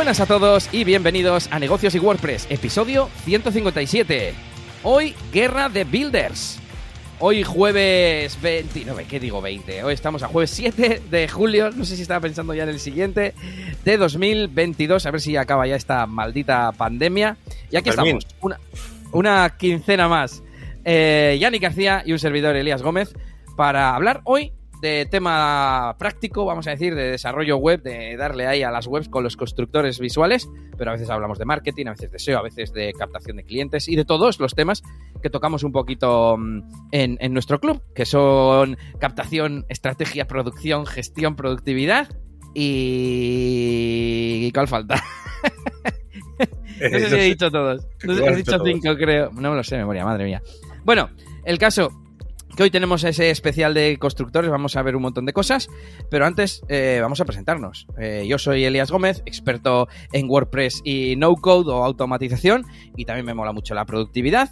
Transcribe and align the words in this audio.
Buenas 0.00 0.20
a 0.20 0.24
todos 0.24 0.70
y 0.72 0.84
bienvenidos 0.84 1.48
a 1.52 1.58
Negocios 1.58 1.94
y 1.94 1.98
WordPress, 1.98 2.46
episodio 2.48 3.10
157. 3.26 4.32
Hoy, 4.82 5.14
Guerra 5.30 5.68
de 5.68 5.84
Builders. 5.84 6.58
Hoy 7.18 7.44
jueves 7.44 8.40
29, 8.40 9.04
¿qué 9.04 9.20
digo 9.20 9.42
20? 9.42 9.84
Hoy 9.84 9.92
estamos 9.92 10.22
a 10.22 10.28
jueves 10.28 10.52
7 10.52 11.02
de 11.10 11.28
julio, 11.28 11.70
no 11.72 11.84
sé 11.84 11.96
si 11.96 12.02
estaba 12.02 12.20
pensando 12.20 12.54
ya 12.54 12.62
en 12.62 12.70
el 12.70 12.80
siguiente, 12.80 13.34
de 13.84 13.98
2022, 13.98 15.04
a 15.04 15.10
ver 15.10 15.20
si 15.20 15.36
acaba 15.36 15.66
ya 15.66 15.76
esta 15.76 16.06
maldita 16.06 16.72
pandemia. 16.72 17.36
Y 17.70 17.76
aquí 17.76 17.90
estamos, 17.90 18.26
una, 18.40 18.58
una 19.12 19.54
quincena 19.58 20.08
más. 20.08 20.42
Eh, 20.82 21.36
Yannick 21.38 21.60
García 21.60 22.02
y 22.06 22.12
un 22.12 22.18
servidor 22.18 22.56
Elías 22.56 22.80
Gómez 22.80 23.12
para 23.54 23.94
hablar 23.94 24.22
hoy 24.24 24.54
de 24.80 25.06
tema 25.06 25.96
práctico, 25.98 26.44
vamos 26.44 26.66
a 26.66 26.70
decir, 26.70 26.94
de 26.94 27.10
desarrollo 27.10 27.56
web, 27.56 27.82
de 27.82 28.16
darle 28.16 28.46
ahí 28.46 28.62
a 28.62 28.70
las 28.70 28.86
webs 28.86 29.08
con 29.08 29.24
los 29.24 29.36
constructores 29.36 29.98
visuales, 29.98 30.48
pero 30.76 30.90
a 30.90 30.94
veces 30.94 31.10
hablamos 31.10 31.38
de 31.38 31.44
marketing, 31.44 31.86
a 31.86 31.90
veces 31.90 32.10
de 32.10 32.18
SEO, 32.18 32.38
a 32.38 32.42
veces 32.42 32.72
de 32.72 32.92
captación 32.92 33.36
de 33.36 33.44
clientes 33.44 33.88
y 33.88 33.96
de 33.96 34.04
todos 34.04 34.40
los 34.40 34.54
temas 34.54 34.82
que 35.22 35.30
tocamos 35.30 35.62
un 35.64 35.72
poquito 35.72 36.36
mm, 36.38 36.62
en, 36.92 37.18
en 37.20 37.32
nuestro 37.32 37.60
club, 37.60 37.82
que 37.94 38.06
son 38.06 38.78
captación, 38.98 39.66
estrategia, 39.68 40.26
producción, 40.26 40.86
gestión, 40.86 41.36
productividad 41.36 42.08
y... 42.54 43.20
¿Cuál 44.52 44.68
falta? 44.68 44.96
no 46.80 46.98
sé 46.98 47.08
si 47.08 47.14
he 47.14 47.22
dicho 47.24 47.50
todos. 47.50 47.86
No 48.04 48.14
sé, 48.14 48.24
he 48.26 48.36
dicho 48.36 48.58
cinco, 48.64 48.96
creo. 48.96 49.30
No 49.32 49.50
me 49.50 49.56
lo 49.56 49.64
sé 49.64 49.76
de 49.76 49.82
memoria, 49.82 50.04
madre 50.04 50.24
mía. 50.24 50.42
Bueno, 50.84 51.10
el 51.44 51.58
caso 51.58 51.90
hoy 52.62 52.70
tenemos 52.70 53.04
ese 53.04 53.30
especial 53.30 53.74
de 53.74 53.96
constructores, 53.98 54.50
vamos 54.50 54.76
a 54.76 54.82
ver 54.82 54.96
un 54.96 55.02
montón 55.02 55.24
de 55.24 55.32
cosas, 55.32 55.68
pero 56.10 56.26
antes 56.26 56.62
eh, 56.68 56.98
vamos 57.00 57.20
a 57.20 57.24
presentarnos. 57.24 57.86
Eh, 57.98 58.26
yo 58.28 58.38
soy 58.38 58.64
Elias 58.64 58.90
Gómez, 58.90 59.22
experto 59.24 59.88
en 60.12 60.28
WordPress 60.28 60.82
y 60.84 61.16
no 61.16 61.34
code 61.36 61.70
o 61.70 61.84
automatización, 61.84 62.66
y 62.96 63.04
también 63.04 63.26
me 63.26 63.34
mola 63.34 63.52
mucho 63.52 63.74
la 63.74 63.86
productividad 63.86 64.50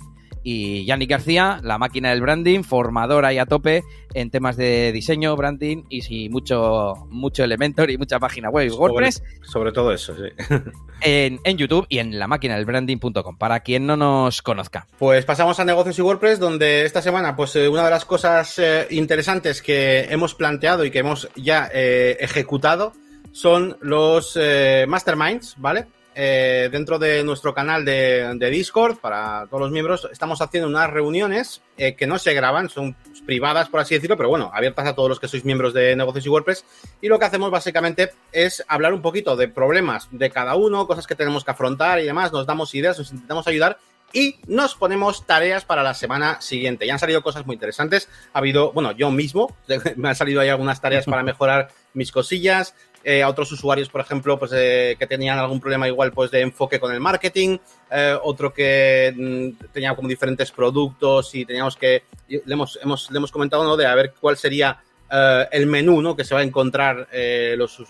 y 0.51 0.87
Yannick 0.87 1.11
García, 1.11 1.61
la 1.63 1.77
máquina 1.77 2.09
del 2.09 2.23
branding, 2.23 2.63
formadora 2.63 3.35
y 3.35 3.39
a 3.39 3.45
tope 3.45 3.85
en 4.15 4.31
temas 4.31 4.57
de 4.57 4.93
diseño, 4.93 5.37
branding 5.37 5.85
y 5.91 6.01
sí, 6.01 6.31
mucho, 6.31 6.95
mucho 7.11 7.45
Elementor 7.45 7.91
y 7.91 7.99
mucha 7.99 8.19
página 8.19 8.49
web 8.49 8.73
WordPress. 8.73 9.23
Sobre, 9.43 9.73
todo 9.73 9.93
eso, 9.93 10.15
sí. 10.17 10.31
En, 11.03 11.39
en, 11.45 11.59
YouTube 11.59 11.85
y 11.91 11.99
en 11.99 12.19
la 12.19 12.27
máquina 12.27 12.57
del 12.57 12.65
branding.com, 12.65 13.37
para 13.37 13.61
quien 13.61 13.87
no 13.87 13.99
nos 13.99 14.41
conozca. 14.41 14.87
Pues 14.99 15.27
pasamos 15.27 15.61
a 15.61 15.67
negocios 15.67 15.99
y 15.99 16.03
WordPress, 16.03 16.39
donde 16.39 16.87
esta 16.87 17.03
semana, 17.03 17.37
pues 17.37 17.55
eh, 17.55 17.69
una 17.69 17.85
de 17.85 17.91
las 17.91 18.07
cosas 18.07 18.59
eh, 18.59 18.87
interesantes 18.91 19.61
que 19.61 20.07
hemos 20.09 20.35
planteado 20.35 20.83
y 20.87 20.91
que 20.91 21.01
hemos 21.01 21.29
ya 21.37 21.69
eh, 21.75 22.17
ejecutado 22.21 22.95
son 23.33 23.77
los 23.83 24.37
eh, 24.41 24.87
masterminds, 24.89 25.57
¿vale? 25.59 25.87
Eh, 26.20 26.69
dentro 26.72 26.98
de 26.98 27.22
nuestro 27.22 27.55
canal 27.55 27.84
de, 27.84 28.50
Discord, 28.50 28.98
para 28.98 29.47
todos 29.47 29.61
los 29.61 29.70
miembros, 29.70 30.08
estamos 30.11 30.42
haciendo 30.42 30.69
unas 30.69 30.91
reuniones 30.91 31.62
eh, 31.77 31.94
que 31.94 32.08
no 32.08 32.19
se 32.19 32.34
graban, 32.34 32.69
son 32.69 32.97
privadas, 33.24 33.69
por 33.69 33.78
así 33.78 33.94
decirlo, 33.94 34.16
pero 34.16 34.28
bueno, 34.28 34.50
abiertas 34.52 34.89
a 34.89 34.96
todos 34.96 35.08
los 35.08 35.20
que 35.20 35.28
sois 35.28 35.44
miembros 35.44 35.72
de 35.74 35.94
Negocios 35.94 36.27
y 36.27 36.28
WordPress. 36.28 36.64
Y 37.00 37.06
lo 37.06 37.20
que 37.20 37.24
hacemos 37.27 37.52
básicamente 37.52 38.14
es 38.33 38.64
hablar 38.66 38.94
un 38.94 39.00
poquito 39.00 39.36
de 39.36 39.46
problemas 39.46 40.08
de 40.11 40.28
cada 40.28 40.56
uno, 40.56 40.89
cosas 40.89 41.06
que 41.06 41.14
tenemos 41.14 41.44
que 41.44 41.52
afrontar 41.52 42.00
y 42.00 42.06
demás, 42.06 42.33
nos 42.33 42.46
damos 42.46 42.74
ideas, 42.74 42.98
nos 42.98 43.12
intentamos 43.12 43.46
ayudar 43.46 43.78
y 44.12 44.41
nos 44.48 44.74
ponemos 44.74 45.24
tareas 45.24 45.64
para 45.64 45.84
la 45.84 45.94
semana 45.94 46.41
siguiente. 46.41 46.84
Ya 46.84 46.94
han 46.94 46.98
salido 46.98 47.22
cosas 47.22 47.46
muy 47.46 47.55
interesantes. 47.55 48.08
Ha 48.33 48.39
habido, 48.39 48.72
bueno, 48.72 48.91
yo 48.91 49.12
mismo, 49.12 49.55
me 49.96 50.08
han 50.08 50.16
salido 50.16 50.41
ahí 50.41 50.48
algunas 50.48 50.80
tareas 50.80 51.05
para 51.05 51.22
mejorar 51.22 51.69
mis 51.94 52.11
cosillas 52.11 52.74
eh, 53.05 53.23
a 53.23 53.29
otros 53.29 53.51
usuarios, 53.53 53.89
por 53.89 54.01
ejemplo, 54.01 54.39
pues 54.39 54.53
eh, 54.55 54.97
que 54.99 55.07
tenían 55.07 55.39
algún 55.39 55.61
problema 55.61 55.86
igual 55.86 56.13
pues 56.13 56.31
de 56.31 56.41
enfoque 56.41 56.81
con 56.81 56.92
el 56.92 57.01
marketing, 57.01 57.59
eh, 57.91 58.17
otro 58.23 58.53
que 58.53 59.14
mm, 59.17 59.64
tenía 59.73 59.95
como 59.95 60.09
diferentes 60.09 60.51
productos 60.51 61.35
y 61.35 61.45
teníamos 61.45 61.77
que, 61.77 62.03
le 62.29 62.42
hemos, 62.47 62.79
hemos, 62.83 63.11
le 63.11 63.19
hemos 63.19 63.31
comentado, 63.31 63.64
¿no? 63.64 63.77
De 63.77 63.87
a 63.87 63.95
ver 63.95 64.14
cuál 64.20 64.37
sería 64.37 64.83
eh, 65.11 65.47
el 65.53 65.67
menú, 65.67 66.03
¿no? 66.03 66.17
Que 66.17 66.25
se 66.25 66.35
va 66.35 66.41
a 66.41 66.45
encontrar 66.45 67.08
los, 67.57 67.85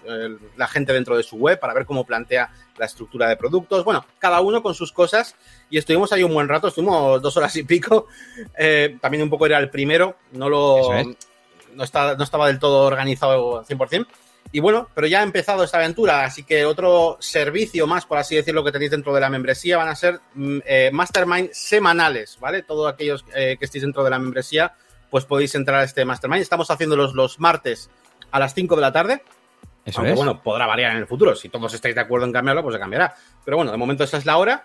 la 0.56 0.68
gente 0.68 0.92
dentro 0.92 1.16
de 1.16 1.22
su 1.22 1.36
web 1.36 1.58
para 1.58 1.74
ver 1.74 1.86
cómo 1.86 2.04
plantea 2.04 2.50
la 2.76 2.86
estructura 2.86 3.28
de 3.28 3.36
productos. 3.36 3.84
Bueno, 3.84 4.04
cada 4.18 4.40
uno 4.40 4.62
con 4.62 4.74
sus 4.74 4.92
cosas 4.92 5.34
y 5.70 5.78
estuvimos 5.78 6.12
ahí 6.12 6.22
un 6.22 6.34
buen 6.34 6.48
rato, 6.48 6.68
estuvimos 6.68 7.20
dos 7.22 7.36
horas 7.36 7.56
y 7.56 7.64
pico. 7.64 8.06
también 9.00 9.22
un 9.22 9.30
poco 9.30 9.46
era 9.46 9.58
el 9.58 9.70
primero, 9.70 10.16
no 10.32 10.48
lo... 10.48 10.90
No, 11.74 11.84
está, 11.84 12.16
no 12.16 12.24
estaba 12.24 12.48
del 12.48 12.58
todo 12.58 12.86
organizado 12.86 13.64
100%. 13.64 14.06
Y 14.50 14.60
bueno, 14.60 14.88
pero 14.94 15.06
ya 15.06 15.20
ha 15.20 15.22
empezado 15.22 15.62
esta 15.62 15.76
aventura, 15.76 16.24
así 16.24 16.42
que 16.42 16.64
otro 16.64 17.18
servicio 17.20 17.86
más, 17.86 18.06
por 18.06 18.16
así 18.16 18.34
decirlo, 18.34 18.64
que 18.64 18.72
tenéis 18.72 18.90
dentro 18.90 19.12
de 19.14 19.20
la 19.20 19.28
membresía 19.28 19.76
van 19.76 19.88
a 19.88 19.94
ser 19.94 20.20
eh, 20.64 20.90
mastermind 20.92 21.50
semanales, 21.52 22.38
¿vale? 22.40 22.62
Todos 22.62 22.90
aquellos 22.90 23.26
eh, 23.34 23.56
que 23.58 23.66
estéis 23.66 23.82
dentro 23.82 24.02
de 24.04 24.10
la 24.10 24.18
membresía, 24.18 24.72
pues 25.10 25.26
podéis 25.26 25.54
entrar 25.54 25.80
a 25.80 25.84
este 25.84 26.04
mastermind. 26.04 26.40
Estamos 26.40 26.70
haciéndolos 26.70 27.12
los 27.12 27.38
martes 27.38 27.90
a 28.30 28.38
las 28.38 28.54
5 28.54 28.74
de 28.74 28.80
la 28.80 28.92
tarde. 28.92 29.22
Eso 29.84 30.00
Aunque, 30.00 30.12
es. 30.12 30.16
bueno, 30.16 30.42
podrá 30.42 30.66
variar 30.66 30.92
en 30.92 30.98
el 30.98 31.06
futuro. 31.06 31.36
Si 31.36 31.50
todos 31.50 31.72
estáis 31.74 31.94
de 31.94 32.00
acuerdo 32.00 32.26
en 32.26 32.32
cambiarlo, 32.32 32.62
pues 32.62 32.74
se 32.74 32.80
cambiará. 32.80 33.14
Pero 33.44 33.58
bueno, 33.58 33.70
de 33.70 33.76
momento 33.76 34.04
esa 34.04 34.16
es 34.16 34.24
la 34.24 34.38
hora. 34.38 34.64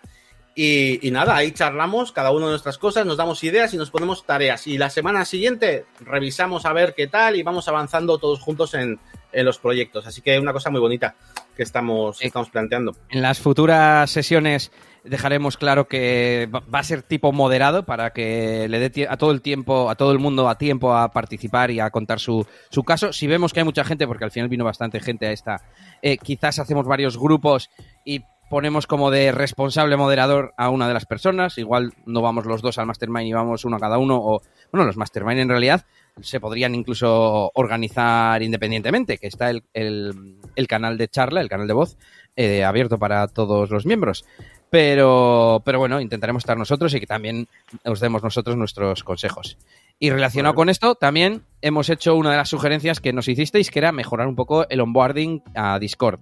Y, 0.56 1.06
y, 1.06 1.12
nada, 1.12 1.36
ahí 1.36 1.52
charlamos 1.52 2.12
cada 2.12 2.32
uno 2.32 2.46
de 2.46 2.52
nuestras 2.52 2.78
cosas, 2.78 3.08
nos 3.08 3.18
damos 3.18 3.44
ideas 3.44 3.74
y 3.74 3.78
nos 3.78 3.90
ponemos 3.90 4.24
tareas. 4.24 4.68
Y 4.68 4.78
la 4.78 4.90
semana 4.90 5.26
siguiente 5.26 5.88
revisamos 6.00 6.66
a 6.66 6.74
ver 6.74 6.94
qué 6.94 7.08
tal 7.08 7.36
y 7.36 7.44
vamos 7.44 7.68
avanzando 7.68 8.20
todos 8.20 8.40
juntos 8.40 8.76
en, 8.76 9.00
en 9.34 9.46
los 9.46 9.60
proyectos. 9.60 10.08
Así 10.08 10.22
que 10.22 10.40
una 10.40 10.54
cosa 10.54 10.70
muy 10.70 10.80
bonita 10.80 11.16
que 11.56 11.64
estamos, 11.64 12.20
que 12.20 12.28
estamos 12.28 12.50
planteando. 12.50 12.96
En 13.10 13.22
las 13.22 13.40
futuras 13.40 14.10
sesiones 14.10 14.72
dejaremos 15.04 15.58
claro 15.58 15.88
que 15.88 16.50
va 16.52 16.80
a 16.80 16.84
ser 16.84 17.04
tipo 17.04 17.32
moderado 17.32 17.84
para 17.86 18.12
que 18.12 18.68
le 18.70 18.80
dé 18.80 19.08
a 19.10 19.18
todo 19.18 19.32
el 19.32 19.42
tiempo, 19.42 19.90
a 19.90 19.96
todo 19.96 20.12
el 20.12 20.20
mundo 20.20 20.48
a 20.50 20.58
tiempo 20.58 20.96
a 20.96 21.12
participar 21.12 21.72
y 21.72 21.80
a 21.80 21.90
contar 21.90 22.20
su, 22.20 22.46
su 22.70 22.84
caso. 22.84 23.12
Si 23.12 23.28
vemos 23.28 23.54
que 23.54 23.60
hay 23.60 23.66
mucha 23.66 23.84
gente, 23.84 24.08
porque 24.08 24.24
al 24.24 24.32
final 24.32 24.50
vino 24.50 24.64
bastante 24.64 25.00
gente 25.00 25.28
a 25.28 25.32
esta, 25.32 25.62
eh, 26.02 26.18
quizás 26.18 26.60
hacemos 26.60 26.86
varios 26.86 27.18
grupos 27.18 27.70
y 28.06 28.22
ponemos 28.54 28.86
como 28.86 29.10
de 29.10 29.32
responsable 29.32 29.98
moderador 29.98 30.54
a 30.58 30.70
una 30.70 30.88
de 30.88 30.94
las 30.94 31.08
personas. 31.08 31.58
Igual 31.58 31.92
no 32.06 32.22
vamos 32.22 32.46
los 32.46 32.62
dos 32.62 32.78
al 32.78 32.86
mastermind 32.86 33.26
y 33.26 33.34
vamos 33.34 33.66
uno 33.66 33.78
a 33.78 33.80
cada 33.80 33.98
uno. 33.98 34.18
O, 34.18 34.44
bueno, 34.72 34.86
los 34.86 34.96
mastermind 34.96 35.40
en 35.40 35.50
realidad 35.50 35.88
se 36.22 36.40
podrían 36.40 36.76
incluso 36.76 37.50
organizar 37.56 38.44
independientemente, 38.44 39.18
que 39.18 39.26
está 39.26 39.50
el, 39.50 39.64
el, 39.74 40.68
canal 40.68 41.00
de 41.00 41.08
charla, 41.08 41.42
el 41.42 41.50
canal 41.50 41.66
de 41.68 41.74
voz, 41.74 41.98
eh, 42.36 42.64
abierto 42.64 43.00
para 43.00 43.28
todos 43.28 43.72
los 43.72 43.88
miembros. 43.88 44.24
Pero, 44.74 45.62
pero 45.64 45.78
bueno, 45.78 46.02
intentaremos 46.02 46.42
estar 46.42 46.58
nosotros 46.58 46.92
y 46.96 47.00
que 47.00 47.06
también 47.06 47.48
os 47.86 48.00
demos 48.00 48.24
nosotros 48.24 48.58
nuestros 48.58 49.04
consejos. 49.04 49.56
Y 50.00 50.10
relacionado 50.10 50.56
con 50.56 50.68
esto, 50.68 50.96
también 50.96 51.44
hemos 51.62 51.92
hecho 51.92 52.16
una 52.16 52.32
de 52.32 52.38
las 52.38 52.50
sugerencias 52.50 53.00
que 53.00 53.14
nos 53.14 53.28
hicisteis, 53.28 53.70
que 53.70 53.78
era 53.78 53.92
mejorar 53.92 54.26
un 54.26 54.36
poco 54.36 54.68
el 54.68 54.82
onboarding 54.82 55.44
a 55.54 55.78
Discord. 55.78 56.22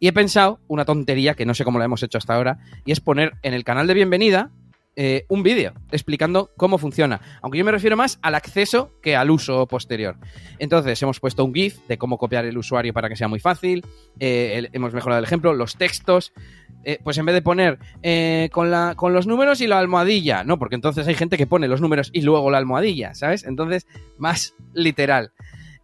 Y 0.00 0.08
he 0.08 0.12
pensado 0.12 0.58
una 0.66 0.84
tontería 0.84 1.34
que 1.34 1.46
no 1.46 1.54
sé 1.54 1.62
cómo 1.62 1.78
la 1.78 1.84
hemos 1.84 2.02
hecho 2.02 2.18
hasta 2.18 2.34
ahora, 2.34 2.58
y 2.84 2.90
es 2.90 2.98
poner 2.98 3.34
en 3.44 3.54
el 3.54 3.62
canal 3.62 3.86
de 3.86 3.94
bienvenida 3.94 4.50
eh, 4.94 5.24
un 5.28 5.42
vídeo 5.42 5.72
explicando 5.90 6.50
cómo 6.58 6.76
funciona. 6.76 7.18
Aunque 7.40 7.56
yo 7.56 7.64
me 7.64 7.72
refiero 7.72 7.96
más 7.96 8.18
al 8.20 8.34
acceso 8.34 8.92
que 9.00 9.16
al 9.16 9.30
uso 9.30 9.66
posterior. 9.66 10.18
Entonces, 10.58 11.02
hemos 11.02 11.18
puesto 11.18 11.46
un 11.46 11.54
GIF 11.54 11.78
de 11.88 11.96
cómo 11.96 12.18
copiar 12.18 12.44
el 12.44 12.58
usuario 12.58 12.92
para 12.92 13.08
que 13.08 13.16
sea 13.16 13.26
muy 13.26 13.40
fácil. 13.40 13.86
Eh, 14.20 14.52
el, 14.56 14.70
hemos 14.74 14.92
mejorado 14.92 15.20
el 15.20 15.24
ejemplo, 15.24 15.54
los 15.54 15.76
textos. 15.76 16.34
Eh, 16.84 16.98
pues 17.02 17.16
en 17.18 17.26
vez 17.26 17.34
de 17.34 17.42
poner 17.42 17.78
eh, 18.02 18.48
con, 18.52 18.70
la, 18.70 18.94
con 18.96 19.12
los 19.12 19.26
números 19.26 19.60
y 19.60 19.66
la 19.66 19.78
almohadilla, 19.78 20.44
no, 20.44 20.58
porque 20.58 20.74
entonces 20.74 21.06
hay 21.06 21.14
gente 21.14 21.36
que 21.36 21.46
pone 21.46 21.68
los 21.68 21.80
números 21.80 22.10
y 22.12 22.22
luego 22.22 22.50
la 22.50 22.58
almohadilla, 22.58 23.14
¿sabes? 23.14 23.44
Entonces, 23.44 23.86
más 24.18 24.54
literal. 24.74 25.32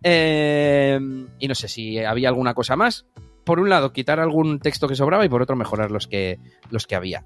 Eh, 0.03 0.99
y 1.39 1.49
no 1.49 1.55
sé 1.55 1.69
si 1.69 1.99
había 1.99 2.29
alguna 2.29 2.55
cosa 2.55 2.77
más. 2.77 3.06
Por 3.45 3.61
un 3.61 3.71
lado, 3.71 3.93
quitar 3.93 4.21
algún 4.21 4.61
texto 4.61 4.89
que 4.89 4.95
sobraba 4.95 5.25
y 5.25 5.29
por 5.29 5.41
otro, 5.41 5.56
mejorar 5.56 5.91
los 5.91 6.06
que, 6.06 6.39
los 6.71 6.87
que 6.87 6.97
había. 6.97 7.25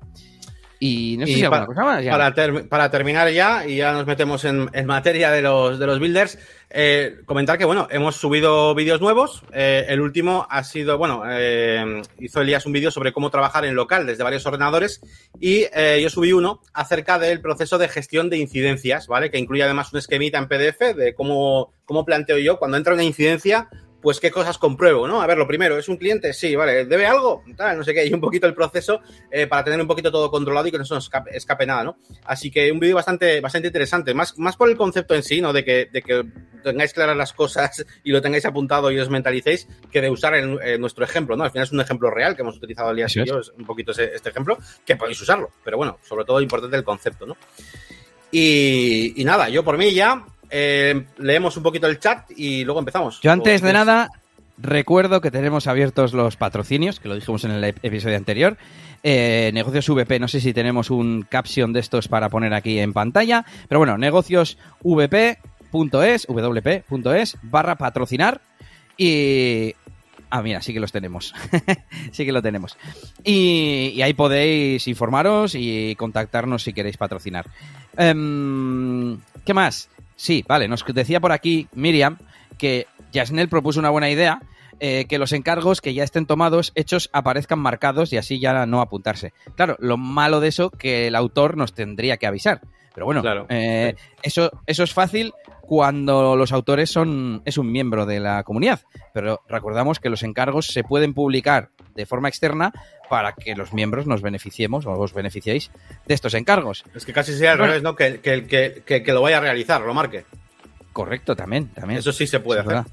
Y 0.85 1.17
no 1.17 1.27
sé 1.27 1.33
y 1.33 1.35
si 1.37 1.43
para, 1.45 1.65
cosa 1.65 1.85
más. 1.85 2.03
Ya. 2.03 2.11
Para, 2.11 2.35
ter 2.35 2.69
para, 2.69 2.91
terminar 2.91 3.31
ya, 3.31 3.65
y 3.65 3.77
ya 3.77 3.93
nos 3.93 4.05
metemos 4.05 4.45
en, 4.45 4.69
en 4.73 4.85
materia 4.85 5.31
de 5.31 5.41
los, 5.41 5.79
de 5.79 5.87
los 5.87 6.01
builders, 6.01 6.37
eh, 6.71 7.21
comentar 7.25 7.57
que, 7.57 7.65
bueno, 7.65 7.87
hemos 7.89 8.17
subido 8.17 8.75
vídeos 8.75 9.01
nuevos. 9.01 9.45
Eh, 9.53 9.87
el 9.89 10.01
último 10.01 10.45
ha 10.51 10.65
sido, 10.65 10.99
bueno, 10.99 11.23
eh, 11.25 12.03
hizo 12.19 12.41
Elías 12.41 12.67
un 12.67 12.73
vídeo 12.73 12.91
sobre 12.91 13.13
cómo 13.13 13.31
trabajar 13.31 13.65
en 13.65 13.77
local 13.77 14.09
desde 14.09 14.25
varios 14.25 14.45
ordenadores 14.45 15.01
y 15.39 15.67
eh, 15.73 16.01
yo 16.03 16.11
subí 16.11 16.33
uno 16.33 16.61
acerca 16.73 17.21
del 17.21 17.41
proceso 17.41 17.79
de 17.79 17.87
gestión 17.87 18.29
de 18.29 18.39
incidencias, 18.39 19.07
¿vale? 19.07 19.31
Que 19.31 19.39
incluye 19.39 19.63
además 19.63 19.93
un 19.93 20.01
esquemita 20.01 20.39
en 20.39 20.49
PDF 20.49 20.97
de 20.97 21.15
cómo, 21.15 21.75
cómo 21.85 22.05
planteo 22.05 22.39
yo 22.39 22.59
cuando 22.59 22.77
entra 22.77 22.95
una 22.95 23.05
incidencia, 23.05 23.69
pues 24.03 24.21
qué 24.21 24.31
cosas 24.31 24.59
compruebo, 24.59 25.07
¿no? 25.07 25.23
A 25.23 25.27
ver, 25.27 25.39
lo 25.39 25.47
primero, 25.47 25.79
¿es 25.79 25.89
un 25.89 25.97
cliente? 25.97 26.33
Sí, 26.33 26.55
vale, 26.57 26.85
¿debe 26.85 27.07
algo? 27.07 27.45
Tal, 27.57 27.79
no 27.79 27.85
sé 27.85 27.95
qué, 27.95 28.05
y 28.05 28.13
un 28.13 28.21
poquito 28.21 28.47
el 28.47 28.55
proceso 28.55 29.01
eh, 29.31 29.47
para 29.47 29.65
tener 29.65 29.81
un 29.81 29.87
poquito 29.87 30.11
todo 30.11 30.31
controlado 30.31 30.67
y 30.67 30.73
que 30.73 30.79
no 30.79 30.85
se 30.85 30.95
nos 30.95 31.05
escape, 31.05 31.37
escape 31.37 31.65
nada, 31.65 31.85
¿no? 31.85 31.97
Así 32.25 32.51
que 32.51 32.71
un 32.73 32.81
vídeo 32.81 32.97
bastante, 32.97 33.41
bastante 33.41 33.69
interesante, 33.69 34.13
más, 34.13 34.37
más 34.39 34.57
por 34.57 34.69
el 34.69 34.77
concepto 34.77 35.15
en 35.15 35.23
sí, 35.23 35.41
¿no? 35.41 35.53
De 35.53 35.65
que, 35.65 35.89
de 35.93 36.03
que 36.03 36.25
tengáis 36.63 36.93
claras 36.93 37.17
las 37.17 37.33
cosas 37.33 37.85
y 38.03 38.11
lo 38.11 38.21
tengáis 38.21 38.45
apuntado 38.45 38.91
y 38.91 38.99
os 38.99 39.09
mentalicéis 39.09 39.69
que 39.91 40.01
de 40.01 40.11
usar 40.11 40.35
nuestro 40.79 41.05
ejemplo, 41.05 41.37
¿no? 41.37 41.45
Al 41.45 41.51
final 41.51 41.65
es 41.65 41.73
un 41.73 41.81
ejemplo 41.81 42.11
real 42.11 42.35
que 42.35 42.43
hemos 42.43 42.57
utilizado 42.57 42.89
al 42.89 42.97
día 42.97 43.07
y 43.09 43.25
yo, 43.25 43.39
es 43.39 43.51
un 43.51 43.65
poquito 43.65 43.93
este 43.93 44.29
ejemplo, 44.29 44.59
que 44.85 44.97
podéis 44.97 45.21
usarlo, 45.21 45.51
pero 45.65 45.77
bueno, 45.77 45.99
sobre 46.03 46.25
todo 46.25 46.41
importante 46.41 46.77
el 46.77 46.85
concepto, 46.85 47.27
¿no? 47.27 47.37
Y, 48.35 49.23
nada, 49.25 49.51
yo 49.51 49.63
por 49.63 49.77
mí 49.77 49.93
ya 49.93 50.25
eh, 50.55 51.07
leemos 51.17 51.57
un 51.57 51.63
poquito 51.63 51.87
el 51.87 51.99
chat 51.99 52.31
y 52.37 52.63
luego 52.65 52.79
empezamos. 52.79 53.21
Yo 53.23 53.33
antes 53.33 53.63
de 53.63 53.73
nada 53.73 54.11
recuerdo 54.59 55.23
que 55.23 55.31
tenemos 55.31 55.67
abiertos 55.67 56.13
los 56.13 56.37
patrocinios, 56.37 57.01
que 57.01 57.09
lo 57.09 57.15
dijimos 57.15 57.45
en 57.45 57.53
el 57.53 57.65
episodio 57.65 58.19
anterior. 58.19 58.59
Eh, 59.03 59.51
negocios 59.55 59.89
VP, 59.89 60.21
no 60.21 60.29
sé 60.29 60.41
si 60.41 60.53
tenemos 60.53 60.91
un 60.91 61.23
caption 61.23 61.73
de 61.73 61.81
estos 61.81 62.07
para 62.07 62.29
poner 62.29 62.53
aquí 62.53 62.79
en 62.79 62.93
pantalla, 62.93 63.47
pero 63.67 63.79
bueno, 63.79 63.97
negociosvp.es, 63.97 66.27
wp.es, 66.29 67.39
barra 67.43 67.77
patrocinar 67.77 68.43
y... 68.97 69.75
Ah, 70.35 70.41
mira, 70.41 70.63
sí 70.63 70.73
que 70.73 70.81
los 70.81 70.93
tenemos. 70.93 71.35
sí 72.13 72.25
que 72.25 72.33
lo 72.33 72.41
tenemos. 72.41 72.79
Y, 73.23 74.01
ahí 74.01 74.15
podéis 74.15 74.89
informaros 74.89 75.55
y 75.55 75.95
contactarnos 75.97 76.63
si 76.63 76.73
queréis 76.73 76.97
patrocinar. 76.97 77.45
Em, 77.99 79.19
¿Qué 79.45 79.53
más? 79.53 79.91
Sí, 80.23 80.45
vale, 80.47 80.69
nos 80.69 80.85
decía 80.87 81.19
por 81.19 81.33
aquí 81.33 81.67
Miriam 81.75 82.17
que 82.57 82.87
Yasnel 83.11 83.49
propuso 83.49 83.81
una 83.81 83.91
buena 83.91 84.09
idea 84.09 84.41
eh, 84.79 85.07
que 85.09 85.19
los 85.19 85.33
encargos 85.33 85.81
que 85.81 85.95
ya 85.95 86.05
estén 86.05 86.27
tomados, 86.27 86.71
hechos, 86.77 87.11
aparezcan 87.13 87.59
marcados 87.59 88.13
y 88.13 88.19
así 88.19 88.39
ya 88.39 88.65
no 88.67 88.81
apuntarse. 88.81 89.33
Claro, 89.57 89.77
lo 89.81 89.97
malo 89.97 90.39
de 90.39 90.47
eso 90.47 90.71
que 90.71 91.09
el 91.09 91.17
autor 91.17 91.57
nos 91.57 91.75
tendría 91.75 92.19
que 92.19 92.29
avisar. 92.29 92.61
Pero 92.95 93.07
bueno, 93.07 93.47
eh, 93.49 93.95
eso, 94.23 94.51
eso 94.67 94.83
es 94.83 94.93
fácil 94.93 95.33
cuando 95.61 96.37
los 96.37 96.53
autores 96.53 96.91
son 96.91 97.43
es 97.45 97.57
un 97.57 97.73
miembro 97.73 98.05
de 98.05 98.21
la 98.21 98.43
comunidad. 98.43 98.81
Pero 99.15 99.41
recordamos 99.49 100.01
que 100.01 100.11
los 100.11 100.23
encargos 100.23 100.67
se 100.67 100.85
pueden 100.85 101.15
publicar 101.15 101.71
de 101.95 102.07
forma 102.07 102.29
externa 102.29 102.73
para 103.09 103.33
que 103.33 103.55
los 103.55 103.73
miembros 103.73 104.07
nos 104.07 104.23
beneficiemos 104.23 104.87
o 104.87 104.93
os 104.93 105.13
beneficiéis 105.13 105.71
de 106.07 106.15
estos 106.15 106.35
encargos. 106.35 106.85
Es 106.95 107.05
que 107.05 107.13
casi 107.13 107.37
sea 107.37 107.53
al 107.53 107.59
revés, 107.59 107.83
¿no? 107.83 107.95
Que, 107.95 108.21
que, 108.21 108.47
que, 108.47 109.03
que, 109.03 109.13
lo 109.13 109.23
vaya 109.23 109.39
a 109.39 109.41
realizar, 109.41 109.81
lo 109.83 109.95
marque. 109.95 110.25
Correcto, 110.93 111.37
también, 111.37 111.69
también. 111.69 112.01
Eso 112.01 112.13
sí 112.13 112.27
se 112.27 112.41
puede 112.41 112.61
hacer. 112.61 112.85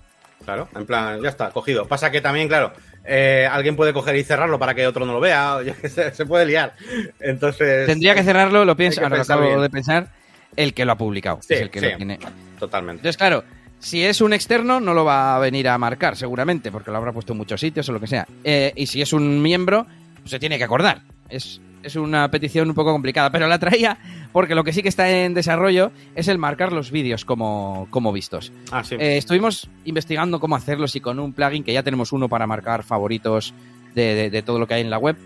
Claro, 0.44 0.68
en 0.76 0.86
plan, 0.86 1.22
ya 1.22 1.30
está, 1.30 1.52
cogido. 1.52 1.86
Pasa 1.86 2.12
que 2.12 2.22
también, 2.22 2.48
claro, 2.48 2.74
eh, 3.06 3.48
alguien 3.50 3.76
puede 3.76 3.94
coger 3.94 4.16
y 4.16 4.24
cerrarlo 4.24 4.60
para 4.60 4.74
que 4.74 4.86
otro 4.86 5.06
no 5.06 5.14
lo 5.14 5.20
vea, 5.20 5.60
se, 5.88 6.14
se 6.14 6.26
puede 6.26 6.46
liar. 6.46 6.74
Entonces. 7.20 7.88
Tendría 7.88 8.16
que 8.16 8.24
cerrarlo, 8.24 8.66
lo 8.66 8.76
pienso, 8.76 9.02
ahora 9.02 9.18
lo 9.18 9.24
acabo 9.24 9.62
de 9.62 9.70
pensar, 9.70 10.08
el 10.56 10.74
que 10.74 10.86
lo 10.86 10.94
ha 10.94 10.98
publicado. 10.98 11.40
es 11.48 11.62
el 11.62 11.70
que 11.70 11.82
lo 11.82 11.98
tiene. 11.98 12.20
Totalmente. 12.60 13.00
Entonces, 13.00 13.18
claro, 13.18 13.44
si 13.80 14.04
es 14.04 14.20
un 14.22 14.34
externo, 14.34 14.80
no 14.80 14.94
lo 14.94 15.06
va 15.06 15.36
a 15.36 15.40
venir 15.40 15.70
a 15.70 15.78
marcar, 15.78 16.18
seguramente, 16.18 16.72
porque 16.72 16.92
lo 16.92 16.98
habrá 16.98 17.14
puesto 17.14 17.34
en 17.34 17.38
muchos 17.38 17.62
sitios 17.62 17.88
o 17.90 17.94
lo 17.94 18.00
que 18.00 18.08
sea. 18.08 18.28
Eh, 18.44 18.74
y 18.76 18.86
si 18.88 19.02
es 19.02 19.14
un 19.14 19.42
miembro, 19.42 19.88
pues 20.20 20.32
se 20.32 20.40
tiene 20.40 20.58
que 20.58 20.66
acordar. 20.66 21.02
Es, 21.30 21.62
es 21.82 21.96
una 21.96 22.30
petición 22.30 22.70
un 22.70 22.76
poco 22.76 22.92
complicada, 22.92 23.32
pero 23.32 23.48
la 23.48 23.58
traía 23.58 23.98
porque 24.32 24.56
lo 24.56 24.64
que 24.64 24.74
sí 24.74 24.82
que 24.82 24.90
está 24.90 25.10
en 25.10 25.34
desarrollo 25.34 25.92
es 26.16 26.28
el 26.28 26.38
marcar 26.38 26.72
los 26.72 26.92
vídeos 26.92 27.26
como, 27.26 27.88
como 27.90 28.12
vistos. 28.12 28.52
Ah, 28.72 28.84
sí. 28.84 28.96
Eh, 28.96 29.18
estuvimos 29.18 29.70
investigando 29.86 30.40
cómo 30.40 30.56
hacerlos 30.56 30.96
y 30.96 31.02
con 31.02 31.20
un 31.20 31.34
plugin 31.34 31.64
que 31.64 31.74
ya 31.74 31.84
tenemos 31.84 32.12
uno 32.12 32.30
para 32.30 32.48
marcar 32.48 32.84
favoritos 32.84 33.54
de, 33.96 34.44
todo 34.46 34.60
lo 34.60 34.68
que 34.68 34.76
hay 34.76 34.82
en 34.82 34.90
la 34.90 34.98
web. 34.98 35.18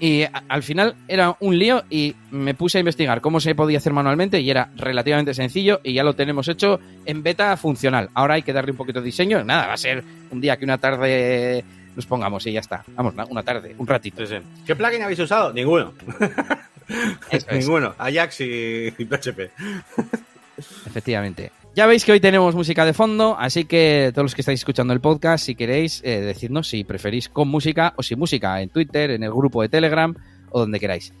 Y 0.00 0.24
al 0.48 0.64
final 0.64 0.96
era 1.06 1.36
un 1.38 1.56
lío 1.56 1.84
y 1.88 2.16
me 2.32 2.54
puse 2.54 2.78
a 2.78 2.80
investigar 2.80 3.20
cómo 3.20 3.38
se 3.38 3.54
podía 3.54 3.78
hacer 3.78 3.92
manualmente 3.92 4.40
y 4.40 4.50
era 4.50 4.70
relativamente 4.74 5.32
sencillo 5.32 5.80
y 5.84 5.92
ya 5.92 6.02
lo 6.02 6.14
tenemos 6.14 6.48
hecho 6.48 6.80
en 7.04 7.22
beta 7.22 7.56
funcional. 7.56 8.10
Ahora 8.14 8.34
hay 8.34 8.42
que 8.42 8.52
darle 8.52 8.72
un 8.72 8.76
poquito 8.76 8.98
de 8.98 9.06
diseño. 9.06 9.44
Nada, 9.44 9.68
va 9.68 9.74
a 9.74 9.76
ser 9.76 10.02
un 10.32 10.40
día 10.40 10.56
que 10.56 10.64
una 10.64 10.78
tarde 10.78 11.64
nos 11.94 12.06
pongamos 12.06 12.44
y 12.48 12.52
ya 12.52 12.60
está. 12.60 12.82
Vamos, 12.96 13.14
una 13.30 13.44
tarde, 13.44 13.76
un 13.78 13.86
ratito. 13.86 14.24
¿Qué 14.66 14.74
plugin 14.74 15.02
habéis 15.02 15.20
usado? 15.20 15.52
Ninguno. 15.52 15.92
Ninguno. 17.50 17.94
Ajax 17.98 18.40
y, 18.40 18.90
PHP. 18.90 19.50
Efectivamente. 20.86 21.52
Ya 21.74 21.86
veis 21.86 22.04
que 22.04 22.12
hoy 22.12 22.20
tenemos 22.20 22.54
música 22.54 22.84
de 22.84 22.92
fondo, 22.92 23.34
así 23.38 23.64
que 23.64 24.10
todos 24.12 24.24
los 24.24 24.34
que 24.34 24.42
estáis 24.42 24.60
escuchando 24.60 24.92
el 24.92 25.00
podcast, 25.00 25.46
si 25.46 25.54
queréis, 25.54 26.02
eh, 26.04 26.20
decidnos 26.20 26.68
si 26.68 26.84
preferís 26.84 27.30
con 27.30 27.48
música 27.48 27.94
o 27.96 28.02
sin 28.02 28.18
música, 28.18 28.60
en 28.60 28.68
Twitter, 28.68 29.10
en 29.10 29.22
el 29.22 29.30
grupo 29.30 29.62
de 29.62 29.70
Telegram 29.70 30.14
o 30.50 30.60
donde 30.60 30.78
queráis. 30.78 31.14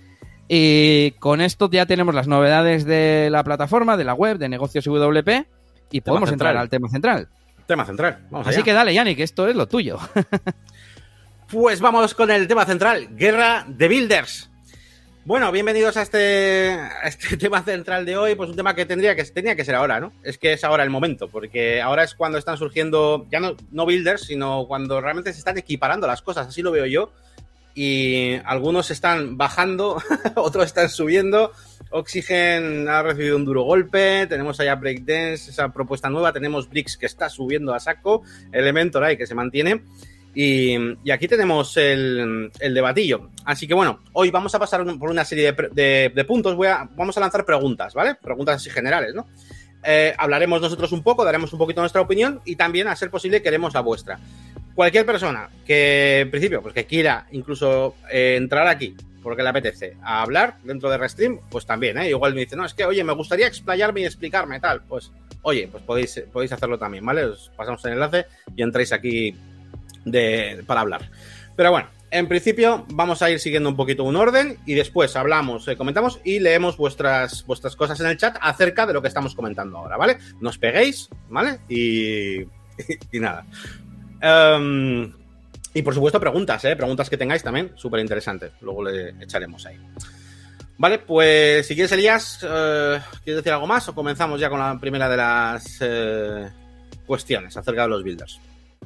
Y 0.48 1.12
con 1.12 1.40
esto 1.40 1.70
ya 1.70 1.86
tenemos 1.86 2.14
las 2.14 2.28
novedades 2.28 2.84
de 2.84 3.28
la 3.30 3.42
plataforma, 3.42 3.96
de 3.96 4.04
la 4.04 4.12
web, 4.12 4.36
de 4.36 4.50
negocios 4.50 4.84
WP, 4.84 5.46
y 5.90 6.02
podemos 6.02 6.30
entrar 6.30 6.56
al 6.58 6.68
tema 6.68 6.90
central. 6.90 7.28
Tema 7.66 7.86
central. 7.86 8.26
Así 8.44 8.62
que 8.62 8.74
dale, 8.74 8.92
Yannick, 8.92 9.20
esto 9.20 9.48
es 9.48 9.56
lo 9.56 9.66
tuyo. 9.66 9.98
pues 11.50 11.80
vamos 11.80 12.14
con 12.14 12.30
el 12.30 12.46
tema 12.46 12.66
central, 12.66 13.08
Guerra 13.16 13.64
de 13.66 13.88
Builders. 13.88 14.51
Bueno, 15.24 15.52
bienvenidos 15.52 15.96
a 15.96 16.02
este, 16.02 16.76
este 17.04 17.36
tema 17.38 17.62
central 17.62 18.04
de 18.04 18.16
hoy, 18.16 18.34
pues 18.34 18.50
un 18.50 18.56
tema 18.56 18.74
que 18.74 18.86
tendría 18.86 19.14
que 19.14 19.22
tenía 19.22 19.54
que 19.54 19.64
ser 19.64 19.76
ahora, 19.76 20.00
¿no? 20.00 20.12
Es 20.24 20.36
que 20.36 20.52
es 20.52 20.64
ahora 20.64 20.82
el 20.82 20.90
momento, 20.90 21.28
porque 21.28 21.80
ahora 21.80 22.02
es 22.02 22.14
cuando 22.16 22.38
están 22.38 22.56
surgiendo, 22.56 23.28
ya 23.30 23.38
no, 23.38 23.54
no 23.70 23.86
builders, 23.86 24.22
sino 24.22 24.66
cuando 24.66 25.00
realmente 25.00 25.32
se 25.32 25.38
están 25.38 25.58
equiparando 25.58 26.08
las 26.08 26.22
cosas, 26.22 26.48
así 26.48 26.60
lo 26.60 26.72
veo 26.72 26.86
yo. 26.86 27.12
Y 27.74 28.34
algunos 28.44 28.90
están 28.90 29.38
bajando, 29.38 30.02
otros 30.34 30.66
están 30.66 30.90
subiendo. 30.90 31.52
Oxygen 31.90 32.88
ha 32.88 33.02
recibido 33.02 33.36
un 33.36 33.44
duro 33.44 33.62
golpe. 33.62 34.26
Tenemos 34.26 34.58
allá 34.60 34.74
Breakdance, 34.74 35.50
esa 35.50 35.72
propuesta 35.72 36.10
nueva. 36.10 36.32
Tenemos 36.32 36.68
Bricks 36.68 36.96
que 36.98 37.06
está 37.06 37.30
subiendo 37.30 37.72
a 37.72 37.80
saco. 37.80 38.22
Elementor 38.50 39.04
ahí 39.04 39.16
que 39.16 39.26
se 39.26 39.34
mantiene. 39.34 39.82
Y, 40.34 40.76
aquí 41.10 41.28
tenemos 41.28 41.76
el, 41.76 42.50
debatillo. 42.58 43.30
Así 43.44 43.66
que 43.66 43.74
bueno, 43.74 44.00
hoy 44.12 44.30
vamos 44.30 44.54
a 44.54 44.58
pasar 44.58 44.84
por 44.98 45.10
una 45.10 45.24
serie 45.24 45.52
de, 45.52 46.24
puntos. 46.26 46.56
Vamos 46.56 47.16
a 47.16 47.20
lanzar 47.20 47.44
preguntas, 47.44 47.94
¿vale? 47.94 48.14
Preguntas 48.14 48.56
así 48.56 48.70
generales, 48.70 49.14
¿no? 49.14 49.26
Eh, 49.84 50.14
hablaremos 50.16 50.60
nosotros 50.60 50.92
un 50.92 51.02
poco, 51.02 51.24
daremos 51.24 51.52
un 51.52 51.58
poquito 51.58 51.80
nuestra 51.80 52.00
opinión 52.00 52.40
y 52.44 52.56
también, 52.56 52.86
a 52.86 52.96
ser 52.96 53.10
posible, 53.10 53.42
queremos 53.42 53.74
la 53.74 53.80
vuestra. 53.80 54.18
Cualquier 54.74 55.04
persona 55.04 55.50
que, 55.66 56.20
en 56.20 56.30
principio, 56.30 56.62
pues 56.62 56.72
que 56.72 56.86
quiera 56.86 57.26
incluso 57.32 57.96
eh, 58.10 58.36
entrar 58.38 58.66
aquí 58.68 58.94
porque 59.22 59.42
le 59.42 59.50
apetece 59.50 59.96
a 60.02 60.22
hablar 60.22 60.56
dentro 60.64 60.90
de 60.90 60.98
Restream, 60.98 61.38
pues 61.48 61.64
también, 61.64 61.96
¿eh? 61.98 62.08
Igual 62.08 62.34
me 62.34 62.40
dice, 62.40 62.56
no, 62.56 62.64
es 62.64 62.74
que, 62.74 62.84
oye, 62.84 63.04
me 63.04 63.12
gustaría 63.12 63.46
explayarme 63.46 64.00
y 64.00 64.04
explicarme 64.04 64.58
tal. 64.58 64.82
Pues, 64.82 65.12
oye, 65.42 65.68
pues 65.70 65.82
podéis, 65.84 66.24
podéis 66.32 66.52
hacerlo 66.52 66.78
también, 66.78 67.06
¿vale? 67.06 67.24
Os 67.24 67.50
pasamos 67.56 67.84
el 67.84 67.92
enlace 67.92 68.26
y 68.56 68.62
entráis 68.62 68.92
aquí 68.92 69.36
de, 70.04 70.62
para 70.66 70.80
hablar. 70.80 71.08
Pero 71.56 71.70
bueno, 71.70 71.88
en 72.10 72.28
principio 72.28 72.84
vamos 72.90 73.22
a 73.22 73.30
ir 73.30 73.40
siguiendo 73.40 73.70
un 73.70 73.76
poquito 73.76 74.04
un 74.04 74.16
orden 74.16 74.58
y 74.66 74.74
después 74.74 75.16
hablamos, 75.16 75.66
eh, 75.68 75.76
comentamos 75.76 76.20
y 76.24 76.40
leemos 76.40 76.76
vuestras, 76.76 77.44
vuestras 77.46 77.74
cosas 77.74 77.98
en 78.00 78.06
el 78.06 78.18
chat 78.18 78.36
acerca 78.40 78.86
de 78.86 78.92
lo 78.92 79.00
que 79.00 79.08
estamos 79.08 79.34
comentando 79.34 79.78
ahora, 79.78 79.96
¿vale? 79.96 80.18
Nos 80.40 80.58
peguéis, 80.58 81.08
¿vale? 81.30 81.60
Y, 81.68 82.40
y, 83.12 83.18
nada. 83.18 83.46
Em, 84.20 85.10
y 85.74 85.82
por 85.82 85.94
supuesto 85.94 86.20
preguntas, 86.20 86.62
¿eh? 86.66 86.76
Preguntas 86.76 87.08
que 87.08 87.16
tengáis 87.16 87.42
también, 87.42 87.72
súper 87.76 88.00
interesantes. 88.00 88.52
Luego 88.60 88.84
le 88.84 89.10
echaremos 89.22 89.64
ahí. 89.64 89.78
Vale, 90.76 90.98
pues 90.98 91.66
si 91.66 91.74
quieres, 91.74 91.92
Elías, 91.92 92.40
eh, 92.42 93.00
¿quieres 93.24 93.42
decir 93.42 93.52
algo 93.52 93.66
más 93.66 93.88
o 93.88 93.94
comenzamos 93.94 94.40
ya 94.40 94.50
con 94.50 94.58
la 94.58 94.78
primera 94.78 95.08
de 95.08 95.16
las 95.16 95.78
eh, 95.80 96.50
cuestiones 97.06 97.56
acerca 97.56 97.82
de 97.82 97.88
los 97.88 98.02
builders? 98.02 98.40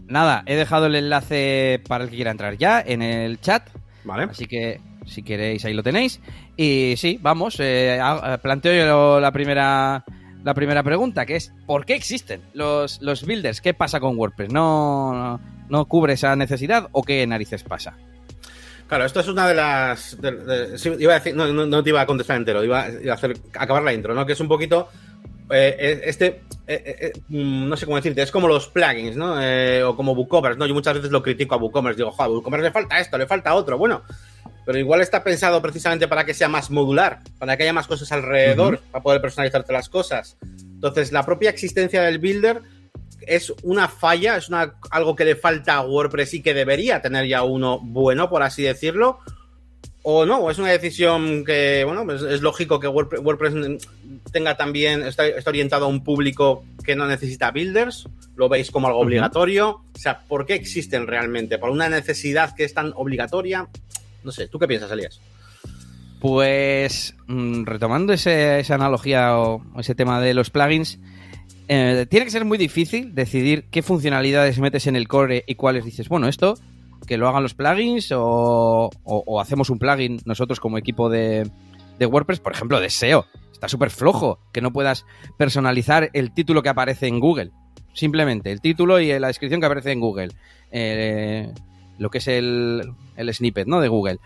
Nada, 0.07 0.43
he 0.47 0.55
dejado 0.55 0.87
el 0.87 0.95
enlace 0.95 1.83
para 1.89 2.05
el 2.05 2.11
que 2.11 2.17
quiera 2.17 2.31
entrar 2.31 2.57
ya 2.57 2.81
en 2.81 3.03
el 3.03 3.41
chat. 3.41 3.69
Vale. 4.05 4.25
Así 4.25 4.47
que 4.47 4.81
si 5.07 5.23
queréis 5.23 5.65
ahí 5.65 5.75
lo 5.75 5.83
tenéis. 5.83 6.21
Y 6.57 6.95
sí, 6.97 7.19
vamos, 7.21 7.57
eh, 7.61 7.99
planteo 8.43 8.87
yo 8.87 9.21
la 9.21 9.33
primera, 9.33 10.05
la 10.45 10.55
primera 10.55 10.83
pregunta, 10.83 11.27
que 11.27 11.37
es 11.37 11.53
¿por 11.67 11.85
qué 11.85 11.95
existen 11.95 12.43
los, 12.55 13.01
los 13.03 13.25
builders? 13.25 13.61
¿Qué 13.61 13.75
pasa 13.75 14.01
con 14.01 14.17
WordPress? 14.19 14.53
¿No, 14.53 15.41
no, 15.69 15.85
cubre 15.87 16.15
esa 16.15 16.37
necesidad 16.37 16.89
o 16.93 17.03
qué 17.03 17.27
narices 17.27 17.63
pasa? 17.63 17.95
Claro, 18.89 19.05
esto 19.05 19.19
es 19.19 19.29
una 19.29 19.49
de 19.49 19.55
las. 19.55 20.17
iba 20.99 21.13
a 21.13 21.19
decir, 21.19 21.35
no, 21.35 21.53
no, 21.53 21.83
te 21.83 21.91
iba 21.91 22.01
a 22.01 22.07
contestar 22.07 22.37
entero, 22.37 22.63
iba 22.63 22.85
a 22.85 23.13
hacer 23.13 23.37
acabar 23.59 23.83
la 23.83 23.93
intro, 23.93 24.15
¿no? 24.15 24.25
Que 24.25 24.35
es 24.35 24.41
un 24.41 24.47
poquito 24.47 24.89
eh, 25.51 25.77
eh, 25.79 26.01
este, 26.05 26.43
eh, 26.67 27.13
mm, 27.29 27.69
no 27.69 27.77
sé 27.77 27.87
cómo 27.87 27.97
decirte, 27.97 28.23
es 28.23 28.31
como 28.31 28.49
los 28.49 28.69
plugins, 28.69 29.17
¿no? 29.17 29.37
o 29.89 29.97
como 29.97 30.13
WooCommerce, 30.13 30.59
¿no? 30.59 30.67
Yo 30.67 30.75
muchas 30.75 30.95
veces 30.95 31.11
lo 31.11 31.23
critico 31.23 31.55
a 31.55 31.59
WooCommerce, 31.59 31.99
digo, 31.99 32.11
joder, 32.11 32.31
a 32.31 32.33
WooCommerce 32.35 32.65
le 32.65 32.73
falta 32.73 32.99
esto, 32.99 33.17
le 33.19 33.27
falta 33.27 33.55
otro, 33.55 33.79
bueno, 33.79 34.03
pero 34.65 34.79
igual 34.79 35.01
está 35.01 35.23
pensado 35.23 35.63
precisamente 35.63 36.09
para 36.09 36.25
que 36.27 36.35
sea 36.35 36.49
más 36.49 36.71
modular, 36.71 37.21
para 37.39 37.57
que 37.57 37.63
haya 37.63 37.73
más 37.73 37.87
cosas 37.87 38.11
alrededor, 38.11 38.81
para 38.91 39.03
poder 39.03 39.21
personalizarte 39.21 39.73
las 39.73 39.89
cosas. 39.89 40.37
Entonces, 40.43 41.13
la 41.13 41.25
propia 41.25 41.51
existencia 41.51 42.03
del 42.03 42.19
builder 42.19 42.63
es 43.21 43.53
una 43.63 43.87
falla, 43.87 44.37
es 44.37 44.49
una, 44.49 44.75
algo 44.91 45.15
que 45.15 45.25
le 45.25 45.37
falta 45.37 45.75
a 45.75 45.83
WordPress 45.83 46.35
y 46.35 46.43
que 46.43 46.53
debería 46.53 47.01
tener 47.01 47.27
ya 47.27 47.45
uno 47.45 47.79
bueno, 47.81 48.29
por 48.29 48.43
así 48.43 48.65
decirlo, 48.65 49.21
o 50.09 50.25
no, 50.25 50.49
es 50.53 50.59
una 50.59 50.71
decisión 50.71 51.45
que, 51.45 51.83
bueno, 51.85 52.05
pues 52.05 52.23
es 52.23 52.41
lógico 52.41 52.79
que 52.79 52.87
WordPress 52.87 53.83
tenga 54.31 54.57
también, 54.57 55.03
está, 55.03 55.25
orientado 55.45 55.87
a 55.87 55.89
un 55.89 56.05
público 56.05 56.65
que 56.85 56.95
no 56.95 57.09
necesita 57.09 57.51
builders? 57.51 58.09
¿Lo 58.37 58.49
veis 58.49 58.71
como 58.71 58.87
algo 58.87 59.01
obligatorio? 59.01 59.69
O 59.69 59.99
sea, 59.99 60.21
¿por 60.21 60.47
qué 60.47 60.55
existen 60.55 61.09
realmente? 61.09 61.59
¿Por 61.59 61.71
una 61.71 61.89
necesidad 61.89 62.55
que 62.55 62.63
es 62.63 62.73
tan 62.73 62.93
obligatoria? 62.95 63.67
No 64.23 64.31
sé, 64.31 64.47
¿tú 64.47 64.61
qué 64.61 64.69
piensas, 64.69 64.93
Elías? 64.93 65.21
Pues 66.21 67.17
mm, 67.27 67.65
retomando 67.65 68.13
esa 68.13 68.75
analogía 68.77 69.37
o 69.37 69.61
ese 69.77 69.97
tema 69.97 70.21
de 70.21 70.35
los 70.35 70.51
plugins, 70.51 71.01
eh, 71.67 72.07
tiene 72.09 72.27
que 72.27 72.31
ser 72.31 72.45
muy 72.45 72.59
difícil 72.59 73.13
decidir 73.13 73.65
qué 73.73 73.83
funcionalidades 73.83 74.61
metes 74.61 74.87
en 74.87 74.95
el 74.95 75.09
core 75.09 75.43
y 75.49 75.57
cuáles 75.57 75.85
dices, 75.85 76.09
bueno, 76.09 76.29
esto 76.29 76.57
que 77.07 77.17
lo 77.17 77.29
hagan 77.29 77.43
los 77.43 77.55
plugins 77.55 78.13
o, 78.15 78.91
hacemos 79.41 79.71
un 79.71 79.79
plugin 79.79 80.21
nosotros 80.25 80.61
como 80.61 80.79
equipo 80.79 81.09
de, 81.09 81.51
WordPress, 82.01 82.41
por 82.41 82.53
ejemplo, 82.53 82.81
de 82.81 82.91
SEO. 82.91 83.27
Está 83.53 83.69
súper 83.69 83.91
flojo 83.91 84.39
que 84.53 84.61
no 84.61 84.73
puedas 84.73 85.07
personalizar 85.39 86.11
el 86.13 86.33
título 86.33 86.63
que 86.63 86.69
aparece 86.69 87.07
en 87.07 87.21
Google. 87.21 87.53
Simplemente 87.95 88.53
el 88.53 88.61
título 88.61 89.01
y 89.01 89.19
la 89.19 89.29
descripción 89.29 89.61
que 89.61 89.67
aparece 89.67 89.93
en 89.93 90.01
Google. 90.01 90.29
Eh, 90.71 91.51
lo 91.99 92.11
que 92.11 92.19
es 92.19 92.29
el, 92.29 92.93
el 93.17 93.35
snippet, 93.35 93.67
¿no? 93.67 93.81
De 93.81 93.89
Google. 93.89 94.19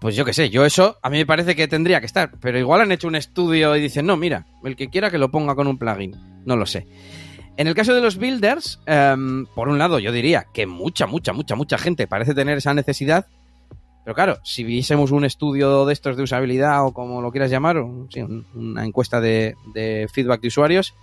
Pues 0.00 0.16
yo 0.16 0.24
qué 0.24 0.34
sé, 0.34 0.50
yo 0.50 0.66
eso 0.66 0.98
a 1.02 1.08
mí 1.08 1.16
me 1.16 1.26
parece 1.26 1.56
que 1.56 1.66
tendría 1.66 2.00
que 2.00 2.06
estar, 2.06 2.32
pero 2.40 2.58
igual 2.58 2.82
han 2.82 2.92
hecho 2.92 3.08
un 3.08 3.16
estudio 3.16 3.74
y 3.74 3.80
dicen, 3.80 4.04
no, 4.04 4.16
mira, 4.16 4.46
el 4.62 4.76
que 4.76 4.88
quiera 4.88 5.10
que 5.10 5.16
lo 5.16 5.30
ponga 5.30 5.54
con 5.54 5.66
un 5.66 5.78
plugin, 5.78 6.14
no 6.44 6.56
lo 6.56 6.66
sé. 6.66 6.86
En 7.56 7.68
el 7.68 7.74
caso 7.74 7.94
de 7.94 8.00
los 8.00 8.18
builders, 8.18 8.80
em, 8.86 9.46
por 9.46 9.68
un 9.68 9.78
lado 9.78 10.00
yo 10.00 10.10
diría 10.10 10.46
que 10.52 10.66
mucha, 10.66 11.06
mucha, 11.06 11.32
mucha, 11.32 11.54
mucha 11.54 11.78
gente 11.78 12.08
parece 12.08 12.34
tener 12.34 12.58
esa 12.58 12.74
necesidad, 12.74 13.26
pero 14.04 14.14
claro, 14.14 14.38
si 14.42 14.64
viésemos 14.64 15.12
un 15.12 15.24
estudio 15.24 15.86
de 15.86 15.92
estos 15.92 16.16
de 16.16 16.24
usabilidad 16.24 16.84
o 16.84 16.92
como 16.92 17.22
lo 17.22 17.30
quieras 17.30 17.50
llamar, 17.50 17.78
una 17.78 18.84
encuesta 18.84 19.20
de, 19.20 19.54
de 19.72 20.08
feedback 20.12 20.42
de 20.42 20.48
usuarios, 20.48 20.94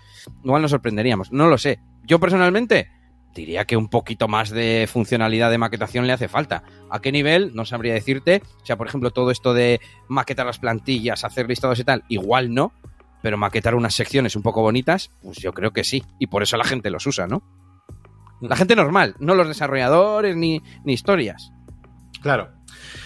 igual 0.44 0.62
nos 0.62 0.72
sorprenderíamos. 0.72 1.32
No 1.32 1.48
lo 1.48 1.58
sé. 1.58 1.80
Yo 2.04 2.20
personalmente 2.20 2.90
diría 3.34 3.66
que 3.66 3.78
un 3.78 3.88
poquito 3.88 4.28
más 4.28 4.50
de 4.50 4.88
funcionalidad 4.92 5.50
de 5.50 5.58
maquetación 5.58 6.06
le 6.06 6.14
hace 6.14 6.28
falta. 6.28 6.64
¿A 6.90 7.00
qué 7.00 7.12
nivel? 7.12 7.52
No 7.56 7.66
sabría 7.66 7.94
decirte. 7.94 8.44
O 8.62 8.66
sea, 8.66 8.78
por 8.78 8.88
ejemplo, 8.88 9.12
todo 9.12 9.32
esto 9.32 9.54
de 9.54 9.80
maquetar 10.08 10.46
las 10.46 10.60
plantillas, 10.60 11.24
hacer 11.24 11.48
listados 11.48 11.80
y 11.80 11.84
tal, 11.84 12.04
igual 12.08 12.54
no. 12.54 12.74
Pero 13.22 13.38
maquetar 13.38 13.76
unas 13.76 13.94
secciones 13.94 14.36
un 14.36 14.42
poco 14.42 14.62
bonitas, 14.62 15.12
pues 15.22 15.38
yo 15.38 15.54
creo 15.54 15.72
que 15.72 15.84
sí. 15.84 16.04
Y 16.20 16.28
por 16.28 16.44
eso 16.44 16.58
la 16.58 16.64
gente 16.64 16.90
los 16.90 17.06
usa, 17.06 17.28
¿no? 17.28 17.44
La 18.42 18.56
gente 18.56 18.76
normal, 18.76 19.16
no 19.20 19.36
los 19.36 19.48
desarrolladores 19.48 20.36
ni, 20.36 20.62
ni 20.84 20.94
historias. 20.94 21.52
Claro. 22.22 22.50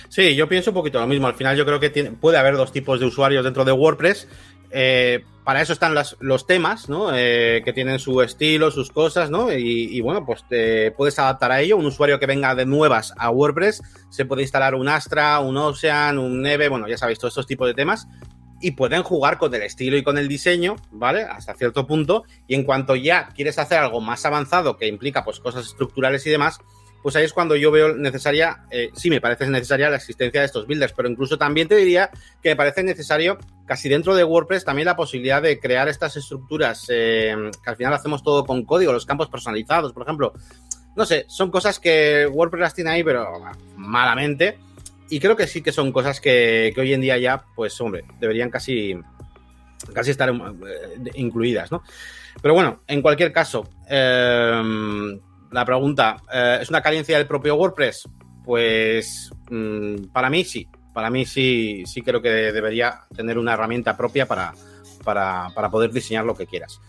Sí, 0.09 0.35
yo 0.35 0.47
pienso 0.47 0.71
un 0.71 0.75
poquito 0.75 0.99
lo 0.99 1.07
mismo. 1.07 1.27
Al 1.27 1.33
final 1.33 1.57
yo 1.57 1.65
creo 1.65 1.79
que 1.79 1.89
puede 2.19 2.37
haber 2.37 2.55
dos 2.55 2.71
tipos 2.71 2.99
de 2.99 3.05
usuarios 3.05 3.43
dentro 3.43 3.65
de 3.65 3.73
WordPress. 3.73 4.27
Eh, 4.71 5.23
para 5.43 5.61
eso 5.61 5.73
están 5.73 5.93
los 5.93 6.47
temas, 6.47 6.89
¿no? 6.89 7.09
Eh, 7.13 7.61
que 7.63 7.71
tienen 7.71 7.99
su 7.99 8.21
estilo, 8.21 8.71
sus 8.71 8.89
cosas, 8.89 9.29
¿no? 9.29 9.53
Y, 9.53 10.01
bueno, 10.01 10.25
pues 10.25 10.43
te 10.49 10.91
puedes 10.91 11.19
adaptar 11.19 11.51
a 11.51 11.61
ello. 11.61 11.77
Un 11.77 11.85
usuario 11.85 12.19
que 12.19 12.25
venga 12.25 12.55
de 12.55 12.65
nuevas 12.65 13.13
a 13.17 13.29
WordPress 13.29 13.81
se 14.09 14.25
puede 14.25 14.41
instalar 14.41 14.73
un 14.73 14.87
Astra, 14.87 15.39
un 15.39 15.55
Ocean, 15.55 16.17
un 16.17 16.41
Neve, 16.41 16.67
bueno, 16.67 16.87
ya 16.87 16.97
sabéis, 16.97 17.19
todos 17.19 17.33
estos 17.33 17.47
tipos 17.47 17.67
de 17.67 17.75
temas. 17.75 18.07
Y 18.65 18.71
pueden 18.71 19.03
jugar 19.03 19.37
con 19.37 19.53
el 19.53 19.61
estilo 19.61 19.95
y 19.95 20.01
con 20.01 20.17
el 20.17 20.27
diseño, 20.27 20.75
¿vale? 20.89 21.21
Hasta 21.21 21.53
cierto 21.53 21.85
punto. 21.85 22.23
Y 22.47 22.55
en 22.55 22.63
cuanto 22.63 22.95
ya 22.95 23.29
quieres 23.35 23.59
hacer 23.59 23.77
algo 23.77 24.01
más 24.01 24.25
avanzado 24.25 24.75
que 24.75 24.87
implica 24.87 25.23
pues 25.23 25.39
cosas 25.39 25.67
estructurales 25.67 26.25
y 26.25 26.31
demás, 26.31 26.57
pues 27.03 27.15
ahí 27.15 27.25
es 27.25 27.31
cuando 27.31 27.55
yo 27.55 27.69
veo 27.69 27.93
necesaria, 27.93 28.65
eh, 28.71 28.89
sí 28.95 29.11
me 29.11 29.21
parece 29.21 29.47
necesaria 29.47 29.91
la 29.91 29.97
existencia 29.97 30.41
de 30.41 30.47
estos 30.47 30.65
builders, 30.65 30.93
pero 30.93 31.07
incluso 31.07 31.37
también 31.37 31.67
te 31.67 31.75
diría 31.75 32.09
que 32.41 32.49
me 32.49 32.55
parece 32.55 32.81
necesario 32.81 33.37
casi 33.67 33.87
dentro 33.87 34.15
de 34.15 34.23
WordPress 34.23 34.65
también 34.65 34.87
la 34.87 34.95
posibilidad 34.95 35.43
de 35.43 35.59
crear 35.59 35.87
estas 35.87 36.17
estructuras 36.17 36.87
eh, 36.89 37.35
que 37.63 37.69
al 37.69 37.75
final 37.75 37.93
hacemos 37.93 38.23
todo 38.23 38.45
con 38.45 38.65
código, 38.65 38.91
los 38.91 39.05
campos 39.05 39.29
personalizados, 39.29 39.93
por 39.93 40.01
ejemplo. 40.01 40.33
No 40.95 41.05
sé, 41.05 41.25
son 41.27 41.51
cosas 41.51 41.79
que 41.79 42.25
WordPress 42.25 42.61
las 42.61 42.73
tiene 42.73 42.89
ahí, 42.89 43.03
pero 43.03 43.27
malamente. 43.77 44.57
Y 45.09 45.19
creo 45.19 45.35
que 45.35 45.47
sí 45.47 45.61
que 45.61 45.71
son 45.71 45.91
cosas 45.91 46.19
que, 46.19 46.73
hoy 46.77 46.93
en 46.93 47.01
día 47.01 47.17
ya, 47.17 47.45
pues 47.55 47.79
hombre, 47.81 48.05
deberían 48.19 48.49
casi, 48.49 48.97
casi 49.93 50.11
estar 50.11 50.29
eh, 50.29 51.11
incluidas, 51.15 51.71
¿no? 51.71 51.83
Pero 52.41 52.53
bueno, 52.53 52.81
en 52.87 53.01
cualquier 53.01 53.31
caso, 53.31 53.69
eh, 53.89 55.19
la 55.51 55.65
pregunta, 55.65 56.17
eh, 56.33 56.59
¿es 56.61 56.69
una 56.69 56.81
carencia 56.81 57.17
del 57.17 57.27
propio 57.27 57.55
WordPress? 57.55 58.09
Pues 58.43 59.31
mm, 59.49 60.07
para 60.11 60.29
mí 60.29 60.43
sí, 60.43 60.67
para 60.93 61.09
mí 61.09 61.25
sí, 61.25 61.83
sí 61.85 62.01
creo 62.01 62.21
que 62.21 62.29
debería 62.29 63.01
tener 63.15 63.37
una 63.37 63.53
herramienta 63.53 63.97
propia 63.97 64.25
para, 64.25 64.53
para, 65.03 65.69
poder 65.69 65.91
diseñar 65.91 66.25
lo 66.25 66.35
que 66.35 66.47
quieras. 66.47 66.79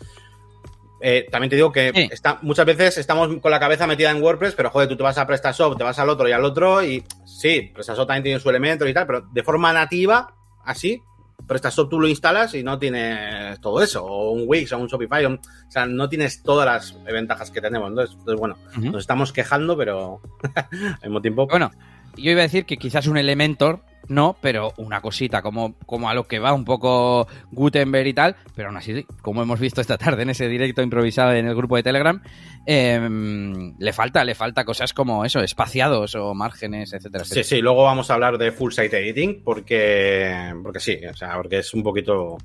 Eh, 1.01 1.27
también 1.31 1.51
te 1.51 1.57
digo 1.57 1.73
que 1.73 2.09
está, 2.11 2.39
muchas 2.43 2.65
veces 2.65 2.99
estamos 2.99 3.29
con 3.41 3.51
la 3.51 3.61
cabeza 3.61 3.87
metida 3.87 4.11
en 4.11 4.23
WordPress, 4.23 4.55
pero 4.55 4.71
joder, 4.71 4.89
tú 4.89 4.97
te 4.97 5.03
vas 5.03 5.19
a 5.19 5.27
PrestaShop, 5.27 5.77
te 5.77 5.85
vas 5.85 5.99
al 5.99 6.09
otro 6.09 6.29
y 6.29 6.33
al 6.33 6.45
otro, 6.45 6.83
y 6.83 7.05
sí, 7.25 7.71
PrestaShop 7.75 8.07
también 8.07 8.25
tiene 8.25 8.41
su 8.41 8.49
elemento 8.49 8.87
y 8.89 8.95
tal, 8.95 9.07
pero 9.07 9.21
de 9.31 9.43
forma 9.43 9.73
nativa, 9.73 10.35
así, 10.65 11.03
PrestaShop 11.47 11.91
tú 11.91 12.01
lo 12.01 12.09
instalas 12.09 12.55
y 12.55 12.63
no 12.63 12.79
tienes 12.79 13.61
todo 13.61 13.83
eso, 13.83 14.05
o 14.05 14.33
un 14.33 14.45
Wix 14.47 14.73
o 14.73 14.79
un 14.79 14.89
Shopify, 14.89 15.25
o, 15.27 15.39
sea, 15.69 15.87
no 15.87 16.09
tienes 16.09 16.43
todas 16.43 16.67
las 16.67 17.05
ventajas 17.05 17.51
que 17.51 17.61
tenemos. 17.61 17.91
Entonces, 17.91 18.17
bueno, 18.39 18.57
nos 18.77 19.03
estamos 19.03 19.33
quejando, 19.33 19.77
pero 19.77 20.21
al 20.57 20.99
mismo 21.03 21.21
tiempo. 21.21 21.47
Bueno, 21.47 21.71
yo 22.17 22.31
iba 22.31 22.41
a 22.41 22.45
decir 22.45 22.65
que 22.65 22.77
quizás 22.77 23.07
un 23.07 23.17
Elementor 23.17 23.83
no, 24.09 24.37
pero 24.41 24.73
una 24.77 25.01
cosita 25.01 25.43
como, 25.43 25.75
como 25.87 26.09
a 26.09 26.15
lo 26.15 26.25
que 26.25 26.39
va 26.39 26.53
un 26.53 26.65
poco 26.65 27.27
Gutenberg 27.51 28.07
y 28.07 28.15
tal, 28.15 28.37
pero 28.55 28.69
aún 28.69 28.77
así, 28.77 29.05
como 29.23 29.43
hemos 29.43 29.61
visto 29.61 29.81
esta 29.81 29.99
tarde 29.99 30.23
en 30.23 30.31
ese 30.31 30.49
directo 30.49 30.83
improvisado 30.83 31.33
en 31.33 31.47
el 31.47 31.55
grupo 31.55 31.77
de 31.77 31.83
Telegram, 31.83 32.23
em, 32.67 33.75
le 33.79 33.93
falta, 33.93 34.25
le 34.25 34.35
falta 34.35 34.65
cosas 34.65 34.93
como 34.93 35.25
eso, 35.25 35.41
espaciados 35.41 36.15
o 36.15 36.35
márgenes, 36.35 36.93
etcétera, 36.93 37.25
Sí, 37.25 37.45
sí, 37.45 37.61
luego 37.61 37.83
vamos 37.85 38.11
a 38.11 38.15
hablar 38.15 38.39
de 38.39 38.53
full 38.53 38.73
site 38.73 38.99
editing 38.99 39.43
porque, 39.43 40.53
porque 40.63 40.81
sí, 40.81 40.99
o 41.11 41.15
sea, 41.15 41.35
porque 41.37 41.59
es 41.59 41.75
un 41.75 41.83
poquito, 41.83 42.39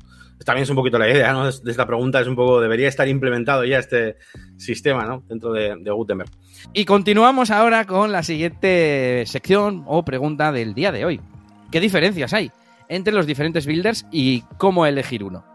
también 0.45 0.63
es 0.63 0.69
un 0.69 0.75
poquito 0.75 0.98
la 0.98 1.10
idea, 1.10 1.33
¿no? 1.33 1.51
De 1.51 1.71
esta 1.71 1.86
pregunta 1.86 2.19
es 2.21 2.27
un 2.27 2.36
poco, 2.36 2.62
debería 2.62 2.88
estar 2.88 3.07
implementado 3.07 3.63
ya 3.63 3.79
este 3.79 4.17
sistema, 4.57 5.05
¿no? 5.05 5.24
Dentro 5.27 5.51
de, 5.51 5.75
de 5.79 5.91
Gutenberg. 5.91 6.29
Y 6.74 6.86
continuamos 6.86 7.51
ahora 7.51 7.86
con 7.86 8.12
la 8.12 8.24
siguiente 8.24 9.24
sección 9.25 9.83
o 9.88 10.03
pregunta 10.03 10.51
del 10.51 10.74
día 10.74 10.91
de 10.91 11.05
hoy. 11.05 11.21
¿Qué 11.71 11.79
diferencias 11.79 12.33
hay 12.33 12.51
entre 12.89 13.13
los 13.13 13.25
diferentes 13.25 13.65
builders 13.65 14.05
y 14.12 14.41
cómo 14.57 14.86
elegir 14.86 15.24
uno? 15.24 15.45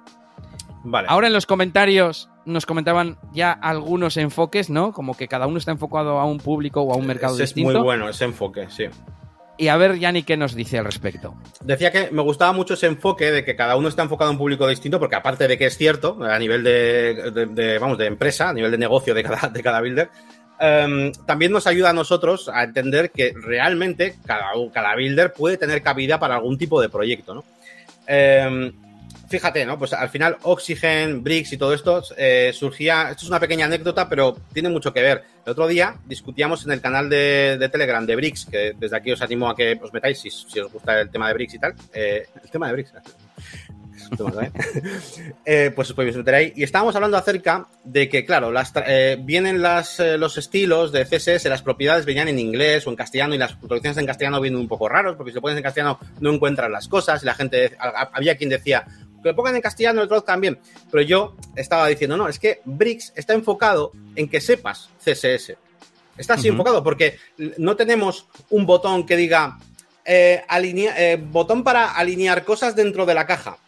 Vale. 0.84 1.08
Ahora 1.10 1.26
en 1.26 1.32
los 1.32 1.46
comentarios 1.46 2.30
nos 2.44 2.64
comentaban 2.64 3.18
ya 3.32 3.52
algunos 3.52 4.16
enfoques, 4.16 4.70
¿no? 4.70 4.92
Como 4.92 5.16
que 5.16 5.26
cada 5.26 5.46
uno 5.46 5.58
está 5.58 5.72
enfocado 5.72 6.20
a 6.20 6.24
un 6.24 6.38
público 6.38 6.80
o 6.80 6.94
a 6.94 6.96
un 6.96 7.06
mercado 7.06 7.36
distinto. 7.36 7.70
Es 7.70 7.76
muy 7.76 7.84
bueno 7.84 8.08
ese 8.08 8.24
enfoque, 8.24 8.68
sí. 8.70 8.84
Y 9.58 9.68
a 9.68 9.76
ver, 9.76 9.98
Yanni, 9.98 10.22
¿qué 10.22 10.36
nos 10.36 10.54
dice 10.54 10.78
al 10.78 10.84
respecto? 10.84 11.34
Decía 11.62 11.90
que 11.90 12.10
me 12.10 12.22
gustaba 12.22 12.52
mucho 12.52 12.74
ese 12.74 12.86
enfoque 12.86 13.30
de 13.30 13.44
que 13.44 13.56
cada 13.56 13.76
uno 13.76 13.88
está 13.88 14.02
enfocado 14.02 14.28
a 14.28 14.32
un 14.32 14.38
público 14.38 14.68
distinto, 14.68 14.98
porque 14.98 15.16
aparte 15.16 15.48
de 15.48 15.56
que 15.56 15.66
es 15.66 15.76
cierto, 15.76 16.18
a 16.22 16.38
nivel 16.38 16.62
de, 16.62 17.78
vamos, 17.80 17.96
de 17.96 18.06
empresa, 18.06 18.50
a 18.50 18.52
nivel 18.52 18.70
de 18.70 18.78
negocio 18.78 19.14
de 19.14 19.22
cada, 19.22 19.48
de 19.48 19.62
cada 19.62 19.80
builder, 19.80 20.10
Em, 20.58 21.12
también 21.26 21.52
nos 21.52 21.66
ayuda 21.66 21.90
a 21.90 21.92
nosotros 21.92 22.48
a 22.48 22.64
entender 22.64 23.10
que 23.10 23.34
realmente 23.34 24.14
cada, 24.24 24.46
cada 24.72 24.94
builder 24.94 25.32
puede 25.32 25.58
tener 25.58 25.82
cabida 25.82 26.18
para 26.18 26.36
algún 26.36 26.56
tipo 26.56 26.80
de 26.80 26.88
proyecto, 26.88 27.34
¿no? 27.34 27.44
Em, 28.06 28.72
fíjate, 29.28 29.64
¿no? 29.66 29.78
Pues 29.78 29.92
al 29.92 30.08
final 30.08 30.36
Oxygen, 30.42 31.22
Bricks 31.22 31.52
y 31.52 31.56
todo 31.56 31.74
esto 31.74 32.02
eh, 32.16 32.52
surgía, 32.54 33.10
esto 33.10 33.24
es 33.24 33.28
una 33.28 33.40
pequeña 33.40 33.66
anécdota, 33.66 34.08
pero 34.08 34.36
tiene 34.52 34.68
mucho 34.68 34.92
que 34.92 35.02
ver. 35.02 35.24
El 35.44 35.52
otro 35.52 35.66
día 35.66 35.96
discutíamos 36.06 36.64
en 36.64 36.72
el 36.72 36.80
canal 36.80 37.08
de, 37.08 37.68
Telegram 37.70 38.04
de 38.04 38.16
Bricks, 38.16 38.46
que 38.46 38.74
desde 38.78 38.96
aquí 38.96 39.12
os 39.12 39.22
animo 39.22 39.48
a 39.48 39.56
que 39.56 39.78
os 39.80 39.92
metáis 39.92 40.20
si, 40.20 40.60
os 40.60 40.72
gusta 40.72 41.00
el 41.00 41.10
tema 41.10 41.28
de 41.28 41.34
Bricks 41.34 41.54
y 41.54 41.58
tal. 41.58 41.74
Eh, 41.92 42.26
el 42.42 42.50
tema 42.50 42.66
de 42.68 42.72
Bricks. 42.72 42.92
Eh, 45.44 45.70
pues 45.74 45.90
os 45.90 45.96
podéis 45.96 46.16
meter 46.16 46.34
ahí. 46.34 46.52
Y 46.56 46.62
estábamos 46.62 46.94
hablando 46.96 47.16
acerca 47.16 47.66
de 47.84 48.08
que, 48.08 48.24
claro, 48.24 48.50
las, 48.50 48.72
eh, 48.86 49.16
vienen 49.20 49.62
las, 49.62 50.00
eh, 50.00 50.18
los 50.18 50.36
estilos 50.38 50.92
de 50.92 51.04
CSS, 51.04 51.48
las 51.48 51.62
propiedades 51.62 52.04
venían 52.04 52.28
en 52.28 52.38
inglés 52.38 52.86
o 52.86 52.90
en 52.90 52.96
castellano 52.96 53.34
y 53.34 53.38
las 53.38 53.58
traducciones 53.58 53.96
en 53.98 54.06
castellano 54.06 54.40
vienen 54.40 54.60
un 54.60 54.68
poco 54.68 54.88
raros, 54.88 55.16
porque 55.16 55.30
si 55.30 55.36
lo 55.36 55.42
pones 55.42 55.56
en 55.56 55.62
castellano 55.62 55.98
no 56.20 56.32
encuentran 56.32 56.72
las 56.72 56.88
cosas 56.88 57.22
y 57.22 57.26
la 57.26 57.34
gente, 57.34 57.76
había 57.78 58.36
quien 58.36 58.50
decía, 58.50 58.86
que 59.26 59.32
lo 59.32 59.36
pongan 59.36 59.56
en 59.56 59.62
castellano, 59.62 60.00
lo 60.00 60.08
traduzcan 60.08 60.40
bien. 60.40 60.58
Pero 60.90 61.02
yo 61.02 61.36
estaba 61.54 61.86
diciendo, 61.88 62.16
no, 62.16 62.28
es 62.28 62.38
que 62.38 62.60
Bricks 62.64 63.12
está 63.14 63.34
enfocado 63.34 63.92
en 64.14 64.28
que 64.28 64.40
sepas 64.40 64.90
CSS. 65.04 65.56
Está 66.16 66.34
así 66.34 66.48
enfocado 66.48 66.82
porque 66.82 67.18
no 67.58 67.76
tenemos 67.76 68.26
un 68.50 68.64
botón 68.64 69.04
que 69.04 69.16
diga 69.16 69.58
botón 71.30 71.64
para 71.64 71.92
alinear 71.92 72.44
cosas 72.44 72.74
dentro 72.74 73.04
de 73.04 73.14
la 73.14 73.26
caja 73.26 73.58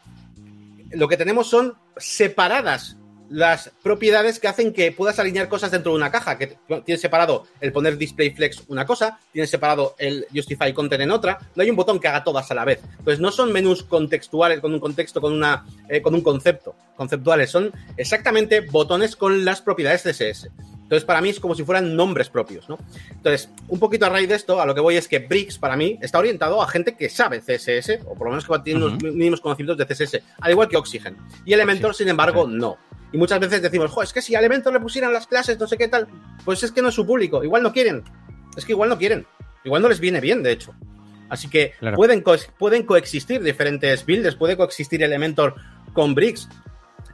lo 0.90 1.08
que 1.08 1.16
tenemos 1.16 1.48
son 1.48 1.76
separadas 1.96 2.96
las 3.30 3.70
propiedades 3.82 4.38
que 4.38 4.48
hacen 4.48 4.72
que 4.72 4.92
puedas 4.92 5.18
alinear 5.18 5.48
cosas 5.48 5.70
dentro 5.70 5.92
de 5.92 5.98
una 5.98 6.10
caja, 6.10 6.38
que 6.38 6.58
tienes 6.84 7.00
separado 7.00 7.46
el 7.60 7.72
poner 7.72 7.96
display 7.96 8.30
flex 8.30 8.64
una 8.68 8.86
cosa, 8.86 9.18
tienes 9.32 9.50
separado 9.50 9.94
el 9.98 10.26
justify 10.34 10.72
content 10.72 11.02
en 11.02 11.10
otra, 11.10 11.38
no 11.54 11.62
hay 11.62 11.70
un 11.70 11.76
botón 11.76 12.00
que 12.00 12.08
haga 12.08 12.24
todas 12.24 12.50
a 12.50 12.54
la 12.54 12.64
vez. 12.64 12.80
Pues 13.04 13.20
no 13.20 13.30
son 13.30 13.52
menús 13.52 13.82
contextuales 13.82 14.60
con 14.60 14.72
un 14.72 14.80
contexto, 14.80 15.20
con 15.20 15.32
una 15.32 15.66
eh, 15.88 16.02
con 16.02 16.14
un 16.14 16.22
concepto, 16.22 16.74
conceptuales, 16.96 17.50
son 17.50 17.72
exactamente 17.96 18.60
botones 18.60 19.16
con 19.16 19.44
las 19.44 19.60
propiedades 19.60 20.02
CSS. 20.02 20.48
Entonces, 20.88 21.04
para 21.04 21.20
mí 21.20 21.28
es 21.28 21.38
como 21.38 21.54
si 21.54 21.64
fueran 21.64 21.94
nombres 21.94 22.30
propios, 22.30 22.66
¿no? 22.66 22.78
Entonces, 23.10 23.50
un 23.68 23.78
poquito 23.78 24.06
a 24.06 24.08
raíz 24.08 24.26
de 24.26 24.36
esto, 24.36 24.58
a 24.58 24.64
lo 24.64 24.74
que 24.74 24.80
voy 24.80 24.96
es 24.96 25.06
que 25.06 25.18
Bricks, 25.18 25.58
para 25.58 25.76
mí, 25.76 25.98
está 26.00 26.18
orientado 26.18 26.62
a 26.62 26.66
gente 26.66 26.96
que 26.96 27.10
sabe 27.10 27.40
CSS, 27.40 28.06
o 28.06 28.14
por 28.14 28.26
lo 28.26 28.30
menos 28.30 28.46
que 28.46 28.58
tiene 28.60 28.82
unos 28.82 29.02
mínimos 29.02 29.42
conocimientos 29.42 29.76
de 29.76 29.84
CSS, 29.84 30.22
al 30.40 30.50
igual 30.50 30.66
que 30.66 30.78
Oxygen. 30.78 31.18
Y 31.44 31.52
Elementor, 31.52 31.94
sin 31.94 32.08
embargo, 32.08 32.46
no. 32.48 32.78
Y 33.12 33.18
muchas 33.18 33.38
veces 33.38 33.60
decimos, 33.60 33.90
jo, 33.90 34.02
es 34.02 34.14
que 34.14 34.22
si 34.22 34.34
a 34.34 34.38
Elementor 34.38 34.72
le 34.72 34.80
pusieran 34.80 35.12
las 35.12 35.26
clases, 35.26 35.58
no 35.58 35.66
sé 35.66 35.76
qué 35.76 35.88
tal, 35.88 36.08
pues 36.46 36.62
es 36.62 36.72
que 36.72 36.80
no 36.80 36.88
es 36.88 36.94
su 36.94 37.06
público, 37.06 37.44
igual 37.44 37.62
no 37.62 37.70
quieren. 37.70 38.02
Es 38.56 38.64
que 38.64 38.72
igual 38.72 38.88
no 38.88 38.96
quieren. 38.96 39.26
Igual 39.64 39.82
no 39.82 39.90
les 39.90 40.00
viene 40.00 40.22
bien, 40.22 40.42
de 40.42 40.52
hecho. 40.52 40.74
Así 41.28 41.48
que 41.48 41.74
pueden, 41.94 42.24
pueden 42.58 42.84
coexistir 42.84 43.42
diferentes 43.42 44.06
builds, 44.06 44.36
puede 44.36 44.56
coexistir 44.56 45.02
Elementor 45.02 45.54
con 45.92 46.14
Bricks. 46.14 46.48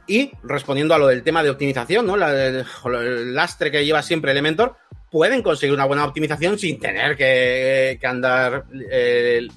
Y 0.07 0.31
respondiendo 0.43 0.93
a 0.93 0.97
lo 0.97 1.07
del 1.07 1.23
tema 1.23 1.41
de 1.41 1.49
optimización, 1.49 2.05
¿no? 2.05 2.15
el, 2.15 3.35
lastre 3.35 3.71
que 3.71 3.83
lleva 3.83 4.03
siempre 4.03 4.31
Elementor, 4.31 4.75
pueden 5.09 5.41
conseguir 5.41 5.73
una 5.73 5.85
buena 5.85 6.05
optimización 6.05 6.59
sin 6.59 6.79
tener 6.79 7.15
que, 7.15 7.99
andar 8.03 8.65
eh, 8.91 9.47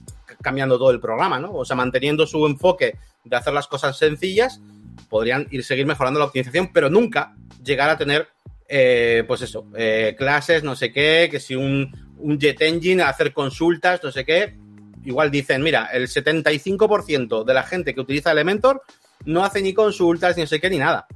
cambiando 0.40 0.78
todo 0.78 0.90
el 0.90 1.00
programa, 1.00 1.38
¿no? 1.38 1.52
O 1.52 1.64
sea, 1.64 1.76
manteniendo 1.76 2.26
su 2.26 2.46
enfoque 2.46 2.96
de 3.24 3.36
hacer 3.36 3.52
las 3.52 3.66
cosas 3.66 3.98
sencillas, 3.98 4.60
podrían 5.08 5.46
ir 5.50 5.64
seguir 5.64 5.86
mejorando 5.86 6.18
la 6.18 6.26
optimización, 6.26 6.70
pero 6.72 6.88
nunca 6.88 7.34
llegar 7.62 7.90
a 7.90 7.98
tener, 7.98 8.28
eh, 8.68 9.24
pues 9.26 9.42
eso, 9.42 9.66
eh, 9.76 10.14
clases, 10.16 10.62
no 10.62 10.76
sé 10.76 10.92
qué, 10.92 11.28
que 11.30 11.40
si 11.40 11.56
un, 11.56 11.92
un 12.18 12.38
jet 12.38 12.60
engine, 12.62 13.02
hacer 13.02 13.32
consultas, 13.32 14.02
no 14.02 14.12
sé 14.12 14.24
qué. 14.24 14.56
Igual 15.04 15.30
dicen, 15.30 15.62
mira, 15.62 15.86
el 15.92 16.08
75% 16.08 17.44
de 17.44 17.54
la 17.54 17.62
gente 17.62 17.94
que 17.94 18.00
utiliza 18.00 18.32
Elementor 18.32 18.82
no 19.24 19.44
hace 19.44 19.62
ni 19.62 19.74
consultas, 19.74 20.36
ni 20.36 20.42
no 20.42 20.46
sé 20.46 20.60
qué, 20.60 20.70
ni 20.70 20.78
nada. 20.78 21.06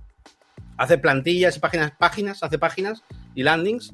Hace 0.76 0.98
plantillas 0.98 1.56
y 1.56 1.60
páginas, 1.60 1.92
páginas, 1.98 2.42
hace 2.42 2.58
páginas 2.58 3.02
y 3.34 3.42
landings. 3.42 3.92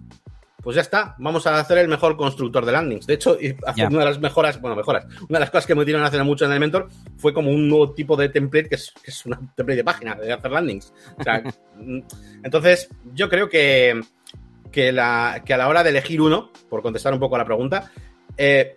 Pues 0.62 0.74
ya 0.74 0.82
está, 0.82 1.14
vamos 1.18 1.46
a 1.46 1.58
hacer 1.60 1.78
el 1.78 1.88
mejor 1.88 2.16
constructor 2.16 2.66
de 2.66 2.72
landings. 2.72 3.06
De 3.06 3.14
hecho, 3.14 3.38
una 3.38 3.98
de 4.00 4.04
las 4.04 4.18
mejoras, 4.18 4.60
bueno, 4.60 4.76
mejoras, 4.76 5.06
una 5.28 5.38
de 5.38 5.40
las 5.40 5.50
cosas 5.50 5.66
que 5.66 5.74
me 5.74 5.84
dieron 5.84 6.02
a 6.02 6.06
hacer 6.08 6.22
mucho 6.24 6.44
en 6.44 6.50
Elementor 6.50 6.88
fue 7.16 7.32
como 7.32 7.50
un 7.50 7.68
nuevo 7.68 7.92
tipo 7.92 8.16
de 8.16 8.28
template 8.28 8.68
que 8.68 8.74
es, 8.74 8.92
que 9.02 9.12
es 9.12 9.24
una 9.24 9.38
template 9.54 9.76
de 9.76 9.84
página, 9.84 10.14
de 10.16 10.32
hacer 10.32 10.50
landings. 10.50 10.92
Entonces, 12.42 12.88
yo 13.14 13.28
creo 13.28 13.48
que, 13.48 14.00
que, 14.72 14.90
la, 14.92 15.42
que 15.44 15.54
a 15.54 15.58
la 15.58 15.68
hora 15.68 15.84
de 15.84 15.90
elegir 15.90 16.20
uno, 16.20 16.50
por 16.68 16.82
contestar 16.82 17.12
un 17.12 17.20
poco 17.20 17.36
a 17.36 17.38
la 17.38 17.44
pregunta, 17.44 17.92
eh, 18.36 18.74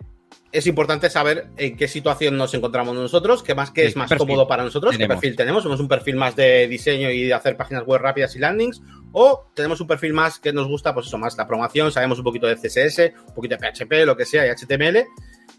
es 0.52 0.66
importante 0.66 1.08
saber 1.08 1.48
en 1.56 1.78
qué 1.78 1.88
situación 1.88 2.36
nos 2.36 2.52
encontramos 2.52 2.94
nosotros, 2.94 3.42
qué 3.42 3.54
más 3.54 3.70
que 3.70 3.86
es 3.86 3.96
más 3.96 4.12
cómodo 4.14 4.46
para 4.46 4.62
nosotros, 4.62 4.96
qué 4.98 5.08
perfil 5.08 5.34
tenemos. 5.34 5.62
Somos 5.62 5.80
un 5.80 5.88
perfil 5.88 6.16
más 6.16 6.36
de 6.36 6.68
diseño 6.68 7.10
y 7.10 7.24
de 7.24 7.32
hacer 7.32 7.56
páginas 7.56 7.84
web 7.86 8.02
rápidas 8.02 8.36
y 8.36 8.38
landings, 8.38 8.82
o 9.12 9.50
tenemos 9.54 9.80
un 9.80 9.86
perfil 9.86 10.12
más 10.12 10.38
que 10.38 10.52
nos 10.52 10.68
gusta, 10.68 10.92
pues 10.92 11.06
eso, 11.06 11.16
más 11.16 11.38
la 11.38 11.46
promoción, 11.46 11.90
sabemos 11.90 12.18
un 12.18 12.24
poquito 12.24 12.46
de 12.46 12.56
CSS, 12.56 13.14
un 13.28 13.34
poquito 13.34 13.56
de 13.56 13.72
PHP, 13.72 14.04
lo 14.04 14.14
que 14.14 14.26
sea, 14.26 14.46
y 14.46 14.50
HTML. 14.50 15.06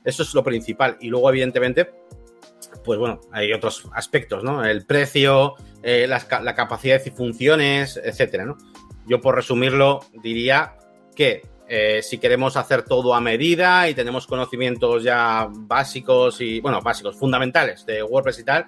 Eso 0.05 0.21
es 0.21 0.33
lo 0.35 0.43
principal. 0.43 0.97
Y 0.99 1.07
luego, 1.07 1.27
evidentemente, 1.29 1.89
pues 2.83 2.99
bueno, 2.99 3.19
hay 3.31 3.51
otros 3.51 3.89
aspectos, 3.93 4.43
¿no? 4.43 4.63
El 4.63 4.85
precio, 4.85 5.55
eh, 5.81 6.05
la, 6.07 6.23
la 6.43 6.53
capacidad 6.53 7.01
y 7.03 7.09
funciones, 7.09 7.99
etcétera, 8.03 8.45
¿no? 8.45 8.57
Yo, 9.07 9.21
por 9.21 9.35
resumirlo, 9.35 10.01
diría 10.21 10.75
que 11.15 11.41
eh, 11.75 12.03
si 12.03 12.19
queremos 12.19 12.55
hacer 12.55 12.83
todo 12.83 13.15
a 13.15 13.19
medida 13.19 13.89
y 13.89 13.95
tenemos 13.95 14.27
conocimientos 14.27 15.01
ya 15.01 15.47
básicos 15.49 16.39
y, 16.39 16.59
bueno, 16.59 16.79
básicos, 16.81 17.17
fundamentales 17.17 17.83
de 17.87 18.03
WordPress 18.03 18.37
y 18.37 18.43
tal, 18.43 18.67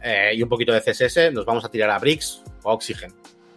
eh, 0.00 0.30
y 0.34 0.42
un 0.42 0.48
poquito 0.48 0.72
de 0.72 0.80
CSS, 0.80 1.30
nos 1.30 1.44
vamos 1.44 1.62
a 1.62 1.68
tirar 1.68 1.90
a 1.90 1.98
Bricks 1.98 2.42
o 2.62 2.72
Oxygen. 2.72 3.12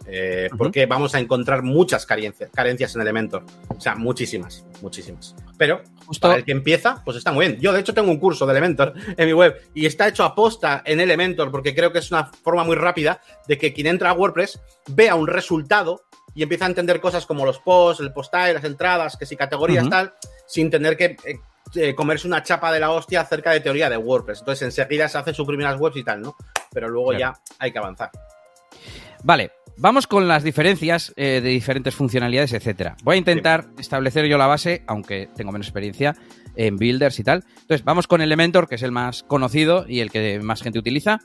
Eh, 0.08 0.50
porque 0.58 0.84
vamos 0.84 1.14
a 1.14 1.20
encontrar 1.20 1.62
muchas 1.62 2.04
carencias, 2.04 2.50
carencias 2.52 2.94
en 2.94 3.00
Elementor. 3.00 3.46
O 3.74 3.80
sea, 3.80 3.94
muchísimas, 3.94 4.66
muchísimas. 4.82 5.34
Pero 5.56 5.82
para 6.20 6.36
el 6.36 6.44
que 6.44 6.52
empieza, 6.52 7.02
pues 7.02 7.16
está 7.16 7.32
muy 7.32 7.46
bien. 7.46 7.58
Yo, 7.58 7.72
de 7.72 7.80
hecho, 7.80 7.94
tengo 7.94 8.10
un 8.10 8.18
curso 8.18 8.44
de 8.44 8.52
Elementor 8.52 8.92
en 9.16 9.26
mi 9.26 9.32
web 9.32 9.58
y 9.72 9.86
está 9.86 10.06
hecho 10.06 10.22
a 10.22 10.34
posta 10.34 10.82
en 10.84 11.00
Elementor 11.00 11.50
porque 11.50 11.74
creo 11.74 11.92
que 11.92 12.00
es 12.00 12.10
una 12.12 12.26
forma 12.26 12.62
muy 12.62 12.76
rápida 12.76 13.22
de 13.48 13.56
que 13.56 13.72
quien 13.72 13.86
entra 13.86 14.10
a 14.10 14.12
WordPress 14.12 14.60
vea 14.88 15.14
un 15.14 15.26
resultado 15.26 16.02
y 16.36 16.42
empieza 16.42 16.66
a 16.66 16.68
entender 16.68 17.00
cosas 17.00 17.24
como 17.24 17.46
los 17.46 17.58
posts, 17.58 18.02
el 18.02 18.12
postal, 18.12 18.54
las 18.54 18.64
entradas, 18.64 19.16
que 19.16 19.24
si 19.24 19.36
categorías 19.36 19.88
tal, 19.88 20.12
sin 20.46 20.70
tener 20.70 20.96
que 20.96 21.16
eh, 21.24 21.40
eh, 21.74 21.94
comerse 21.94 22.28
una 22.28 22.42
chapa 22.42 22.70
de 22.70 22.78
la 22.78 22.90
hostia 22.90 23.22
acerca 23.22 23.50
de 23.52 23.60
teoría 23.60 23.88
de 23.88 23.96
WordPress. 23.96 24.40
Entonces 24.40 24.66
enseguida 24.66 25.08
se 25.08 25.16
hace 25.16 25.32
sus 25.32 25.46
primeras 25.46 25.80
webs 25.80 25.96
y 25.96 26.04
tal, 26.04 26.20
¿no? 26.20 26.36
Pero 26.72 26.90
luego 26.90 27.14
ya 27.14 27.34
hay 27.58 27.72
que 27.72 27.78
avanzar. 27.78 28.10
Vale, 29.24 29.50
Vamos 29.78 30.06
con 30.06 30.26
las 30.26 30.42
diferencias 30.42 31.12
eh, 31.16 31.42
de 31.42 31.50
diferentes 31.50 31.94
funcionalidades, 31.94 32.54
etcétera. 32.54 32.96
Voy 33.04 33.16
a 33.16 33.18
intentar 33.18 33.66
establecer 33.78 34.24
yo 34.24 34.38
la 34.38 34.46
base, 34.46 34.82
aunque 34.86 35.28
tengo 35.36 35.52
menos 35.52 35.66
experiencia 35.66 36.16
en 36.54 36.78
builders 36.78 37.20
y 37.20 37.24
tal. 37.24 37.44
Entonces, 37.60 37.84
vamos 37.84 38.06
con 38.06 38.22
Elementor, 38.22 38.68
que 38.68 38.76
es 38.76 38.82
el 38.82 38.90
más 38.90 39.22
conocido 39.24 39.84
y 39.86 40.00
el 40.00 40.10
que 40.10 40.40
más 40.40 40.62
gente 40.62 40.78
utiliza. 40.78 41.20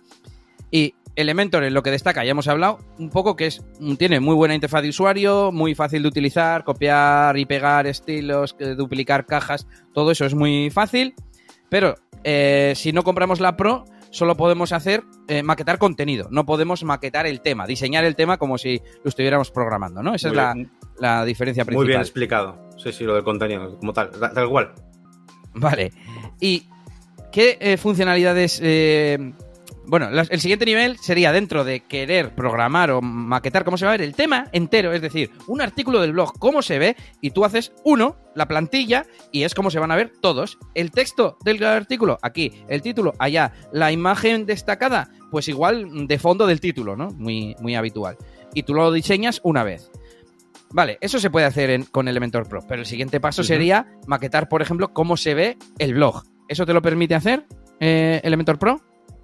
Y 0.70 0.96
Elementor 1.16 1.64
en 1.64 1.74
lo 1.74 1.84
que 1.84 1.92
destaca, 1.92 2.24
ya 2.24 2.32
hemos 2.32 2.48
hablado, 2.48 2.80
un 2.98 3.10
poco 3.10 3.36
que 3.36 3.48
es 3.48 3.64
tiene 3.98 4.20
muy 4.20 4.36
buena 4.36 4.56
interfaz 4.56 4.82
de 4.82 4.90
usuario, 4.90 5.52
muy 5.52 5.76
fácil 5.76 6.04
de 6.04 6.08
utilizar, 6.08 6.64
copiar 6.64 7.38
y 7.38 7.46
pegar 7.46 7.86
estilos, 7.86 8.56
duplicar 8.78 9.26
cajas, 9.26 9.68
todo 9.94 10.12
eso 10.12 10.26
es 10.26 10.36
muy 10.36 10.70
fácil, 10.70 11.14
pero 11.70 11.96
eh, 12.24 12.74
si 12.76 12.94
no 12.94 13.04
compramos 13.04 13.40
la 13.42 13.58
Pro, 13.58 13.86
solo 14.10 14.38
podemos 14.38 14.72
hacer 14.72 15.04
eh, 15.28 15.44
maquetar 15.44 15.78
contenido, 15.78 16.28
no 16.32 16.46
podemos 16.46 16.84
maquetar 16.84 17.26
el 17.26 17.42
tema, 17.42 17.68
diseñar 17.68 18.06
el 18.06 18.16
tema 18.16 18.38
como 18.38 18.58
si 18.58 18.82
lo 19.04 19.10
estuviéramos 19.10 19.52
programando, 19.52 20.02
¿no? 20.02 20.16
Esa 20.16 20.30
es 20.30 20.36
la, 21.00 21.26
diferencia 21.26 21.66
principal. 21.66 21.84
Muy 21.84 21.88
bien 21.88 22.00
explicado, 22.00 22.70
sí, 22.78 22.94
sí, 22.94 23.04
lo 23.04 23.16
del 23.16 23.24
contenido, 23.24 23.78
como 23.80 23.92
tal, 23.92 24.12
tal 24.12 24.50
cual. 24.50 24.74
Vale, 25.56 25.92
¿y 26.40 26.68
qué 27.34 27.58
eh, 27.60 27.76
funcionalidades 27.76 28.62
bueno, 29.92 30.08
el 30.08 30.40
siguiente 30.40 30.64
nivel 30.64 30.98
sería 31.00 31.34
dentro 31.34 31.66
de 31.66 31.82
querer 31.82 32.34
programar 32.34 32.92
o 32.92 33.02
maquetar 33.02 33.66
cómo 33.66 33.76
se 33.76 33.84
va 33.84 33.92
a 33.92 33.98
ver 33.98 34.02
el 34.02 34.16
tema 34.16 34.48
entero, 34.54 34.94
es 34.94 35.02
decir, 35.02 35.32
un 35.48 35.60
artículo 35.60 36.00
del 36.00 36.14
blog, 36.14 36.32
cómo 36.40 36.62
se 36.62 36.80
ve, 36.80 36.96
y 37.20 37.32
tú 37.32 37.44
haces 37.44 37.74
uno, 37.84 38.16
la 38.34 38.48
plantilla, 38.48 39.06
y 39.34 39.44
es 39.44 39.54
cómo 39.54 39.70
se 39.70 39.80
van 39.80 39.92
a 39.92 39.98
ver 39.98 40.14
todos. 40.22 40.58
El 40.76 40.92
texto 40.92 41.38
del 41.44 41.62
artículo, 41.66 42.20
aquí, 42.22 42.54
el 42.70 42.82
título, 42.82 43.16
allá, 43.20 43.52
la 43.74 43.92
imagen 43.92 44.46
destacada, 44.46 45.10
pues 45.30 45.50
igual 45.50 46.08
de 46.08 46.20
fondo 46.20 46.48
del 46.48 46.62
título, 46.62 46.96
¿no? 46.96 47.10
Muy, 47.10 47.58
muy 47.60 47.76
habitual. 47.76 48.16
Y 48.54 48.64
tú 48.64 48.74
lo 48.74 48.94
diseñas 48.94 49.42
una 49.44 49.66
vez. 49.66 49.92
Vale, 50.70 51.00
eso 51.02 51.20
se 51.20 51.30
puede 51.30 51.48
hacer 51.48 51.84
con 51.92 52.08
Elementor 52.08 52.48
Pro, 52.48 52.62
pero 52.66 52.80
el 52.80 52.88
siguiente 52.88 53.20
paso 53.20 53.44
sería 53.44 53.88
maquetar, 54.08 54.48
por 54.48 54.62
ejemplo, 54.62 54.94
cómo 54.94 55.18
se 55.18 55.34
ve 55.34 55.58
el 55.80 55.96
blog. 55.96 56.24
¿Eso 56.48 56.66
te 56.66 56.72
lo 56.72 56.82
permite 56.82 57.14
hacer 57.14 57.46
eh, 57.82 58.22
Elementor 58.24 58.58
Pro? 58.58 58.80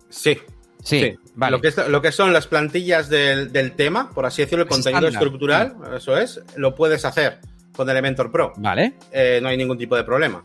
Sí. 0.09 0.37
Sí, 0.83 1.17
Vale. 1.35 1.51
Lo, 1.51 1.61
que 1.61 1.71
lo 1.89 2.01
que 2.01 2.11
son 2.11 2.33
las 2.33 2.47
plantillas 2.47 3.09
del, 3.09 3.73
tema, 3.75 4.09
por 4.09 4.25
así 4.25 4.41
decirlo, 4.41 4.63
el 4.63 4.69
contenido 4.69 5.07
estructural, 5.07 5.75
eso 5.95 6.17
es, 6.17 6.41
lo 6.55 6.75
puedes 6.75 7.05
hacer 7.05 7.39
con 7.75 7.89
Elementor 7.89 8.31
Pro. 8.31 8.53
Vale. 8.57 8.95
Eh, 9.11 9.39
no 9.41 9.49
hay 9.49 9.57
ningún 9.57 9.77
tipo 9.77 9.95
de 9.95 10.03
problema. 10.03 10.43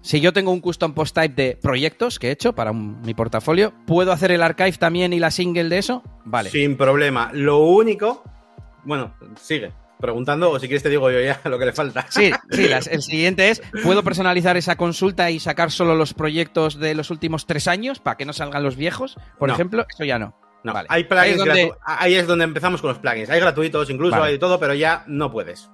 Si 0.00 0.20
yo 0.20 0.32
tengo 0.32 0.52
un 0.52 0.60
custom 0.60 0.92
post 0.92 1.14
type 1.14 1.42
de 1.42 1.56
proyectos 1.56 2.18
que 2.18 2.28
he 2.28 2.30
hecho 2.32 2.54
para 2.54 2.72
mi 2.72 3.14
portafolio, 3.14 3.72
¿puedo 3.86 4.12
hacer 4.12 4.32
el 4.32 4.42
archive 4.42 4.72
también 4.72 5.12
y 5.12 5.18
la 5.18 5.30
single 5.30 5.68
de 5.68 5.78
eso? 5.78 6.02
Vale. 6.24 6.50
Sin 6.50 6.76
problema. 6.76 7.30
Lo 7.32 7.58
único. 7.58 8.22
Bueno, 8.84 9.14
sigue 9.40 9.72
preguntando 10.04 10.50
o 10.50 10.58
si 10.58 10.66
quieres 10.66 10.82
te 10.82 10.90
digo 10.90 11.10
yo 11.10 11.20
ya 11.20 11.40
lo 11.48 11.58
que 11.58 11.64
le 11.64 11.72
falta. 11.72 12.06
Sí, 12.10 12.30
sí, 12.50 12.66
el 12.90 13.02
siguiente 13.02 13.48
es, 13.48 13.62
¿puedo 13.82 14.02
personalizar 14.02 14.56
esa 14.56 14.76
consulta 14.76 15.30
y 15.30 15.40
sacar 15.40 15.70
solo 15.70 15.94
los 15.94 16.12
proyectos 16.12 16.78
de 16.78 16.94
los 16.94 17.10
últimos 17.10 17.46
tres 17.46 17.68
años 17.68 17.98
para 17.98 18.16
que 18.16 18.24
no 18.24 18.32
salgan 18.32 18.62
los 18.62 18.76
viejos? 18.76 19.16
Por 19.38 19.50
ejemplo, 19.50 19.86
eso 19.88 20.04
ya 20.04 20.18
no. 20.18 20.38
No, 20.62 20.72
hay 20.88 21.04
plugins 21.04 21.42
ahí 21.84 22.14
es, 22.14 22.26
donde... 22.26 22.44
empezamos 22.44 22.80
con 22.80 22.88
los 22.88 22.98
plugins. 22.98 23.28
Hay 23.28 23.38
gratuitos 23.38 23.90
incluso, 23.90 24.22
hay 24.22 24.38
todo, 24.38 24.58
pero 24.58 24.74
ya 24.74 25.04
no 25.06 25.30
puedes. 25.30 25.70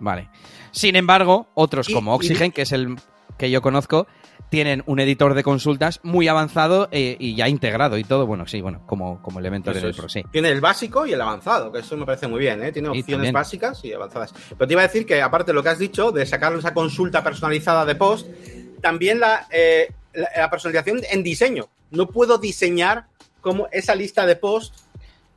Vale. 0.00 0.28
Sin 0.72 0.96
embargo, 0.96 1.48
otros 1.54 1.88
como 1.88 2.14
Oxygen, 2.14 2.50
que 2.50 2.62
es 2.62 2.72
el 2.72 2.96
que 3.38 3.50
yo 3.50 3.62
conozco, 3.62 4.08
tienen 4.52 4.84
un 4.84 5.00
editor 5.00 5.34
de 5.34 5.42
consultas 5.42 5.98
muy 6.04 6.28
avanzado 6.28 6.88
eh, 6.92 7.16
y 7.18 7.34
ya 7.34 7.48
integrado 7.48 7.98
y 7.98 8.04
todo. 8.04 8.26
Bueno, 8.26 8.46
sí, 8.46 8.60
bueno, 8.60 8.82
como, 8.86 9.20
como 9.22 9.40
elemento 9.40 9.72
del 9.72 9.94
Pro, 9.94 10.08
sí. 10.08 10.22
Tiene 10.30 10.50
el 10.50 10.60
básico 10.60 11.06
y 11.06 11.12
el 11.12 11.20
avanzado, 11.20 11.72
que 11.72 11.80
eso 11.80 11.96
me 11.96 12.06
parece 12.06 12.28
muy 12.28 12.38
bien, 12.38 12.62
¿eh? 12.62 12.70
Tiene 12.70 12.90
opciones 12.90 13.32
básicas 13.32 13.84
y 13.84 13.92
avanzadas. 13.92 14.32
Pero 14.50 14.68
te 14.68 14.74
iba 14.74 14.82
a 14.82 14.86
decir 14.86 15.06
que, 15.06 15.20
aparte 15.22 15.52
de 15.52 15.54
lo 15.54 15.62
que 15.62 15.70
has 15.70 15.78
dicho, 15.78 16.12
de 16.12 16.26
sacar 16.26 16.52
esa 16.54 16.74
consulta 16.74 17.24
personalizada 17.24 17.84
de 17.86 17.94
post, 17.94 18.28
también 18.80 19.20
eh, 19.50 19.88
la, 20.12 20.28
la, 20.36 20.50
personalización 20.50 21.00
en 21.10 21.22
diseño. 21.22 21.68
No 21.90 22.08
puedo 22.08 22.38
diseñar 22.38 23.06
como 23.40 23.68
esa 23.72 23.94
lista 23.94 24.26
de 24.26 24.36
post 24.36 24.74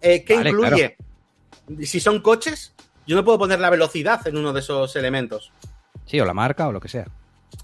eh, 0.01 0.23
¿qué 0.23 0.35
incluye? 0.35 0.97
Si 1.83 1.99
son 1.99 2.21
coches, 2.21 2.73
yo 3.07 3.15
no 3.15 3.25
puedo 3.25 3.39
poner 3.39 3.59
la 3.59 3.71
velocidad 3.71 4.27
en 4.27 4.37
uno 4.37 4.53
de 4.53 4.59
esos 4.59 4.95
elementos. 4.95 5.51
Sí, 6.05 6.19
o 6.19 6.25
la 6.25 6.33
marca 6.35 6.67
o 6.67 6.71
lo 6.71 6.79
que 6.79 6.89
sea. 6.89 7.07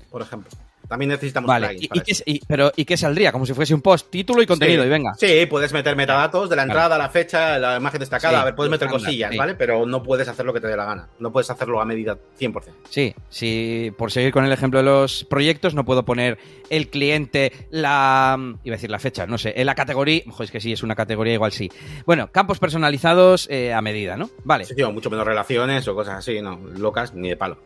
Por 0.10 0.24
ejemplo. 0.24 0.50
También 0.92 1.08
necesitamos 1.08 1.48
vale. 1.48 1.78
¿Y, 1.80 1.88
qué, 1.88 2.42
pero, 2.46 2.70
¿Y 2.76 2.84
qué 2.84 2.98
saldría? 2.98 3.32
Como 3.32 3.46
si 3.46 3.54
fuese 3.54 3.74
un 3.74 3.82
post, 3.82 4.10
título 4.10 4.42
y 4.42 4.46
contenido, 4.46 4.84
y 4.84 4.90
venga. 4.90 5.14
Sí, 5.18 5.46
puedes 5.50 5.72
meter 5.72 5.96
metadatos 5.96 6.50
de 6.50 6.58
la 6.58 6.64
entrada, 6.64 6.98
la 6.98 7.08
fecha, 7.08 7.58
la 7.58 7.78
imagen 7.78 8.02
destacada, 8.02 8.42
a 8.42 8.44
ver, 8.44 8.56
puedes 8.56 8.70
meter 8.70 8.90
cosillas, 8.90 9.34
¿vale? 9.38 9.56
Pero 9.56 9.86
no 9.86 10.04
puedes 10.04 10.28
hacer 10.28 10.46
lo 10.46 10.52
que 10.52 10.60
te 10.60 10.68
dé 10.68 10.76
la 10.76 10.84
gana. 10.84 11.08
No 11.20 11.32
puedes 11.32 11.50
hacerlo 11.50 11.80
a 11.80 11.86
medida 11.86 12.18
100%. 12.38 12.74
Sí, 12.90 13.16
sí, 13.30 13.94
por 13.98 14.12
seguir 14.12 14.34
con 14.34 14.44
el 14.44 14.52
ejemplo 14.52 14.80
de 14.80 14.84
los 14.84 15.24
proyectos, 15.24 15.74
no 15.76 15.86
puedo 15.86 16.04
poner 16.04 16.38
el 16.70 16.90
cliente, 16.90 17.54
la. 17.70 18.36
iba 18.66 18.74
a 18.74 18.76
decir 18.76 18.92
la 18.92 19.00
fecha, 19.00 19.26
no 19.26 19.38
sé, 19.38 19.54
en 19.56 19.68
la 19.68 19.76
categoría. 19.76 20.24
Ojo, 20.28 20.44
es 20.44 20.52
que 20.52 20.60
sí, 20.60 20.74
es 20.74 20.84
una 20.84 20.96
categoría, 20.96 21.36
igual 21.36 21.54
sí. 21.54 21.72
Bueno, 22.06 22.30
campos 22.34 22.60
personalizados 22.60 23.48
eh, 23.50 23.74
a 23.74 23.82
medida, 23.82 24.18
¿no? 24.18 24.30
Vale. 24.44 24.66
Sí, 24.66 24.76
tío, 24.76 24.92
mucho 24.92 25.10
menos 25.10 25.26
relaciones 25.26 25.88
o 25.88 25.96
cosas 25.96 26.16
así, 26.16 26.42
no, 26.42 26.60
locas 26.76 27.14
ni 27.14 27.30
de 27.30 27.38
palo. 27.38 27.60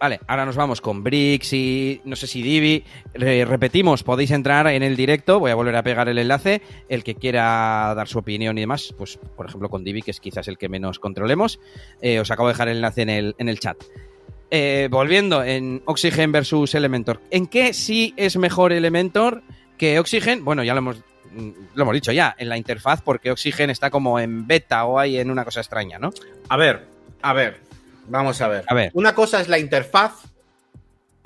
Vale, 0.00 0.20
ahora 0.28 0.46
nos 0.46 0.54
vamos 0.54 0.80
con 0.80 1.02
Brix 1.02 1.52
y 1.52 2.00
no 2.04 2.14
sé 2.14 2.28
si 2.28 2.40
Divi. 2.40 2.84
repetimos, 3.14 4.04
podéis 4.04 4.30
entrar 4.30 4.68
en 4.68 4.84
el 4.84 4.94
directo, 4.94 5.40
voy 5.40 5.50
a 5.50 5.56
volver 5.56 5.74
a 5.74 5.82
pegar 5.82 6.08
el 6.08 6.18
enlace. 6.18 6.62
El 6.88 7.02
que 7.02 7.16
quiera 7.16 7.92
dar 7.96 8.06
su 8.06 8.18
opinión 8.18 8.56
y 8.58 8.60
demás, 8.60 8.94
pues 8.96 9.18
por 9.36 9.46
ejemplo 9.46 9.68
con 9.68 9.82
Divi, 9.82 10.02
que 10.02 10.12
es 10.12 10.20
quizás 10.20 10.46
el 10.46 10.56
que 10.56 10.68
menos 10.68 11.00
controlemos, 11.00 11.58
eh, 12.00 12.20
os 12.20 12.30
acabo 12.30 12.48
de 12.48 12.54
dejar 12.54 12.68
el 12.68 12.76
enlace 12.76 13.02
en 13.02 13.10
el, 13.10 13.34
en 13.38 13.48
el 13.48 13.58
chat. 13.58 13.76
Eh, 14.50 14.88
volviendo 14.90 15.42
en 15.42 15.82
Oxygen 15.84 16.32
versus 16.32 16.74
Elementor. 16.74 17.20
¿En 17.30 17.46
qué 17.46 17.74
sí 17.74 18.14
es 18.16 18.36
mejor 18.36 18.72
Elementor 18.72 19.42
que 19.76 19.98
Oxygen? 19.98 20.44
Bueno, 20.44 20.62
ya 20.62 20.74
lo 20.74 20.78
hemos, 20.78 21.02
lo 21.74 21.82
hemos 21.82 21.94
dicho 21.94 22.12
ya, 22.12 22.34
en 22.38 22.48
la 22.48 22.56
interfaz, 22.56 23.02
porque 23.02 23.30
Oxygen 23.30 23.68
está 23.68 23.90
como 23.90 24.20
en 24.20 24.46
beta 24.46 24.84
o 24.84 24.98
hay 24.98 25.18
en 25.18 25.30
una 25.30 25.44
cosa 25.44 25.60
extraña, 25.60 25.98
¿no? 25.98 26.12
A 26.48 26.56
ver, 26.56 26.86
a 27.20 27.32
ver, 27.34 27.67
Vamos 28.08 28.40
a 28.40 28.48
ver. 28.48 28.64
A 28.66 28.74
ver. 28.74 28.90
Una 28.94 29.14
cosa 29.14 29.40
es 29.40 29.48
la 29.48 29.58
interfaz 29.58 30.24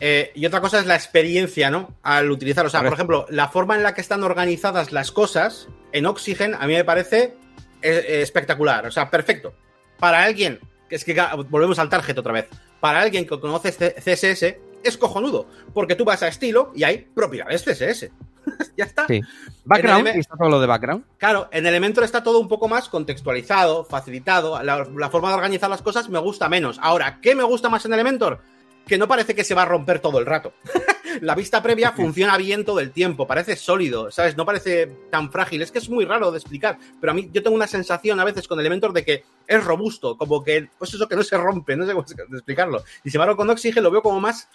eh, 0.05 0.33
y 0.35 0.47
otra 0.47 0.61
cosa 0.61 0.81
es 0.81 0.87
la 0.87 0.97
experiencia, 0.97 1.71
¿no? 1.71 1.95
Al 2.03 2.31
utilizar. 2.31 2.67
O 2.67 2.71
sea, 2.71 2.83
por 2.83 2.93
ejemplo, 2.93 3.25
la 3.31 3.49
forma 3.49 3.77
en 3.77 3.85
la 3.85 3.95
que 3.95 4.01
están 4.01 4.25
organizadas 4.25 4.91
las 4.91 5.13
cosas 5.13 5.69
en 5.93 6.07
Oxygen 6.07 6.57
a 6.57 6.67
mí 6.67 6.75
me 6.75 6.85
parece 6.85 7.35
eh, 7.83 8.05
eh, 8.09 8.23
espectacular. 8.23 8.85
O 8.87 8.91
sea, 8.91 9.11
perfecto. 9.11 9.55
Para 10.01 10.25
alguien, 10.25 10.59
que 10.89 10.97
es 10.97 11.05
que 11.05 11.15
volvemos 11.49 11.79
al 11.79 11.89
target 11.89 12.19
otra 12.19 12.33
vez. 12.33 12.49
Para 12.81 13.01
alguien 13.01 13.29
que 13.29 13.39
conoce 13.39 13.71
CSS, 13.71 14.57
es 14.83 14.97
cojonudo. 14.99 15.47
Porque 15.73 15.95
tú 15.95 16.05
vas 16.05 16.25
a 16.25 16.29
estilo 16.29 16.73
y 16.75 16.83
hay 16.83 16.99
propiedades 16.99 17.63
CSS. 17.63 18.11
ya 18.77 18.85
está. 18.85 19.07
Sí. 19.07 19.21
Background, 19.65 20.09
está 20.09 20.37
todo 20.37 20.49
lo 20.49 20.61
de 20.61 20.67
background. 20.67 21.05
Claro, 21.19 21.49
en 21.53 21.67
Elementor 21.67 22.05
está 22.05 22.23
todo 22.23 22.41
un 22.41 22.49
poco 22.49 22.69
más 22.69 22.89
contextualizado, 22.89 23.85
facilitado. 23.85 24.63
La, 24.63 25.11
forma 25.11 25.29
de 25.29 25.35
organizar 25.35 25.71
las 25.71 25.83
cosas 25.83 26.09
me 26.09 26.19
gusta 26.19 26.49
menos. 26.49 26.79
Ahora, 26.83 27.21
¿qué 27.21 27.35
me 27.35 27.45
gusta 27.45 27.69
más 27.69 27.85
en 27.85 27.93
Elementor? 27.93 28.41
Que 28.87 28.99
no 28.99 29.07
parece 29.07 29.35
que 29.35 29.45
se 29.45 29.55
va 29.55 29.63
a 29.63 29.67
romper 29.67 30.01
todo 30.01 30.19
el 30.19 30.27
rato. 30.27 30.53
la 31.21 31.35
vista 31.35 31.63
previa 31.63 31.93
funciona 31.93 32.37
bien 32.37 32.65
todo 32.65 32.81
el 32.81 32.91
tiempo, 32.91 33.27
parece 33.27 33.57
sólido, 33.57 34.11
¿sabes? 34.11 34.37
No 34.37 34.45
parece 34.45 34.87
tan 35.11 35.31
frágil. 35.31 35.63
Es 35.63 35.71
que 35.71 35.79
es 35.79 35.89
muy 35.89 36.05
raro 36.05 36.31
de 36.31 36.39
explicar, 36.39 36.79
pero 37.01 37.13
a 37.13 37.15
mí 37.15 37.31
yo 37.33 37.43
tengo 37.43 37.57
una 37.57 37.67
sensación 37.67 38.21
a 38.21 38.25
veces 38.25 38.49
con 38.49 38.59
Elementor 38.59 38.93
de 38.93 39.05
que 39.05 39.25
es 39.47 39.65
robusto, 39.65 40.17
como 40.17 40.43
que, 40.43 40.69
pues 40.79 40.95
eso 40.95 41.09
que 41.09 41.17
no 41.17 41.23
se 41.23 41.37
rompe, 41.37 41.77
no 41.77 41.87
sé 41.87 41.93
cómo 41.93 42.05
explicarlo. 42.33 42.85
Y 43.05 43.11
sin 43.11 43.21
embargo, 43.21 43.37
con 43.37 43.51
Oxygen 43.51 43.83
lo 43.83 43.91
veo 43.91 44.03
como 44.03 44.21
más, 44.21 44.49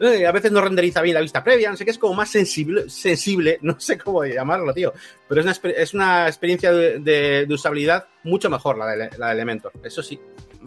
eh, 0.00 0.26
a 0.26 0.32
veces 0.32 0.52
no 0.52 0.60
renderiza 0.60 1.02
bien 1.02 1.14
la 1.14 1.20
vista 1.20 1.44
previa, 1.44 1.70
no 1.70 1.76
sé 1.76 1.84
qué, 1.84 1.90
es 1.90 1.98
como 1.98 2.14
más 2.14 2.30
sensible, 2.30 2.88
sensible 2.88 3.58
no 3.62 3.78
sé 3.78 3.98
cómo 3.98 4.24
llamarlo, 4.24 4.72
tío. 4.72 4.92
Pero 5.28 5.40
es 5.40 5.46
una, 5.46 5.70
es 5.72 5.94
una 5.94 6.26
experiencia 6.26 6.72
de, 6.72 7.46
usabilidad 7.50 8.06
mucho 8.24 8.48
mejor 8.50 8.78
la 8.78 8.86
de, 8.86 9.10
la 9.18 9.28
de 9.28 9.32
Elementor, 9.32 9.72
eso 9.82 10.02
sí. 10.02 10.18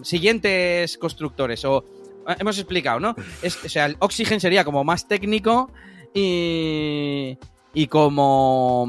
Siguientes 0.04 0.98
constructores 0.98 1.64
o 1.66 1.84
hemos 2.40 2.58
explicado, 2.58 3.00
¿no? 3.00 3.16
Es, 3.42 3.64
o 3.64 3.70
sea, 3.70 3.86
el 3.86 3.98
Oxygen 4.00 4.40
sería 4.40 4.64
como 4.64 4.84
más 4.84 5.08
técnico 5.08 5.72
y, 6.14 7.38
y 7.74 7.88
como, 7.88 8.88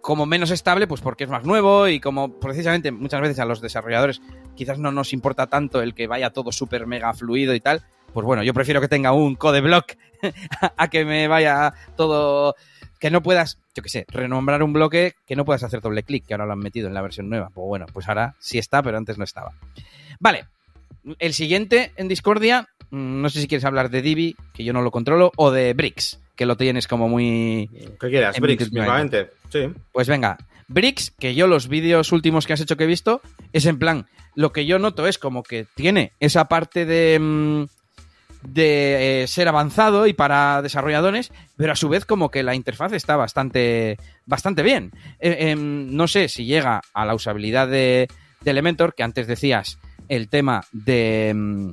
como 0.00 0.26
menos 0.26 0.50
estable, 0.50 0.86
pues 0.86 1.00
porque 1.00 1.24
es 1.24 1.30
más 1.30 1.44
nuevo 1.44 1.88
y 1.88 2.00
como 2.00 2.38
precisamente 2.38 2.92
muchas 2.92 3.20
veces 3.20 3.38
a 3.38 3.44
los 3.44 3.60
desarrolladores 3.60 4.20
quizás 4.54 4.78
no 4.78 4.92
nos 4.92 5.12
importa 5.12 5.46
tanto 5.46 5.82
el 5.82 5.94
que 5.94 6.06
vaya 6.06 6.30
todo 6.30 6.52
súper 6.52 6.86
mega 6.86 7.12
fluido 7.14 7.54
y 7.54 7.60
tal. 7.60 7.82
Pues 8.12 8.24
bueno, 8.24 8.42
yo 8.44 8.54
prefiero 8.54 8.80
que 8.80 8.88
tenga 8.88 9.12
un 9.12 9.34
code 9.34 9.60
block 9.60 9.96
a 10.76 10.88
que 10.88 11.04
me 11.04 11.26
vaya 11.26 11.74
todo 11.96 12.54
que 13.04 13.10
no 13.10 13.22
puedas, 13.22 13.58
yo 13.74 13.82
qué 13.82 13.90
sé, 13.90 14.06
renombrar 14.08 14.62
un 14.62 14.72
bloque 14.72 15.14
que 15.26 15.36
no 15.36 15.44
puedas 15.44 15.62
hacer 15.62 15.82
doble 15.82 16.04
clic, 16.04 16.24
que 16.24 16.32
ahora 16.32 16.46
lo 16.46 16.52
han 16.54 16.60
metido 16.60 16.88
en 16.88 16.94
la 16.94 17.02
versión 17.02 17.28
nueva. 17.28 17.50
Pues 17.52 17.66
bueno, 17.66 17.84
pues 17.92 18.08
ahora 18.08 18.34
sí 18.38 18.56
está, 18.56 18.82
pero 18.82 18.96
antes 18.96 19.18
no 19.18 19.24
estaba. 19.24 19.52
Vale, 20.20 20.46
el 21.18 21.34
siguiente 21.34 21.92
en 21.96 22.08
Discordia, 22.08 22.68
mm, 22.90 23.22
no 23.22 23.30
sé 23.30 23.40
si 23.40 23.48
quieres 23.48 23.64
hablar 23.64 23.90
de 23.90 24.02
Divi, 24.02 24.36
que 24.52 24.64
yo 24.64 24.72
no 24.72 24.82
lo 24.82 24.90
controlo, 24.90 25.32
o 25.36 25.50
de 25.50 25.74
Brix, 25.74 26.20
que 26.36 26.46
lo 26.46 26.56
tienes 26.56 26.86
como 26.86 27.08
muy... 27.08 27.68
¿Qué 28.00 28.08
quieras? 28.08 28.38
Brix, 28.40 28.72
mismamente. 28.72 29.30
Sí. 29.50 29.70
Pues 29.92 30.08
venga, 30.08 30.38
Brix, 30.68 31.10
que 31.10 31.34
yo 31.34 31.46
los 31.46 31.68
vídeos 31.68 32.12
últimos 32.12 32.46
que 32.46 32.54
has 32.54 32.60
hecho 32.60 32.76
que 32.76 32.84
he 32.84 32.88
visto, 32.88 33.20
es 33.52 33.66
en 33.66 33.78
plan, 33.78 34.06
lo 34.34 34.52
que 34.52 34.66
yo 34.66 34.78
noto 34.78 35.06
es 35.06 35.18
como 35.18 35.42
que 35.42 35.66
tiene 35.74 36.12
esa 36.20 36.46
parte 36.46 36.86
de... 36.86 37.18
Mm, 37.18 37.64
de 38.46 39.22
eh, 39.22 39.26
ser 39.26 39.48
avanzado 39.48 40.06
y 40.06 40.12
para 40.12 40.60
desarrolladores, 40.62 41.32
pero 41.56 41.72
a 41.72 41.76
su 41.76 41.88
vez 41.88 42.04
como 42.04 42.30
que 42.30 42.42
la 42.42 42.54
interfaz 42.54 42.92
está 42.92 43.16
bastante, 43.16 43.96
bastante 44.26 44.62
bien. 44.62 44.92
Eh, 45.18 45.50
em, 45.50 45.94
no 45.94 46.06
sé 46.06 46.28
si 46.28 46.44
llega 46.44 46.82
a 46.92 47.04
la 47.06 47.14
usabilidad 47.14 47.68
de, 47.68 48.08
de 48.42 48.50
Elementor, 48.50 48.94
que 48.94 49.02
antes 49.02 49.26
decías 49.26 49.78
el 50.08 50.28
tema 50.28 50.64
de, 50.72 51.32
mm, 51.34 51.70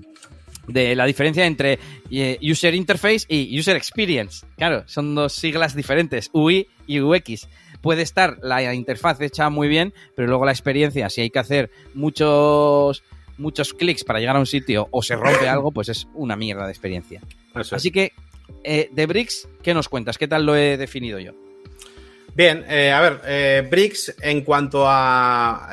de 0.67 0.95
la 0.95 1.05
diferencia 1.05 1.45
entre 1.45 1.79
eh, 2.09 2.37
User 2.41 2.73
Interface 2.73 3.25
y 3.27 3.57
User 3.57 3.75
Experience. 3.75 4.45
Claro, 4.57 4.83
son 4.87 5.15
dos 5.15 5.33
siglas 5.33 5.75
diferentes, 5.75 6.29
UI 6.33 6.67
y 6.87 6.99
UX. 6.99 7.47
Puede 7.81 8.03
estar 8.03 8.37
la 8.43 8.73
interfaz 8.73 9.19
hecha 9.21 9.49
muy 9.49 9.67
bien, 9.67 9.93
pero 10.15 10.27
luego 10.27 10.45
la 10.45 10.51
experiencia, 10.51 11.09
si 11.09 11.21
hay 11.21 11.29
que 11.29 11.39
hacer 11.39 11.71
muchos 11.93 13.03
muchos 13.37 13.73
clics 13.73 14.03
para 14.03 14.19
llegar 14.19 14.35
a 14.35 14.39
un 14.39 14.45
sitio 14.45 14.87
o 14.91 15.01
se 15.01 15.15
rompe 15.15 15.49
algo, 15.49 15.71
pues 15.71 15.89
es 15.89 16.07
una 16.13 16.35
mierda 16.35 16.65
de 16.65 16.71
experiencia. 16.71 17.21
Así 17.55 17.89
que, 17.89 18.13
eh, 18.63 18.89
de 18.91 19.05
Bricks, 19.07 19.47
¿qué 19.63 19.73
nos 19.73 19.89
cuentas? 19.89 20.19
¿Qué 20.19 20.27
tal 20.27 20.45
lo 20.45 20.55
he 20.55 20.77
definido 20.77 21.17
yo? 21.17 21.31
Bien, 22.35 22.63
eh, 22.69 22.91
a 22.91 23.01
ver, 23.01 23.67
Bricks 23.67 24.15
en 24.21 24.41
cuanto 24.41 24.83
a 24.87 25.71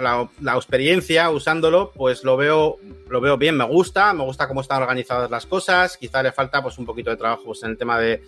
la, 0.00 0.56
experiencia 0.56 1.30
usándolo, 1.30 1.92
pues 1.94 2.24
lo 2.24 2.36
veo, 2.36 2.78
lo 3.08 3.20
veo 3.20 3.36
bien, 3.36 3.56
me 3.56 3.64
gusta, 3.64 4.12
me 4.12 4.24
gusta 4.24 4.48
cómo 4.48 4.60
están 4.60 4.82
organizadas 4.82 5.30
las 5.30 5.46
cosas, 5.46 5.96
quizá 5.96 6.22
le 6.22 6.32
falta 6.32 6.62
pues 6.62 6.78
un 6.78 6.86
poquito 6.86 7.10
de 7.10 7.16
trabajo 7.16 7.44
pues, 7.44 7.62
en 7.62 7.70
el 7.70 7.78
tema 7.78 7.98
de, 7.98 8.22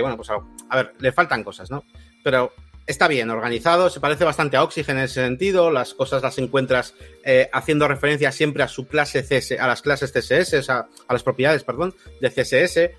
bueno, 0.00 0.16
pues 0.16 0.30
a, 0.30 0.76
ver, 0.76 0.94
le 0.98 1.12
faltan 1.12 1.44
cosas, 1.44 1.70
¿no? 1.70 1.84
Pero 2.22 2.52
está 2.86 3.08
bien 3.08 3.30
organizado, 3.30 3.90
se 3.90 4.00
parece 4.00 4.24
bastante 4.24 4.56
a 4.56 4.62
Oxygen 4.62 4.98
en 4.98 5.04
ese 5.04 5.22
sentido, 5.22 5.70
las 5.70 5.94
cosas 5.94 6.22
las 6.22 6.38
encuentras 6.38 6.94
eh, 7.24 7.48
haciendo 7.52 7.86
referencia 7.86 8.32
siempre 8.32 8.62
a 8.62 8.68
su 8.68 8.86
clase 8.86 9.22
CS, 9.22 9.60
a 9.60 9.66
las 9.66 9.82
clases 9.82 10.12
CSS, 10.12 10.68
a 10.70 10.86
las 11.10 11.22
propiedades, 11.22 11.64
perdón, 11.64 11.94
de 12.20 12.30
CSS. 12.30 12.90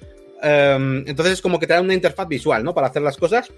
Em, 0.42 1.04
entonces 1.08 1.34
es 1.34 1.42
como 1.42 1.60
que 1.60 1.68
te 1.68 1.74
da 1.74 1.82
una 1.82 1.94
interfaz 1.94 2.28
visual, 2.28 2.64
¿no? 2.64 2.74
Para 2.74 2.88
hacer 2.88 3.02
las 3.02 3.18
cosas, 3.18 3.52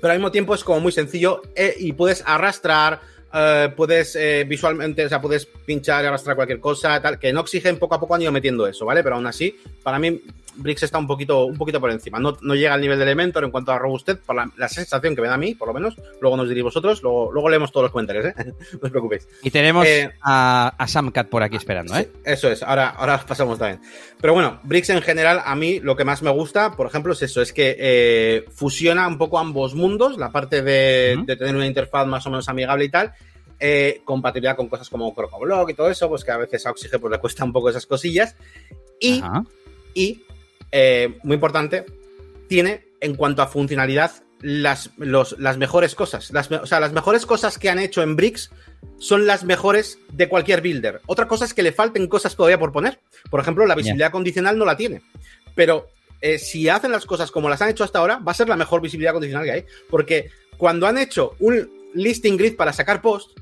pero 0.00 0.12
al 0.12 0.18
mismo 0.18 0.30
tiempo 0.30 0.54
es 0.54 0.64
como 0.64 0.80
muy 0.80 0.92
sencillo 0.92 1.42
eh, 1.54 1.74
y 1.78 1.92
puedes 1.92 2.22
arrastrar, 2.26 3.00
eh, 3.32 3.72
puedes 3.76 4.16
eh, 4.16 4.44
visualmente, 4.46 5.04
o 5.04 5.08
sea, 5.08 5.20
puedes 5.20 5.46
pinchar 5.46 6.04
y 6.04 6.08
arrastrar 6.08 6.36
cualquier 6.36 6.60
cosa, 6.60 7.00
tal, 7.00 7.18
que 7.18 7.28
en 7.28 7.36
Oxygen 7.36 7.78
poco 7.78 7.94
a 7.94 8.00
poco 8.00 8.14
han 8.14 8.22
ido 8.22 8.32
metiendo 8.32 8.66
eso, 8.66 8.84
¿vale? 8.84 9.02
Pero 9.02 9.16
aún 9.16 9.26
así, 9.26 9.56
para 9.82 9.98
mí, 9.98 10.20
Brix 10.56 10.82
está 10.82 10.98
un 10.98 11.06
poquito, 11.06 11.44
un 11.46 11.56
poquito 11.56 11.80
por 11.80 11.90
encima. 11.90 12.18
No, 12.18 12.54
llega 12.54 12.74
al 12.74 12.80
nivel 12.80 12.98
de 12.98 13.04
Elementor 13.04 13.44
en 13.44 13.50
cuanto 13.50 13.72
a 13.72 13.78
robustez, 13.78 14.18
por 14.18 14.36
la, 14.36 14.68
sensación 14.68 15.14
que 15.14 15.22
me 15.22 15.28
da 15.28 15.34
a 15.34 15.38
mí, 15.38 15.54
por 15.54 15.68
lo 15.68 15.74
menos. 15.74 15.96
Luego 16.20 16.36
nos 16.36 16.48
diréis 16.48 16.64
vosotros, 16.64 17.02
luego, 17.02 17.32
luego 17.32 17.48
leemos 17.48 17.72
todos 17.72 17.84
los 17.84 17.92
comentarios, 17.92 18.26
¿eh? 18.26 18.34
no 18.72 18.80
os 18.82 18.90
preocupéis. 18.90 19.28
Y 19.42 19.50
tenemos 19.50 19.86
eh, 19.86 20.10
a, 20.22 20.74
a, 20.76 20.88
Samcat 20.88 21.28
por 21.28 21.42
aquí 21.42 21.56
esperando, 21.56 21.96
¿eh? 21.96 22.10
eso 22.24 22.50
es, 22.50 22.62
ahora, 22.62 22.90
ahora 22.90 23.24
pasamos 23.26 23.58
también. 23.58 23.80
Pero 24.20 24.34
bueno, 24.34 24.60
Brix 24.62 24.90
en 24.90 25.02
general, 25.02 25.42
a 25.44 25.54
mí 25.54 25.80
lo 25.80 25.96
que 25.96 26.04
más 26.04 26.22
me 26.22 26.30
gusta, 26.30 26.72
por 26.72 26.86
ejemplo, 26.86 27.12
es 27.12 27.22
eso, 27.22 27.42
es 27.42 27.52
que 27.52 28.44
fusiona 28.52 29.06
un 29.06 29.18
poco 29.18 29.38
ambos 29.38 29.74
mundos, 29.74 30.18
la 30.18 30.30
parte 30.30 30.62
de, 30.62 31.22
de 31.24 31.36
tener 31.36 31.54
una 31.54 31.66
interfaz 31.66 32.06
más 32.06 32.26
o 32.26 32.30
menos 32.30 32.48
amigable 32.48 32.84
y 32.84 32.88
tal, 32.90 33.12
eh, 33.64 34.02
compatibilidad 34.04 34.56
con 34.56 34.66
cosas 34.66 34.90
como 34.90 35.14
CrocoBlock 35.14 35.70
y 35.70 35.74
todo 35.74 35.88
eso, 35.88 36.08
pues 36.08 36.24
que 36.24 36.32
a 36.32 36.36
veces 36.36 36.66
a 36.66 36.72
Oxygen 36.72 37.00
pues, 37.00 37.12
le 37.12 37.18
cuesta 37.18 37.44
un 37.44 37.52
poco 37.52 37.70
esas 37.70 37.86
cosillas. 37.86 38.34
Y, 38.98 39.22
y 39.94 40.24
eh, 40.72 41.18
muy 41.22 41.34
importante, 41.34 41.84
tiene 42.48 42.84
en 43.00 43.14
cuanto 43.14 43.42
a 43.42 43.46
funcionalidad 43.46 44.12
las, 44.40 44.90
las 44.98 45.58
mejores 45.58 45.94
cosas. 45.94 46.32
Las, 46.32 46.50
o 46.50 46.66
sea, 46.66 46.80
las 46.80 46.92
mejores 46.92 47.26
cosas 47.26 47.58
que 47.58 47.70
han 47.70 47.78
hecho 47.78 48.02
en 48.02 48.16
Bricks 48.16 48.50
son 48.98 49.26
las 49.26 49.44
mejores 49.44 49.98
de 50.12 50.28
cualquier 50.28 50.60
builder. 50.60 51.00
Otra 51.06 51.28
cosa 51.28 51.44
es 51.44 51.54
que 51.54 51.62
le 51.62 51.72
falten 51.72 52.08
cosas 52.08 52.34
todavía 52.34 52.58
por 52.58 52.72
poner. 52.72 52.98
Por 53.30 53.40
ejemplo, 53.40 53.66
la 53.66 53.76
visibilidad 53.76 54.10
condicional 54.10 54.58
no 54.58 54.64
la 54.64 54.76
tiene. 54.76 55.02
Pero 55.54 55.88
eh, 56.20 56.38
si 56.38 56.68
hacen 56.68 56.90
las 56.90 57.06
cosas 57.06 57.30
como 57.30 57.48
las 57.48 57.62
han 57.62 57.70
hecho 57.70 57.84
hasta 57.84 58.00
ahora, 58.00 58.18
va 58.18 58.32
a 58.32 58.36
ser 58.36 58.48
la 58.48 58.56
mejor 58.56 58.80
visibilidad 58.80 59.12
condicional 59.12 59.44
que 59.44 59.52
hay. 59.52 59.64
Porque 59.88 60.30
cuando 60.56 60.88
han 60.88 60.98
hecho 60.98 61.36
un, 61.38 61.70
listing 61.94 62.36
grid 62.36 62.56
para 62.56 62.72
sacar 62.72 63.02
post, 63.02 63.38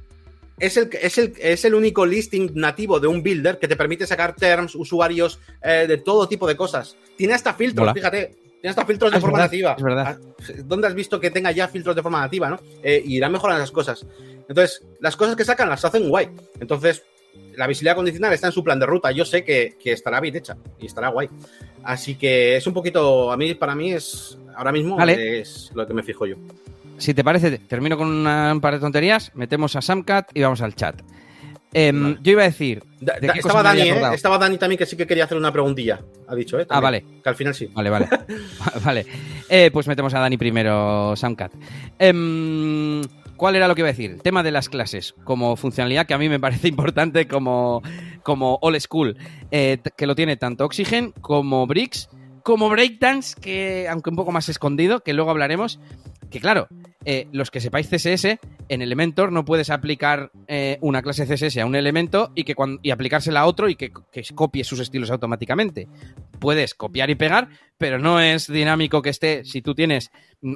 es 0.60 0.76
el, 0.76 0.90
es, 1.00 1.18
el, 1.18 1.32
es 1.38 1.64
el 1.64 1.74
único 1.74 2.06
listing 2.06 2.50
nativo 2.54 3.00
de 3.00 3.06
un 3.08 3.22
builder 3.22 3.58
que 3.58 3.66
te 3.66 3.76
permite 3.76 4.06
sacar 4.06 4.36
terms, 4.36 4.74
usuarios, 4.74 5.40
eh, 5.62 5.86
de 5.88 5.96
todo 5.98 6.28
tipo 6.28 6.46
de 6.46 6.56
cosas. 6.56 6.96
Tiene 7.16 7.34
hasta 7.34 7.54
filtros, 7.54 7.82
Mola. 7.84 7.94
fíjate. 7.94 8.36
Tiene 8.60 8.70
hasta 8.70 8.84
filtros 8.84 9.10
Ah, 9.10 9.14
de 9.16 9.20
forma 9.22 9.38
verdad, 9.38 9.46
nativa. 9.46 9.74
es 9.78 9.82
verdad. 9.82 10.18
Ah, 10.20 10.52
¿Dónde 10.66 10.86
has 10.86 10.94
visto 10.94 11.18
que 11.18 11.30
tenga 11.30 11.50
ya 11.50 11.66
filtros 11.66 11.96
de 11.96 12.02
forma 12.02 12.20
nativa, 12.20 12.50
no? 12.50 12.60
Eh, 12.82 13.02
y 13.04 13.16
irán 13.16 13.32
mejorando 13.32 13.60
las 13.60 13.70
cosas. 13.70 14.04
Entonces, 14.48 14.84
las 15.00 15.16
cosas 15.16 15.34
que 15.34 15.44
sacan 15.46 15.68
las 15.70 15.82
hacen 15.84 16.08
guay. 16.10 16.28
Entonces, 16.60 17.02
la 17.56 17.66
visibilidad 17.66 17.96
condicional 17.96 18.32
está 18.34 18.48
en 18.48 18.52
su 18.52 18.62
plan 18.62 18.78
de 18.78 18.84
ruta. 18.84 19.12
Yo 19.12 19.24
sé 19.24 19.44
que, 19.44 19.76
que 19.82 19.92
estará 19.92 20.20
bien 20.20 20.36
hecha 20.36 20.58
y 20.78 20.84
estará 20.86 21.08
guay. 21.08 21.30
Así 21.84 22.16
que 22.16 22.56
es 22.56 22.66
un 22.66 22.74
poquito, 22.74 23.32
a 23.32 23.36
mí, 23.38 23.54
para 23.54 23.74
mí 23.74 23.92
es, 23.92 24.36
ahora 24.54 24.72
mismo 24.72 24.96
Vale. 24.96 25.40
es 25.40 25.70
lo 25.74 25.86
que 25.86 25.94
me 25.94 26.02
fijo 26.02 26.26
yo. 26.26 26.36
Si 27.00 27.14
te 27.14 27.24
parece, 27.24 27.58
termino 27.58 27.96
con 27.96 28.08
una- 28.08 28.52
un 28.52 28.60
par 28.60 28.74
de 28.74 28.80
tonterías, 28.80 29.32
metemos 29.34 29.74
a 29.76 29.82
Samcat 29.82 30.30
y 30.34 30.42
vamos 30.42 30.60
al 30.60 30.74
chat. 30.74 31.00
Em, 31.72 32.02
Vale. 32.02 32.18
Yo 32.22 32.32
iba 32.32 32.42
a 32.42 32.46
decir. 32.46 32.82
Da- 33.00 33.14
¿de 33.20 33.28
da- 33.28 33.32
qué 33.32 33.38
estaba 33.38 33.62
Dani, 33.62 33.82
¿eh? 33.82 34.02
Estaba 34.12 34.38
Dani 34.38 34.58
también 34.58 34.76
que 34.78 34.86
sí 34.86 34.96
que 34.96 35.06
quería 35.06 35.24
hacer 35.24 35.38
una 35.38 35.52
preguntilla. 35.52 36.00
Ha 36.28 36.34
dicho, 36.34 36.58
¿eh? 36.58 36.66
Ah, 36.68 36.80
vale. 36.80 37.04
Que 37.22 37.28
al 37.28 37.36
final 37.36 37.54
sí. 37.54 37.68
Vale, 37.72 37.90
vale. 37.90 38.08
vale. 38.84 39.06
Eh, 39.48 39.70
pues 39.72 39.86
metemos 39.86 40.12
a 40.14 40.18
Dani 40.20 40.36
primero, 40.36 41.14
Samcat. 41.16 41.52
Em, 41.98 43.02
¿Cuál 43.36 43.56
era 43.56 43.68
lo 43.68 43.74
que 43.74 43.80
iba 43.82 43.88
a 43.88 43.92
decir? 43.92 44.10
El 44.10 44.20
tema 44.22 44.42
de 44.42 44.50
las 44.50 44.68
clases 44.68 45.14
como 45.24 45.56
funcionalidad 45.56 46.06
que 46.06 46.12
a 46.12 46.18
mí 46.18 46.28
me 46.28 46.38
parece 46.40 46.68
importante 46.68 47.26
como, 47.28 47.82
como 48.22 48.58
old 48.60 48.80
school, 48.80 49.16
eh, 49.50 49.78
que 49.96 50.06
lo 50.06 50.14
tiene 50.14 50.36
tanto 50.36 50.64
Oxygen 50.66 51.12
como 51.20 51.66
Bricks, 51.66 52.10
como 52.42 52.68
Breakdance, 52.68 53.40
que 53.40 53.86
aunque 53.88 54.10
un 54.10 54.16
poco 54.16 54.32
más 54.32 54.48
escondido, 54.48 55.00
que 55.00 55.12
luego 55.14 55.30
hablaremos, 55.30 55.78
que 56.30 56.40
claro, 56.40 56.68
eh, 57.04 57.28
los 57.32 57.50
que 57.50 57.60
sepáis 57.60 57.88
CSS, 57.88 58.38
en 58.68 58.82
Elementor 58.82 59.32
no 59.32 59.44
puedes 59.44 59.70
aplicar 59.70 60.30
eh, 60.48 60.78
una 60.80 61.02
clase 61.02 61.24
CSS 61.26 61.58
a 61.58 61.66
un 61.66 61.74
elemento 61.74 62.30
y, 62.34 62.44
que 62.44 62.54
cuan- 62.54 62.78
y 62.82 62.90
aplicársela 62.90 63.40
a 63.40 63.46
otro 63.46 63.68
y 63.68 63.74
que, 63.76 63.90
que 64.12 64.22
copie 64.34 64.64
sus 64.64 64.80
estilos 64.80 65.10
automáticamente. 65.10 65.88
Puedes 66.38 66.74
copiar 66.74 67.10
y 67.10 67.14
pegar, 67.14 67.48
pero 67.78 67.98
no 67.98 68.20
es 68.20 68.46
dinámico 68.46 69.02
que 69.02 69.10
esté, 69.10 69.44
si 69.44 69.62
tú 69.62 69.74
tienes 69.74 70.10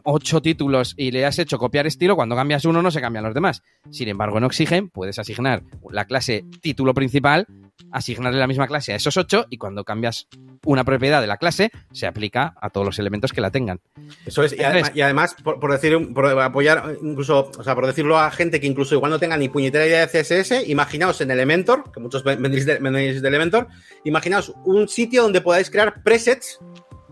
ocho 0.05 0.41
títulos 0.41 0.95
y 0.97 1.11
le 1.11 1.25
has 1.27 1.39
hecho 1.39 1.59
copiar 1.59 1.87
estilo, 1.87 2.17
cuando 2.17 2.35
cambias 2.37 2.65
uno 2.65 2.81
no 2.83 2.91
se 2.91 3.01
cambian 3.01 3.25
los 3.25 3.35
demás. 3.35 3.63
Sin 3.91 4.09
embargo, 4.09 4.39
en 4.39 4.45
Oxygen 4.45 4.89
puedes 4.89 5.19
asignar 5.19 5.63
la 5.91 6.07
clase 6.07 6.45
título 6.63 6.95
principal, 6.95 7.47
asignarle 7.91 8.39
la 8.39 8.47
misma 8.47 8.67
clase 8.67 8.93
a 8.93 8.97
esos 8.97 9.17
ocho 9.17 9.47
y 9.51 9.59
cuando 9.59 9.85
cambias 9.85 10.27
una 10.65 10.85
propiedad 10.85 11.21
de 11.21 11.27
la 11.27 11.37
clase, 11.37 11.71
se 11.93 12.07
aplica 12.07 12.55
a 12.61 12.71
todos 12.71 12.87
los 12.87 12.99
elementos 12.99 13.33
que 13.33 13.41
la 13.41 13.51
tengan. 13.51 13.81
Eso 14.25 14.43
es. 14.43 14.53
Y, 14.59 14.63
además, 14.63 14.93
y 14.95 15.01
además, 15.03 15.37
por, 15.43 15.61
por 15.61 15.73
decir, 15.73 15.97
por 16.15 16.27
apoyar, 16.41 16.97
incluso, 17.03 17.51
o 17.59 17.63
sea, 17.63 17.75
por 17.75 17.87
decirlo 17.87 18.19
a 18.19 18.31
gente 18.31 18.61
que 18.61 18.67
incluso 18.67 18.95
igual 18.95 19.11
no 19.11 19.19
tenga 19.19 19.37
ni 19.37 19.49
puñetera 19.49 19.87
idea 19.87 20.07
de 20.07 20.23
CSS, 20.23 20.67
imaginaos 20.69 21.21
en 21.21 21.31
Elementor, 21.31 21.91
que 21.93 22.01
muchos 22.01 22.25
ven- 22.25 22.41
vendéis 22.41 22.65
de, 22.65 22.79
vendéis 22.79 23.21
de 23.21 23.29
Elementor, 23.29 23.69
imaginaos 24.05 24.53
un 24.65 24.89
sitio 24.89 25.23
donde 25.23 25.41
podáis 25.43 25.69
crear 25.71 26.03
presets 26.03 26.59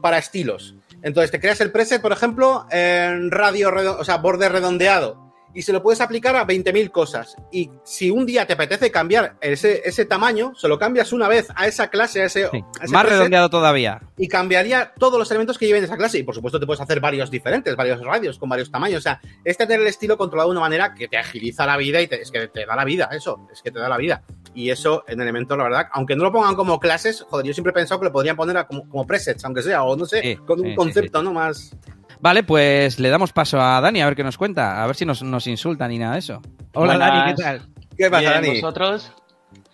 para 0.00 0.18
estilos. 0.18 0.74
Entonces, 1.02 1.30
te 1.30 1.40
creas 1.40 1.60
el 1.60 1.72
preset, 1.72 2.00
por 2.00 2.12
ejemplo, 2.12 2.66
en 2.70 3.30
radio, 3.30 3.70
o 3.98 4.04
sea, 4.04 4.18
borde 4.18 4.48
redondeado. 4.48 5.20
Y 5.54 5.60
se 5.60 5.72
lo 5.74 5.82
puedes 5.82 6.00
aplicar 6.00 6.34
a 6.34 6.46
20.000 6.46 6.90
cosas. 6.90 7.36
Y 7.52 7.70
si 7.84 8.10
un 8.10 8.24
día 8.24 8.46
te 8.46 8.54
apetece 8.54 8.90
cambiar 8.90 9.36
ese, 9.42 9.82
ese 9.84 10.06
tamaño, 10.06 10.54
se 10.54 10.66
lo 10.66 10.78
cambias 10.78 11.12
una 11.12 11.28
vez 11.28 11.48
a 11.54 11.66
esa 11.66 11.88
clase, 11.90 12.22
a 12.22 12.24
ese, 12.24 12.48
Sí. 12.50 12.56
a 12.80 12.84
ese 12.84 12.92
Más 12.94 13.02
preset, 13.02 13.18
redondeado 13.18 13.50
todavía. 13.50 14.00
y 14.16 14.28
cambiaría 14.28 14.94
todos 14.98 15.18
los 15.18 15.30
elementos 15.30 15.58
que 15.58 15.66
lleven 15.66 15.84
esa 15.84 15.98
clase. 15.98 16.18
Y 16.18 16.22
por 16.22 16.34
supuesto 16.34 16.58
te 16.58 16.64
puedes 16.64 16.80
hacer 16.80 17.00
varios 17.00 17.30
diferentes, 17.30 17.76
varios 17.76 18.00
radios 18.00 18.38
con 18.38 18.48
varios 18.48 18.70
tamaños. 18.70 19.00
O 19.00 19.02
sea, 19.02 19.20
es 19.44 19.58
tener 19.58 19.78
el 19.78 19.86
estilo 19.88 20.16
controlado 20.16 20.48
de 20.48 20.52
una 20.52 20.60
manera 20.62 20.94
que 20.94 21.06
te 21.06 21.18
agiliza 21.18 21.66
la 21.66 21.76
vida 21.76 22.00
y 22.00 22.06
te- 22.06 22.22
es 22.22 22.30
que 22.30 22.48
te 22.48 22.64
da 22.64 22.74
la 22.74 22.86
vida, 22.86 23.10
eso, 23.12 23.46
es 23.52 23.60
que 23.60 23.70
te 23.70 23.78
da 23.78 23.90
la 23.90 23.98
vida. 23.98 24.22
Y 24.54 24.70
eso 24.70 25.04
en 25.08 25.20
Elementor, 25.20 25.58
la 25.58 25.64
verdad, 25.64 25.86
aunque 25.92 26.14
no 26.14 26.24
lo 26.24 26.32
pongan 26.32 26.54
como 26.54 26.78
clases, 26.78 27.22
joder, 27.22 27.46
yo 27.46 27.54
siempre 27.54 27.70
he 27.70 27.74
pensado 27.74 28.00
que 28.00 28.06
lo 28.06 28.12
podrían 28.12 28.36
poner 28.36 28.56
a 28.58 28.66
como, 28.66 28.88
como 28.88 29.06
presets, 29.06 29.44
aunque 29.44 29.62
sea, 29.62 29.82
o 29.82 29.96
no 29.96 30.04
sé, 30.04 30.20
Sí, 30.20 30.36
con 30.36 30.58
sí, 30.58 30.64
un 30.64 30.70
sí, 30.70 30.76
concepto, 30.76 31.22
¿no? 31.22 31.32
Más. 31.32 31.74
Vale, 32.20 32.42
pues 32.42 33.00
le 33.00 33.08
damos 33.08 33.32
paso 33.32 33.60
a 33.60 33.80
Dani 33.80 34.00
a 34.02 34.06
ver 34.06 34.14
qué 34.14 34.22
nos 34.24 34.36
cuenta, 34.38 34.82
a 34.82 34.86
ver 34.86 34.94
si 34.94 35.04
nos, 35.06 35.22
nos 35.22 35.46
insulta 35.46 35.88
ni 35.88 35.98
nada 35.98 36.12
de 36.12 36.18
eso. 36.20 36.42
Hola 36.74 36.96
Buenas. 36.96 37.08
Dani, 37.08 37.34
¿qué 37.34 37.42
tal? 37.42 37.62
¿Qué 37.96 38.10
pasa, 38.10 38.20
Bien, 38.20 38.32
Dani? 38.34 38.60
vosotros. 38.60 39.12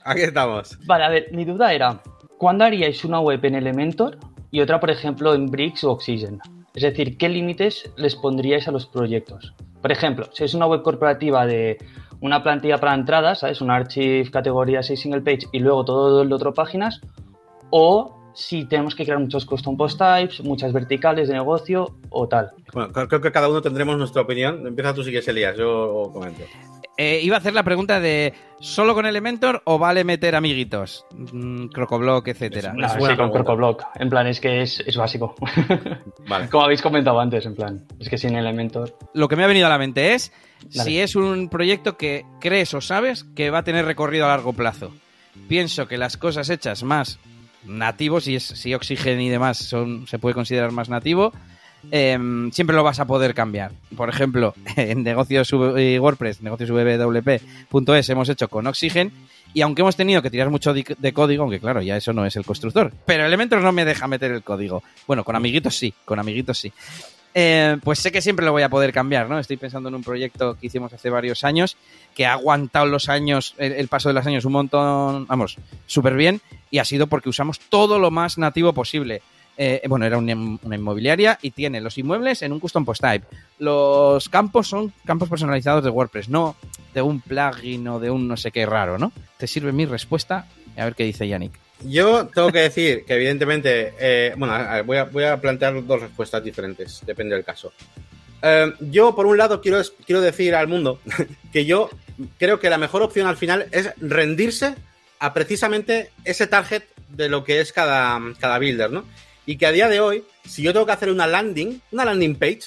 Aquí 0.04 0.22
estamos. 0.22 0.78
Vale, 0.86 1.04
a 1.04 1.08
ver, 1.10 1.26
mi 1.32 1.44
duda 1.44 1.72
era, 1.72 2.00
¿cuándo 2.38 2.64
haríais 2.64 3.04
una 3.04 3.20
web 3.20 3.44
en 3.44 3.56
Elementor 3.56 4.18
y 4.50 4.60
otra, 4.60 4.80
por 4.80 4.90
ejemplo, 4.90 5.34
en 5.34 5.46
Bricks 5.46 5.84
o 5.84 5.90
Oxygen? 5.90 6.38
Es 6.74 6.82
decir, 6.84 7.18
¿qué 7.18 7.28
límites 7.28 7.90
les 7.96 8.14
pondríais 8.14 8.68
a 8.68 8.70
los 8.70 8.86
proyectos? 8.86 9.54
Por 9.82 9.92
ejemplo, 9.92 10.28
si 10.32 10.44
es 10.44 10.54
una 10.54 10.66
web 10.66 10.82
corporativa 10.82 11.44
de 11.46 11.76
una 12.20 12.42
plantilla 12.42 12.78
para 12.78 12.94
entradas, 12.94 13.40
¿sabes? 13.40 13.60
Un 13.60 13.70
archive, 13.70 14.30
categoría 14.30 14.82
6 14.82 15.00
single 15.00 15.20
page 15.20 15.46
y 15.52 15.60
luego 15.60 15.84
todo 15.84 16.22
el 16.22 16.32
otro 16.32 16.52
páginas, 16.52 17.00
o 17.70 18.18
si 18.34 18.66
tenemos 18.66 18.94
que 18.94 19.04
crear 19.04 19.18
muchos 19.18 19.44
custom 19.44 19.76
post 19.76 19.98
types, 19.98 20.40
muchas 20.44 20.72
verticales 20.72 21.28
de 21.28 21.34
negocio 21.34 21.96
o 22.10 22.28
tal. 22.28 22.52
Bueno, 22.72 22.92
creo 22.92 23.20
que 23.20 23.32
cada 23.32 23.48
uno 23.48 23.60
tendremos 23.60 23.98
nuestra 23.98 24.22
opinión. 24.22 24.64
Empieza 24.66 24.94
tú 24.94 25.02
si 25.02 25.10
quieres, 25.10 25.26
Elías, 25.26 25.56
yo 25.56 26.10
comento. 26.12 26.44
Eh, 26.96 27.20
iba 27.22 27.36
a 27.36 27.38
hacer 27.38 27.54
la 27.54 27.62
pregunta 27.62 28.00
de 28.00 28.34
¿solo 28.58 28.94
con 28.94 29.06
Elementor 29.06 29.62
o 29.64 29.78
vale 29.78 30.02
meter 30.02 30.34
amiguitos? 30.34 31.06
Mm, 31.32 31.66
Crocoblock, 31.68 32.26
etcétera. 32.28 32.72
No, 32.76 32.88
sí, 32.88 32.98
con. 33.16 33.30
CorpoBlock. 33.30 33.84
En 33.96 34.10
plan, 34.10 34.26
es 34.26 34.40
que 34.40 34.62
es, 34.62 34.80
es 34.86 34.96
básico. 34.96 35.34
Vale. 36.28 36.48
Como 36.50 36.64
habéis 36.64 36.82
comentado 36.82 37.20
antes, 37.20 37.46
en 37.46 37.54
plan. 37.54 37.86
Es 38.00 38.08
que 38.08 38.18
sin 38.18 38.36
Elementor. 38.36 38.96
Lo 39.14 39.28
que 39.28 39.36
me 39.36 39.44
ha 39.44 39.46
venido 39.46 39.66
a 39.66 39.70
la 39.70 39.78
mente 39.78 40.14
es 40.14 40.32
Si 40.70 40.98
es 40.98 41.16
un 41.16 41.48
proyecto 41.48 41.96
que 41.96 42.24
crees 42.40 42.74
o 42.74 42.80
sabes 42.80 43.24
que 43.34 43.50
va 43.50 43.58
a 43.58 43.64
tener 43.64 43.84
recorrido 43.84 44.26
a 44.26 44.28
largo 44.28 44.52
plazo. 44.52 44.92
Pienso 45.48 45.88
que 45.88 45.98
las 45.98 46.16
cosas 46.16 46.50
hechas 46.50 46.82
más 46.82 47.18
nativos, 47.64 48.24
si 48.24 48.36
es 48.36 48.44
si 48.44 48.74
Oxygen 48.74 49.20
y 49.20 49.28
demás 49.28 49.58
son, 49.58 50.06
se 50.06 50.18
puede 50.18 50.34
considerar 50.34 50.72
más 50.72 50.88
nativo, 50.88 51.32
em, 51.90 52.50
siempre 52.50 52.74
lo 52.74 52.82
vas 52.82 53.00
a 53.00 53.06
poder 53.06 53.34
cambiar. 53.34 53.72
Por 53.96 54.08
ejemplo, 54.08 54.54
en 54.76 55.02
negocios 55.02 55.52
eh, 55.76 55.98
WordPress, 56.00 56.42
negocios 56.42 56.70
www.es 56.70 58.08
hemos 58.08 58.28
hecho 58.28 58.48
con 58.48 58.66
Oxygen 58.66 59.12
y 59.54 59.62
aunque 59.62 59.82
hemos 59.82 59.96
tenido 59.96 60.22
que 60.22 60.30
tirar 60.30 60.50
mucho 60.50 60.74
de 60.74 61.12
código, 61.12 61.42
aunque 61.42 61.60
claro, 61.60 61.80
ya 61.80 61.96
eso 61.96 62.12
no 62.12 62.26
es 62.26 62.36
el 62.36 62.44
constructor, 62.44 62.92
pero 63.06 63.24
Elementor 63.24 63.62
no 63.62 63.72
me 63.72 63.84
deja 63.84 64.06
meter 64.06 64.32
el 64.32 64.42
código. 64.42 64.82
Bueno, 65.06 65.24
con 65.24 65.36
amiguitos 65.36 65.76
sí, 65.76 65.94
con 66.04 66.18
amiguitos 66.18 66.58
sí. 66.58 66.72
Eh, 67.34 67.76
pues 67.84 67.98
sé 67.98 68.10
que 68.10 68.22
siempre 68.22 68.44
lo 68.44 68.52
voy 68.52 68.62
a 68.62 68.68
poder 68.68 68.92
cambiar, 68.92 69.28
¿no? 69.28 69.38
Estoy 69.38 69.56
pensando 69.56 69.88
en 69.88 69.94
un 69.94 70.02
proyecto 70.02 70.56
que 70.58 70.66
hicimos 70.66 70.92
hace 70.92 71.10
varios 71.10 71.44
años, 71.44 71.76
que 72.14 72.26
ha 72.26 72.32
aguantado 72.32 72.86
los 72.86 73.08
años, 73.08 73.54
el, 73.58 73.88
paso 73.88 74.08
de 74.08 74.14
los 74.14 74.26
años 74.26 74.44
un 74.44 74.52
montón, 74.52 75.26
vamos, 75.26 75.56
súper 75.86 76.14
bien, 76.14 76.40
y 76.70 76.78
ha 76.78 76.84
sido 76.84 77.06
porque 77.06 77.28
usamos 77.28 77.60
todo 77.60 77.98
lo 77.98 78.10
más 78.10 78.38
nativo 78.38 78.72
posible. 78.72 79.22
Eh, 79.60 79.82
bueno, 79.88 80.06
era 80.06 80.18
una, 80.18 80.34
una 80.62 80.76
inmobiliaria 80.76 81.38
y 81.42 81.50
tiene 81.50 81.80
los 81.80 81.98
inmuebles 81.98 82.42
en 82.42 82.52
un 82.52 82.60
custom 82.60 82.84
post 82.84 83.02
type. 83.02 83.26
Los 83.58 84.28
campos 84.28 84.68
son 84.68 84.92
campos 85.04 85.28
personalizados 85.28 85.82
de 85.82 85.90
WordPress, 85.90 86.28
no 86.28 86.56
de 86.94 87.02
un 87.02 87.20
plugin 87.20 87.86
o 87.88 88.00
de 88.00 88.10
un 88.10 88.28
no 88.28 88.36
sé 88.36 88.50
qué 88.50 88.64
raro, 88.66 88.98
¿no? 88.98 89.12
Te 89.36 89.46
sirve 89.46 89.72
mi 89.72 89.84
respuesta, 89.84 90.46
a 90.76 90.84
ver 90.84 90.94
qué 90.94 91.04
dice 91.04 91.26
Yannick. 91.26 91.67
Yo 91.84 92.26
tengo 92.28 92.50
que 92.50 92.60
decir 92.60 93.04
que 93.04 93.14
evidentemente, 93.14 93.94
eh, 93.98 94.34
bueno, 94.36 94.54
voy 94.84 94.96
a, 94.96 95.04
voy 95.04 95.24
a 95.24 95.40
plantear 95.40 95.86
dos 95.86 96.00
respuestas 96.00 96.42
diferentes, 96.42 97.02
depende 97.06 97.36
del 97.36 97.44
caso. 97.44 97.72
Eh, 98.42 98.72
yo, 98.80 99.14
por 99.14 99.26
un 99.26 99.36
lado, 99.36 99.60
quiero, 99.60 99.80
quiero 100.04 100.20
decir 100.20 100.54
al 100.54 100.68
mundo 100.68 101.00
que 101.52 101.64
yo 101.64 101.90
creo 102.38 102.58
que 102.58 102.70
la 102.70 102.78
mejor 102.78 103.02
opción 103.02 103.26
al 103.26 103.36
final 103.36 103.68
es 103.70 103.90
rendirse 103.98 104.74
a 105.20 105.34
precisamente 105.34 106.10
ese 106.24 106.46
target 106.46 106.82
de 107.08 107.28
lo 107.28 107.44
que 107.44 107.60
es 107.60 107.72
cada, 107.72 108.20
cada 108.38 108.58
builder, 108.58 108.90
¿no? 108.90 109.04
Y 109.46 109.56
que 109.56 109.66
a 109.66 109.72
día 109.72 109.88
de 109.88 110.00
hoy, 110.00 110.24
si 110.46 110.62
yo 110.62 110.72
tengo 110.72 110.86
que 110.86 110.92
hacer 110.92 111.10
una 111.10 111.26
landing, 111.26 111.80
una 111.92 112.04
landing 112.04 112.36
page, 112.36 112.62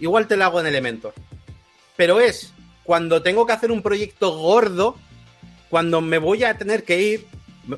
igual 0.00 0.26
te 0.26 0.36
la 0.36 0.46
hago 0.46 0.60
en 0.60 0.66
Elementor. 0.66 1.12
Pero 1.96 2.20
es 2.20 2.52
cuando 2.82 3.20
tengo 3.22 3.46
que 3.46 3.52
hacer 3.52 3.70
un 3.70 3.82
proyecto 3.82 4.34
gordo, 4.36 4.96
cuando 5.68 6.00
me 6.00 6.16
voy 6.16 6.44
a 6.44 6.56
tener 6.56 6.84
que 6.84 7.02
ir, 7.02 7.26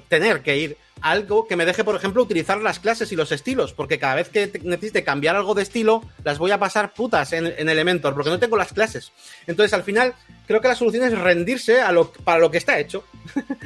tener 0.09 0.43
que 0.43 0.57
ir 0.57 0.77
a 1.01 1.11
algo 1.13 1.47
que 1.49 1.57
me 1.57 1.65
deje, 1.65 1.83
por 1.83 1.97
ejemplo, 1.97 2.23
utilizar 2.23 2.61
las 2.61 2.79
clases 2.79 3.11
y 3.11 3.17
los 3.17 3.33
estilos, 3.33 3.73
porque 3.73 3.99
cada 3.99 4.17
vez 4.17 4.29
que 4.29 4.47
te- 4.49 4.59
necesite 4.61 5.03
cambiar 5.03 5.35
algo 5.35 5.55
de 5.55 5.63
estilo, 5.63 6.03
las 6.25 6.39
voy 6.39 6.51
a 6.51 6.59
pasar 6.59 6.93
putas 6.93 7.33
en, 7.33 7.47
en 7.47 7.69
Elementor, 7.69 8.13
porque 8.15 8.31
no 8.31 8.39
tengo 8.39 8.57
las 8.57 8.73
clases. 8.73 9.11
Entonces, 9.47 9.73
al 9.73 9.83
final, 9.83 10.15
creo 10.47 10.61
que 10.61 10.69
la 10.69 10.75
solución 10.75 11.05
es 11.05 11.19
rendirse 11.19 11.81
a 11.81 11.91
lo, 11.93 12.13
para 12.13 12.39
lo 12.39 12.51
que 12.51 12.59
está 12.59 12.79
hecho. 12.79 13.05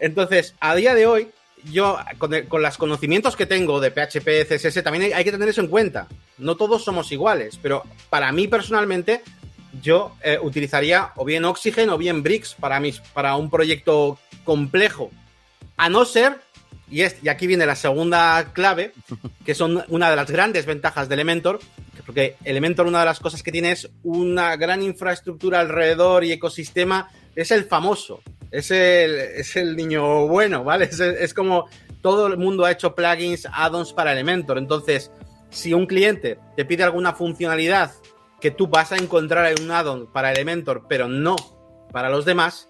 Entonces, 0.00 0.54
a 0.60 0.74
día 0.74 0.94
de 0.94 1.06
hoy, 1.06 1.28
yo, 1.72 1.98
con, 2.18 2.62
los 2.62 2.78
conocimientos 2.78 3.36
que 3.36 3.46
tengo 3.46 3.80
de 3.80 3.90
PHP, 3.90 4.46
CSS, 4.48 4.82
también 4.82 5.04
hay, 5.04 5.12
hay 5.12 5.24
que 5.24 5.32
tener 5.32 5.48
eso 5.48 5.60
en 5.60 5.68
cuenta. 5.68 6.06
No 6.38 6.56
todos 6.56 6.84
somos 6.84 7.10
iguales, 7.12 7.58
pero 7.60 7.82
para 8.10 8.30
mí 8.32 8.46
personalmente, 8.46 9.22
yo 9.82 10.14
eh, 10.22 10.38
utilizaría 10.40 11.10
o 11.16 11.24
bien 11.24 11.44
Oxygen 11.44 11.90
o 11.90 11.98
bien 11.98 12.22
Bricks 12.22 12.54
para, 12.54 12.78
mis, 12.80 13.00
para 13.00 13.36
un 13.36 13.50
proyecto 13.50 14.18
complejo. 14.44 15.10
A 15.76 15.88
no 15.88 16.04
ser, 16.04 16.40
y, 16.90 17.02
es, 17.02 17.16
y 17.22 17.28
aquí 17.28 17.46
viene 17.46 17.66
la 17.66 17.76
segunda 17.76 18.52
clave, 18.52 18.92
que 19.44 19.54
son 19.54 19.84
una 19.88 20.10
de 20.10 20.16
las 20.16 20.30
grandes 20.30 20.66
ventajas 20.66 21.08
de 21.08 21.14
Elementor, 21.14 21.58
porque 22.04 22.36
Elementor 22.44 22.86
una 22.86 23.00
de 23.00 23.06
las 23.06 23.20
cosas 23.20 23.42
que 23.42 23.52
tiene 23.52 23.72
es 23.72 23.88
una 24.02 24.56
gran 24.56 24.82
infraestructura 24.82 25.60
alrededor 25.60 26.24
y 26.24 26.32
ecosistema, 26.32 27.10
es 27.34 27.50
el 27.50 27.64
famoso, 27.64 28.22
es 28.50 28.70
el, 28.70 29.14
es 29.14 29.56
el 29.56 29.76
niño 29.76 30.26
bueno, 30.26 30.64
¿vale? 30.64 30.86
Es, 30.86 31.00
es 31.00 31.34
como 31.34 31.68
todo 32.00 32.28
el 32.28 32.36
mundo 32.36 32.64
ha 32.64 32.70
hecho 32.70 32.94
plugins, 32.94 33.48
add-ons 33.52 33.92
para 33.92 34.12
Elementor, 34.12 34.58
entonces 34.58 35.10
si 35.50 35.72
un 35.72 35.86
cliente 35.86 36.38
te 36.56 36.64
pide 36.64 36.84
alguna 36.84 37.12
funcionalidad 37.14 37.92
que 38.40 38.50
tú 38.50 38.68
vas 38.68 38.92
a 38.92 38.96
encontrar 38.96 39.52
en 39.52 39.64
un 39.64 39.70
add-on 39.70 40.12
para 40.12 40.32
Elementor, 40.32 40.86
pero 40.88 41.08
no 41.08 41.36
para 41.92 42.10
los 42.10 42.24
demás, 42.24 42.68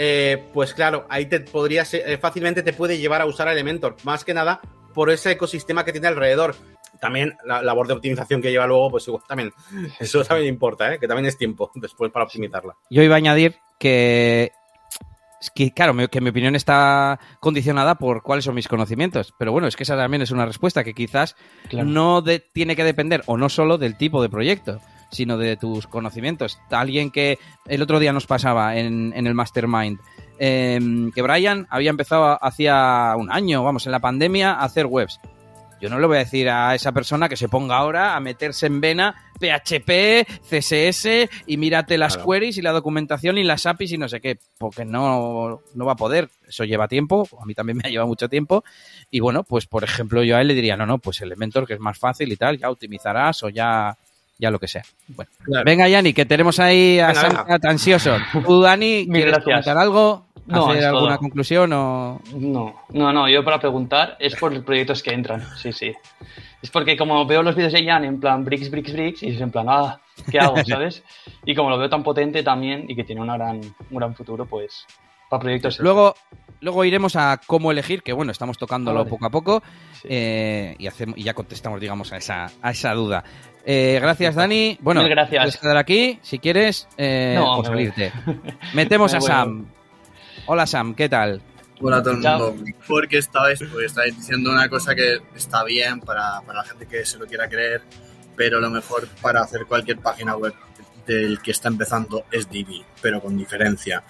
eh, 0.00 0.44
pues 0.54 0.74
claro, 0.74 1.06
ahí 1.08 1.26
te 1.26 1.40
podrías, 1.40 1.92
eh, 1.92 2.16
fácilmente 2.18 2.62
te 2.62 2.72
puede 2.72 2.98
llevar 2.98 3.20
a 3.20 3.26
usar 3.26 3.48
Elementor, 3.48 3.96
más 4.04 4.24
que 4.24 4.32
nada 4.32 4.60
por 4.94 5.10
ese 5.10 5.32
ecosistema 5.32 5.84
que 5.84 5.90
tiene 5.90 6.06
alrededor. 6.06 6.54
También 7.00 7.36
la 7.44 7.62
labor 7.62 7.88
de 7.88 7.94
optimización 7.94 8.40
que 8.40 8.52
lleva 8.52 8.68
luego, 8.68 8.92
pues 8.92 9.08
igual 9.08 9.24
también, 9.26 9.52
eso 9.98 10.22
también 10.22 10.48
importa, 10.48 10.94
¿eh? 10.94 11.00
que 11.00 11.08
también 11.08 11.26
es 11.26 11.36
tiempo 11.36 11.72
después 11.74 12.12
para 12.12 12.26
optimizarla. 12.26 12.76
Yo 12.88 13.02
iba 13.02 13.16
a 13.16 13.18
añadir 13.18 13.56
que 13.80 14.52
es 15.40 15.50
que, 15.50 15.72
claro, 15.72 15.96
que 16.08 16.20
mi 16.20 16.30
opinión 16.30 16.54
está 16.54 17.18
condicionada 17.40 17.96
por 17.96 18.22
cuáles 18.22 18.44
son 18.44 18.54
mis 18.54 18.68
conocimientos. 18.68 19.34
Pero 19.36 19.50
bueno, 19.50 19.66
es 19.66 19.74
que 19.74 19.82
esa 19.82 19.96
también 19.96 20.22
es 20.22 20.30
una 20.30 20.46
respuesta 20.46 20.84
que 20.84 20.94
quizás 20.94 21.34
no 21.72 22.22
tiene 22.52 22.76
que 22.76 22.84
depender 22.84 23.22
o 23.26 23.36
no 23.36 23.48
solo 23.48 23.78
del 23.78 23.96
tipo 23.96 24.22
de 24.22 24.28
proyecto, 24.28 24.80
sino 25.10 25.38
de 25.38 25.56
tus 25.56 25.86
conocimientos. 25.86 26.58
Alguien 26.70 27.10
que 27.10 27.38
el 27.66 27.82
otro 27.82 27.98
día 27.98 28.12
nos 28.12 28.26
pasaba 28.26 28.76
en, 28.76 29.12
el 29.14 29.34
Mastermind, 29.34 29.98
em, 30.38 31.10
que 31.12 31.22
Brian 31.22 31.66
había 31.70 31.90
empezado 31.90 32.38
hacía 32.42 33.14
un 33.16 33.30
año, 33.30 33.64
vamos, 33.64 33.86
en 33.86 33.92
la 33.92 34.00
pandemia, 34.00 34.52
a 34.52 34.64
hacer 34.64 34.86
webs. 34.86 35.20
Yo 35.80 35.88
no 35.88 36.00
le 36.00 36.06
voy 36.06 36.16
a 36.16 36.20
decir 36.20 36.48
a 36.48 36.74
esa 36.74 36.90
persona 36.90 37.28
que 37.28 37.36
se 37.36 37.48
ponga 37.48 37.76
ahora 37.76 38.16
a 38.16 38.20
meterse 38.20 38.66
en 38.66 38.80
vena 38.80 39.14
PHP, 39.38 40.26
CSS 40.50 41.28
y 41.46 41.56
mírate 41.56 41.96
las 41.98 42.18
queries 42.18 42.58
y 42.58 42.62
la 42.62 42.72
documentación 42.72 43.38
y 43.38 43.44
las 43.44 43.64
APIs 43.64 43.92
y 43.92 43.98
no 43.98 44.08
sé 44.08 44.20
qué, 44.20 44.38
porque 44.58 44.84
no, 44.84 45.60
no 45.74 45.84
va 45.84 45.92
a 45.92 45.96
poder. 45.96 46.30
Eso 46.48 46.64
lleva 46.64 46.88
tiempo, 46.88 47.28
a 47.40 47.44
mí 47.44 47.54
también 47.54 47.76
me 47.82 47.82
ha 47.86 47.90
llevado 47.90 48.08
mucho 48.08 48.28
tiempo. 48.28 48.64
Y 49.10 49.20
bueno, 49.20 49.44
pues 49.44 49.66
por 49.66 49.84
ejemplo, 49.84 50.24
yo 50.24 50.36
a 50.36 50.40
él 50.40 50.48
le 50.48 50.54
diría, 50.54 50.76
no, 50.76 50.84
no, 50.84 50.98
pues 50.98 51.20
Elementor, 51.20 51.66
que 51.66 51.74
es 51.74 51.80
más 51.80 51.98
fácil 51.98 52.32
y 52.32 52.36
tal, 52.36 52.58
ya 52.58 52.70
optimizarás 52.70 53.44
o 53.44 53.48
ya 53.48 53.96
ya 54.38 54.50
lo 54.50 54.58
que 54.58 54.68
sea. 54.68 54.82
Bueno. 55.08 55.30
Venga, 55.64 55.88
Yanni, 55.88 56.12
que 56.12 56.26
tenemos 56.26 56.60
ahí 56.60 56.98
a 56.98 57.14
Sam 57.14 57.44
ansioso. 57.62 58.16
¿Tú, 58.46 58.60
Dani, 58.62 59.06
quieres 59.06 59.38
comentar 59.44 59.76
algo? 59.76 60.28
no, 60.48 60.70
¿Hacer 60.70 60.84
alguna 60.84 61.18
conclusión 61.18 61.72
o...? 61.74 62.20
No, 62.34 62.74
no, 62.90 63.12
no, 63.12 63.28
yo 63.28 63.44
para 63.44 63.60
preguntar 63.60 64.16
es 64.18 64.34
por 64.34 64.52
los 64.52 64.64
proyectos 64.64 65.02
que 65.02 65.12
entran, 65.12 65.46
sí, 65.56 65.72
sí. 65.72 65.92
Es 66.62 66.70
porque 66.70 66.96
como 66.96 67.26
veo 67.26 67.42
los 67.42 67.54
vídeos 67.54 67.72
de 67.72 67.84
Jan 67.84 68.04
en 68.04 68.18
plan 68.18 68.44
bricks, 68.44 68.70
bricks, 68.70 68.92
bricks, 68.92 69.22
y 69.22 69.28
es 69.28 69.40
en 69.40 69.50
plan, 69.50 69.66
ah, 69.68 70.00
¿qué 70.30 70.38
hago, 70.38 70.56
sabes? 70.66 71.02
y 71.44 71.54
como 71.54 71.68
lo 71.68 71.78
veo 71.78 71.90
tan 71.90 72.02
potente 72.02 72.42
también 72.42 72.86
y 72.88 72.96
que 72.96 73.04
tiene 73.04 73.20
una 73.20 73.36
gran, 73.36 73.60
un 73.60 73.98
gran 73.98 74.14
futuro, 74.14 74.46
pues 74.46 74.86
para 75.28 75.40
proyectos... 75.40 75.78
Luego, 75.80 76.14
luego 76.60 76.84
iremos 76.84 77.14
a 77.16 77.38
cómo 77.46 77.70
elegir, 77.70 78.02
que 78.02 78.14
bueno, 78.14 78.32
estamos 78.32 78.56
tocándolo 78.56 79.06
poco 79.06 79.26
a 79.26 79.30
poco 79.30 79.62
eh, 80.04 80.74
y, 80.78 80.86
hacemos, 80.86 81.18
y 81.18 81.24
ya 81.24 81.34
contestamos, 81.34 81.78
digamos, 81.78 82.12
a 82.12 82.16
esa, 82.16 82.50
a 82.62 82.70
esa 82.70 82.94
duda. 82.94 83.22
Eh, 83.70 83.98
gracias, 84.00 84.34
Dani. 84.34 84.78
Bueno, 84.80 85.06
gracias. 85.06 85.42
puedes 85.42 85.56
quedar 85.58 85.76
aquí 85.76 86.18
si 86.22 86.38
quieres 86.38 86.88
eh, 86.96 87.38
o 87.38 87.62
salirte. 87.62 88.10
Metemos 88.72 89.12
a 89.12 89.20
Sam. 89.20 89.66
Hola 90.46 90.66
Sam, 90.66 90.94
¿qué 90.94 91.06
tal? 91.10 91.42
Hola 91.78 91.98
a 91.98 92.02
todo 92.02 92.14
el 92.14 92.20
mundo. 92.20 92.56
Porque 92.86 93.18
estabais, 93.18 93.58
pues, 93.70 93.84
estabais 93.84 94.16
diciendo 94.16 94.50
una 94.50 94.70
cosa 94.70 94.94
que 94.94 95.18
está 95.36 95.64
bien 95.64 96.00
para, 96.00 96.40
para 96.46 96.60
la 96.60 96.64
gente 96.64 96.86
que 96.86 97.04
se 97.04 97.18
lo 97.18 97.26
quiera 97.26 97.46
creer, 97.46 97.82
pero 98.36 98.58
lo 98.58 98.70
mejor 98.70 99.06
para 99.20 99.42
hacer 99.42 99.66
cualquier 99.66 99.98
página 99.98 100.34
web 100.34 100.54
del 101.14 101.40
que 101.40 101.50
está 101.50 101.68
empezando 101.68 102.24
es 102.30 102.48
Divi, 102.48 102.84
pero 103.00 103.20
con 103.20 103.36
diferencia. 103.36 104.04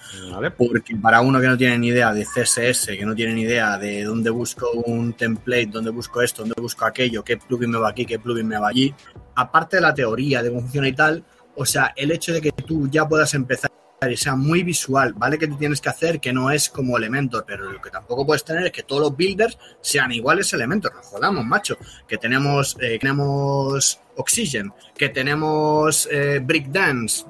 Porque 0.56 0.96
para 0.96 1.20
uno 1.20 1.40
que 1.40 1.46
no 1.46 1.56
tiene 1.56 1.78
ni 1.78 1.88
idea 1.88 2.12
de 2.12 2.24
CSS, 2.24 2.88
que 2.88 3.06
no 3.06 3.14
tiene 3.14 3.34
ni 3.34 3.42
idea 3.42 3.78
de 3.78 4.04
dónde 4.04 4.30
busco 4.30 4.70
un 4.72 5.12
template, 5.12 5.66
dónde 5.66 5.90
busco 5.90 6.20
esto, 6.22 6.42
dónde 6.42 6.60
busco 6.60 6.84
aquello, 6.84 7.22
qué 7.22 7.36
plugin 7.36 7.70
me 7.70 7.78
va 7.78 7.90
aquí, 7.90 8.04
qué 8.04 8.18
plugin 8.18 8.48
me 8.48 8.58
va 8.58 8.68
allí, 8.68 8.94
aparte 9.34 9.76
de 9.76 9.82
la 9.82 9.94
teoría 9.94 10.42
de 10.42 10.48
cómo 10.50 10.62
funciona 10.62 10.88
y 10.88 10.92
tal, 10.92 11.24
o 11.54 11.64
sea, 11.64 11.92
el 11.96 12.10
hecho 12.10 12.32
de 12.32 12.40
que 12.40 12.52
tú 12.52 12.88
ya 12.88 13.08
puedas 13.08 13.32
empezar 13.34 13.70
y 14.00 14.16
sea 14.16 14.36
muy 14.36 14.62
visual, 14.62 15.12
¿vale? 15.14 15.38
Que 15.38 15.48
tú 15.48 15.56
tienes 15.56 15.80
que 15.80 15.88
hacer 15.88 16.20
que 16.20 16.32
no 16.32 16.50
es 16.50 16.68
como 16.68 16.96
Elementor, 16.96 17.44
pero 17.46 17.70
lo 17.70 17.80
que 17.80 17.90
tampoco 17.90 18.24
puedes 18.24 18.44
tener 18.44 18.66
es 18.66 18.72
que 18.72 18.84
todos 18.84 19.02
los 19.02 19.16
builders 19.16 19.58
sean 19.80 20.12
iguales 20.12 20.52
Elementor, 20.52 20.94
nos 20.94 21.06
jodamos, 21.06 21.44
macho, 21.44 21.76
que 22.06 22.16
tenemos, 22.16 22.76
eh, 22.80 22.98
tenemos 23.00 24.00
Oxygen, 24.16 24.72
que 24.96 25.08
tenemos 25.08 26.08
eh, 26.12 26.44
Dance, 26.68 27.24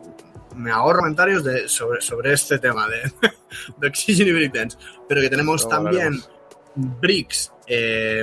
me 0.56 0.70
ahorro 0.70 1.00
comentarios 1.00 1.44
de, 1.44 1.68
sobre, 1.68 2.00
sobre 2.02 2.32
este 2.32 2.58
tema 2.58 2.86
de, 2.88 3.12
de 3.78 3.88
Oxygen 3.88 4.28
y 4.28 4.32
Brickdance, 4.32 4.76
pero 5.08 5.20
que 5.20 5.30
tenemos 5.30 5.68
también 5.68 6.20
Bricks, 6.74 7.52
eh, 7.66 8.22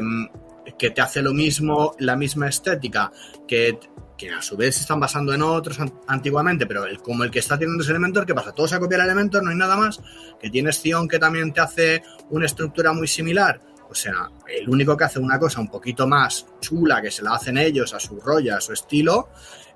que 0.77 0.91
te 0.91 1.01
hace 1.01 1.21
lo 1.21 1.34
mismo, 1.34 1.95
la 1.99 2.15
misma 2.15 2.49
estética, 2.49 3.12
que 3.47 3.79
que 4.17 4.32
a 4.32 4.41
su 4.41 4.56
vez 4.56 4.75
se 4.75 4.82
están 4.82 4.99
basando 4.99 5.34
en 5.34 5.41
otros 5.41 5.78
antiguamente, 6.08 6.65
pero 6.65 6.86
el, 6.86 6.99
como 6.99 7.23
el 7.23 7.32
que 7.32 7.39
está 7.39 7.58
teniendo 7.58 7.84
ese 7.84 7.91
Elementor, 7.91 8.25
¿qué 8.25 8.34
pasa? 8.34 8.54
Todos 8.54 8.73
a 8.73 8.80
copiar 8.80 9.01
Elementor, 9.01 9.43
no 9.43 9.49
hay 9.49 9.58
nada 9.58 9.75
más, 9.75 9.99
que 10.39 10.49
tienes 10.49 10.82
Zion 10.82 11.08
que 11.08 11.19
también 11.19 11.51
te 11.51 11.62
hace 11.62 12.04
una 12.30 12.45
estructura 12.45 12.93
muy 12.93 13.08
similar, 13.08 13.60
o 13.89 13.95
sea, 13.95 14.30
el 14.47 14.69
único 14.69 14.97
que 14.97 15.04
hace 15.04 15.19
una 15.19 15.39
cosa 15.39 15.62
un 15.62 15.69
poquito 15.69 16.08
más 16.08 16.45
chula, 16.60 17.01
que 17.01 17.12
se 17.12 17.23
la 17.23 17.36
hacen 17.36 17.58
ellos 17.58 17.93
a 17.93 17.99
su 17.99 18.19
rollo, 18.19 18.56
a 18.56 18.62
su 18.62 18.73
estilo, 18.73 19.30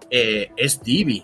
eh, 0.10 0.52
es 0.58 0.82
Divi. 0.82 1.24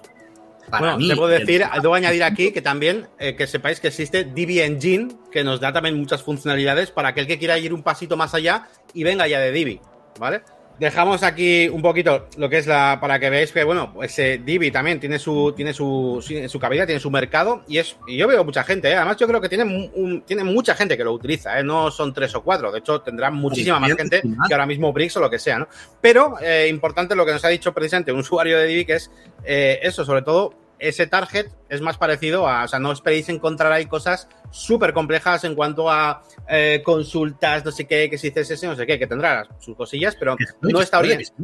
Para 0.70 0.96
bueno, 0.96 1.08
debo 1.08 1.28
decir, 1.28 1.64
debo 1.82 1.94
añadir 1.94 2.24
aquí 2.24 2.52
que 2.52 2.62
también 2.62 3.08
eh, 3.20 3.36
que 3.36 3.48
sepáis 3.48 3.80
que 3.80 3.90
existe 3.90 4.24
Divi 4.24 4.62
Engine, 4.62 5.10
que 5.32 5.44
nos 5.44 5.60
da 5.60 5.74
también 5.74 5.98
muchas 5.98 6.24
funcionalidades 6.24 6.92
para 6.92 7.10
aquel 7.10 7.28
que 7.28 7.38
quiera 7.38 7.58
ir 7.60 7.74
un 7.74 7.84
pasito 7.84 8.18
más 8.18 8.34
allá 8.34 8.68
y 8.94 9.04
venga 9.04 9.28
ya 9.28 9.40
de 9.40 9.52
Divi, 9.52 9.82
¿vale? 10.20 10.44
Dejamos 10.80 11.24
aquí 11.24 11.70
un 11.70 11.82
poquito 11.82 12.28
lo 12.38 12.50
que 12.50 12.58
es 12.58 12.68
la. 12.68 12.98
para 13.00 13.18
que 13.20 13.30
veáis 13.30 13.52
que, 13.52 13.64
bueno, 13.64 13.94
pues 13.94 14.18
eh, 14.20 14.42
Divi 14.44 14.72
también 14.72 15.00
tiene 15.00 15.20
su, 15.20 15.54
tiene 15.56 15.74
su, 15.74 16.24
su 16.48 16.60
cabida, 16.60 16.86
tiene 16.86 17.00
su 17.00 17.10
mercado. 17.10 17.64
Y 17.68 17.78
es 17.78 17.96
y 18.08 18.18
yo 18.18 18.28
veo 18.28 18.44
mucha 18.44 18.64
gente, 18.64 18.90
¿eh? 18.90 18.96
además 18.96 19.16
yo 19.18 19.28
creo 19.28 19.40
que 19.40 19.48
tiene, 19.48 19.64
un, 19.64 20.24
tiene 20.26 20.44
mucha 20.44 20.76
gente 20.76 20.98
que 20.98 21.04
lo 21.04 21.14
utiliza, 21.14 21.58
¿eh? 21.60 21.64
no 21.64 21.92
son 21.92 22.14
tres 22.14 22.36
o 22.36 22.44
cuatro. 22.44 22.72
De 22.72 22.80
hecho, 22.80 23.02
tendrá 23.02 23.32
muchísima 23.32 23.80
más 23.80 23.94
gente 23.94 24.22
que 24.22 24.54
ahora 24.54 24.66
mismo 24.66 24.92
Brix 24.92 25.16
o 25.16 25.22
lo 25.22 25.30
que 25.30 25.40
sea, 25.40 25.60
¿no? 25.60 25.70
Pero 26.02 26.36
eh, 26.42 26.68
importante 26.70 27.16
lo 27.16 27.26
que 27.26 27.32
nos 27.32 27.46
ha 27.46 27.50
dicho 27.50 27.74
precisamente 27.74 28.12
un 28.12 28.20
usuario 28.20 28.60
de 28.60 28.68
Divi, 28.68 28.86
que 28.86 28.96
es 28.96 29.12
eh, 29.46 29.80
eso, 29.82 30.04
sobre 30.04 30.24
todo 30.24 30.65
ese 30.80 31.08
target 31.08 31.48
es 31.70 31.82
más 31.82 31.98
parecido 31.98 32.48
a, 32.48 32.64
o 32.64 32.68
sea, 32.68 32.80
no 32.80 32.92
esperéis 32.92 33.30
encontrar 33.30 33.72
ahí 33.72 33.86
cosas 33.86 34.28
súper 34.52 34.94
complejas 34.94 35.44
en 35.44 35.56
cuanto 35.56 35.90
a 35.90 36.24
eh, 36.48 36.82
consultas, 36.84 37.66
no 37.66 37.72
sé 37.72 37.86
qué, 37.86 38.10
que 38.10 38.18
si 38.18 38.32
CSS, 38.32 38.64
no 38.64 38.76
sé 38.76 38.86
qué, 38.86 39.00
que 39.00 39.08
tendrá 39.08 39.48
sus 39.60 39.76
cosillas, 39.76 40.16
pero 40.18 40.38
no 40.62 40.82
está 40.82 41.00
orientado. 41.00 41.36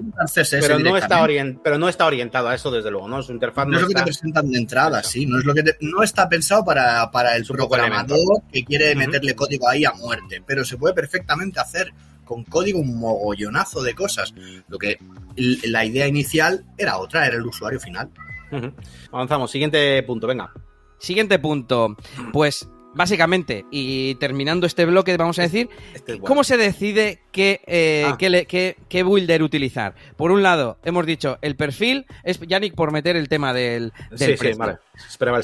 Pero 0.50 0.80
no 0.80 0.98
está, 0.98 1.28
pero 1.64 1.78
no 1.78 1.90
está 1.90 2.06
orientado 2.06 2.50
a 2.50 2.56
eso, 2.56 2.72
desde 2.72 2.92
luego, 2.92 3.08
¿no? 3.08 3.22
Su 3.22 3.34
interfaz 3.34 3.68
no, 3.68 3.78
es 3.78 3.82
lo 3.82 3.88
que 3.88 3.96
te 3.96 4.04
presentan 4.04 4.50
de 4.52 4.58
entrada, 4.58 5.04
sí, 5.04 5.26
no 5.26 5.40
es 5.40 5.46
lo 5.46 5.54
que 5.54 5.64
no 5.82 6.04
está 6.04 6.30
pensado 6.30 6.64
para, 6.64 7.10
para 7.12 7.36
el 7.36 7.46
programador 7.46 8.44
que 8.52 8.64
quiere 8.64 8.96
meterle 8.96 9.36
código 9.36 9.68
ahí 9.68 9.86
a 9.86 9.94
muerte, 9.94 10.44
pero 10.46 10.64
se 10.64 10.78
puede 10.78 10.94
perfectamente 10.94 11.60
hacer 11.60 11.92
con 12.32 12.46
código 12.46 12.80
un 12.80 12.98
mogollonazo 12.98 13.84
de 13.84 13.94
cosas. 13.94 14.34
Lo 14.70 14.78
que 14.78 14.98
la 15.36 15.84
idea 15.84 16.08
inicial 16.08 16.64
era 16.78 16.98
otra, 16.98 17.28
era 17.28 17.36
el 17.36 17.46
usuario 17.46 17.78
final. 17.78 18.10
Avanzamos, 19.12 19.52
siguiente 19.52 20.02
punto, 20.04 20.28
venga. 20.28 20.52
Siguiente 20.98 21.40
punto. 21.40 21.96
Pues 22.32 22.70
básicamente, 22.94 23.66
y 23.72 24.16
terminando 24.16 24.68
este 24.68 24.86
bloque, 24.86 25.16
vamos 25.18 25.40
a 25.40 25.44
decir, 25.44 25.70
este 25.94 26.20
¿cómo 26.20 26.44
se 26.44 26.58
decide 26.58 27.20
qué, 27.32 27.62
eh, 27.66 28.06
ah. 28.08 28.18
qué, 28.18 29.04
builder 29.04 29.44
utilizar? 29.44 29.96
Por 30.18 30.32
un 30.32 30.44
lado, 30.44 30.78
hemos 30.84 31.06
dicho 31.06 31.38
el 31.42 31.56
perfil, 31.56 32.06
es 32.24 32.40
Yannick 32.40 32.76
por 32.76 32.92
meter 32.92 33.16
el 33.16 33.30
tema 33.30 33.54
del, 33.54 33.94
del 34.12 34.38
sí, 34.38 34.52
vale. 34.58 34.78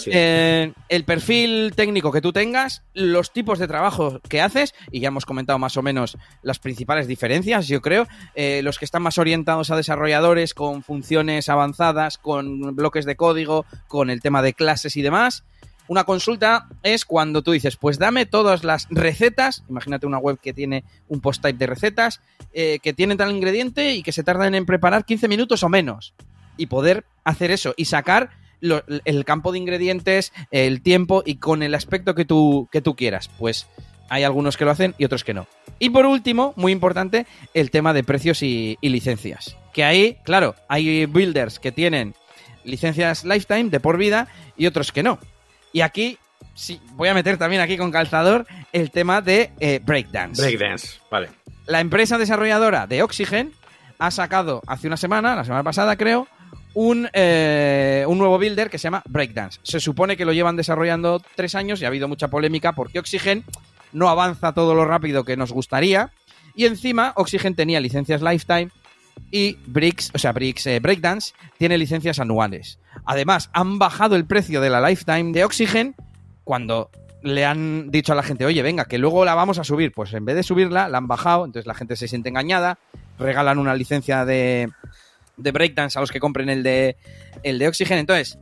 Eh, 0.08 0.74
el 0.90 1.04
perfil 1.04 1.74
técnico 1.76 2.12
que 2.12 2.22
tú 2.22 2.32
tengas, 2.32 2.84
los 2.94 3.32
tipos 3.32 3.60
de 3.60 3.68
trabajo 3.68 4.20
que 4.28 4.42
haces, 4.42 4.76
y 4.92 5.00
ya 5.00 5.08
hemos 5.08 5.26
comentado 5.26 5.58
más 5.58 5.78
o 5.78 5.82
menos 5.82 6.18
las 6.42 6.60
principales 6.60 7.08
diferencias, 7.08 7.68
yo 7.68 7.82
creo, 7.82 8.08
eh, 8.36 8.62
los 8.64 8.78
que 8.78 8.86
están 8.86 9.02
más 9.02 9.18
orientados 9.18 9.72
a 9.72 9.76
desarrolladores 9.76 10.54
con 10.54 10.84
funciones 10.84 11.50
avanzadas, 11.50 12.18
con 12.18 12.76
bloques 12.76 13.06
de 13.06 13.16
código, 13.16 13.66
con 13.88 14.10
el 14.10 14.22
tema 14.22 14.42
de 14.42 14.54
clases 14.54 14.98
y 14.98 15.02
demás. 15.02 15.44
Una 15.88 16.04
consulta 16.04 16.68
es 16.84 17.06
cuando 17.06 17.42
tú 17.42 17.52
dices, 17.52 17.78
pues 17.78 17.98
dame 17.98 18.26
todas 18.26 18.64
las 18.64 18.88
recetas, 18.90 19.64
imagínate 19.70 20.06
una 20.06 20.18
web 20.18 20.38
que 20.42 20.54
tiene 20.54 20.84
un 21.08 21.22
post 21.22 21.42
type 21.42 21.58
de 21.58 21.68
recetas, 21.68 22.22
eh, 22.54 22.80
que 22.82 22.94
tiene 22.94 23.16
tal 23.16 23.32
ingrediente 23.32 23.94
y 23.94 24.04
que 24.04 24.12
se 24.12 24.24
tardan 24.24 24.56
en 24.56 24.66
preparar 24.66 25.06
15 25.06 25.28
minutos 25.28 25.64
o 25.64 25.70
menos. 25.70 26.14
Y 26.58 26.66
poder 26.66 27.06
hacer 27.24 27.52
eso 27.52 27.74
y 27.78 27.86
sacar 27.86 28.32
el 28.62 29.26
campo 29.26 29.52
de 29.52 29.60
ingredientes, 29.60 30.34
el 30.50 30.82
tiempo 30.82 31.22
y 31.26 31.36
con 31.36 31.62
el 31.62 31.76
aspecto 31.76 32.16
que 32.16 32.26
tú, 32.26 32.68
que 32.72 32.82
tú 32.82 32.96
quieras. 32.96 33.30
Pues 33.38 33.68
hay 34.10 34.24
algunos 34.24 34.58
que 34.58 34.66
lo 34.66 34.72
hacen 34.72 34.96
y 34.98 35.06
otros 35.06 35.24
que 35.24 35.34
no. 35.34 35.48
Y 35.80 35.90
por 35.90 36.06
último, 36.06 36.54
muy 36.56 36.72
importante, 36.72 37.28
el 37.54 37.72
tema 37.72 37.94
de 37.94 38.04
precios 38.04 38.42
y, 38.42 38.78
licencias. 38.82 39.56
Que 39.74 39.84
ahí, 39.84 40.18
claro, 40.24 40.56
hay 40.68 41.06
builders 41.06 41.60
que 41.60 41.72
tienen 41.72 42.16
licencias 42.64 43.24
lifetime 43.24 43.70
de 43.70 43.80
por 43.80 43.98
vida 43.98 44.28
y 44.58 44.66
otros 44.66 44.92
que 44.92 45.04
no. 45.04 45.20
Y 45.74 45.82
aquí 45.82 46.18
sí, 46.54 46.82
voy 46.94 47.10
a 47.10 47.14
meter 47.14 47.38
también 47.38 47.62
aquí 47.62 47.78
con 47.78 47.92
calzador 47.92 48.46
el 48.74 48.92
tema 48.92 49.22
de 49.22 49.52
eh, 49.60 49.80
Breakdance. 49.84 50.42
Breakdance, 50.42 51.00
vale. 51.10 51.30
La 51.66 51.80
empresa 51.80 52.18
desarrolladora 52.18 52.88
de 52.88 53.04
Oxygen 53.04 53.54
ha 54.00 54.12
sacado 54.12 54.62
hace 54.68 54.88
una 54.88 54.98
semana, 54.98 55.36
la 55.36 55.44
semana 55.44 55.64
pasada 55.64 55.96
creo, 55.96 56.28
un, 56.74 57.10
eh, 57.14 58.06
un 58.08 58.18
nuevo 58.18 58.38
builder 58.38 58.70
que 58.70 58.78
se 58.78 58.84
llama 58.84 59.04
Breakdance. 59.08 59.60
Se 59.64 59.80
supone 59.80 60.16
que 60.16 60.26
lo 60.26 60.34
llevan 60.34 60.56
desarrollando 60.56 61.22
tres 61.36 61.56
años 61.56 61.82
y 61.82 61.86
ha 61.86 61.88
habido 61.88 62.08
mucha 62.08 62.28
polémica 62.28 62.74
porque 62.74 63.00
Oxygen 63.00 63.44
no 63.94 64.10
avanza 64.10 64.54
todo 64.54 64.76
lo 64.76 64.86
rápido 64.86 65.24
que 65.24 65.38
nos 65.38 65.52
gustaría. 65.52 66.12
Y 66.56 66.66
encima, 66.66 67.14
Oxygen 67.16 67.56
tenía 67.56 67.80
licencias 67.80 68.22
Lifetime 68.22 68.70
y 69.32 69.58
Bricks, 69.66 70.12
o 70.14 70.18
sea, 70.18 70.32
Bricks 70.32 70.66
eh, 70.68 70.80
Breakdance 70.80 71.34
tiene 71.58 71.78
licencias 71.78 72.20
anuales. 72.20 72.80
Además, 73.06 73.50
han 73.54 73.80
bajado 73.80 74.16
el 74.16 74.26
precio 74.26 74.62
de 74.62 74.70
la 74.70 74.88
Lifetime 74.88 75.32
de 75.32 75.44
Oxygen 75.44 75.96
cuando 76.44 76.90
le 77.24 77.46
han 77.46 77.92
dicho 77.92 78.14
a 78.14 78.16
la 78.16 78.24
gente, 78.24 78.46
oye, 78.46 78.62
venga, 78.62 78.86
que 78.86 78.98
luego 78.98 79.26
la 79.26 79.36
vamos 79.36 79.60
a 79.60 79.64
subir. 79.64 79.92
Pues 79.92 80.14
en 80.14 80.26
vez 80.26 80.36
de 80.36 80.44
subirla, 80.44 80.88
la 80.88 80.98
han 80.98 81.08
bajado, 81.08 81.46
entonces 81.46 81.68
la 81.68 81.74
gente 81.74 81.96
se 81.96 82.08
siente 82.08 82.30
engañada, 82.30 82.80
regalan 83.20 83.60
una 83.60 83.76
licencia 83.76 84.26
de, 84.26 84.70
de 85.36 85.52
Breakdance 85.52 85.98
a 85.98 86.02
los 86.02 86.12
que 86.12 86.20
compren 86.20 86.50
el 86.50 86.64
de, 86.64 86.96
el 87.44 87.60
de 87.60 87.68
Oxygen. 87.68 87.98
Entonces, 87.98 88.40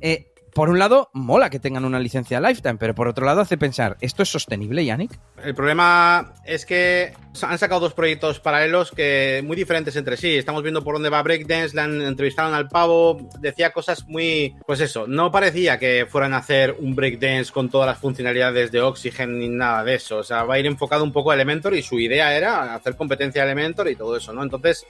eh, 0.00 0.28
por 0.56 0.70
un 0.70 0.78
lado, 0.78 1.10
mola 1.12 1.50
que 1.50 1.60
tengan 1.60 1.84
una 1.84 2.00
licencia 2.00 2.40
Lifetime, 2.40 2.78
pero 2.78 2.94
por 2.94 3.08
otro 3.08 3.26
lado 3.26 3.42
hace 3.42 3.58
pensar, 3.58 3.98
¿esto 4.00 4.22
es 4.22 4.30
sostenible, 4.30 4.86
Yannick? 4.86 5.10
El 5.44 5.54
problema 5.54 6.32
es 6.46 6.64
que 6.64 7.12
han 7.42 7.58
sacado 7.58 7.82
dos 7.82 7.92
proyectos 7.92 8.40
paralelos 8.40 8.90
que 8.90 9.42
muy 9.44 9.54
diferentes 9.54 9.96
entre 9.96 10.16
sí. 10.16 10.34
Estamos 10.34 10.62
viendo 10.62 10.82
por 10.82 10.94
dónde 10.94 11.10
va 11.10 11.22
Breakdance, 11.22 11.76
le 11.76 11.82
han 11.82 12.00
entrevistado 12.00 12.54
al 12.54 12.68
pavo, 12.68 13.28
decía 13.38 13.74
cosas 13.74 14.08
muy... 14.08 14.56
Pues 14.66 14.80
eso, 14.80 15.06
no 15.06 15.30
parecía 15.30 15.78
que 15.78 16.06
fueran 16.08 16.32
a 16.32 16.38
hacer 16.38 16.74
un 16.78 16.96
Breakdance 16.96 17.52
con 17.52 17.68
todas 17.68 17.86
las 17.86 17.98
funcionalidades 17.98 18.72
de 18.72 18.80
Oxygen 18.80 19.38
ni 19.38 19.50
nada 19.50 19.84
de 19.84 19.96
eso. 19.96 20.16
O 20.16 20.24
sea, 20.24 20.44
va 20.44 20.54
a 20.54 20.58
ir 20.58 20.64
enfocado 20.64 21.04
un 21.04 21.12
poco 21.12 21.32
a 21.32 21.34
Elementor 21.34 21.74
y 21.74 21.82
su 21.82 22.00
idea 22.00 22.34
era 22.34 22.74
hacer 22.74 22.96
competencia 22.96 23.42
a 23.42 23.44
Elementor 23.44 23.90
y 23.90 23.94
todo 23.94 24.16
eso, 24.16 24.32
¿no? 24.32 24.42
Entonces, 24.42 24.86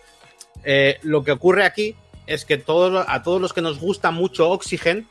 eh, 0.62 1.00
lo 1.02 1.24
que 1.24 1.32
ocurre 1.32 1.64
aquí 1.64 1.96
es 2.28 2.44
que 2.44 2.56
todo, 2.56 3.04
a 3.08 3.22
todos 3.24 3.40
los 3.40 3.52
que 3.52 3.62
nos 3.62 3.80
gusta 3.80 4.12
mucho 4.12 4.48
Oxygen, 4.50 5.08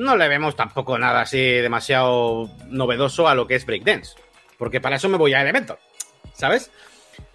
no 0.00 0.16
le 0.16 0.28
vemos 0.28 0.56
tampoco 0.56 0.98
nada 0.98 1.20
así 1.20 1.38
demasiado 1.38 2.50
novedoso 2.68 3.28
a 3.28 3.34
lo 3.34 3.46
que 3.46 3.54
es 3.54 3.66
Breakdance. 3.66 4.14
Porque 4.58 4.80
para 4.80 4.96
eso 4.96 5.08
me 5.08 5.16
voy 5.16 5.34
a 5.34 5.42
Elementor, 5.42 5.78
¿sabes? 6.34 6.70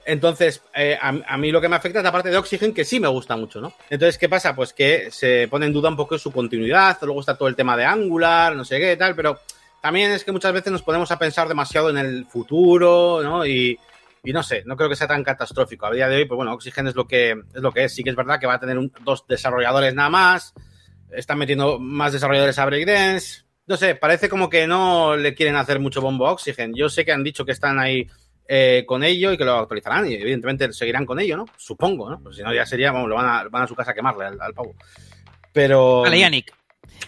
Entonces, 0.06 0.62
eh, 0.76 0.98
a, 1.02 1.38
mí 1.38 1.52
lo 1.52 1.60
que 1.60 1.70
me 1.70 1.76
afecta 1.76 2.00
es 2.00 2.04
la 2.06 2.12
parte 2.12 2.30
de 2.30 2.38
Oxygen, 2.38 2.74
que 2.74 2.86
sí 2.86 3.00
me 3.00 3.08
gusta 3.08 3.36
mucho, 3.36 3.60
¿no? 3.60 3.74
Entonces, 3.90 4.20
¿qué 4.20 4.30
pasa? 4.30 4.56
Pues 4.56 4.74
que 4.74 5.10
se 5.10 5.48
pone 5.48 5.66
en 5.66 5.74
duda 5.74 5.90
un 5.90 5.96
poco 5.96 6.18
su 6.20 6.32
continuidad, 6.32 6.98
luego 7.02 7.22
está 7.22 7.36
todo 7.36 7.48
el 7.48 7.56
tema 7.56 7.76
de 7.76 7.86
Angular, 7.86 8.56
no 8.56 8.64
sé 8.64 8.80
qué, 8.80 8.96
tal, 8.98 9.16
pero 9.16 9.40
también 9.82 10.12
es 10.12 10.24
que 10.24 10.32
muchas 10.32 10.54
veces 10.54 10.72
nos 10.72 10.84
ponemos 10.84 11.10
a 11.12 11.18
pensar 11.18 11.48
demasiado 11.48 11.90
en 11.90 11.98
el 11.98 12.26
futuro, 12.26 13.22
¿no? 13.24 13.46
Y, 13.46 13.80
y 14.24 14.34
no 14.34 14.44
sé, 14.44 14.64
no 14.66 14.76
creo 14.76 14.90
que 14.90 14.96
sea 14.96 15.08
tan 15.08 15.24
catastrófico. 15.24 15.86
A 15.86 15.92
día 15.92 16.08
de 16.08 16.18
hoy, 16.18 16.26
pues 16.26 16.36
bueno, 16.36 16.54
Oxygen 16.54 16.88
es 16.88 16.96
lo 16.96 17.08
que 17.08 17.32
es. 17.32 17.38
Lo 17.54 17.72
que 17.72 17.86
es. 17.86 17.94
Sí 17.94 18.04
que 18.04 18.10
es 18.10 18.16
verdad 18.16 18.40
que 18.40 18.48
va 18.48 18.56
a 18.56 18.60
tener 18.60 18.78
dos 19.02 19.26
desarrolladores 19.28 19.94
nada 19.94 20.10
más, 20.10 20.54
están 21.12 21.38
metiendo 21.38 21.80
más 21.80 22.14
desarrolladores 22.14 22.58
a 22.60 22.66
Breakdance. 22.66 23.44
No 23.68 23.78
sé, 23.78 23.96
parece 23.96 24.30
como 24.30 24.50
que 24.50 24.68
no 24.68 25.16
le 25.16 25.34
quieren 25.34 25.56
hacer 25.56 25.80
mucho 25.80 26.02
bombo 26.02 26.28
a 26.28 26.32
Oxygen. 26.32 26.74
Yo 26.76 26.90
sé 26.90 27.04
que 27.04 27.12
han 27.12 27.24
dicho 27.24 27.46
que 27.46 27.52
están 27.52 27.80
ahí 27.80 28.08
eh, 28.48 28.84
con 28.86 29.04
ello 29.04 29.32
y 29.32 29.38
que 29.38 29.46
lo 29.46 29.58
actualizarán 29.58 30.08
y 30.08 30.14
evidentemente 30.14 30.72
seguirán 30.72 31.06
con 31.06 31.20
ello, 31.20 31.38
¿no? 31.38 31.46
Supongo, 31.58 32.10
¿no? 32.10 32.20
Pues 32.20 32.36
si 32.36 32.44
no 32.44 32.54
ya 32.54 32.66
sería, 32.66 32.92
vamos, 32.92 33.10
lo 33.10 33.16
van 33.16 33.26
a, 33.26 33.50
van 33.50 33.64
a 33.64 33.68
su 33.68 33.76
casa 33.76 33.92
a 33.92 33.96
quemarle 33.96 34.26
al, 34.26 34.40
al 34.40 34.54
pavo. 34.54 34.76
Pero... 35.52 36.02
Vale, 36.02 36.20
Yannick. 36.20 36.54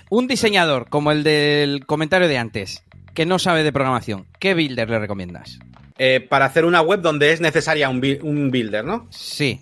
Un 0.09 0.27
diseñador 0.27 0.89
como 0.89 1.11
el 1.11 1.23
del 1.23 1.85
comentario 1.85 2.27
de 2.27 2.37
antes, 2.37 2.83
que 3.13 3.25
no 3.25 3.37
sabe 3.39 3.63
de 3.63 3.71
programación, 3.71 4.25
¿qué 4.39 4.53
builder 4.53 4.89
le 4.89 4.99
recomiendas? 4.99 5.59
Eh, 5.99 6.19
para 6.19 6.45
hacer 6.45 6.65
una 6.65 6.81
web 6.81 7.01
donde 7.01 7.31
es 7.31 7.41
necesaria 7.41 7.89
un, 7.89 8.01
un 8.21 8.51
builder, 8.51 8.85
¿no? 8.85 9.07
Sí. 9.11 9.59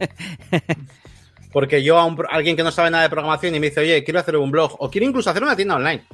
Porque 1.56 1.82
yo 1.82 1.96
a, 1.96 2.04
un, 2.04 2.20
a, 2.20 2.34
alguien 2.36 2.54
que 2.54 2.62
no 2.62 2.70
sabe 2.70 2.90
nada 2.90 3.04
de 3.04 3.08
programación 3.08 3.54
y 3.54 3.60
me 3.60 3.68
dice, 3.68 3.80
oye, 3.80 4.04
quiero 4.04 4.20
hacer 4.20 4.36
un 4.36 4.50
blog 4.50 4.76
o 4.78 4.90
quiero 4.90 5.06
incluso 5.06 5.30
hacer 5.30 5.42
una 5.42 5.56
tienda 5.56 5.76
online. 5.76 6.04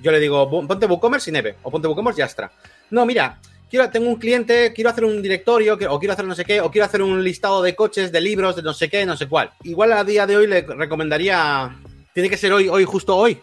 Yo 0.00 0.12
le 0.12 0.20
digo, 0.20 0.48
ponte 0.48 0.86
WooCommerce 0.86 1.30
y 1.30 1.32
Neve 1.32 1.56
o 1.64 1.70
ponte 1.72 1.88
WooCommerce 1.88 2.20
y 2.20 2.22
Astra. 2.22 2.52
No, 2.90 3.04
mira, 3.04 3.40
quiero, 3.68 3.90
tengo 3.90 4.08
un 4.08 4.14
cliente, 4.14 4.72
quiero 4.72 4.90
hacer 4.90 5.04
un 5.04 5.20
directorio 5.20 5.74
o 5.90 5.98
quiero 5.98 6.12
hacer 6.12 6.24
no 6.24 6.36
sé 6.36 6.44
qué, 6.44 6.60
o 6.60 6.70
quiero 6.70 6.84
hacer 6.84 7.02
un 7.02 7.24
listado 7.24 7.60
de 7.60 7.74
coches, 7.74 8.12
de 8.12 8.20
libros, 8.20 8.54
de 8.54 8.62
no 8.62 8.72
sé 8.72 8.88
qué, 8.88 9.04
no 9.04 9.16
sé 9.16 9.26
cuál. 9.26 9.50
Igual 9.64 9.94
a 9.94 10.04
día 10.04 10.28
de 10.28 10.36
hoy 10.36 10.46
le 10.46 10.60
recomendaría, 10.60 11.76
tiene 12.12 12.30
que 12.30 12.36
ser 12.36 12.52
hoy, 12.52 12.68
hoy, 12.68 12.84
justo 12.84 13.16
hoy. 13.16 13.40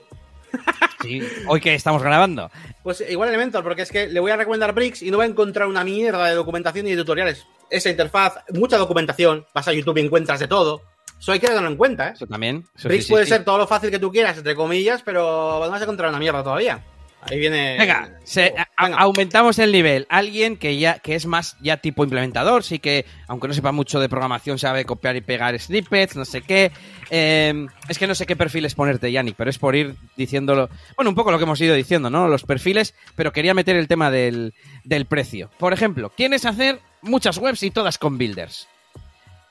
Sí, 1.01 1.21
hoy 1.47 1.59
que 1.59 1.75
estamos 1.75 2.01
grabando. 2.01 2.49
Pues 2.81 3.03
igual 3.09 3.27
Elementor, 3.27 3.61
porque 3.61 3.81
es 3.81 3.91
que 3.91 4.07
le 4.07 4.21
voy 4.21 4.31
a 4.31 4.37
recomendar 4.37 4.73
Bricks 4.73 5.01
y 5.01 5.11
no 5.11 5.17
va 5.17 5.25
a 5.25 5.27
encontrar 5.27 5.67
una 5.67 5.83
mierda 5.83 6.29
de 6.29 6.35
documentación 6.35 6.87
y 6.87 6.91
de 6.91 6.97
tutoriales. 6.97 7.45
Esa 7.69 7.89
interfaz, 7.89 8.35
mucha 8.53 8.77
documentación, 8.77 9.45
vas 9.53 9.67
a 9.67 9.73
YouTube 9.73 9.97
y 9.97 10.05
encuentras 10.05 10.39
de 10.39 10.47
todo. 10.47 10.90
Eso 11.21 11.31
hay 11.31 11.39
que 11.39 11.47
tenerlo 11.47 11.69
en 11.69 11.77
cuenta, 11.77 12.09
¿eh? 12.09 12.11
Eso 12.15 12.25
también. 12.25 12.65
Eso 12.75 12.87
Bricks 12.87 13.03
sí, 13.03 13.07
sí, 13.07 13.13
puede 13.13 13.25
sí. 13.25 13.29
ser 13.29 13.45
todo 13.45 13.59
lo 13.59 13.67
fácil 13.67 13.91
que 13.91 13.99
tú 13.99 14.11
quieras, 14.11 14.39
entre 14.39 14.55
comillas, 14.55 15.03
pero 15.03 15.59
vas 15.59 15.79
a 15.79 15.83
encontrar 15.83 16.09
una 16.09 16.17
mierda 16.17 16.43
todavía. 16.43 16.83
Ahí 17.21 17.37
viene. 17.37 17.77
Venga, 17.77 18.17
se, 18.23 18.55
a, 18.75 18.85
Venga. 18.85 18.97
aumentamos 18.97 19.59
el 19.59 19.71
nivel. 19.71 20.07
Alguien 20.09 20.57
que 20.57 20.79
ya 20.79 20.97
que 20.97 21.13
es 21.13 21.27
más 21.27 21.55
ya 21.61 21.77
tipo 21.77 22.03
implementador, 22.03 22.63
sí 22.63 22.79
que, 22.79 23.05
aunque 23.27 23.47
no 23.47 23.53
sepa 23.53 23.71
mucho 23.71 23.99
de 23.99 24.09
programación, 24.09 24.57
sabe 24.57 24.85
copiar 24.85 25.15
y 25.15 25.21
pegar 25.21 25.59
snippets, 25.59 26.15
no 26.15 26.25
sé 26.25 26.41
qué. 26.41 26.71
Eh, 27.11 27.67
es 27.87 27.99
que 27.99 28.07
no 28.07 28.15
sé 28.15 28.25
qué 28.25 28.35
perfiles 28.35 28.73
ponerte, 28.73 29.11
Yannick, 29.11 29.35
pero 29.35 29.51
es 29.51 29.59
por 29.59 29.75
ir 29.75 29.93
diciéndolo. 30.17 30.71
Bueno, 30.95 31.09
un 31.09 31.15
poco 31.15 31.31
lo 31.31 31.37
que 31.37 31.43
hemos 31.43 31.61
ido 31.61 31.75
diciendo, 31.75 32.09
¿no? 32.09 32.27
Los 32.27 32.45
perfiles, 32.45 32.95
pero 33.15 33.31
quería 33.31 33.53
meter 33.53 33.75
el 33.75 33.87
tema 33.87 34.09
del, 34.09 34.55
del 34.83 35.05
precio. 35.05 35.51
Por 35.59 35.73
ejemplo, 35.73 36.11
¿quieres 36.17 36.45
hacer 36.45 36.79
muchas 37.03 37.37
webs 37.37 37.61
y 37.61 37.69
todas 37.69 37.99
con 37.99 38.17
builders? 38.17 38.67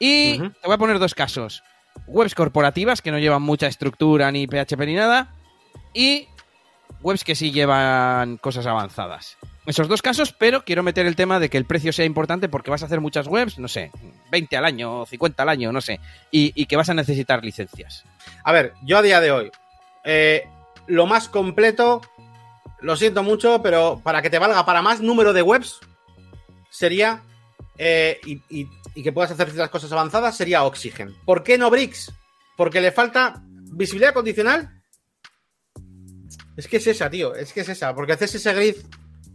Y 0.01 0.39
te 0.39 0.67
voy 0.67 0.75
a 0.75 0.79
poner 0.79 0.99
dos 0.99 1.15
casos. 1.15 1.63
Webs 2.09 2.35
corporativas 2.35 3.03
que 3.03 3.13
no 3.13 3.19
llevan 3.19 3.43
mucha 3.43 3.67
estructura 3.69 4.33
ni 4.33 4.47
PHP 4.49 4.81
ni 4.87 4.95
nada. 4.95 5.33
Y 5.95 6.27
webs 7.03 7.23
que 7.23 7.35
sí 7.37 7.53
llevan 7.53 8.37
cosas 8.39 8.67
avanzadas. 8.67 9.37
Esos 9.67 9.89
dos 9.89 10.03
casos, 10.03 10.33
pero 10.33 10.65
quiero 10.65 10.83
meter 10.83 11.07
el 11.07 11.15
tema 11.17 11.39
de 11.39 11.49
que 11.51 11.59
el 11.59 11.65
precio 11.67 11.93
sea 11.93 12.05
importante 12.07 12.49
porque 12.49 12.71
vas 12.71 12.83
a 12.83 12.87
hacer 12.87 13.01
muchas 13.01 13.27
webs, 13.29 13.59
no 13.59 13.69
sé, 13.69 13.91
20 14.31 14.57
al 14.57 14.65
año, 14.65 15.05
50 15.07 15.43
al 15.43 15.49
año, 15.49 15.71
no 15.71 15.81
sé, 15.81 16.01
y, 16.31 16.51
y 16.61 16.67
que 16.67 16.77
vas 16.77 16.89
a 16.89 16.95
necesitar 16.95 17.45
licencias. 17.45 18.05
A 18.43 18.53
ver, 18.53 18.73
yo 18.83 18.99
a 18.99 19.03
día 19.03 19.21
de 19.21 19.31
hoy, 19.31 19.51
eh, 20.03 20.49
lo 20.87 21.07
más 21.07 21.29
completo, 21.29 22.01
lo 22.81 22.97
siento 22.97 23.23
mucho, 23.23 23.61
pero 23.63 24.01
para 24.03 24.23
que 24.23 24.31
te 24.31 24.39
valga 24.39 24.65
para 24.65 24.83
más 24.83 25.01
número 25.03 25.33
de 25.35 25.43
webs, 25.43 25.79
sería, 26.71 27.23
eh, 27.79 28.19
y, 28.27 28.43
y- 28.49 28.69
y 29.01 29.03
que 29.03 29.13
puedas 29.13 29.31
hacer 29.31 29.49
ciertas 29.49 29.71
cosas 29.71 29.91
avanzadas, 29.93 30.37
sería 30.37 30.63
Oxygen. 30.65 31.15
¿Por 31.25 31.43
qué 31.43 31.57
no 31.57 31.71
Bricks? 31.71 32.13
Porque 32.55 32.83
le 32.83 32.93
falta 32.93 33.43
visibilidad 33.73 34.13
condicional. 34.13 34.83
Es 36.55 36.69
que 36.69 36.77
es 36.77 36.87
esa, 36.87 37.09
tío, 37.09 37.35
es 37.35 37.55
que 37.55 37.61
es 37.61 37.71
esa, 37.71 37.95
porque 37.95 38.13
haces 38.13 38.35
ese 38.35 38.53
grid, 38.53 38.75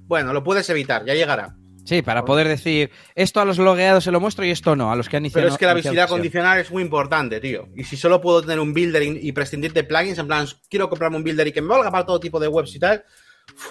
bueno, 0.04 0.34
lo 0.34 0.44
puedes 0.44 0.70
evitar, 0.70 1.04
ya 1.04 1.16
llegará. 1.16 1.56
Sí, 1.84 2.04
para 2.04 2.26
poder 2.26 2.48
decir, 2.48 2.92
esto 3.16 3.42
a 3.42 3.46
los 3.46 3.58
logueados 3.58 4.04
se 4.04 4.12
lo 4.12 4.20
muestro 4.20 4.46
y 4.46 4.52
esto 4.52 4.76
no, 4.76 4.92
a 4.92 4.96
los 4.96 5.10
que 5.10 5.18
han 5.18 5.24
Pero 5.24 5.30
iniciado. 5.30 5.48
es 5.48 5.58
que 5.58 5.66
la 5.66 5.74
visibilidad 5.74 6.10
condicional 6.10 6.60
es 6.60 6.70
muy 6.70 6.84
importante, 6.84 7.40
tío. 7.40 7.70
Y 7.76 7.86
si 7.86 7.98
solo 7.98 8.22
puedo 8.22 8.42
tener 8.42 8.60
un 8.60 8.72
builder 8.72 9.02
y, 9.02 9.32
prescindir 9.32 9.74
de 9.74 9.84
plugins, 9.84 10.20
en 10.20 10.28
plan, 10.28 10.46
quiero 10.70 10.90
comprarme 10.90 11.18
un 11.18 11.24
builder 11.24 11.48
y 11.48 11.52
que 11.52 11.62
me 11.62 11.70
valga 11.70 11.90
para 11.90 12.06
todo 12.06 12.20
tipo 12.20 12.40
de 12.40 12.48
webs 12.48 12.76
y 12.76 12.80
tal, 12.80 13.04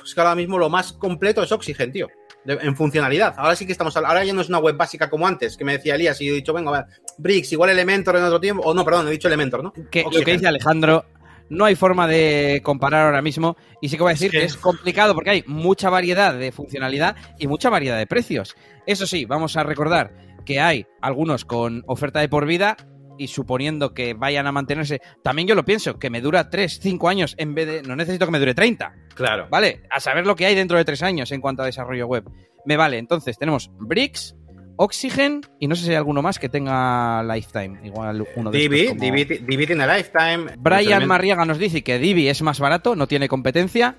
es 0.05 0.13
que 0.13 0.21
ahora 0.21 0.35
mismo 0.35 0.59
lo 0.59 0.69
más 0.69 0.93
completo 0.93 1.41
es 1.41 1.53
Oxygen, 1.53 1.93
tío. 1.93 2.09
De- 2.45 2.59
en 2.61 2.77
funcionalidad. 2.77 3.35
Ahora 3.39 3.57
sí 3.57 3.65
que 3.67 3.73
estamos 3.73 3.97
hablando. 3.97 4.13
Ahora 4.13 4.25
ya 4.25 4.33
no 4.35 4.41
es 4.43 4.49
una 4.49 4.59
web 4.59 4.77
básica 4.77 5.09
como 5.09 5.27
antes, 5.27 5.57
que 5.57 5.65
me 5.65 5.73
decía 5.73 5.95
Elías 5.95 6.21
y 6.21 6.29
he 6.29 6.33
dicho, 6.33 6.53
venga, 6.53 6.71
a 6.71 6.83
ver, 6.83 6.85
Bricks, 7.19 7.53
igual 7.53 7.71
Elementor 7.71 8.17
en 8.17 8.25
otro 8.25 8.41
tiempo. 8.41 8.63
O 8.65 8.75
no, 8.75 8.85
perdón, 8.85 9.09
he 9.09 9.13
dicho 9.13 9.29
Elementor, 9.29 9.63
¿no? 9.63 9.73
Que, 9.91 10.03
lo 10.05 10.11
que 10.23 10.33
dice 10.33 10.47
Alejandro, 10.47 11.07
no 11.49 11.65
hay 11.65 11.75
forma 11.75 12.07
de 12.07 12.61
comparar 12.63 13.07
ahora 13.07 13.23
mismo. 13.23 13.57
Y 13.81 13.89
sí 13.89 13.97
que 13.97 14.03
voy 14.03 14.11
a 14.11 14.15
decir 14.15 14.27
Es 14.27 14.33
que- 14.33 14.39
que 14.41 14.45
es 14.45 14.57
complicado 14.57 15.15
porque 15.15 15.31
hay 15.31 15.45
mucha 15.47 15.89
variedad 15.91 16.35
de 16.35 16.53
funcionalidad 16.53 17.17
y 17.39 17.47
mucha 17.47 17.71
variedad 17.71 17.97
de 17.99 18.07
precios. 18.07 18.55
Eso 18.87 19.07
sí, 19.07 19.25
vamos 19.25 19.57
a 19.57 19.63
recordar 19.63 20.13
que 20.45 20.61
hay 20.61 20.87
algunos 21.01 21.45
con 21.47 21.83
oferta 21.87 22.21
de 22.21 22.29
por 22.29 22.45
vida 22.47 22.77
y 23.19 23.29
suponiendo 23.29 23.95
que 23.95 24.15
vayan 24.15 24.47
a 24.47 24.53
mantenerse. 24.53 25.01
También 25.23 25.49
yo 25.49 25.55
lo 25.55 25.65
pienso, 25.65 25.99
que 25.99 26.11
me 26.11 26.21
dura 26.21 26.51
3, 26.51 26.79
5 26.83 27.09
años 27.09 27.35
en 27.39 27.55
vez 27.55 27.67
de. 27.67 27.83
No 27.83 27.97
necesito 27.97 28.27
que 28.27 28.33
me 28.33 28.39
dure 28.39 28.55
30. 28.55 28.93
Claro. 29.15 29.47
¿Vale? 29.51 29.83
A 29.91 30.01
saber 30.01 30.27
lo 30.27 30.35
que 30.37 30.47
hay 30.47 30.55
dentro 30.55 30.77
de 30.79 30.85
3 30.85 31.03
años 31.03 31.33
en 31.33 31.41
cuanto 31.41 31.63
a 31.63 31.67
desarrollo 31.67 32.07
web. 32.07 32.25
Me 32.65 32.77
vale. 32.77 32.99
Entonces 32.99 33.39
tenemos 33.39 33.71
Bricks, 33.79 34.35
Oxygen 34.77 35.43
y 35.61 35.69
no 35.69 35.77
sé 35.77 35.85
si 35.85 35.91
hay 35.91 35.97
alguno 35.97 36.21
más 36.23 36.39
que 36.39 36.49
tenga 36.49 37.23
Lifetime. 37.23 37.79
Igual 37.87 38.27
uno 38.37 38.51
de 38.51 38.59
Divi, 38.59 38.89
como- 38.89 39.01
Divi, 39.01 39.25
Divi 39.25 39.67
tiene 39.67 39.87
Lifetime. 39.87 40.47
Brian. 40.59 41.07
Marriaga 41.07 41.45
nos 41.45 41.59
dice 41.59 41.83
que 41.85 41.99
Divi 41.99 42.29
es 42.29 42.43
más 42.43 42.59
barato, 42.59 42.97
no 42.97 43.07
tiene 43.07 43.29
competencia. 43.29 43.97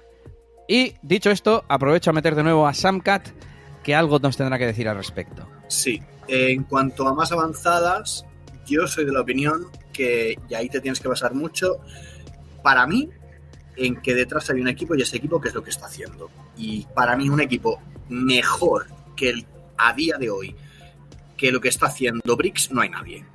Y 0.68 0.96
dicho 1.04 1.30
esto, 1.32 1.64
aprovecho 1.70 2.10
a 2.10 2.14
meter 2.14 2.36
de 2.36 2.44
nuevo 2.44 2.68
a 2.68 2.74
Samcat, 2.74 3.30
que 3.84 3.94
algo 3.96 4.18
nos 4.20 4.36
tendrá 4.36 4.58
que 4.58 4.66
decir 4.66 4.90
al 4.90 4.98
respecto. 4.98 5.48
Sí, 5.68 6.02
en 6.28 6.64
cuanto 6.64 7.08
a 7.08 7.14
más 7.14 7.32
avanzadas, 7.32 8.26
yo 8.66 8.88
soy 8.88 9.06
de 9.06 9.12
la 9.12 9.22
opinión 9.22 9.68
que, 9.94 10.38
y 10.50 10.54
ahí 10.54 10.70
te 10.70 10.82
tienes 10.82 11.00
que 11.00 11.08
basar 11.08 11.34
mucho, 11.34 11.80
para 12.64 12.86
mí, 12.88 13.10
en 13.76 14.02
que 14.02 14.14
detrás 14.14 14.50
hay 14.50 14.62
un 14.62 14.68
equipo 14.68 14.96
y 14.96 15.02
ese 15.02 15.18
equipo 15.18 15.40
qué 15.40 15.50
es 15.50 15.56
lo 15.56 15.64
que 15.64 15.70
está 15.70 15.86
haciendo. 15.86 16.30
Y 16.58 16.86
para 16.94 17.16
mí 17.16 17.30
un 17.30 17.42
equipo 17.42 17.82
mejor 18.10 18.88
que 19.16 19.30
el 19.30 19.46
a 19.78 19.94
día 19.94 20.18
de 20.18 20.30
hoy 20.30 20.56
que 21.38 21.52
lo 21.52 21.60
que 21.60 21.70
está 21.70 21.88
haciendo 21.88 22.36
Bricks 22.38 22.72
no 22.72 22.82
hay 22.82 22.90
nadie. 22.90 23.26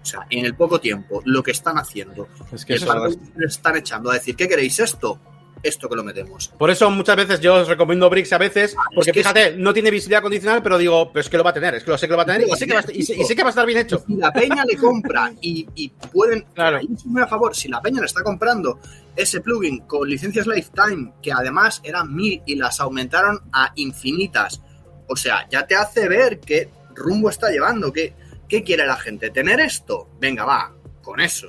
O 0.00 0.06
sea, 0.06 0.26
en 0.30 0.44
el 0.44 0.54
poco 0.54 0.80
tiempo, 0.80 1.22
lo 1.24 1.42
que 1.42 1.50
están 1.50 1.76
haciendo, 1.76 2.28
Es 2.52 2.64
que 2.64 2.74
es 2.74 2.82
eso 2.82 3.06
es 3.06 3.16
que 3.16 3.44
están 3.44 3.76
echando 3.76 4.10
a 4.10 4.14
decir, 4.14 4.36
¿qué 4.36 4.48
queréis 4.48 4.78
esto? 4.78 5.20
Esto 5.62 5.88
que 5.88 5.96
lo 5.96 6.04
metemos. 6.04 6.48
Por 6.56 6.70
eso 6.70 6.90
muchas 6.90 7.16
veces 7.16 7.40
yo 7.40 7.54
os 7.56 7.68
recomiendo 7.68 8.08
Bricks 8.08 8.32
a 8.32 8.38
veces, 8.38 8.76
porque 8.94 9.10
es 9.10 9.14
que 9.14 9.20
fíjate, 9.20 9.56
no 9.56 9.72
tiene 9.72 9.90
visibilidad 9.90 10.22
condicional, 10.22 10.62
pero 10.62 10.78
digo, 10.78 11.10
pero 11.12 11.20
es 11.20 11.28
que 11.28 11.36
lo 11.36 11.44
va 11.44 11.50
a 11.50 11.54
tener, 11.54 11.74
es 11.74 11.84
que 11.84 11.90
lo 11.90 11.98
sé 11.98 12.06
que 12.06 12.12
lo 12.12 12.16
va 12.16 12.22
a 12.22 12.26
tener 12.26 12.46
y 12.48 12.56
sé 12.56 12.66
que 12.66 12.74
va 12.74 12.80
a, 12.80 12.92
y 12.92 13.02
sé, 13.02 13.16
y 13.16 13.24
sé 13.24 13.34
que 13.34 13.42
va 13.42 13.48
a 13.48 13.50
estar 13.50 13.66
bien 13.66 13.78
hecho. 13.78 14.02
Si 14.06 14.16
la 14.16 14.32
peña 14.32 14.64
le 14.64 14.76
compra 14.76 15.32
y, 15.40 15.66
y 15.74 15.88
pueden. 15.88 16.46
Claro. 16.54 16.80
me 17.06 17.22
a 17.22 17.26
favor, 17.26 17.54
si 17.56 17.68
la 17.68 17.80
peña 17.80 18.00
le 18.00 18.06
está 18.06 18.22
comprando 18.22 18.78
ese 19.16 19.40
plugin 19.40 19.80
con 19.80 20.08
licencias 20.08 20.46
Lifetime, 20.46 21.12
que 21.20 21.32
además 21.32 21.80
eran 21.82 22.14
mil 22.14 22.40
y 22.46 22.54
las 22.54 22.78
aumentaron 22.80 23.40
a 23.52 23.72
infinitas, 23.74 24.60
o 25.08 25.16
sea, 25.16 25.48
ya 25.50 25.66
te 25.66 25.74
hace 25.74 26.08
ver 26.08 26.38
qué 26.38 26.70
rumbo 26.94 27.30
está 27.30 27.50
llevando, 27.50 27.92
qué, 27.92 28.14
qué 28.48 28.62
quiere 28.62 28.86
la 28.86 28.96
gente. 28.96 29.30
¿Tener 29.30 29.60
esto? 29.60 30.08
Venga, 30.20 30.44
va, 30.44 30.72
con 31.02 31.20
eso. 31.20 31.48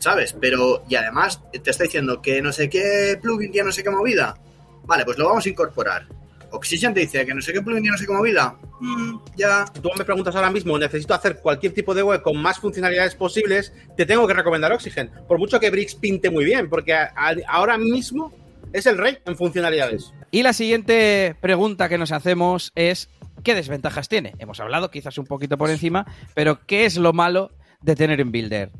¿Sabes? 0.00 0.34
Pero, 0.40 0.82
y 0.88 0.96
además 0.96 1.40
te 1.62 1.70
está 1.70 1.84
diciendo 1.84 2.20
que 2.20 2.42
no 2.42 2.52
sé 2.52 2.68
qué 2.68 3.16
plugin 3.22 3.52
tiene 3.52 3.66
no 3.66 3.72
sé 3.72 3.84
qué 3.84 3.90
movida. 3.90 4.36
Vale, 4.84 5.04
pues 5.04 5.16
lo 5.18 5.26
vamos 5.28 5.46
a 5.46 5.48
incorporar. 5.48 6.06
Oxygen 6.52 6.92
te 6.92 7.00
dice 7.00 7.24
que 7.24 7.32
no 7.32 7.40
sé 7.40 7.52
qué 7.52 7.60
plugin 7.62 7.82
tiene 7.82 7.92
no 7.94 7.98
sé 7.98 8.06
qué 8.06 8.12
movida. 8.12 8.56
Mm, 8.80 9.18
ya. 9.36 9.64
Tú 9.80 9.88
me 9.96 10.04
preguntas 10.04 10.34
ahora 10.34 10.50
mismo, 10.50 10.76
necesito 10.78 11.14
hacer 11.14 11.36
cualquier 11.40 11.72
tipo 11.74 11.94
de 11.94 12.02
web 12.02 12.22
con 12.22 12.36
más 12.38 12.58
funcionalidades 12.58 13.14
posibles, 13.14 13.72
te 13.96 14.04
tengo 14.06 14.26
que 14.26 14.34
recomendar 14.34 14.72
Oxygen. 14.72 15.10
Por 15.28 15.38
mucho 15.38 15.60
que 15.60 15.70
Bricks 15.70 15.94
pinte 15.94 16.28
muy 16.30 16.44
bien, 16.44 16.68
porque 16.68 16.92
a- 16.94 17.12
a- 17.14 17.36
ahora 17.46 17.78
mismo 17.78 18.32
es 18.72 18.86
el 18.86 18.98
rey 18.98 19.18
en 19.26 19.36
funcionalidades. 19.36 20.12
Y 20.32 20.42
la 20.42 20.52
siguiente 20.52 21.36
pregunta 21.40 21.88
que 21.88 21.98
nos 21.98 22.10
hacemos 22.10 22.72
es, 22.74 23.10
¿qué 23.44 23.54
desventajas 23.54 24.08
tiene? 24.08 24.34
Hemos 24.38 24.60
hablado 24.60 24.90
quizás 24.90 25.18
un 25.18 25.26
poquito 25.26 25.58
por 25.58 25.68
encima, 25.70 26.06
pero 26.34 26.60
¿qué 26.66 26.84
es 26.86 26.96
lo 26.96 27.12
malo 27.12 27.50
de 27.82 27.96
tener 27.96 28.22
un 28.22 28.32
builder? 28.32 28.70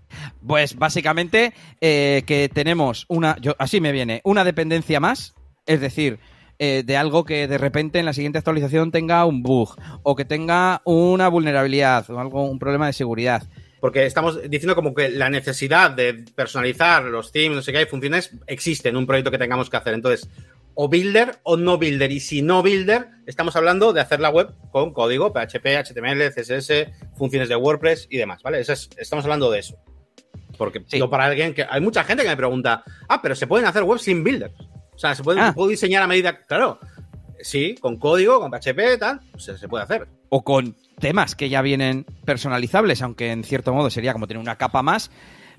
Pues 0.46 0.76
básicamente 0.76 1.52
eh, 1.80 2.22
que 2.26 2.48
tenemos 2.48 3.06
una, 3.08 3.36
yo, 3.40 3.54
así 3.58 3.80
me 3.80 3.92
viene, 3.92 4.20
una 4.24 4.44
dependencia 4.44 5.00
más, 5.00 5.34
es 5.66 5.80
decir, 5.80 6.18
eh, 6.58 6.82
de 6.84 6.96
algo 6.96 7.24
que 7.24 7.48
de 7.48 7.56
repente 7.56 7.98
en 7.98 8.04
la 8.04 8.12
siguiente 8.12 8.38
actualización 8.38 8.92
tenga 8.92 9.24
un 9.24 9.42
bug 9.42 9.76
o 10.02 10.14
que 10.14 10.26
tenga 10.26 10.82
una 10.84 11.28
vulnerabilidad 11.28 12.10
o 12.10 12.20
algo, 12.20 12.44
un 12.44 12.58
problema 12.58 12.86
de 12.86 12.92
seguridad. 12.92 13.44
Porque 13.80 14.04
estamos 14.04 14.42
diciendo 14.50 14.74
como 14.74 14.94
que 14.94 15.08
la 15.08 15.30
necesidad 15.30 15.90
de 15.90 16.24
personalizar 16.34 17.04
los 17.04 17.32
themes, 17.32 17.56
no 17.56 17.62
sé 17.62 17.72
qué, 17.72 17.78
hay 17.78 17.86
funciones, 17.86 18.30
existe 18.46 18.90
en 18.90 18.96
un 18.96 19.06
proyecto 19.06 19.30
que 19.30 19.38
tengamos 19.38 19.70
que 19.70 19.76
hacer. 19.78 19.94
Entonces, 19.94 20.28
o 20.74 20.88
builder 20.88 21.38
o 21.44 21.56
no 21.56 21.78
builder. 21.78 22.12
Y 22.12 22.20
si 22.20 22.42
no 22.42 22.62
builder, 22.62 23.08
estamos 23.26 23.56
hablando 23.56 23.92
de 23.92 24.00
hacer 24.00 24.20
la 24.20 24.28
web 24.30 24.50
con 24.70 24.92
código, 24.92 25.32
PHP, 25.32 25.66
HTML, 25.76 26.30
CSS, 26.32 26.88
funciones 27.16 27.48
de 27.48 27.56
WordPress 27.56 28.06
y 28.10 28.18
demás, 28.18 28.42
¿vale? 28.42 28.60
Eso 28.60 28.72
es- 28.74 28.90
estamos 28.98 29.24
hablando 29.24 29.50
de 29.50 29.60
eso. 29.60 29.76
Porque 30.58 30.82
Sí. 30.86 31.00
para 31.10 31.24
alguien 31.24 31.54
que... 31.54 31.66
Hay 31.68 31.80
mucha 31.80 32.04
gente 32.04 32.22
que 32.22 32.28
me 32.28 32.36
pregunta, 32.36 32.84
ah, 33.08 33.20
pero 33.22 33.34
se 33.34 33.46
pueden 33.46 33.66
hacer 33.66 33.82
webs 33.82 34.02
sin 34.02 34.22
builder. 34.22 34.52
O 34.92 34.98
sea, 34.98 35.14
se 35.14 35.22
puede, 35.22 35.40
Ah. 35.40 35.52
puedo 35.54 35.68
diseñar 35.70 36.02
a 36.02 36.06
medida... 36.06 36.38
Claro, 36.46 36.78
sí, 37.40 37.74
con 37.80 37.96
código, 37.98 38.38
con 38.40 38.50
PHP, 38.50 38.98
tal, 38.98 39.20
pues 39.32 39.44
se 39.44 39.68
puede 39.68 39.84
hacer. 39.84 40.06
O 40.30 40.42
con 40.42 40.76
temas 40.98 41.34
que 41.34 41.48
ya 41.48 41.60
vienen 41.60 42.06
personalizables, 42.24 43.02
aunque 43.02 43.32
en 43.32 43.44
cierto 43.44 43.74
modo 43.74 43.90
sería 43.90 44.12
como 44.12 44.26
tener 44.26 44.40
una 44.40 44.56
capa 44.56 44.82
más. 44.82 45.10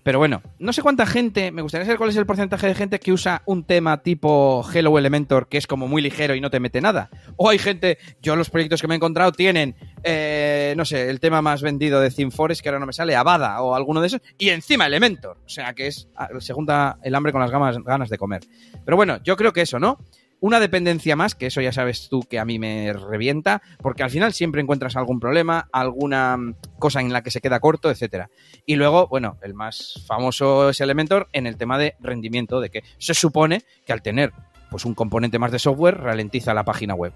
Pero 0.04 0.18
bueno, 0.18 0.42
no 0.58 0.74
sé 0.74 0.82
cuánta 0.82 1.06
gente, 1.06 1.52
me 1.52 1.62
gustaría 1.62 1.86
saber 1.86 2.00
cuál 2.00 2.10
es 2.10 2.16
el 2.16 2.26
porcentaje 2.26 2.66
de 2.66 2.74
gente 2.74 3.00
que 3.00 3.12
usa 3.12 3.44
un 3.46 3.64
tema 3.64 4.02
tipo 4.02 4.66
Hello 4.74 4.98
Elementor, 4.98 5.48
que 5.48 5.60
es 5.60 5.68
como 5.68 5.88
muy 5.88 6.02
ligero 6.02 6.34
y 6.34 6.42
no 6.42 6.50
te 6.50 6.60
mete 6.60 6.82
nada. 6.82 7.12
O 7.36 7.50
hay 7.50 7.60
gente, 7.60 8.00
yo 8.20 8.36
los 8.36 8.50
proyectos 8.50 8.82
que 8.82 8.88
me 8.88 8.96
he 8.96 8.98
encontrado 8.98 9.32
tienen, 9.32 9.76
eh, 10.04 10.74
no 10.76 10.86
sé, 10.86 11.08
el 11.08 11.20
tema 11.20 11.44
más 11.44 11.62
vendido 11.62 12.02
de 12.02 12.10
ThemeForest, 12.10 12.62
que 12.64 12.70
ahora 12.70 12.80
no 12.80 12.88
me 12.88 12.94
sale, 12.94 13.16
Avada 13.16 13.62
o 13.62 13.76
alguno 13.76 14.02
de 14.02 14.08
esos, 14.08 14.22
y 14.40 14.50
encima 14.50 14.88
Elementor. 14.88 15.38
O 15.46 15.50
sea 15.50 15.74
que 15.74 15.86
es, 15.86 16.08
ah, 16.16 16.30
se 16.40 16.54
junta 16.54 16.98
el 17.04 17.14
hambre 17.14 17.32
con 17.32 17.42
las 17.42 17.52
ganas 17.52 18.10
de 18.10 18.18
comer. 18.18 18.42
Pero 18.84 18.98
bueno, 18.98 19.20
yo 19.24 19.38
creo 19.38 19.54
que 19.54 19.62
eso, 19.62 19.78
¿no? 19.78 20.00
Una 20.42 20.60
dependencia 20.60 21.16
más, 21.16 21.36
que 21.36 21.46
eso 21.46 21.62
ya 21.62 21.72
sabes 21.72 22.10
tú 22.10 22.24
que 22.24 22.40
a 22.40 22.46
mí 22.46 22.58
me 22.58 22.92
revienta, 22.94 23.62
porque 23.78 24.02
al 24.02 24.10
final 24.10 24.34
siempre 24.34 24.60
encuentras 24.60 24.96
algún 24.96 25.20
problema, 25.20 25.70
alguna 25.72 26.36
mm, 26.36 26.56
cosa 26.80 27.00
en 27.00 27.14
la 27.14 27.22
que 27.22 27.30
se 27.30 27.42
queda 27.42 27.60
corto, 27.60 27.92
etcétera. 27.92 28.32
Y 28.66 28.76
luego, 28.76 29.08
bueno, 29.08 29.38
el 29.44 29.54
más 29.54 30.04
famoso 30.08 30.72
es 30.72 30.82
Elementor 30.82 31.28
en 31.32 31.46
el 31.46 31.58
tema 31.58 31.78
de 31.78 31.94
rendimiento, 32.00 32.60
de 32.60 32.72
que 32.72 32.84
se 32.98 33.14
supone 33.14 33.62
que 33.86 33.94
al 33.94 34.02
tener 34.02 34.34
pues 34.72 34.84
un 34.84 34.96
componente 34.96 35.38
más 35.38 35.52
de 35.52 35.60
software 35.60 35.98
ralentiza 36.00 36.56
la 36.56 36.64
página 36.66 36.96
web. 36.96 37.14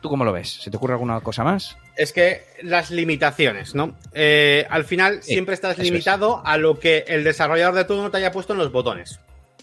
¿Tú 0.00 0.08
cómo 0.08 0.24
lo 0.24 0.32
ves? 0.32 0.48
¿Se 0.62 0.70
te 0.70 0.76
ocurre 0.76 0.94
alguna 0.94 1.20
cosa 1.20 1.44
más? 1.44 1.76
Es 1.94 2.12
que 2.12 2.42
las 2.62 2.90
limitaciones, 2.90 3.74
¿no? 3.76 3.94
Eh, 4.12 4.66
al 4.70 4.84
final 4.84 5.22
Sí, 5.22 5.34
siempre 5.34 5.54
estás 5.54 5.78
es. 5.78 5.84
limitado 5.84 6.42
a 6.44 6.56
lo 6.56 6.80
que 6.80 7.04
el 7.06 7.22
desarrollador 7.22 7.74
de 7.74 7.84
turno 7.84 8.10
te 8.10 8.16
haya 8.16 8.32
puesto 8.32 8.54
en 8.54 8.58
los 8.58 8.72
botones. 8.72 9.20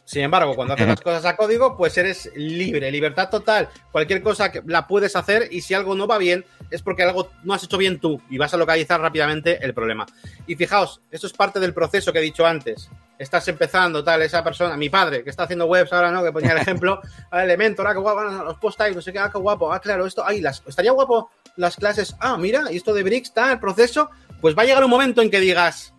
Sin 0.07 0.21
embargo, 0.21 0.55
cuando 0.55 0.73
haces 0.73 0.87
las 0.87 1.01
cosas 1.03 1.25
a 1.25 1.35
código, 1.35 1.75
pues 1.75 1.97
eres 1.97 2.31
libre, 2.33 2.89
libertad 2.91 3.29
total. 3.29 3.67
Cualquier 3.91 4.23
cosa 4.23 4.49
que 4.53 4.63
la 4.65 4.87
puedes 4.87 5.17
hacer 5.17 5.49
y 5.51 5.59
si 5.59 5.73
algo 5.73 5.95
no 5.95 6.07
va 6.07 6.17
bien 6.17 6.45
es 6.71 6.81
porque 6.81 7.03
algo 7.03 7.29
no 7.43 7.53
has 7.53 7.65
hecho 7.65 7.77
bien 7.77 7.99
tú 7.99 8.21
y 8.29 8.37
vas 8.37 8.53
a 8.53 8.57
localizar 8.57 9.01
rápidamente 9.01 9.59
el 9.65 9.73
problema. 9.73 10.05
Y 10.47 10.55
fijaos, 10.55 11.01
eso 11.11 11.27
es 11.27 11.33
parte 11.33 11.59
del 11.59 11.73
proceso 11.73 12.13
que 12.13 12.19
he 12.19 12.21
dicho 12.21 12.45
antes. 12.45 12.89
Estás 13.19 13.49
empezando, 13.49 14.01
tal, 14.01 14.21
esa 14.21 14.41
persona, 14.45 14.77
mi 14.77 14.87
padre, 14.89 15.25
que 15.25 15.29
está 15.29 15.43
haciendo 15.43 15.65
webs 15.65 15.91
ahora, 15.91 16.09
¿no? 16.09 16.23
Que 16.23 16.31
ponía 16.31 16.53
el 16.53 16.59
ejemplo, 16.59 17.01
a 17.31 17.43
Elementor, 17.43 17.87
ah, 17.87 17.93
qué 17.93 17.99
guapo, 17.99 18.19
ah, 18.21 18.43
los 18.45 18.57
post 18.59 18.79
no 18.95 19.01
sé 19.01 19.11
qué, 19.11 19.19
ah, 19.19 19.29
qué 19.29 19.39
guapo, 19.39 19.73
ah, 19.73 19.81
claro, 19.81 20.05
esto, 20.05 20.23
ay, 20.25 20.39
las, 20.39 20.63
estaría 20.65 20.91
guapo 20.91 21.29
las 21.57 21.75
clases, 21.75 22.15
ah, 22.21 22.37
mira, 22.37 22.71
y 22.71 22.77
esto 22.77 22.93
de 22.93 23.03
Bricks, 23.03 23.27
está 23.27 23.51
el 23.51 23.59
proceso, 23.59 24.09
pues 24.39 24.57
va 24.57 24.61
a 24.61 24.65
llegar 24.65 24.85
un 24.85 24.89
momento 24.89 25.21
en 25.21 25.29
que 25.29 25.41
digas, 25.41 25.93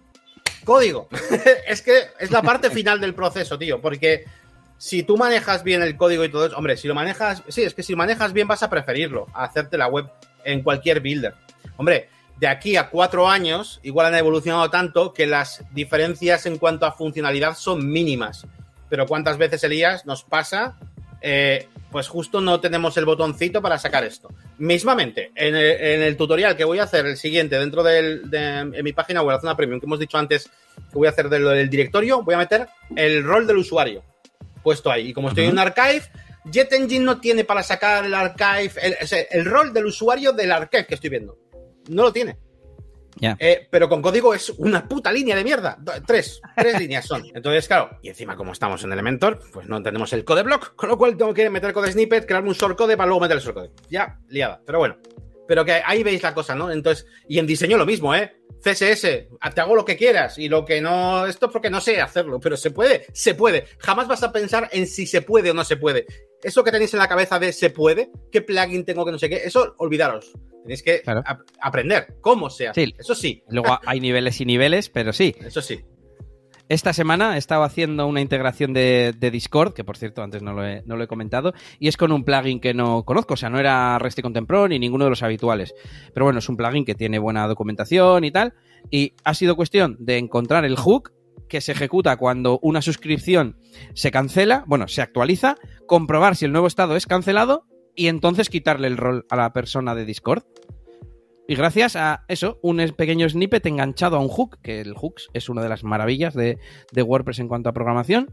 código. 0.69 1.09
es 1.67 1.81
que 1.81 1.99
es 2.21 2.31
la 2.31 2.43
parte 2.43 2.69
final 2.69 3.01
del 3.01 3.15
proceso, 3.15 3.59
tío, 3.59 3.81
porque 3.81 4.27
si 4.77 5.03
tú 5.03 5.17
manejas 5.17 5.65
bien 5.65 5.81
el 5.81 5.97
código 5.97 6.25
y 6.25 6.29
todo 6.29 6.45
eso, 6.45 6.57
hombre, 6.59 6.77
si 6.77 6.87
lo 6.87 6.95
manejas, 6.95 7.43
sí, 7.49 7.63
es 7.63 7.73
que 7.73 7.83
si 7.83 7.93
lo 7.93 7.97
manejas 7.97 8.35
bien 8.35 8.47
vas 8.47 8.63
a 8.63 8.69
preferirlo, 8.69 9.27
a 9.33 9.45
hacerte 9.45 9.79
la 9.79 9.87
web 9.87 10.11
en 10.45 10.63
cualquier 10.63 11.01
builder. 11.01 11.35
Hombre, 11.79 12.11
de 12.37 12.49
aquí 12.49 12.77
a 12.77 12.91
cuatro 12.91 13.31
años, 13.31 13.81
igual 13.83 14.09
han 14.09 14.17
evolucionado 14.17 14.69
tanto 14.69 15.15
que 15.15 15.27
las 15.27 15.65
diferencias 15.73 16.45
en 16.45 16.59
cuanto 16.59 16.85
a 16.85 16.93
funcionalidad 16.93 17.57
son 17.57 17.91
mínimas. 17.91 18.47
Pero 18.91 19.07
¿cuántas 19.07 19.39
veces, 19.39 19.65
Elías, 19.65 20.05
nos 20.05 20.23
pasa? 20.23 20.77
eh, 21.21 21.69
pues 21.91 22.09
justo 22.09 22.41
no 22.41 22.61
tenemos 22.61 22.97
el 22.97 23.05
botoncito 23.05 23.63
para 23.63 23.79
sacar 23.79 24.05
esto. 24.05 24.29
Mismamente, 24.59 25.33
en 25.35 25.57
el, 25.57 25.81
en 25.81 26.03
el 26.03 26.17
tutorial 26.17 26.57
que 26.57 26.65
voy 26.65 26.79
a 26.79 26.85
hacer, 26.85 27.07
el 27.07 27.17
siguiente, 27.17 27.59
dentro 27.59 27.83
del, 27.83 28.31
de 28.31 28.59
en 28.59 28.85
mi 28.85 28.93
página 28.93 29.23
web, 29.23 29.37
la 29.37 29.41
zona 29.41 29.57
premium, 29.57 29.81
que 29.81 29.87
hemos 29.87 29.99
dicho 29.99 30.19
antes 30.19 30.45
que 30.45 30.95
voy 30.95 31.07
a 31.07 31.11
hacer 31.11 31.29
de 31.29 31.39
lo 31.39 31.51
del 31.51 31.71
directorio, 31.71 32.23
voy 32.23 32.35
a 32.35 32.39
meter 32.39 32.69
el 32.95 33.25
rol 33.25 33.47
del 33.47 33.59
usuario 33.59 34.05
puesto 34.63 34.91
ahí. 34.91 35.09
Y 35.09 35.13
como 35.15 35.29
estoy 35.29 35.45
en 35.45 35.53
un 35.53 35.59
archive, 35.59 36.03
JetEngine 36.51 37.05
no 37.05 37.21
tiene 37.21 37.45
para 37.45 37.63
sacar 37.63 38.05
el 38.05 38.15
archive, 38.15 38.73
el, 38.83 38.97
el 39.31 39.45
rol 39.45 39.73
del 39.73 39.87
usuario 39.87 40.33
del 40.33 40.53
archive 40.53 40.87
que 40.87 40.95
estoy 40.95 41.11
viendo. 41.11 41.39
No 41.89 42.03
lo 42.03 42.13
tiene. 42.13 42.37
Eh, 43.39 43.69
pero 43.71 43.89
con 43.89 44.03
código 44.03 44.35
es 44.35 44.51
una 44.51 44.87
puta 44.87 45.13
línea 45.13 45.37
de 45.37 45.45
mierda. 45.45 45.79
Tres, 46.07 46.41
tres 46.57 46.79
líneas 46.81 47.07
son. 47.07 47.25
Entonces, 47.35 47.67
claro, 47.67 47.99
y 48.03 48.09
encima 48.09 48.37
como 48.37 48.53
estamos 48.53 48.83
en 48.85 48.93
Elementor, 48.93 49.41
pues 49.53 49.69
no 49.69 49.83
tenemos 49.83 50.13
el 50.13 50.25
code 50.25 50.43
block, 50.43 50.75
con 50.75 50.89
lo 50.89 50.99
cual 50.99 51.17
tengo 51.17 51.35
que 51.35 51.49
meter 51.51 51.73
code 51.73 51.93
snippet, 51.93 52.27
crearme 52.27 52.49
un 52.49 52.55
shortcode 52.55 52.97
para 52.97 53.07
luego 53.07 53.21
meter 53.21 53.37
el 53.37 53.43
shortcode. 53.43 53.71
Ya, 53.89 54.19
liada. 54.29 54.61
Pero 54.65 54.79
bueno. 54.79 54.97
Pero 55.47 55.65
que 55.65 55.81
ahí 55.85 56.03
veis 56.03 56.23
la 56.23 56.35
cosa, 56.35 56.55
¿no? 56.55 56.71
Entonces, 56.71 57.07
y 57.27 57.39
en 57.39 57.47
diseño 57.47 57.79
lo 57.79 57.87
mismo, 57.87 58.15
¿eh? 58.15 58.39
CSS, 58.61 59.29
te 59.55 59.61
hago 59.61 59.75
lo 59.75 59.85
que 59.85 59.97
quieras 59.97 60.37
y 60.39 60.49
lo 60.49 60.65
que 60.65 60.81
no, 60.81 61.27
esto 61.27 61.47
es 61.47 61.53
porque 61.53 61.71
no 61.71 61.81
sé 61.81 62.01
hacerlo, 62.01 62.41
pero 62.41 62.57
se 62.57 62.71
puede, 62.71 63.07
se 63.13 63.35
puede. 63.35 63.67
Jamás 63.79 64.09
vas 64.09 64.23
a 64.23 64.33
pensar 64.33 64.69
en 64.73 64.87
si 64.87 65.07
se 65.07 65.23
puede 65.23 65.51
o 65.51 65.55
no 65.55 65.65
se 65.65 65.77
puede. 65.77 66.07
Eso 66.43 66.63
que 66.63 66.71
tenéis 66.71 66.93
en 66.93 66.99
la 66.99 67.09
cabeza 67.09 67.39
de 67.39 67.53
se 67.53 67.71
puede, 67.71 68.11
qué 68.31 68.43
plugin 68.43 68.85
tengo 68.85 69.05
que 69.05 69.13
no 69.13 69.19
sé 69.19 69.29
qué, 69.29 69.37
eso 69.45 69.75
olvidaros. 69.79 70.33
Tenéis 70.63 70.83
que 70.83 71.01
Claro. 71.03 71.23
ap- 71.25 71.41
aprender 71.61 72.17
cómo 72.21 72.51
se 72.51 72.69
hace. 72.69 72.87
Sí. 72.87 72.95
Eso 72.99 73.15
sí, 73.15 73.43
Luego 73.49 73.79
hay 73.87 74.01
niveles 74.01 74.41
y 74.41 74.45
niveles, 74.45 74.89
pero 74.91 75.13
sí. 75.13 75.35
eso 75.41 75.61
sí. 75.63 75.81
Esta 76.69 76.93
semana 76.93 77.37
he 77.37 77.39
estado 77.39 77.63
haciendo 77.63 78.07
una 78.07 78.21
integración 78.21 78.75
de, 78.75 79.15
de 79.17 79.31
Discord, 79.31 79.73
que 79.73 79.85
por 79.85 79.97
cierto 79.97 80.23
antes 80.23 80.43
no 80.43 80.53
lo, 80.53 80.67
he, 80.67 80.83
no 80.85 80.97
lo 80.97 81.05
he 81.05 81.07
comentado, 81.07 81.55
y 81.79 81.89
es 81.89 81.97
con 81.97 82.13
un 82.13 82.25
plugin 82.25 82.61
que 82.61 82.75
no 82.75 83.05
conozco, 83.05 83.35
o 83.35 83.37
sea, 83.39 83.49
no 83.49 83.59
era 83.59 83.99
Resti 83.99 84.21
Contempro 84.21 84.69
ni 84.69 84.79
ninguno 84.79 85.05
de 85.05 85.11
los 85.11 85.23
habituales. 85.23 85.73
Pero 86.13 86.27
bueno, 86.27 86.41
es 86.41 86.49
un 86.51 86.59
plugin 86.59 86.85
que 86.85 86.95
tiene 86.95 87.19
buena 87.19 87.47
documentación 87.49 88.23
y 88.25 88.31
tal, 88.31 88.53
y 88.91 89.15
ha 89.25 89.33
sido 89.33 89.57
cuestión 89.57 89.97
de 89.99 90.19
encontrar 90.19 90.67
el 90.67 90.77
hook 90.77 91.13
que 91.49 91.63
se 91.63 91.73
ejecuta 91.73 92.19
cuando 92.19 92.59
una 92.61 92.83
suscripción 92.83 93.57
se 93.95 94.11
cancela, 94.11 94.65
bueno, 94.67 94.89
se 94.89 95.01
actualiza, 95.01 95.55
comprobar 95.87 96.37
si 96.37 96.45
el 96.45 96.53
nuevo 96.53 96.67
estado 96.67 96.97
es 96.97 97.07
cancelado 97.07 97.65
y 97.99 98.07
entonces 98.07 98.49
quitarle 98.49 98.87
el 98.87 98.97
rol 98.97 99.27
a 99.29 99.35
la 99.35 99.53
persona 99.53 99.97
de 99.97 100.05
Discord. 100.05 100.45
Y 101.49 101.57
gracias 101.57 101.97
a 101.97 102.25
eso, 102.29 102.61
un 102.63 102.77
pequeño 102.97 103.29
snippet 103.29 103.67
enganchado 103.67 104.17
a 104.17 104.21
un 104.21 104.29
hook, 104.29 104.59
que 104.63 104.81
el 104.81 104.95
hooks 104.95 105.29
es 105.33 105.49
una 105.49 105.63
de 105.63 105.69
las 105.69 105.83
maravillas 105.83 106.35
de, 106.35 106.59
de 106.93 107.03
WordPress 107.03 107.41
en 107.41 107.49
cuanto 107.49 107.71
a 107.71 107.73
programación. 107.73 108.33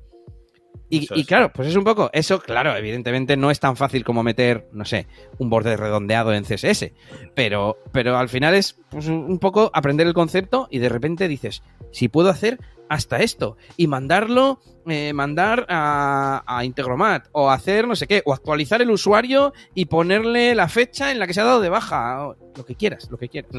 Y, 0.90 1.26
claro, 1.26 1.52
pues 1.52 1.68
es 1.68 1.76
un 1.76 1.84
poco, 1.84 2.10
eso, 2.14 2.40
claro, 2.40 2.76
evidentemente 2.76 3.36
no 3.36 3.52
es 3.52 3.60
tan 3.60 3.76
fácil 3.76 4.04
como 4.04 4.24
meter, 4.24 4.68
no 4.72 4.86
sé, 4.86 5.08
un 5.38 5.50
borde 5.50 5.76
redondeado 5.76 6.34
en 6.34 6.44
CSS, 6.44 6.92
pero, 7.34 7.78
pero 7.92 8.18
al 8.18 8.30
final 8.30 8.54
es 8.54 8.78
pues, 8.90 9.08
un 9.08 9.40
poco 9.40 9.72
aprender 9.74 10.08
el 10.08 10.14
concepto 10.14 10.68
y 10.70 10.80
de 10.80 10.90
repente 10.90 11.28
dices, 11.28 11.64
si 11.92 12.08
puedo 12.08 12.30
hacer 12.30 12.60
hasta 12.90 13.18
esto 13.18 13.58
y 13.78 13.88
mandarlo, 13.88 14.60
eh, 14.88 15.12
mandar 15.14 15.66
a, 15.70 16.44
a 16.46 16.64
Integromat 16.64 17.28
o 17.32 17.50
hacer 17.50 17.88
no 17.88 17.96
sé 17.96 18.08
qué, 18.08 18.22
o 18.26 18.34
actualizar 18.34 18.82
el 18.82 18.92
usuario 18.92 19.54
y 19.74 19.86
ponerle 19.86 20.56
la 20.56 20.68
fecha 20.70 21.12
en 21.12 21.20
la 21.20 21.28
que 21.28 21.34
se 21.34 21.42
ha 21.42 21.46
dado 21.46 21.62
de 21.62 21.70
baja, 21.70 22.28
o 22.28 22.36
lo 22.56 22.66
que 22.66 22.76
quieras, 22.76 23.10
lo 23.10 23.18
que 23.18 23.30
quieras. 23.30 23.52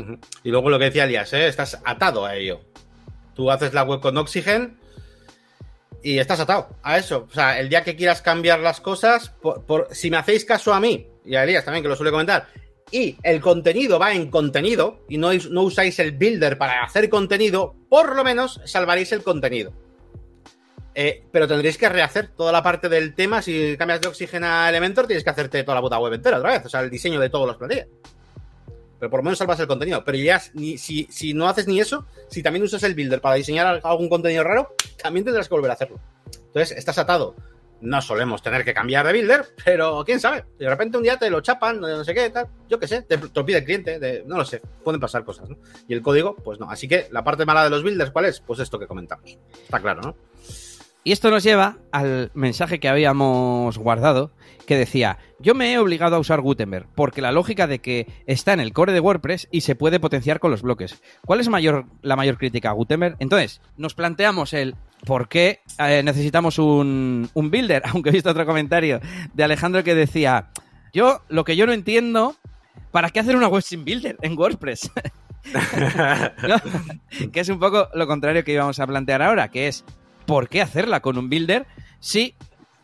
Y 0.44 0.50
luego 0.50 0.70
lo 0.70 0.78
que 0.78 0.86
decía 0.86 1.04
Elias, 1.04 1.32
¿eh? 1.32 1.48
estás 1.48 1.80
atado 1.84 2.24
a 2.24 2.36
ello. 2.36 2.60
Tú 3.34 3.50
haces 3.50 3.74
la 3.74 3.82
web 3.82 4.00
con 4.00 4.16
Oxygen 4.16 4.78
y 6.02 6.18
estás 6.18 6.40
atado 6.40 6.68
a 6.82 6.98
eso. 6.98 7.26
O 7.30 7.34
sea, 7.34 7.58
el 7.58 7.68
día 7.68 7.84
que 7.84 7.96
quieras 7.96 8.22
cambiar 8.22 8.60
las 8.60 8.80
cosas, 8.80 9.30
por, 9.40 9.88
si 9.90 10.10
me 10.10 10.16
hacéis 10.16 10.44
caso 10.44 10.72
a 10.72 10.80
mí, 10.80 11.08
y 11.24 11.34
a 11.34 11.44
Elias 11.44 11.64
también, 11.64 11.82
que 11.82 11.88
lo 11.88 11.96
suele 11.96 12.12
comentar, 12.12 12.48
y 12.90 13.16
el 13.22 13.40
contenido 13.40 13.98
va 13.98 14.12
en 14.12 14.30
contenido, 14.30 15.04
y 15.08 15.18
no, 15.18 15.32
no 15.50 15.62
usáis 15.62 15.98
el 15.98 16.12
builder 16.12 16.58
para 16.58 16.84
hacer 16.84 17.08
contenido, 17.08 17.74
por 17.88 18.14
lo 18.14 18.22
menos 18.22 18.60
salvaréis 18.64 19.12
el 19.12 19.22
contenido. 19.22 19.72
Eh, 20.98 21.24
pero 21.30 21.46
tendréis 21.46 21.76
que 21.76 21.90
rehacer 21.90 22.28
toda 22.28 22.50
la 22.50 22.62
parte 22.62 22.88
del 22.88 23.14
tema. 23.14 23.42
Si 23.42 23.76
cambias 23.76 24.00
de 24.00 24.08
Oxygen 24.08 24.44
a 24.44 24.66
Elementor, 24.70 25.06
tienes 25.06 25.22
que 25.22 25.28
hacerte 25.28 25.62
toda 25.62 25.74
la 25.74 25.82
puta 25.82 25.98
web 25.98 26.14
entera 26.14 26.38
otra 26.38 26.52
vez. 26.52 26.64
O 26.64 26.70
sea, 26.70 26.80
el 26.80 26.88
diseño 26.88 27.20
de 27.20 27.28
todos 27.28 27.46
los 27.46 27.58
plantillas. 27.58 27.88
Por 29.10 29.20
lo 29.20 29.24
menos 29.24 29.38
salvas 29.38 29.60
el 29.60 29.66
contenido. 29.66 30.02
Pero 30.04 30.18
ya, 30.18 30.40
ni, 30.54 30.78
si, 30.78 31.06
si 31.10 31.34
no 31.34 31.48
haces 31.48 31.66
ni 31.66 31.80
eso, 31.80 32.06
si 32.28 32.42
también 32.42 32.64
usas 32.64 32.82
el 32.82 32.94
builder 32.94 33.20
para 33.20 33.36
diseñar 33.36 33.80
algún 33.82 34.08
contenido 34.08 34.44
raro, 34.44 34.74
también 35.02 35.24
tendrás 35.24 35.48
que 35.48 35.54
volver 35.54 35.70
a 35.70 35.74
hacerlo. 35.74 36.00
Entonces, 36.46 36.76
estás 36.76 36.98
atado. 36.98 37.34
No 37.80 38.00
solemos 38.00 38.42
tener 38.42 38.64
que 38.64 38.72
cambiar 38.72 39.06
de 39.06 39.12
builder, 39.12 39.44
pero 39.64 40.02
quién 40.04 40.18
sabe. 40.18 40.46
De 40.58 40.68
repente 40.68 40.96
un 40.96 41.02
día 41.02 41.18
te 41.18 41.28
lo 41.28 41.42
chapan, 41.42 41.78
no 41.78 42.04
sé 42.04 42.14
qué, 42.14 42.30
tal. 42.30 42.48
Yo 42.68 42.78
qué 42.78 42.88
sé, 42.88 43.02
te, 43.02 43.18
te 43.18 43.30
lo 43.34 43.44
pide 43.44 43.58
el 43.58 43.64
cliente, 43.64 44.24
no 44.26 44.38
lo 44.38 44.44
sé. 44.46 44.62
Pueden 44.82 45.00
pasar 45.00 45.24
cosas. 45.24 45.48
Y 45.86 45.92
el 45.92 46.00
código, 46.00 46.34
pues 46.36 46.58
no. 46.58 46.70
Así 46.70 46.88
que 46.88 47.08
la 47.10 47.22
parte 47.22 47.44
mala 47.44 47.64
de 47.64 47.70
los 47.70 47.82
builders, 47.82 48.10
¿cuál 48.12 48.24
es? 48.24 48.40
Pues 48.40 48.60
esto 48.60 48.78
que 48.78 48.86
comentamos. 48.86 49.38
Está 49.62 49.80
claro, 49.80 50.00
¿no? 50.00 50.16
Y 51.06 51.12
esto 51.12 51.30
nos 51.30 51.44
lleva 51.44 51.78
al 51.92 52.32
mensaje 52.34 52.80
que 52.80 52.88
habíamos 52.88 53.78
guardado, 53.78 54.32
que 54.66 54.76
decía, 54.76 55.18
yo 55.38 55.54
me 55.54 55.72
he 55.72 55.78
obligado 55.78 56.16
a 56.16 56.18
usar 56.18 56.40
Gutenberg, 56.40 56.88
porque 56.96 57.22
la 57.22 57.30
lógica 57.30 57.68
de 57.68 57.78
que 57.78 58.08
está 58.26 58.52
en 58.52 58.58
el 58.58 58.72
core 58.72 58.92
de 58.92 58.98
WordPress 58.98 59.46
y 59.52 59.60
se 59.60 59.76
puede 59.76 60.00
potenciar 60.00 60.40
con 60.40 60.50
los 60.50 60.62
bloques. 60.62 61.00
¿Cuál 61.24 61.38
es 61.38 61.48
mayor, 61.48 61.86
la 62.02 62.16
mayor 62.16 62.38
crítica 62.38 62.70
a 62.70 62.72
Gutenberg? 62.72 63.14
Entonces, 63.20 63.60
nos 63.76 63.94
planteamos 63.94 64.52
el 64.52 64.74
por 65.04 65.28
qué 65.28 65.60
eh, 65.78 66.02
necesitamos 66.02 66.58
un, 66.58 67.30
un 67.34 67.50
builder, 67.52 67.84
aunque 67.92 68.08
he 68.08 68.12
visto 68.12 68.30
otro 68.30 68.44
comentario 68.44 68.98
de 69.32 69.44
Alejandro 69.44 69.84
que 69.84 69.94
decía, 69.94 70.50
yo 70.92 71.20
lo 71.28 71.44
que 71.44 71.54
yo 71.54 71.66
no 71.66 71.72
entiendo, 71.72 72.34
¿para 72.90 73.10
qué 73.10 73.20
hacer 73.20 73.36
una 73.36 73.46
web 73.46 73.62
sin 73.62 73.84
builder 73.84 74.16
en 74.22 74.36
WordPress? 74.36 74.90
¿No? 76.48 77.30
Que 77.30 77.38
es 77.38 77.48
un 77.48 77.60
poco 77.60 77.90
lo 77.94 78.08
contrario 78.08 78.42
que 78.42 78.54
íbamos 78.54 78.80
a 78.80 78.88
plantear 78.88 79.22
ahora, 79.22 79.52
que 79.52 79.68
es 79.68 79.84
¿por 80.26 80.48
qué 80.48 80.60
hacerla 80.62 81.00
con 81.00 81.18
un 81.18 81.28
builder 81.28 81.66
si 82.00 82.34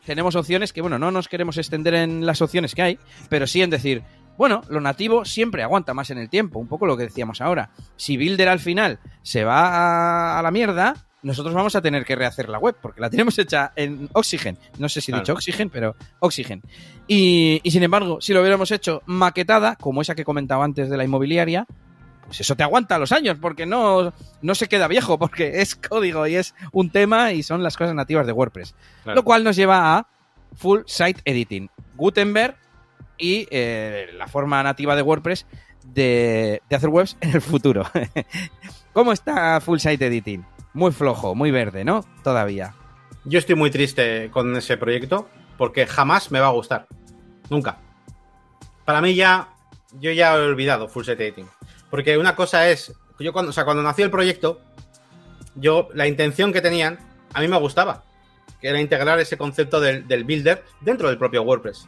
tenemos 0.07 0.35
opciones 0.35 0.73
que, 0.73 0.81
bueno, 0.81 0.99
no 0.99 1.11
nos 1.11 1.29
queremos 1.29 1.59
extender 1.59 1.95
en 1.95 2.27
las 2.27 2.43
opciones 2.43 2.75
que 2.75 2.83
hay, 2.83 2.99
pero 3.29 3.47
sí 3.47 3.63
en 3.63 3.71
decir, 3.71 4.03
bueno, 4.37 4.63
lo 4.69 4.81
nativo 4.81 5.25
siempre 5.25 5.63
aguanta 5.63 5.95
más 5.95 6.11
en 6.11 6.19
el 6.19 6.29
tiempo, 6.29 6.59
un 6.59 6.67
poco 6.69 6.87
lo 6.87 6.97
que 6.97 7.05
decíamos 7.05 7.41
ahora. 7.41 7.71
Si 7.97 8.17
builder 8.17 8.49
al 8.49 8.59
final 8.59 8.99
se 9.23 9.45
va 9.45 10.39
a, 10.39 10.43
la 10.43 10.51
mierda, 10.51 10.95
nosotros 11.23 11.55
vamos 11.55 11.77
a 11.77 11.83
tener 11.83 12.05
que 12.05 12.17
rehacer 12.17 12.49
la 12.49 12.59
web, 12.59 12.75
porque 12.81 13.01
la 13.01 13.11
tenemos 13.11 13.39
hecha 13.39 13.73
en 13.77 14.09
Oxygen. 14.13 14.59
No 14.79 14.89
sé 14.89 15.01
si 15.01 15.11
he 15.11 15.13
Claro. 15.13 15.23
dicho 15.23 15.33
Oxygen, 15.35 15.71
pero 15.71 15.95
Oxygen. 16.19 16.63
Y, 17.07 17.61
y 17.63 17.71
sin 17.71 17.83
embargo, 17.85 18.21
si 18.21 18.33
lo 18.33 18.41
hubiéramos 18.41 18.71
hecho 18.73 19.03
maquetada, 19.07 19.77
como 19.77 20.03
esa 20.03 20.17
que 20.17 20.25
comentaba 20.25 20.65
antes 20.65 20.91
de 20.91 20.97
la 20.97 21.05
inmobiliaria, 21.05 21.67
pues 22.27 22.41
eso 22.41 22.57
te 22.57 22.63
aguanta 22.63 22.99
los 22.99 23.13
años, 23.13 23.39
porque 23.41 23.67
no, 23.67 24.13
no 24.41 24.55
se 24.55 24.69
queda 24.69 24.89
viejo, 24.89 25.19
porque 25.19 25.61
es 25.61 25.75
código 25.77 26.27
y 26.27 26.37
es 26.37 26.55
un 26.73 26.91
tema 26.91 27.33
y 27.33 27.43
son 27.43 27.63
las 27.63 27.77
cosas 27.77 27.95
nativas 27.95 28.27
de 28.27 28.33
WordPress. 28.33 28.75
Claro. 29.03 29.17
Lo 29.17 29.25
cual 29.25 29.45
nos 29.45 29.57
lleva 29.57 29.97
a 29.97 30.07
Full 30.57 30.81
Site 30.87 31.21
Editing, 31.25 31.71
Gutenberg 31.97 32.57
y 33.19 33.47
eh, 33.51 34.09
la 34.17 34.27
forma 34.27 34.63
nativa 34.63 34.97
de 34.97 35.03
WordPress 35.03 35.47
de, 35.85 36.63
de 36.69 36.77
hacer 36.77 36.89
webs 36.89 37.17
en 37.21 37.31
el 37.31 37.41
futuro. 37.41 37.85
¿Cómo 38.93 39.13
está 39.13 39.61
Full 39.61 39.79
Site 39.79 40.07
Editing? 40.07 40.45
Muy 40.75 40.93
flojo, 40.93 41.35
muy 41.35 41.51
verde, 41.51 41.85
¿no? 41.85 42.05
Todavía. 42.23 42.75
Yo 43.25 43.39
estoy 43.39 43.55
muy 43.55 43.71
triste 43.71 44.31
con 44.31 44.57
ese 44.57 44.77
proyecto 44.77 45.29
porque 45.57 45.87
jamás 45.87 46.31
me 46.31 46.41
va 46.41 46.49
a 46.49 46.53
gustar. 46.53 46.87
Nunca. 47.51 47.79
Para 48.85 49.01
mí 49.01 49.15
ya, 49.15 49.49
yo 50.01 50.11
ya 50.11 50.35
he 50.35 50.41
olvidado 50.41 50.89
Full 50.89 51.05
Set 51.05 51.21
Editing. 51.21 51.47
Porque 51.93 52.17
una 52.17 52.35
cosa 52.35 52.71
es, 52.71 52.91
yo 53.19 53.35
cuando, 53.35 53.51
o 53.51 53.53
sea, 53.53 53.67
cuando 53.67 53.83
nació 53.83 54.07
el 54.07 54.11
proyecto, 54.11 54.63
yo, 55.55 55.91
la 55.93 56.09
intención 56.09 56.51
que 56.51 56.63
tenían, 56.63 56.99
a 57.35 57.41
mí 57.43 57.49
me 57.49 57.59
gustaba. 57.59 58.03
Que 58.63 58.69
era 58.69 58.81
integrar 58.81 59.21
ese 59.21 59.37
concepto 59.37 59.79
del, 59.79 60.09
del 60.09 60.25
builder 60.25 60.65
dentro 60.81 61.09
del 61.09 61.19
propio 61.19 61.43
WordPress. 61.43 61.87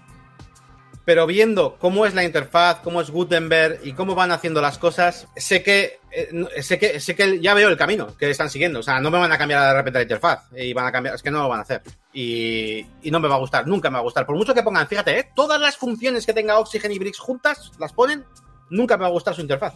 Pero 1.07 1.27
viendo 1.27 1.79
cómo 1.79 2.05
es 2.05 2.13
la 2.13 2.23
interfaz, 2.23 2.81
cómo 2.81 3.01
es 3.01 3.11
Gutenberg 3.11 3.81
y 3.83 3.95
cómo 3.95 4.15
van 4.15 4.31
haciendo 4.31 4.61
las 4.61 4.77
cosas, 4.77 5.27
sé 5.37 5.63
que, 5.63 6.01
eh, 6.11 6.29
sé 6.61 6.79
que, 6.79 7.01
sé 7.01 7.17
que 7.17 7.41
ya 7.41 7.55
veo 7.55 7.71
el 7.71 7.79
camino 7.79 8.15
que 8.19 8.29
están 8.29 8.51
siguiendo. 8.51 8.81
O 8.81 8.83
sea, 8.83 9.01
no 9.01 9.11
me 9.11 9.19
van 9.19 9.33
a 9.33 9.39
cambiar 9.39 9.69
de 9.69 9.73
repente 9.73 10.01
la 10.01 10.03
interfaz 10.03 10.49
y 10.55 10.75
van 10.75 10.85
a 10.87 10.93
cambiar, 10.93 11.15
es 11.15 11.23
que 11.23 11.31
no 11.31 11.45
lo 11.45 11.49
van 11.49 11.61
a 11.61 11.63
hacer. 11.63 11.81
Y, 12.13 12.85
y 13.03 13.11
no 13.11 13.21
me 13.21 13.29
va 13.29 13.37
a 13.37 13.39
gustar, 13.39 13.67
nunca 13.67 13.89
me 13.89 13.95
va 13.95 14.01
a 14.01 14.03
gustar. 14.03 14.27
Por 14.27 14.37
mucho 14.37 14.53
que 14.53 14.63
pongan, 14.63 14.87
fíjate, 14.87 15.19
¿eh? 15.19 15.31
todas 15.35 15.59
las 15.59 15.79
funciones 15.79 16.27
que 16.27 16.35
tenga 16.35 16.59
Oxygen 16.59 16.93
y 16.93 16.99
Bricks 16.99 17.21
juntas, 17.21 17.73
las 17.79 17.95
ponen, 17.95 18.23
nunca 18.69 18.99
me 18.99 19.03
va 19.03 19.09
a 19.09 19.13
gustar 19.13 19.35
su 19.35 19.41
interfaz. 19.41 19.73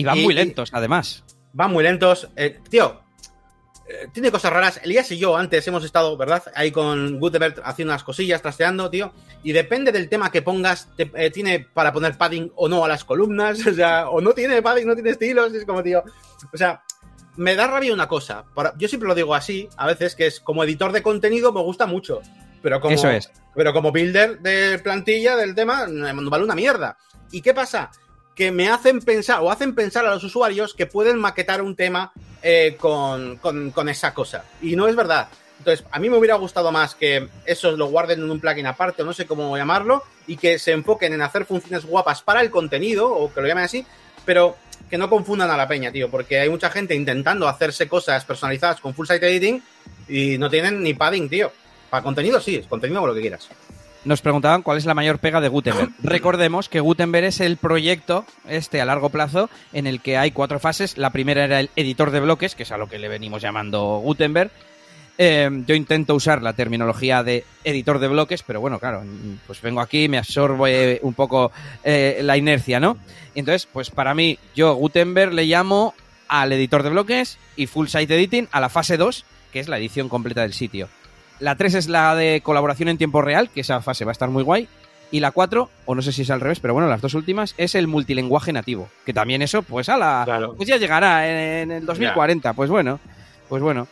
Y 0.00 0.04
van 0.04 0.18
Y- 0.18 0.24
muy 0.24 0.34
lentos, 0.34 0.70
además. 0.72 1.24
Van 1.52 1.72
muy 1.72 1.82
lentos. 1.84 2.28
Eh, 2.36 2.60
tío, 2.68 3.00
eh, 3.88 4.06
tiene 4.12 4.30
cosas 4.30 4.52
raras. 4.52 4.80
Elías 4.84 5.10
y 5.10 5.18
yo 5.18 5.36
antes 5.36 5.66
hemos 5.66 5.84
estado, 5.84 6.16
¿verdad? 6.16 6.42
Ahí 6.54 6.70
con 6.70 7.18
Gutenberg 7.18 7.60
haciendo 7.64 7.92
unas 7.92 8.04
cosillas, 8.04 8.40
trasteando, 8.42 8.88
tío. 8.90 9.12
Y 9.42 9.52
depende 9.52 9.90
del 9.90 10.08
tema 10.08 10.30
que 10.30 10.42
pongas, 10.42 10.88
te- 10.96 11.10
eh, 11.14 11.30
tiene 11.30 11.60
para 11.60 11.92
poner 11.92 12.16
padding 12.16 12.52
o 12.56 12.68
no 12.68 12.84
a 12.84 12.88
las 12.88 13.04
columnas. 13.04 13.58
O 13.66 13.74
sea, 13.74 14.08
o 14.10 14.20
no 14.20 14.32
tiene 14.32 14.62
padding, 14.62 14.86
no 14.86 14.94
tiene 14.94 15.10
estilos. 15.10 15.52
Es 15.54 15.64
como, 15.64 15.82
tío. 15.82 16.04
O 16.52 16.56
sea, 16.56 16.82
me 17.36 17.54
da 17.56 17.66
rabia 17.66 17.92
una 17.94 18.06
cosa. 18.06 18.44
Para- 18.54 18.74
yo 18.78 18.86
siempre 18.86 19.08
lo 19.08 19.14
digo 19.14 19.34
así, 19.34 19.68
a 19.76 19.86
veces, 19.86 20.14
que 20.14 20.26
es 20.26 20.40
como 20.40 20.62
editor 20.64 20.92
de 20.92 21.02
contenido 21.02 21.52
me 21.52 21.60
gusta 21.62 21.86
mucho. 21.86 22.20
Pero 22.62 22.78
como, 22.80 22.94
Eso 22.94 23.08
es. 23.08 23.30
pero 23.54 23.72
como 23.72 23.90
builder 23.90 24.38
de 24.40 24.78
plantilla 24.80 25.34
del 25.36 25.54
tema, 25.54 25.86
no 25.86 26.30
vale 26.30 26.44
una 26.44 26.54
mierda. 26.54 26.96
¿Y 27.32 27.40
qué 27.40 27.54
pasa? 27.54 27.90
Que 28.40 28.50
me 28.50 28.70
hacen 28.70 29.00
pensar, 29.00 29.40
o 29.42 29.50
hacen 29.50 29.74
pensar 29.74 30.06
a 30.06 30.14
los 30.14 30.24
usuarios 30.24 30.72
que 30.72 30.86
pueden 30.86 31.18
maquetar 31.18 31.60
un 31.60 31.76
tema 31.76 32.10
eh, 32.42 32.74
con, 32.80 33.36
con- 33.36 33.70
con 33.70 33.86
esa 33.90 34.14
cosa. 34.14 34.46
Y 34.62 34.76
no 34.76 34.88
es 34.88 34.96
verdad. 34.96 35.28
Entonces, 35.58 35.84
a 35.90 35.98
mí 35.98 36.08
me 36.08 36.16
hubiera 36.16 36.36
gustado 36.36 36.72
más 36.72 36.94
que 36.94 37.28
eso 37.44 37.72
lo 37.72 37.88
guarden 37.88 38.20
en 38.20 38.30
un 38.30 38.40
plugin 38.40 38.64
aparte, 38.64 39.02
o 39.02 39.04
no 39.04 39.12
sé 39.12 39.26
cómo 39.26 39.54
llamarlo, 39.58 40.02
y 40.26 40.38
que 40.38 40.58
se 40.58 40.72
enfoquen 40.72 41.12
en 41.12 41.20
hacer 41.20 41.44
funciones 41.44 41.84
guapas 41.84 42.22
para 42.22 42.40
el 42.40 42.50
contenido, 42.50 43.12
o 43.12 43.30
que 43.30 43.42
lo 43.42 43.46
llamen 43.46 43.64
así, 43.64 43.84
pero 44.24 44.56
que 44.88 44.96
no 44.96 45.10
confundan 45.10 45.50
a 45.50 45.56
la 45.58 45.68
peña, 45.68 45.92
tío, 45.92 46.10
porque 46.10 46.40
hay 46.40 46.48
mucha 46.48 46.70
gente 46.70 46.94
intentando 46.94 47.46
hacerse 47.46 47.88
cosas 47.88 48.24
personalizadas 48.24 48.80
con 48.80 48.94
full 48.94 49.06
site 49.06 49.28
editing 49.28 49.62
y 50.08 50.38
no 50.38 50.48
tienen 50.48 50.82
ni 50.82 50.94
padding, 50.94 51.28
tío. 51.28 51.52
Para 51.90 52.02
contenido 52.02 52.40
sí, 52.40 52.56
es 52.56 52.66
contenido 52.66 53.02
o 53.02 53.06
lo 53.06 53.12
que 53.12 53.20
quieras. 53.20 53.50
Nos 54.04 54.22
preguntaban 54.22 54.62
cuál 54.62 54.78
es 54.78 54.86
la 54.86 54.94
mayor 54.94 55.18
pega 55.18 55.40
de 55.40 55.48
Gutenberg. 55.48 55.90
Recordemos 56.02 56.68
que 56.68 56.80
Gutenberg 56.80 57.26
es 57.26 57.40
el 57.40 57.58
proyecto, 57.58 58.24
este 58.48 58.80
a 58.80 58.86
largo 58.86 59.10
plazo, 59.10 59.50
en 59.72 59.86
el 59.86 60.00
que 60.00 60.16
hay 60.16 60.30
cuatro 60.30 60.58
fases. 60.58 60.96
La 60.96 61.10
primera 61.10 61.44
era 61.44 61.60
el 61.60 61.70
editor 61.76 62.10
de 62.10 62.20
bloques, 62.20 62.54
que 62.54 62.62
es 62.62 62.72
a 62.72 62.78
lo 62.78 62.88
que 62.88 62.98
le 62.98 63.08
venimos 63.08 63.42
llamando 63.42 64.00
Gutenberg. 64.02 64.50
Eh, 65.18 65.50
yo 65.66 65.74
intento 65.74 66.14
usar 66.14 66.40
la 66.40 66.54
terminología 66.54 67.22
de 67.22 67.44
editor 67.62 67.98
de 67.98 68.08
bloques, 68.08 68.42
pero 68.42 68.58
bueno, 68.58 68.78
claro, 68.78 69.02
pues 69.46 69.60
vengo 69.60 69.82
aquí, 69.82 70.08
me 70.08 70.16
absorbo 70.16 70.66
eh, 70.66 70.98
un 71.02 71.12
poco 71.12 71.52
eh, 71.84 72.20
la 72.22 72.38
inercia, 72.38 72.80
¿no? 72.80 72.96
Entonces, 73.34 73.68
pues 73.70 73.90
para 73.90 74.14
mí, 74.14 74.38
yo 74.54 74.72
Gutenberg 74.76 75.34
le 75.34 75.44
llamo 75.44 75.92
al 76.26 76.52
editor 76.54 76.82
de 76.82 76.88
bloques 76.88 77.36
y 77.54 77.66
Full 77.66 77.88
Site 77.88 78.14
Editing 78.14 78.48
a 78.50 78.60
la 78.60 78.70
fase 78.70 78.96
2, 78.96 79.26
que 79.52 79.60
es 79.60 79.68
la 79.68 79.76
edición 79.76 80.08
completa 80.08 80.40
del 80.40 80.54
sitio. 80.54 80.88
La 81.40 81.56
3 81.56 81.74
es 81.74 81.88
la 81.88 82.14
de 82.14 82.40
colaboración 82.42 82.88
en 82.88 82.98
tiempo 82.98 83.22
real, 83.22 83.50
que 83.50 83.62
esa 83.62 83.80
fase 83.80 84.04
va 84.04 84.10
a 84.10 84.12
estar 84.12 84.30
muy 84.30 84.42
guay. 84.42 84.68
Y 85.12 85.18
la 85.18 85.32
4, 85.32 85.68
o 85.86 85.94
no 85.94 86.02
sé 86.02 86.12
si 86.12 86.22
es 86.22 86.30
al 86.30 86.40
revés, 86.40 86.60
pero 86.60 86.72
bueno, 86.72 86.88
las 86.88 87.00
dos 87.00 87.14
últimas, 87.14 87.54
es 87.58 87.74
el 87.74 87.88
multilenguaje 87.88 88.52
nativo. 88.52 88.88
Que 89.04 89.12
también 89.12 89.42
eso, 89.42 89.62
pues 89.62 89.88
a 89.88 89.96
la. 89.96 90.22
Claro. 90.24 90.54
Pues 90.54 90.68
ya 90.68 90.76
llegará 90.76 91.28
en, 91.28 91.70
en 91.70 91.78
el 91.78 91.86
2040. 91.86 92.52
Pues 92.52 92.70
bueno, 92.70 93.00
pues 93.48 93.62
bueno. 93.62 93.88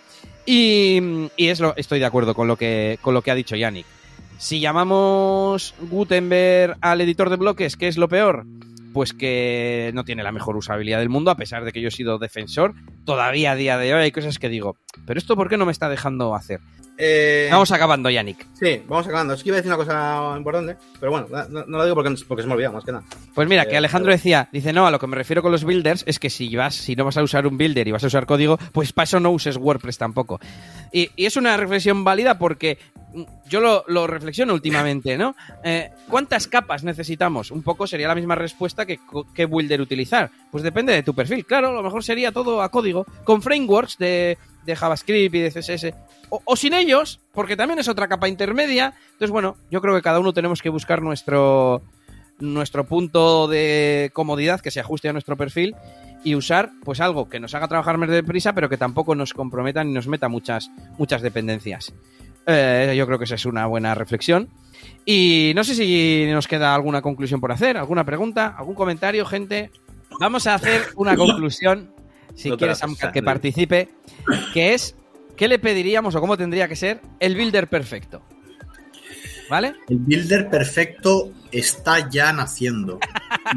Y, 0.46 1.28
y 1.36 1.48
es 1.48 1.58
lo, 1.58 1.74
estoy 1.76 1.98
de 1.98 2.06
acuerdo 2.06 2.34
con 2.34 2.46
lo 2.46 2.56
que, 2.56 2.98
con 3.02 3.14
lo 3.14 3.22
que 3.22 3.30
ha 3.30 3.34
dicho 3.34 3.56
Yannick. 3.56 3.86
Si 4.38 4.60
llamamos 4.60 5.74
Gutenberg 5.90 6.76
al 6.80 7.00
editor 7.00 7.28
de 7.28 7.36
bloques, 7.36 7.76
¿qué 7.76 7.88
es 7.88 7.98
lo 7.98 8.08
peor? 8.08 8.46
pues 8.92 9.12
que 9.12 9.92
no 9.94 10.04
tiene 10.04 10.22
la 10.22 10.32
mejor 10.32 10.56
usabilidad 10.56 10.98
del 10.98 11.08
mundo, 11.08 11.30
a 11.30 11.36
pesar 11.36 11.64
de 11.64 11.70
que 11.70 11.80
yo 11.80 11.86
he 11.86 11.92
sido 11.92 12.18
defensor. 12.18 12.74
Todavía 13.04 13.52
a 13.52 13.54
día 13.54 13.78
de 13.78 13.94
hoy 13.94 14.02
hay 14.02 14.10
cosas 14.10 14.38
que 14.38 14.48
digo, 14.48 14.76
pero 15.06 15.18
esto 15.18 15.36
¿por 15.36 15.48
qué 15.48 15.56
no 15.56 15.66
me 15.66 15.72
está 15.72 15.88
dejando 15.88 16.34
hacer? 16.34 16.58
Eh, 17.00 17.48
Vamos 17.50 17.70
acabando, 17.70 18.10
Yannick. 18.10 18.44
Sí, 18.54 18.82
vamos 18.88 19.06
acabando. 19.06 19.34
Es 19.34 19.42
que 19.44 19.50
iba 19.50 19.56
a 19.56 19.60
decir 19.60 19.72
una 19.72 19.76
cosa 19.76 20.34
importante, 20.36 20.76
pero 20.98 21.12
bueno, 21.12 21.28
no, 21.48 21.64
no 21.64 21.78
lo 21.78 21.84
digo 21.84 21.94
porque, 21.94 22.12
porque 22.26 22.42
se 22.42 22.48
me 22.48 22.54
olvida, 22.54 22.72
más 22.72 22.84
que 22.84 22.90
nada. 22.90 23.04
Pues 23.34 23.48
mira, 23.48 23.66
que 23.66 23.74
Eh, 23.74 23.78
Alejandro 23.78 24.06
pero- 24.06 24.16
decía, 24.16 24.48
dice, 24.52 24.72
no, 24.72 24.84
a 24.84 24.90
lo 24.90 24.98
que 24.98 25.06
me 25.06 25.14
refiero 25.14 25.40
con 25.40 25.52
los 25.52 25.62
builders 25.64 26.02
es 26.08 26.18
que 26.18 26.28
si 26.28 26.54
vas, 26.56 26.74
si 26.74 26.96
no 26.96 27.04
vas 27.04 27.16
a 27.16 27.22
usar 27.22 27.46
un 27.46 27.56
builder 27.56 27.86
y 27.86 27.92
vas 27.92 28.02
a 28.02 28.08
usar 28.08 28.26
código, 28.26 28.58
pues 28.72 28.92
para 28.92 29.04
eso 29.04 29.20
no 29.20 29.30
uses 29.30 29.56
WordPress 29.56 29.96
tampoco. 29.96 30.40
Y, 30.92 31.08
y 31.14 31.26
es 31.26 31.36
una 31.36 31.56
reflexión 31.56 32.02
válida 32.02 32.36
porque 32.36 32.78
mm, 33.14 33.22
yo 33.48 33.60
lo, 33.60 33.84
lo 33.86 34.08
reflexiono 34.08 34.52
últimamente, 34.54 35.16
¿no? 35.16 35.36
Eh, 35.62 35.90
¿Cuántas 36.08 36.48
capas 36.48 36.82
necesitamos? 36.82 37.52
Un 37.52 37.62
poco 37.62 37.86
sería 37.86 38.08
la 38.08 38.16
misma 38.16 38.34
respuesta 38.34 38.84
que 38.86 38.98
qué 39.34 39.44
builder 39.44 39.80
utilizar. 39.80 40.30
Pues 40.50 40.64
depende 40.64 40.92
de 40.94 41.04
tu 41.04 41.14
perfil. 41.14 41.46
Claro, 41.46 41.68
a 41.68 41.72
lo 41.72 41.82
mejor 41.84 42.02
sería 42.02 42.32
todo 42.32 42.60
a 42.60 42.70
código, 42.70 43.06
con 43.22 43.40
frameworks 43.40 43.98
de, 43.98 44.36
de 44.68 44.76
JavaScript 44.76 45.34
y 45.34 45.40
de 45.40 45.50
CSS. 45.50 45.94
O, 46.30 46.42
o 46.44 46.56
sin 46.56 46.74
ellos, 46.74 47.20
porque 47.32 47.56
también 47.56 47.78
es 47.78 47.88
otra 47.88 48.06
capa 48.06 48.28
intermedia. 48.28 48.94
Entonces, 49.12 49.30
bueno, 49.30 49.56
yo 49.70 49.80
creo 49.80 49.94
que 49.94 50.02
cada 50.02 50.20
uno 50.20 50.32
tenemos 50.32 50.62
que 50.62 50.68
buscar 50.68 51.02
nuestro, 51.02 51.82
nuestro 52.40 52.84
punto 52.86 53.48
de 53.48 54.10
comodidad 54.12 54.60
que 54.60 54.70
se 54.70 54.80
ajuste 54.80 55.08
a 55.08 55.12
nuestro 55.12 55.36
perfil 55.36 55.74
y 56.24 56.34
usar 56.34 56.70
pues 56.84 57.00
algo 57.00 57.28
que 57.28 57.40
nos 57.40 57.54
haga 57.54 57.68
trabajar 57.68 57.96
más 57.98 58.08
deprisa 58.08 58.52
pero 58.52 58.68
que 58.68 58.76
tampoco 58.76 59.14
nos 59.14 59.34
comprometa 59.34 59.84
ni 59.84 59.92
nos 59.92 60.08
meta 60.08 60.28
muchas 60.28 60.70
muchas 60.98 61.22
dependencias 61.22 61.92
Eh, 62.50 62.94
yo 62.96 63.06
creo 63.06 63.18
que 63.18 63.24
esa 63.24 63.34
es 63.34 63.44
una 63.44 63.66
buena 63.66 63.94
reflexión 63.94 64.48
y 65.04 65.52
no 65.54 65.64
sé 65.64 65.74
si 65.74 66.26
nos 66.30 66.48
queda 66.48 66.74
alguna 66.74 67.02
conclusión 67.02 67.40
por 67.40 67.52
hacer 67.52 67.76
alguna 67.76 68.04
pregunta 68.04 68.54
algún 68.56 68.74
comentario 68.74 69.26
gente 69.26 69.70
vamos 70.18 70.46
a 70.46 70.54
hacer 70.54 70.82
una 70.96 71.14
conclusión 71.14 71.90
si 72.38 72.48
No 72.50 72.56
quieres 72.56 72.82
Amka, 72.82 73.10
que 73.12 73.22
participe 73.22 73.88
que 74.54 74.74
es 74.74 74.94
qué 75.36 75.48
le 75.48 75.58
pediríamos 75.58 76.14
o 76.14 76.20
cómo 76.20 76.36
tendría 76.36 76.68
que 76.68 76.76
ser 76.76 77.00
el 77.20 77.34
builder 77.34 77.68
perfecto 77.68 78.22
¿Vale? 79.50 79.74
El 79.88 79.98
builder 79.98 80.50
perfecto 80.50 81.32
está 81.50 82.10
ya 82.10 82.32
naciendo. 82.34 83.00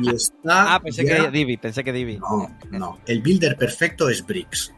Y 0.01 0.09
está. 0.15 0.75
Ah, 0.75 0.79
pensé 0.79 1.03
ya- 1.05 1.25
que 1.25 1.31
Divi, 1.31 1.57
pensé 1.57 1.83
que 1.83 1.91
Divi. 1.91 2.17
No, 2.17 2.57
no. 2.71 2.99
El 3.05 3.21
builder 3.21 3.57
perfecto 3.57 4.07
es 4.09 4.25
Bricks. 4.25 4.71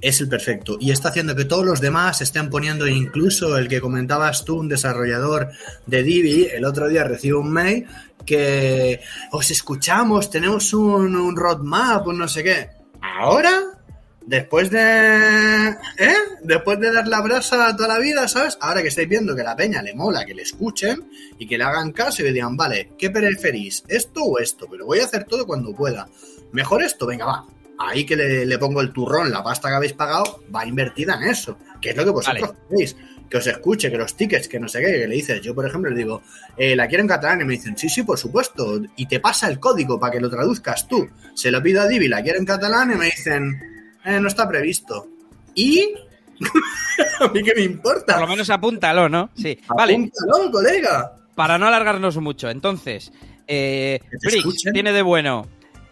Es 0.00 0.20
el 0.20 0.28
perfecto. 0.28 0.78
Y 0.80 0.90
está 0.90 1.10
haciendo 1.10 1.36
que 1.36 1.44
todos 1.44 1.64
los 1.64 1.80
demás 1.80 2.20
estén 2.22 2.50
poniendo, 2.50 2.88
incluso 2.88 3.56
el 3.56 3.68
que 3.68 3.80
comentabas 3.80 4.44
tú, 4.44 4.56
un 4.58 4.68
desarrollador 4.68 5.50
de 5.86 6.02
Divi, 6.02 6.48
el 6.52 6.64
otro 6.64 6.88
día 6.88 7.04
recibe 7.04 7.36
un 7.36 7.52
mail 7.52 7.86
que 8.26 9.00
os 9.30 9.48
escuchamos, 9.52 10.28
tenemos 10.28 10.74
un, 10.74 11.14
un 11.14 11.36
roadmap, 11.36 12.04
un 12.08 12.18
no 12.18 12.26
sé 12.26 12.42
qué. 12.42 12.79
Ahora, 13.02 13.78
después 14.26 14.70
de. 14.70 15.68
¿Eh? 15.98 16.14
Después 16.42 16.78
de 16.80 16.92
dar 16.92 17.06
la 17.06 17.20
brasa 17.20 17.76
toda 17.76 17.88
la 17.88 17.98
vida, 17.98 18.26
¿sabes? 18.28 18.56
Ahora 18.60 18.82
que 18.82 18.88
estáis 18.88 19.08
viendo 19.08 19.34
que 19.34 19.42
la 19.42 19.56
peña 19.56 19.82
le 19.82 19.94
mola, 19.94 20.24
que 20.24 20.34
le 20.34 20.42
escuchen 20.42 21.10
y 21.38 21.46
que 21.46 21.58
le 21.58 21.64
hagan 21.64 21.92
caso 21.92 22.22
y 22.22 22.26
que 22.26 22.32
digan, 22.32 22.56
vale, 22.56 22.92
¿qué 22.98 23.10
preferís? 23.10 23.84
¿Esto 23.88 24.22
o 24.22 24.38
esto? 24.38 24.66
Pero 24.70 24.86
voy 24.86 25.00
a 25.00 25.04
hacer 25.04 25.24
todo 25.24 25.46
cuando 25.46 25.74
pueda. 25.74 26.08
Mejor 26.52 26.82
esto, 26.82 27.06
venga, 27.06 27.26
va. 27.26 27.46
Ahí 27.78 28.04
que 28.04 28.14
le, 28.14 28.44
le 28.44 28.58
pongo 28.58 28.82
el 28.82 28.92
turrón, 28.92 29.30
la 29.30 29.42
pasta 29.42 29.68
que 29.68 29.74
habéis 29.74 29.94
pagado, 29.94 30.42
va 30.54 30.66
invertida 30.66 31.14
en 31.14 31.30
eso. 31.30 31.56
Que 31.80 31.90
es 31.90 31.96
lo 31.96 32.04
que 32.04 32.10
vosotros 32.10 32.52
queréis. 32.68 32.96
Que 33.30 33.36
os 33.38 33.46
escuche, 33.46 33.90
que 33.90 33.96
los 33.96 34.16
tickets, 34.16 34.48
que 34.48 34.58
no 34.58 34.66
sé 34.68 34.80
qué, 34.80 34.86
que 34.86 35.06
le 35.06 35.14
dices. 35.14 35.40
Yo, 35.40 35.54
por 35.54 35.64
ejemplo, 35.64 35.90
le 35.90 35.96
digo, 35.96 36.22
eh, 36.56 36.74
la 36.74 36.88
quiero 36.88 37.02
en 37.02 37.08
catalán 37.08 37.40
y 37.40 37.44
me 37.44 37.52
dicen, 37.52 37.78
sí, 37.78 37.88
sí, 37.88 38.02
por 38.02 38.18
supuesto. 38.18 38.80
Y 38.96 39.06
te 39.06 39.20
pasa 39.20 39.48
el 39.48 39.60
código 39.60 40.00
para 40.00 40.12
que 40.12 40.20
lo 40.20 40.28
traduzcas 40.28 40.88
tú. 40.88 41.08
Se 41.34 41.50
lo 41.50 41.62
pido 41.62 41.80
a 41.80 41.86
Divi, 41.86 42.08
la 42.08 42.22
quiero 42.22 42.38
en 42.40 42.44
catalán 42.44 42.90
y 42.92 42.96
me 42.96 43.04
dicen, 43.06 43.58
eh, 44.04 44.18
no 44.20 44.26
está 44.28 44.48
previsto. 44.48 45.06
Y. 45.54 45.94
a 47.20 47.28
mí 47.28 47.42
qué 47.42 47.52
me 47.54 47.62
importa. 47.62 48.14
Por 48.14 48.22
lo 48.22 48.28
menos 48.28 48.50
apúntalo, 48.50 49.08
¿no? 49.08 49.30
Sí. 49.36 49.58
Vale, 49.68 49.94
Apúntalo, 49.94 50.50
colega. 50.50 51.12
para 51.34 51.56
no 51.58 51.66
alargarnos 51.68 52.16
mucho, 52.16 52.50
entonces, 52.50 53.12
eh, 53.46 54.00
Que 54.10 54.40
Bricks 54.40 54.64
tiene 54.72 54.92
de 54.92 55.02
bueno 55.02 55.46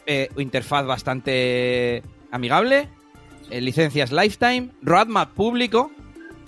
eh, 0.07 0.28
interfaz 0.39 0.86
bastante 0.86 2.03
amigable, 2.30 2.89
eh, 3.51 3.61
licencias 3.61 4.11
Lifetime, 4.11 4.70
roadmap 4.82 5.32
público 5.34 5.91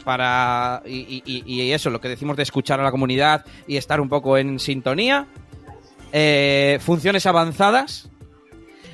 para 0.00 0.82
y, 0.86 1.22
y- 1.24 1.42
y 1.46 1.72
eso, 1.72 1.90
lo 1.90 2.00
que 2.00 2.08
decimos 2.08 2.36
de 2.36 2.42
escuchar 2.42 2.80
a 2.80 2.82
la 2.82 2.90
comunidad 2.90 3.44
y 3.66 3.76
estar 3.76 4.00
un 4.00 4.08
poco 4.08 4.36
en 4.38 4.58
sintonía, 4.58 5.26
eh, 6.12 6.78
funciones 6.80 7.26
avanzadas. 7.26 8.08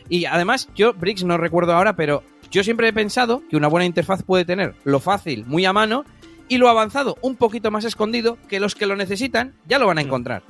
Y 0.09 0.25
además 0.27 0.69
yo 0.75 0.93
Bricks 0.95 1.25
no 1.25 1.37
recuerdo 1.39 1.73
ahora, 1.75 1.97
pero 1.97 2.23
yo 2.51 2.63
siempre 2.63 2.89
he 2.89 2.93
pensado 2.93 3.43
que 3.51 3.57
una 3.57 3.69
buena 3.69 3.87
interfaz 3.87 4.23
puede 4.23 4.45
tener 4.45 4.75
lo 4.85 5.01
fácil 5.01 5.45
muy 5.47 5.65
a 5.65 5.73
mano 5.73 6.05
y 6.49 6.59
lo 6.59 6.69
avanzado 6.69 7.17
un 7.23 7.35
poquito 7.37 7.71
más 7.73 7.85
escondido 7.85 8.39
que 8.49 8.61
los 8.61 8.75
que 8.77 8.87
lo 8.87 8.95
necesitan 8.95 9.55
ya 9.67 9.79
lo 9.81 9.87
van 9.89 9.99
a 9.99 10.03
encontrar. 10.03 10.43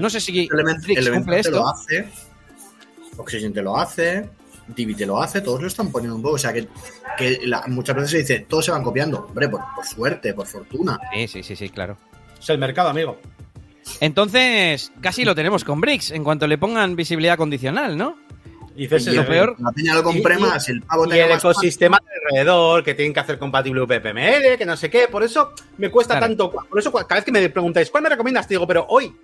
No 0.00 0.10
sé 0.10 0.20
si 0.20 0.48
Element, 0.52 0.82
Bricks 0.84 1.08
cumple 1.10 1.38
esto. 1.38 1.52
lo 1.58 1.68
hace, 1.68 2.08
Oxygen 3.16 3.52
te 3.52 3.62
lo 3.62 3.76
hace, 3.78 4.28
Divi 4.68 4.94
te 4.94 5.06
lo 5.06 5.22
hace, 5.22 5.40
todos 5.40 5.60
lo 5.60 5.68
están 5.68 5.90
poniendo 5.92 6.16
un 6.16 6.22
poco. 6.22 6.34
O 6.34 6.38
sea 6.38 6.52
que, 6.52 6.66
que 7.16 7.40
la- 7.44 7.64
muchas 7.68 7.94
veces 7.96 8.10
se 8.10 8.18
dice, 8.18 8.40
todos 8.48 8.64
se 8.64 8.70
van 8.72 8.82
copiando. 8.82 9.26
Hombre, 9.28 9.48
por, 9.48 9.60
por 9.74 9.84
suerte, 9.86 10.34
por 10.34 10.46
fortuna. 10.46 10.98
Sí, 11.14 11.28
sí, 11.28 11.42
sí, 11.42 11.56
sí, 11.56 11.68
claro. 11.68 11.96
Es 12.40 12.48
el 12.50 12.58
mercado, 12.58 12.88
amigo. 12.88 13.18
Entonces, 14.00 14.92
casi 15.00 15.24
lo 15.24 15.34
tenemos 15.34 15.64
con 15.64 15.80
Bricks 15.80 16.10
en 16.10 16.24
cuanto 16.24 16.46
le 16.46 16.58
pongan 16.58 16.96
visibilidad 16.96 17.36
condicional, 17.36 17.96
¿no? 17.96 18.16
Y 18.78 18.84
Y 18.84 18.88
lo 18.88 18.96
el- 19.22 19.26
peor- 19.26 19.56
La 19.58 19.72
peña 19.72 19.94
lo 19.94 20.02
compré 20.02 20.36
más, 20.36 20.68
el 20.68 20.82
pavo 20.82 21.06
Y 21.06 21.18
el 21.18 21.30
más 21.30 21.38
ecosistema 21.38 21.98
alrededor, 22.28 22.84
que 22.84 22.92
tienen 22.94 23.14
que 23.14 23.20
hacer 23.20 23.38
compatible 23.38 23.80
VPML, 23.80 24.58
que 24.58 24.66
no 24.66 24.76
sé 24.76 24.90
qué. 24.90 25.08
Por 25.10 25.22
eso 25.22 25.52
me 25.78 25.90
cuesta 25.90 26.18
Claro. 26.18 26.26
tanto. 26.26 26.50
Por 26.68 26.78
eso, 26.78 26.92
cada 26.92 27.14
vez 27.14 27.24
que 27.24 27.32
me 27.32 27.48
preguntáis, 27.48 27.88
¿cuál 27.90 28.02
me 28.02 28.10
recomiendas? 28.10 28.46
Te 28.46 28.52
digo, 28.54 28.66
pero 28.66 28.84
hoy. 28.90 29.14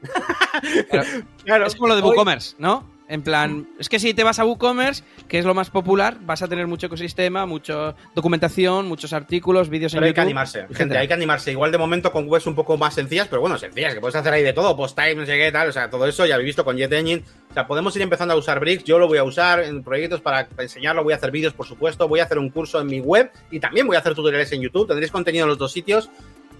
Claro. 0.88 1.06
Claro, 1.44 1.66
Es 1.66 1.74
como 1.74 1.88
lo 1.88 1.96
de 1.96 2.02
WooCommerce, 2.02 2.54
¿no? 2.58 2.88
En 3.12 3.20
plan, 3.20 3.68
es 3.78 3.90
que 3.90 3.98
si 3.98 4.14
te 4.14 4.24
vas 4.24 4.38
a 4.38 4.46
WooCommerce, 4.46 5.04
que 5.28 5.38
es 5.38 5.44
lo 5.44 5.52
más 5.52 5.68
popular, 5.68 6.16
vas 6.22 6.40
a 6.40 6.48
tener 6.48 6.66
mucho 6.66 6.86
ecosistema, 6.86 7.44
mucha 7.44 7.94
documentación, 8.14 8.88
muchos 8.88 9.12
artículos, 9.12 9.68
vídeos 9.68 9.92
en 9.92 9.98
Pero 9.98 10.06
hay 10.06 10.14
que 10.14 10.20
animarse, 10.22 10.66
gente, 10.72 10.96
hay 10.96 11.06
que 11.06 11.12
animarse. 11.12 11.52
Igual 11.52 11.70
de 11.70 11.76
momento 11.76 12.10
con 12.10 12.26
webs 12.26 12.46
un 12.46 12.54
poco 12.54 12.78
más 12.78 12.94
sencillas, 12.94 13.28
pero 13.28 13.42
bueno, 13.42 13.58
sencillas, 13.58 13.92
que 13.92 14.00
puedes 14.00 14.16
hacer 14.16 14.32
ahí 14.32 14.42
de 14.42 14.54
todo, 14.54 14.74
post-time, 14.74 15.16
no 15.16 15.26
sé 15.26 15.36
qué 15.36 15.52
tal, 15.52 15.68
o 15.68 15.72
sea, 15.72 15.90
todo 15.90 16.06
eso 16.06 16.24
ya 16.24 16.36
habéis 16.36 16.46
visto 16.46 16.64
con 16.64 16.78
Jet 16.78 16.90
Engine. 16.90 17.22
O 17.50 17.52
sea, 17.52 17.66
podemos 17.66 17.94
ir 17.96 18.00
empezando 18.00 18.32
a 18.32 18.36
usar 18.38 18.58
Bricks, 18.60 18.84
yo 18.84 18.98
lo 18.98 19.06
voy 19.08 19.18
a 19.18 19.24
usar 19.24 19.60
en 19.60 19.82
proyectos 19.82 20.22
para 20.22 20.48
enseñarlo, 20.56 21.04
voy 21.04 21.12
a 21.12 21.16
hacer 21.16 21.30
vídeos, 21.30 21.52
por 21.52 21.66
supuesto, 21.66 22.08
voy 22.08 22.20
a 22.20 22.24
hacer 22.24 22.38
un 22.38 22.48
curso 22.48 22.80
en 22.80 22.86
mi 22.86 23.00
web 23.00 23.30
y 23.50 23.60
también 23.60 23.86
voy 23.86 23.96
a 23.96 23.98
hacer 23.98 24.14
tutoriales 24.14 24.50
en 24.52 24.62
YouTube, 24.62 24.88
tendréis 24.88 25.12
contenido 25.12 25.44
en 25.44 25.50
los 25.50 25.58
dos 25.58 25.70
sitios. 25.70 26.08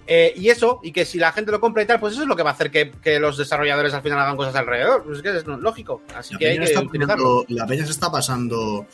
Eh, 0.05 0.33
y 0.35 0.49
eso, 0.49 0.79
y 0.83 0.91
que 0.91 1.05
si 1.05 1.17
la 1.17 1.31
gente 1.31 1.51
lo 1.51 1.59
compra 1.59 1.83
y 1.83 1.85
tal, 1.85 1.99
pues 1.99 2.13
eso 2.13 2.23
es 2.23 2.27
lo 2.27 2.35
que 2.35 2.43
va 2.43 2.51
a 2.51 2.53
hacer 2.53 2.71
que, 2.71 2.91
que 3.01 3.19
los 3.19 3.37
desarrolladores 3.37 3.93
al 3.93 4.01
final 4.01 4.19
hagan 4.19 4.37
cosas 4.37 4.55
alrededor. 4.55 5.03
Pues 5.03 5.17
es 5.17 5.23
que 5.23 5.37
es 5.37 5.45
lógico. 5.45 6.01
Así 6.15 6.33
La 6.33 6.39
que 6.39 6.47
hay 6.47 6.59
utilizarlo. 6.59 7.45
la 7.47 7.65
peña 7.65 7.85
se 7.85 7.91
está 7.91 8.11
pasando 8.11 8.85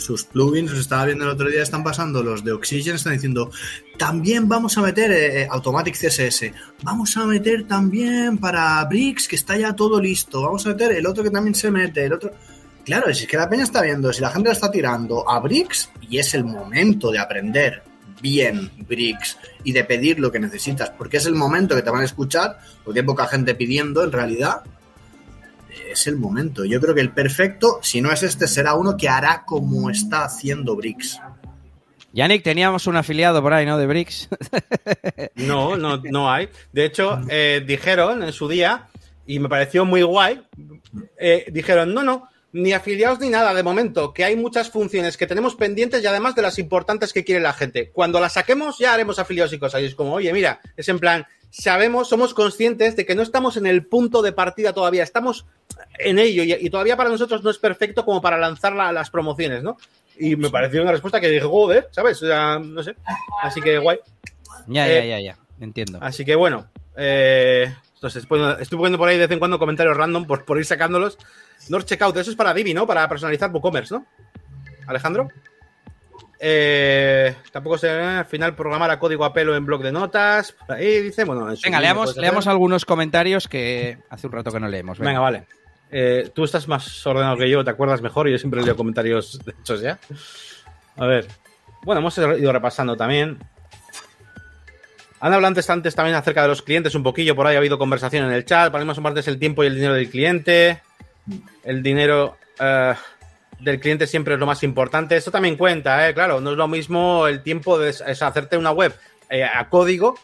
sus 0.00 0.24
plugins, 0.24 0.72
os 0.72 0.78
estaba 0.78 1.04
viendo 1.04 1.24
el 1.24 1.30
otro 1.30 1.48
día, 1.48 1.62
están 1.62 1.84
pasando 1.84 2.22
los 2.22 2.42
de 2.42 2.52
Oxygen, 2.52 2.94
están 2.94 3.12
diciendo, 3.12 3.50
también 3.98 4.48
vamos 4.48 4.76
a 4.78 4.82
meter 4.82 5.12
eh, 5.12 5.46
Automatic 5.50 5.94
CSS, 5.94 6.52
vamos 6.82 7.16
a 7.16 7.26
meter 7.26 7.66
también 7.66 8.38
para 8.38 8.82
Bricks, 8.86 9.28
que 9.28 9.36
está 9.36 9.56
ya 9.56 9.74
todo 9.74 10.00
listo, 10.00 10.42
vamos 10.42 10.66
a 10.66 10.70
meter 10.70 10.92
el 10.92 11.06
otro 11.06 11.22
que 11.22 11.30
también 11.30 11.54
se 11.54 11.70
mete, 11.70 12.06
el 12.06 12.14
otro... 12.14 12.32
Claro, 12.84 13.12
si 13.14 13.24
es 13.24 13.30
que 13.30 13.36
la 13.36 13.48
peña 13.48 13.64
está 13.64 13.82
viendo, 13.82 14.10
si 14.10 14.22
la 14.22 14.30
gente 14.30 14.48
la 14.48 14.54
está 14.54 14.70
tirando 14.70 15.28
a 15.28 15.38
Bricks, 15.38 15.90
y 16.08 16.18
es 16.18 16.34
el 16.34 16.44
momento 16.44 17.10
de 17.10 17.18
aprender 17.18 17.82
bien 18.20 18.70
Bricks 18.88 19.38
y 19.64 19.72
de 19.72 19.84
pedir 19.84 20.18
lo 20.18 20.30
que 20.30 20.38
necesitas, 20.38 20.90
porque 20.90 21.18
es 21.18 21.26
el 21.26 21.34
momento 21.34 21.74
que 21.74 21.82
te 21.82 21.90
van 21.90 22.02
a 22.02 22.04
escuchar, 22.04 22.58
porque 22.84 23.00
hay 23.00 23.06
poca 23.06 23.26
gente 23.26 23.54
pidiendo 23.54 24.02
en 24.04 24.12
realidad, 24.12 24.62
es 25.90 26.06
el 26.06 26.16
momento. 26.16 26.64
Yo 26.64 26.80
creo 26.80 26.94
que 26.94 27.00
el 27.00 27.12
perfecto, 27.12 27.80
si 27.82 28.00
no 28.00 28.12
es 28.12 28.22
este, 28.22 28.46
será 28.46 28.74
uno 28.74 28.96
que 28.96 29.08
hará 29.08 29.44
como 29.44 29.90
está 29.90 30.24
haciendo 30.24 30.76
Bricks. 30.76 31.20
Yannick, 32.12 32.42
teníamos 32.42 32.86
un 32.86 32.96
afiliado 32.96 33.40
por 33.40 33.52
ahí, 33.52 33.66
¿no? 33.66 33.78
De 33.78 33.86
Bricks. 33.86 34.28
No, 35.36 35.76
no, 35.76 36.02
no 36.10 36.30
hay. 36.30 36.48
De 36.72 36.84
hecho, 36.84 37.20
eh, 37.28 37.64
dijeron 37.66 38.22
en 38.22 38.32
su 38.32 38.46
día, 38.46 38.88
y 39.26 39.38
me 39.38 39.48
pareció 39.48 39.84
muy 39.84 40.02
guay, 40.02 40.42
eh, 41.18 41.46
dijeron, 41.50 41.94
no, 41.94 42.02
no, 42.02 42.28
ni 42.52 42.72
afiliados 42.72 43.20
ni 43.20 43.28
nada 43.28 43.54
de 43.54 43.62
momento, 43.62 44.12
que 44.12 44.24
hay 44.24 44.34
muchas 44.36 44.70
funciones 44.70 45.16
que 45.16 45.26
tenemos 45.26 45.54
pendientes 45.54 46.02
y 46.02 46.06
además 46.06 46.34
de 46.34 46.42
las 46.42 46.58
importantes 46.58 47.12
que 47.12 47.24
quiere 47.24 47.40
la 47.40 47.52
gente. 47.52 47.90
Cuando 47.92 48.18
las 48.20 48.32
saquemos 48.32 48.78
ya 48.78 48.92
haremos 48.92 49.18
afiliados 49.18 49.52
y 49.52 49.58
cosas. 49.58 49.82
Y 49.82 49.86
es 49.86 49.94
como, 49.94 50.14
oye, 50.14 50.32
mira, 50.32 50.60
es 50.76 50.88
en 50.88 50.98
plan, 50.98 51.26
sabemos, 51.50 52.08
somos 52.08 52.34
conscientes 52.34 52.96
de 52.96 53.06
que 53.06 53.14
no 53.14 53.22
estamos 53.22 53.56
en 53.56 53.66
el 53.66 53.86
punto 53.86 54.20
de 54.22 54.32
partida 54.32 54.72
todavía, 54.72 55.02
estamos 55.04 55.46
en 55.98 56.18
ello 56.18 56.42
y, 56.42 56.52
y 56.54 56.70
todavía 56.70 56.96
para 56.96 57.08
nosotros 57.10 57.42
no 57.44 57.50
es 57.50 57.58
perfecto 57.58 58.04
como 58.04 58.20
para 58.20 58.36
lanzar 58.38 58.72
la- 58.74 58.90
las 58.92 59.10
promociones, 59.10 59.62
¿no? 59.62 59.76
Y 60.18 60.36
me 60.36 60.50
pareció 60.50 60.82
una 60.82 60.92
respuesta 60.92 61.20
que 61.20 61.28
dije, 61.28 61.46
joder, 61.46 61.88
¿sabes? 61.92 62.20
O 62.22 62.26
sea, 62.26 62.58
no 62.58 62.82
sé. 62.82 62.94
Así 63.42 63.60
que 63.60 63.78
guay. 63.78 63.98
ya, 64.66 64.88
Eh, 64.88 65.08
ya, 65.08 65.18
ya, 65.18 65.20
ya. 65.20 65.38
Entiendo. 65.60 65.98
Así 66.02 66.24
que 66.24 66.34
bueno, 66.34 66.66
eh, 66.96 67.72
entonces 67.94 68.26
pues, 68.26 68.42
estoy 68.60 68.76
poniendo 68.78 68.98
por 68.98 69.08
ahí 69.08 69.16
de 69.16 69.26
vez 69.26 69.30
en 69.32 69.38
cuando 69.38 69.58
comentarios 69.58 69.96
random 69.96 70.26
por, 70.26 70.44
por 70.44 70.58
ir 70.58 70.64
sacándolos. 70.66 71.16
North 71.68 71.86
Checkout, 71.86 72.16
eso 72.16 72.30
es 72.30 72.36
para 72.36 72.54
Divi, 72.54 72.74
¿no? 72.74 72.86
Para 72.86 73.08
personalizar 73.08 73.50
WooCommerce, 73.50 73.94
¿no? 73.94 74.06
Alejandro. 74.86 75.28
Eh, 76.42 77.36
tampoco 77.52 77.76
se 77.76 77.90
al 77.90 78.24
final 78.24 78.56
programar 78.56 78.90
a 78.90 78.98
código 78.98 79.26
a 79.26 79.32
pelo 79.32 79.54
en 79.54 79.66
blog 79.66 79.82
de 79.82 79.92
notas. 79.92 80.52
Por 80.52 80.76
ahí 80.76 81.02
dice, 81.02 81.24
bueno. 81.24 81.46
Venga, 81.62 81.80
leamos, 81.80 82.16
leamos 82.16 82.46
algunos 82.46 82.86
comentarios 82.86 83.46
que 83.46 83.98
hace 84.08 84.26
un 84.26 84.32
rato 84.32 84.50
que 84.50 84.58
no 84.58 84.68
leemos. 84.68 84.98
Venga, 84.98 85.20
vale. 85.20 85.44
Eh, 85.92 86.30
tú 86.34 86.44
estás 86.44 86.66
más 86.66 87.06
ordenado 87.06 87.36
que 87.36 87.50
yo, 87.50 87.62
te 87.62 87.70
acuerdas 87.70 88.00
mejor 88.00 88.28
y 88.28 88.32
yo 88.32 88.38
siempre 88.38 88.62
leo 88.62 88.76
comentarios 88.76 89.38
hechos 89.46 89.80
ya. 89.82 89.98
A 90.96 91.06
ver. 91.06 91.26
Bueno, 91.82 92.00
hemos 92.00 92.16
ido 92.16 92.52
repasando 92.52 92.96
también. 92.96 93.38
Han 95.20 95.34
hablado 95.34 95.48
antes, 95.48 95.68
antes 95.68 95.94
también 95.94 96.16
acerca 96.16 96.42
de 96.42 96.48
los 96.48 96.62
clientes 96.62 96.94
un 96.94 97.02
poquillo, 97.02 97.36
por 97.36 97.46
ahí 97.46 97.54
ha 97.54 97.58
habido 97.58 97.78
conversación 97.78 98.24
en 98.24 98.32
el 98.32 98.46
chat. 98.46 98.72
Para 98.72 98.82
mí 98.82 98.88
más 98.88 98.96
o 98.96 99.02
menos 99.02 99.18
es 99.18 99.28
el 99.28 99.38
tiempo 99.38 99.62
y 99.62 99.66
el 99.66 99.74
dinero 99.74 99.92
del 99.92 100.08
cliente. 100.08 100.80
El 101.64 101.82
dinero 101.82 102.36
eh, 102.58 102.94
del 103.60 103.80
cliente 103.80 104.06
siempre 104.06 104.34
es 104.34 104.40
lo 104.40 104.46
más 104.46 104.62
importante. 104.62 105.16
Esto 105.16 105.30
también 105.30 105.56
cuenta, 105.56 106.08
¿eh? 106.08 106.14
Claro, 106.14 106.40
no 106.40 106.52
es 106.52 106.56
lo 106.56 106.68
mismo 106.68 107.26
el 107.26 107.42
tiempo 107.42 107.78
de 107.78 107.90
hacerte 107.90 108.56
una 108.56 108.72
web 108.72 108.94
eh, 109.28 109.44
a 109.44 109.68
código, 109.68 110.16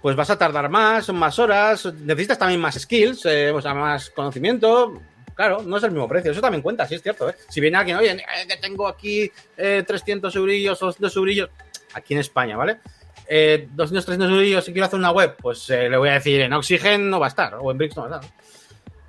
pues 0.00 0.16
vas 0.16 0.30
a 0.30 0.38
tardar 0.38 0.68
más, 0.70 1.04
son 1.04 1.16
más 1.16 1.38
horas, 1.38 1.84
necesitas 1.84 2.38
también 2.38 2.60
más 2.60 2.74
skills, 2.80 3.26
eh, 3.26 3.50
o 3.50 3.60
sea, 3.60 3.74
más 3.74 4.10
conocimiento. 4.10 5.00
Claro, 5.34 5.62
no 5.62 5.76
es 5.76 5.82
el 5.82 5.90
mismo 5.90 6.08
precio, 6.08 6.32
eso 6.32 6.40
también 6.40 6.62
cuenta, 6.62 6.86
sí 6.86 6.94
es 6.94 7.02
cierto. 7.02 7.28
¿eh? 7.30 7.34
Si 7.48 7.60
viene 7.60 7.78
alguien, 7.78 7.96
oye, 7.96 8.24
que 8.48 8.56
tengo 8.56 8.86
aquí 8.88 9.30
eh, 9.56 9.84
300 9.86 10.34
eurillos 10.36 10.82
o 10.82 10.86
200 10.86 11.16
eurillos, 11.16 11.50
aquí 11.94 12.14
en 12.14 12.20
España, 12.20 12.56
¿vale? 12.56 12.78
Eh, 13.26 13.68
200, 13.72 14.04
300 14.04 14.30
eurillos 14.30 14.64
si 14.64 14.72
quiero 14.72 14.86
hacer 14.86 14.98
una 14.98 15.12
web, 15.12 15.36
pues 15.40 15.68
le 15.68 15.96
voy 15.96 16.08
a 16.08 16.14
decir, 16.14 16.40
en 16.40 16.52
Oxygen 16.52 17.08
no 17.08 17.20
va 17.20 17.26
a 17.26 17.28
estar, 17.28 17.54
o 17.54 17.70
en 17.70 17.78
Bricks 17.78 17.96
no 17.96 18.08
va 18.08 18.16
a 18.16 18.20
estar. 18.20 18.32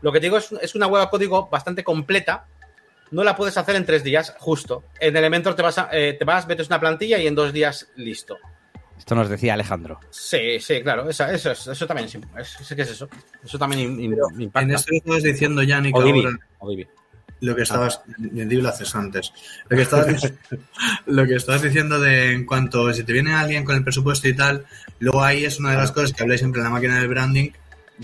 Lo 0.02 0.12
que 0.12 0.20
te 0.20 0.26
digo 0.28 0.38
es, 0.38 0.52
es 0.62 0.76
una 0.76 0.88
web 0.88 1.02
a 1.02 1.10
código 1.10 1.47
bastante 1.49 1.84
completa, 1.84 2.45
no 3.12 3.24
la 3.24 3.36
puedes 3.36 3.58
hacer 3.58 3.76
en 3.76 3.86
tres 3.86 4.04
días, 4.04 4.34
justo. 4.39 4.84
En 4.99 5.16
Elementor 5.16 5.54
te 5.56 5.62
vas, 5.62 5.78
a- 5.78 5.89
eh, 5.91 6.14
te 6.14 6.26
vas, 6.26 6.47
metes 6.47 6.68
una 6.68 6.80
plantilla 6.80 7.18
y 7.18 7.28
en 7.28 7.36
dos 7.36 7.52
días 7.54 7.89
listo. 7.97 8.38
Esto 8.97 9.16
nos 9.16 9.30
decía 9.30 9.56
Alejandro. 9.56 9.99
Sí, 10.12 10.60
sí, 10.60 10.82
claro, 10.84 11.10
eso, 11.10 11.26
es- 11.26 11.45
eso 11.68 11.88
también 11.88 12.08
es, 12.08 12.16
es, 12.16 12.62
es 12.62 12.76
que 12.76 12.82
es 12.84 12.91
eso. 12.91 13.10
Eso 13.43 13.58
también 13.60 13.97
im- 13.97 13.99
im- 14.16 14.41
impacta. 14.43 14.62
En 14.62 14.72
esto 14.76 14.88
que 14.91 14.97
estabas 14.97 15.24
diciendo, 15.24 15.64
Yannick, 15.64 15.95
lo 17.41 17.56
que 17.56 17.64
estabas. 17.64 18.02
Lo 18.20 18.70
haces 18.70 18.95
antes. 18.95 19.34
Lo 19.68 19.76
que 19.76 19.82
estabas, 19.84 20.34
lo 21.08 21.26
que 21.26 21.36
estabas 21.36 21.62
diciendo 21.64 21.99
de 21.99 22.34
en 22.34 22.45
cuanto 22.45 22.93
si 22.93 23.04
te 23.04 23.14
viene 23.14 23.34
alguien 23.34 23.66
con 23.66 23.76
el 23.76 23.84
presupuesto 23.84 24.28
y 24.28 24.36
tal, 24.36 24.66
luego 24.99 25.24
ahí 25.24 25.45
es 25.45 25.60
una 25.60 25.72
de 25.72 25.78
las 25.78 25.91
cosas 25.91 26.14
que 26.14 26.22
habláis 26.22 26.41
siempre 26.41 26.60
en 26.60 26.66
la 26.66 26.70
máquina 26.70 26.99
del 26.99 27.08
branding 27.08 27.49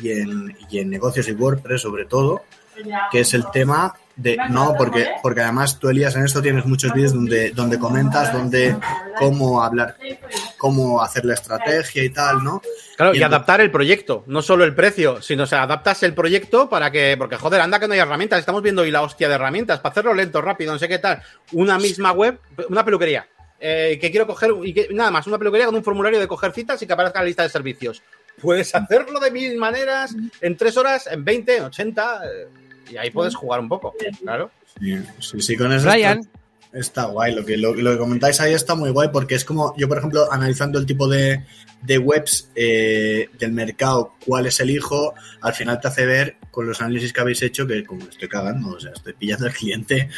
y 0.01 0.11
en, 0.11 0.55
y 0.69 0.79
en 0.79 0.89
negocios 0.89 1.27
y 1.27 1.33
WordPress 1.33 1.81
sobre 1.81 2.05
todo, 2.05 2.43
que 3.11 3.21
es 3.21 3.33
el 3.33 3.49
tema 3.51 3.93
de 4.17 4.35
no, 4.49 4.73
porque, 4.75 5.07
porque 5.21 5.41
además 5.41 5.77
tú, 5.79 5.89
Elías, 5.89 6.15
en 6.15 6.25
esto 6.25 6.41
tienes 6.41 6.65
muchos 6.65 6.91
vídeos 6.91 7.13
donde, 7.13 7.51
donde 7.51 7.77
comentas 7.77 8.33
donde 8.33 8.75
cómo 9.15 9.63
hablar, 9.63 9.95
cómo 10.57 11.01
hacer 11.01 11.23
la 11.23 11.35
estrategia 11.35 12.03
y 12.03 12.09
tal, 12.09 12.43
¿no? 12.43 12.61
Claro, 12.95 13.13
y 13.13 13.21
adaptar 13.21 13.61
el 13.61 13.69
proyecto, 13.69 14.23
no 14.25 14.41
solo 14.41 14.63
el 14.63 14.73
precio, 14.73 15.21
sino 15.21 15.43
o 15.43 15.45
sea, 15.45 15.63
adaptas 15.63 16.01
el 16.01 16.15
proyecto 16.15 16.67
para 16.67 16.89
que, 16.89 17.15
porque 17.15 17.37
joder, 17.37 17.61
anda 17.61 17.79
que 17.79 17.87
no 17.87 17.93
hay 17.93 17.99
herramientas, 17.99 18.39
estamos 18.39 18.63
viendo 18.63 18.81
hoy 18.81 18.89
la 18.89 19.03
hostia 19.03 19.27
de 19.27 19.35
herramientas, 19.35 19.79
para 19.79 19.91
hacerlo 19.91 20.15
lento, 20.15 20.41
rápido, 20.41 20.73
no 20.73 20.79
sé 20.79 20.87
qué 20.87 20.97
tal, 20.97 21.21
una 21.51 21.77
misma 21.77 22.11
web, 22.11 22.39
una 22.69 22.83
peluquería, 22.83 23.27
eh, 23.59 23.99
que 24.01 24.09
quiero 24.09 24.25
coger, 24.25 24.51
y 24.63 24.73
que, 24.73 24.87
nada 24.91 25.11
más, 25.11 25.27
una 25.27 25.37
peluquería 25.37 25.67
con 25.67 25.75
un 25.75 25.83
formulario 25.83 26.19
de 26.19 26.27
coger 26.27 26.53
citas 26.53 26.81
y 26.81 26.87
que 26.87 26.93
aparezca 26.93 27.19
la 27.19 27.25
lista 27.25 27.43
de 27.43 27.49
servicios. 27.49 28.01
Puedes 28.41 28.73
hacerlo 28.75 29.19
de 29.19 29.31
mil 29.31 29.57
maneras, 29.57 30.15
en 30.41 30.55
tres 30.57 30.77
horas, 30.77 31.07
en 31.07 31.25
20, 31.25 31.57
en 31.57 31.63
80, 31.65 32.21
eh, 32.25 32.47
y 32.91 32.97
ahí 32.97 33.09
puedes 33.09 33.35
jugar 33.35 33.59
un 33.59 33.67
poco, 33.69 33.93
claro. 34.21 34.51
Sí, 34.79 34.95
sí, 35.19 35.41
sí, 35.41 35.57
con 35.57 35.73
eso 35.73 35.89
Ryan, 35.89 36.19
está, 36.19 36.79
está 36.79 37.05
guay. 37.05 37.33
Lo 37.33 37.43
que, 37.43 37.57
lo, 37.57 37.73
lo 37.73 37.91
que 37.91 37.97
comentáis 37.97 38.39
ahí 38.39 38.53
está 38.53 38.75
muy 38.75 38.91
guay 38.91 39.09
porque 39.11 39.35
es 39.35 39.43
como, 39.43 39.75
yo 39.75 39.87
por 39.87 39.97
ejemplo, 39.97 40.31
analizando 40.31 40.77
el 40.77 40.85
tipo 40.85 41.07
de, 41.07 41.43
de 41.81 41.97
webs 41.97 42.51
eh, 42.55 43.27
del 43.39 43.51
mercado, 43.53 44.13
cuáles 44.25 44.59
elijo, 44.59 45.15
al 45.41 45.53
final 45.53 45.79
te 45.81 45.87
hace 45.87 46.05
ver 46.05 46.37
con 46.51 46.67
los 46.67 46.79
análisis 46.79 47.11
que 47.11 47.21
habéis 47.21 47.41
hecho 47.41 47.65
que 47.65 47.83
como 47.83 48.03
estoy 48.07 48.27
cagando, 48.29 48.69
o 48.69 48.79
sea, 48.79 48.91
estoy 48.91 49.13
pillando 49.13 49.47
al 49.47 49.53
cliente 49.53 50.09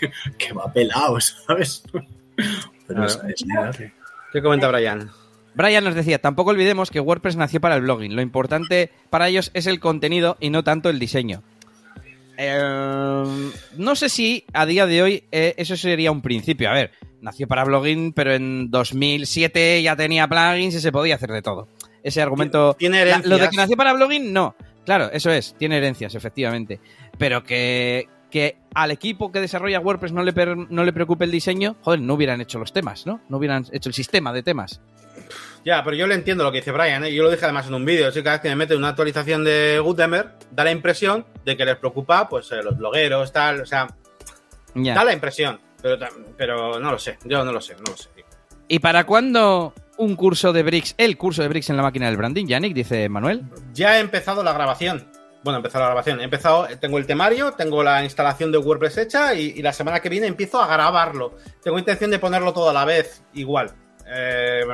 que, 0.00 0.10
que 0.38 0.52
va 0.52 0.72
pelado, 0.72 1.20
¿sabes? 1.20 1.84
Pero 2.88 3.04
es, 3.04 3.16
Claro. 3.16 3.28
es 3.34 3.46
negocio. 3.46 3.92
¿Qué 4.32 4.42
comenta 4.42 4.68
Brian? 4.68 5.10
Brian 5.58 5.82
nos 5.82 5.96
decía, 5.96 6.20
tampoco 6.20 6.50
olvidemos 6.50 6.88
que 6.92 7.00
WordPress 7.00 7.34
nació 7.34 7.60
para 7.60 7.74
el 7.74 7.82
blogging. 7.82 8.14
Lo 8.14 8.22
importante 8.22 8.90
para 9.10 9.26
ellos 9.26 9.50
es 9.54 9.66
el 9.66 9.80
contenido 9.80 10.36
y 10.38 10.50
no 10.50 10.62
tanto 10.62 10.88
el 10.88 11.00
diseño. 11.00 11.42
Eh, 12.36 13.50
no 13.76 13.96
sé 13.96 14.08
si 14.08 14.44
a 14.52 14.64
día 14.64 14.86
de 14.86 15.02
hoy 15.02 15.24
eh, 15.32 15.54
eso 15.56 15.76
sería 15.76 16.12
un 16.12 16.22
principio. 16.22 16.70
A 16.70 16.74
ver, 16.74 16.92
nació 17.20 17.48
para 17.48 17.64
blogging, 17.64 18.12
pero 18.12 18.32
en 18.34 18.70
2007 18.70 19.82
ya 19.82 19.96
tenía 19.96 20.28
plugins 20.28 20.76
y 20.76 20.80
se 20.80 20.92
podía 20.92 21.16
hacer 21.16 21.30
de 21.32 21.42
todo. 21.42 21.66
Ese 22.04 22.22
argumento... 22.22 22.74
Tiene 22.78 23.04
La- 23.04 23.18
lo 23.18 23.38
de 23.38 23.48
que 23.50 23.56
nació 23.56 23.76
para 23.76 23.92
blogging, 23.92 24.32
no. 24.32 24.54
Claro, 24.84 25.10
eso 25.12 25.30
es, 25.32 25.54
tiene 25.58 25.78
herencias, 25.78 26.14
efectivamente. 26.14 26.80
Pero 27.18 27.42
que, 27.42 28.06
que 28.30 28.56
al 28.74 28.92
equipo 28.92 29.32
que 29.32 29.40
desarrolla 29.40 29.80
WordPress 29.80 30.12
no 30.12 30.22
le, 30.22 30.32
per- 30.32 30.56
no 30.56 30.84
le 30.84 30.92
preocupe 30.92 31.24
el 31.24 31.32
diseño, 31.32 31.76
joder, 31.82 32.00
no 32.00 32.14
hubieran 32.14 32.40
hecho 32.40 32.60
los 32.60 32.72
temas, 32.72 33.04
¿no? 33.06 33.20
No 33.28 33.38
hubieran 33.38 33.66
hecho 33.72 33.88
el 33.88 33.94
sistema 33.94 34.32
de 34.32 34.44
temas. 34.44 34.80
Ya, 35.64 35.82
pero 35.84 35.96
yo 35.96 36.06
le 36.06 36.14
entiendo 36.14 36.44
lo 36.44 36.52
que 36.52 36.58
dice 36.58 36.72
Brian, 36.72 37.04
¿eh? 37.04 37.12
yo 37.12 37.22
lo 37.22 37.30
dije 37.30 37.44
además 37.44 37.66
en 37.66 37.74
un 37.74 37.84
vídeo, 37.84 38.10
si 38.12 38.22
cada 38.22 38.36
vez 38.36 38.42
que 38.42 38.48
me 38.48 38.56
mete 38.56 38.74
una 38.76 38.88
actualización 38.88 39.44
de 39.44 39.78
Gutenberg, 39.82 40.36
da 40.50 40.64
la 40.64 40.70
impresión 40.70 41.26
de 41.44 41.56
que 41.56 41.64
les 41.64 41.76
preocupa 41.76 42.28
pues 42.28 42.50
eh, 42.52 42.62
los 42.62 42.76
blogueros, 42.78 43.32
tal, 43.32 43.60
o 43.62 43.66
sea, 43.66 43.86
Ya. 44.74 44.94
da 44.94 45.04
la 45.04 45.12
impresión, 45.12 45.60
pero, 45.82 45.98
pero 46.36 46.78
no 46.78 46.90
lo 46.92 46.98
sé, 46.98 47.18
yo 47.24 47.44
no 47.44 47.52
lo 47.52 47.60
sé, 47.60 47.74
no 47.74 47.90
lo 47.90 47.96
sé. 47.96 48.08
¿Y 48.68 48.78
para 48.78 49.04
cuándo 49.04 49.74
un 49.98 50.14
curso 50.14 50.52
de 50.52 50.62
Bricks, 50.62 50.94
el 50.96 51.16
curso 51.18 51.42
de 51.42 51.48
Bricks 51.48 51.70
en 51.70 51.76
la 51.76 51.82
máquina 51.82 52.06
del 52.06 52.16
branding, 52.16 52.46
Yannick, 52.46 52.72
dice 52.74 53.08
Manuel? 53.08 53.42
Ya 53.74 53.96
he 53.96 54.00
empezado 54.00 54.42
la 54.42 54.52
grabación. 54.52 55.10
Bueno, 55.42 55.58
he 55.58 55.60
empezado 55.60 55.84
la 55.84 55.88
grabación. 55.90 56.20
He 56.20 56.24
empezado, 56.24 56.66
tengo 56.80 56.98
el 56.98 57.06
temario, 57.06 57.52
tengo 57.52 57.82
la 57.82 58.04
instalación 58.04 58.52
de 58.52 58.58
WordPress 58.58 58.98
hecha 58.98 59.34
y, 59.34 59.54
y 59.56 59.62
la 59.62 59.72
semana 59.72 60.00
que 60.00 60.08
viene 60.08 60.26
empiezo 60.26 60.60
a 60.60 60.66
grabarlo. 60.66 61.36
Tengo 61.62 61.78
intención 61.78 62.10
de 62.10 62.18
ponerlo 62.18 62.52
todo 62.52 62.68
a 62.70 62.72
la 62.72 62.84
vez, 62.84 63.22
igual. 63.34 63.72
Eh, 64.10 64.64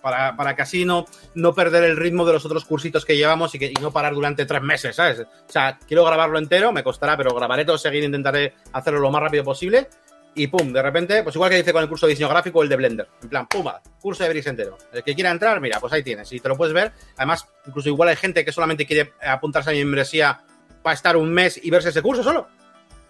para, 0.00 0.36
para 0.36 0.54
que 0.54 0.62
así 0.62 0.84
no, 0.84 1.04
no 1.34 1.52
perder 1.52 1.84
el 1.84 1.96
ritmo 1.96 2.24
de 2.24 2.32
los 2.32 2.44
otros 2.44 2.64
cursitos 2.64 3.04
que 3.04 3.16
llevamos 3.16 3.54
y, 3.54 3.58
que, 3.58 3.72
no 3.80 3.92
parar 3.92 4.14
durante 4.14 4.46
tres 4.46 4.62
meses, 4.62 4.94
¿sabes? 4.96 5.20
O 5.20 5.52
sea, 5.52 5.78
quiero 5.86 6.04
grabarlo 6.04 6.38
entero, 6.38 6.72
me 6.72 6.84
costará, 6.84 7.16
pero 7.16 7.34
grabaré 7.34 7.64
todo 7.64 7.78
seguido, 7.78 8.06
intentaré 8.06 8.54
hacerlo 8.72 9.00
lo 9.00 9.10
más 9.10 9.22
rápido 9.22 9.42
posible. 9.42 9.88
Y 10.36 10.48
pum, 10.48 10.72
de 10.72 10.82
repente, 10.82 11.22
pues 11.22 11.36
igual 11.36 11.50
que 11.50 11.56
dice 11.56 11.72
con 11.72 11.82
el 11.82 11.88
curso 11.88 12.06
de 12.06 12.10
diseño 12.10 12.28
gráfico, 12.28 12.62
el 12.62 12.68
de 12.68 12.76
Blender. 12.76 13.08
En 13.22 13.28
plan, 13.28 13.46
pumba, 13.46 13.80
curso 14.00 14.24
de 14.24 14.30
Bricks 14.30 14.48
entero. 14.48 14.76
El 14.92 15.04
que 15.04 15.14
quiera 15.14 15.30
entrar, 15.30 15.60
mira, 15.60 15.78
pues 15.78 15.92
ahí 15.92 16.02
tienes. 16.02 16.32
Y 16.32 16.40
te 16.40 16.48
lo 16.48 16.56
puedes 16.56 16.74
ver. 16.74 16.92
Además, 17.16 17.46
incluso 17.66 17.88
igual 17.88 18.08
hay 18.08 18.16
gente 18.16 18.44
que 18.44 18.50
solamente 18.50 18.84
quiere 18.84 19.12
apuntarse 19.24 19.70
a 19.70 19.72
mi 19.72 19.84
membresía 19.84 20.42
para 20.82 20.94
estar 20.94 21.16
un 21.16 21.32
mes 21.32 21.60
y 21.62 21.70
verse 21.70 21.90
ese 21.90 22.02
curso 22.02 22.24
solo. 22.24 22.48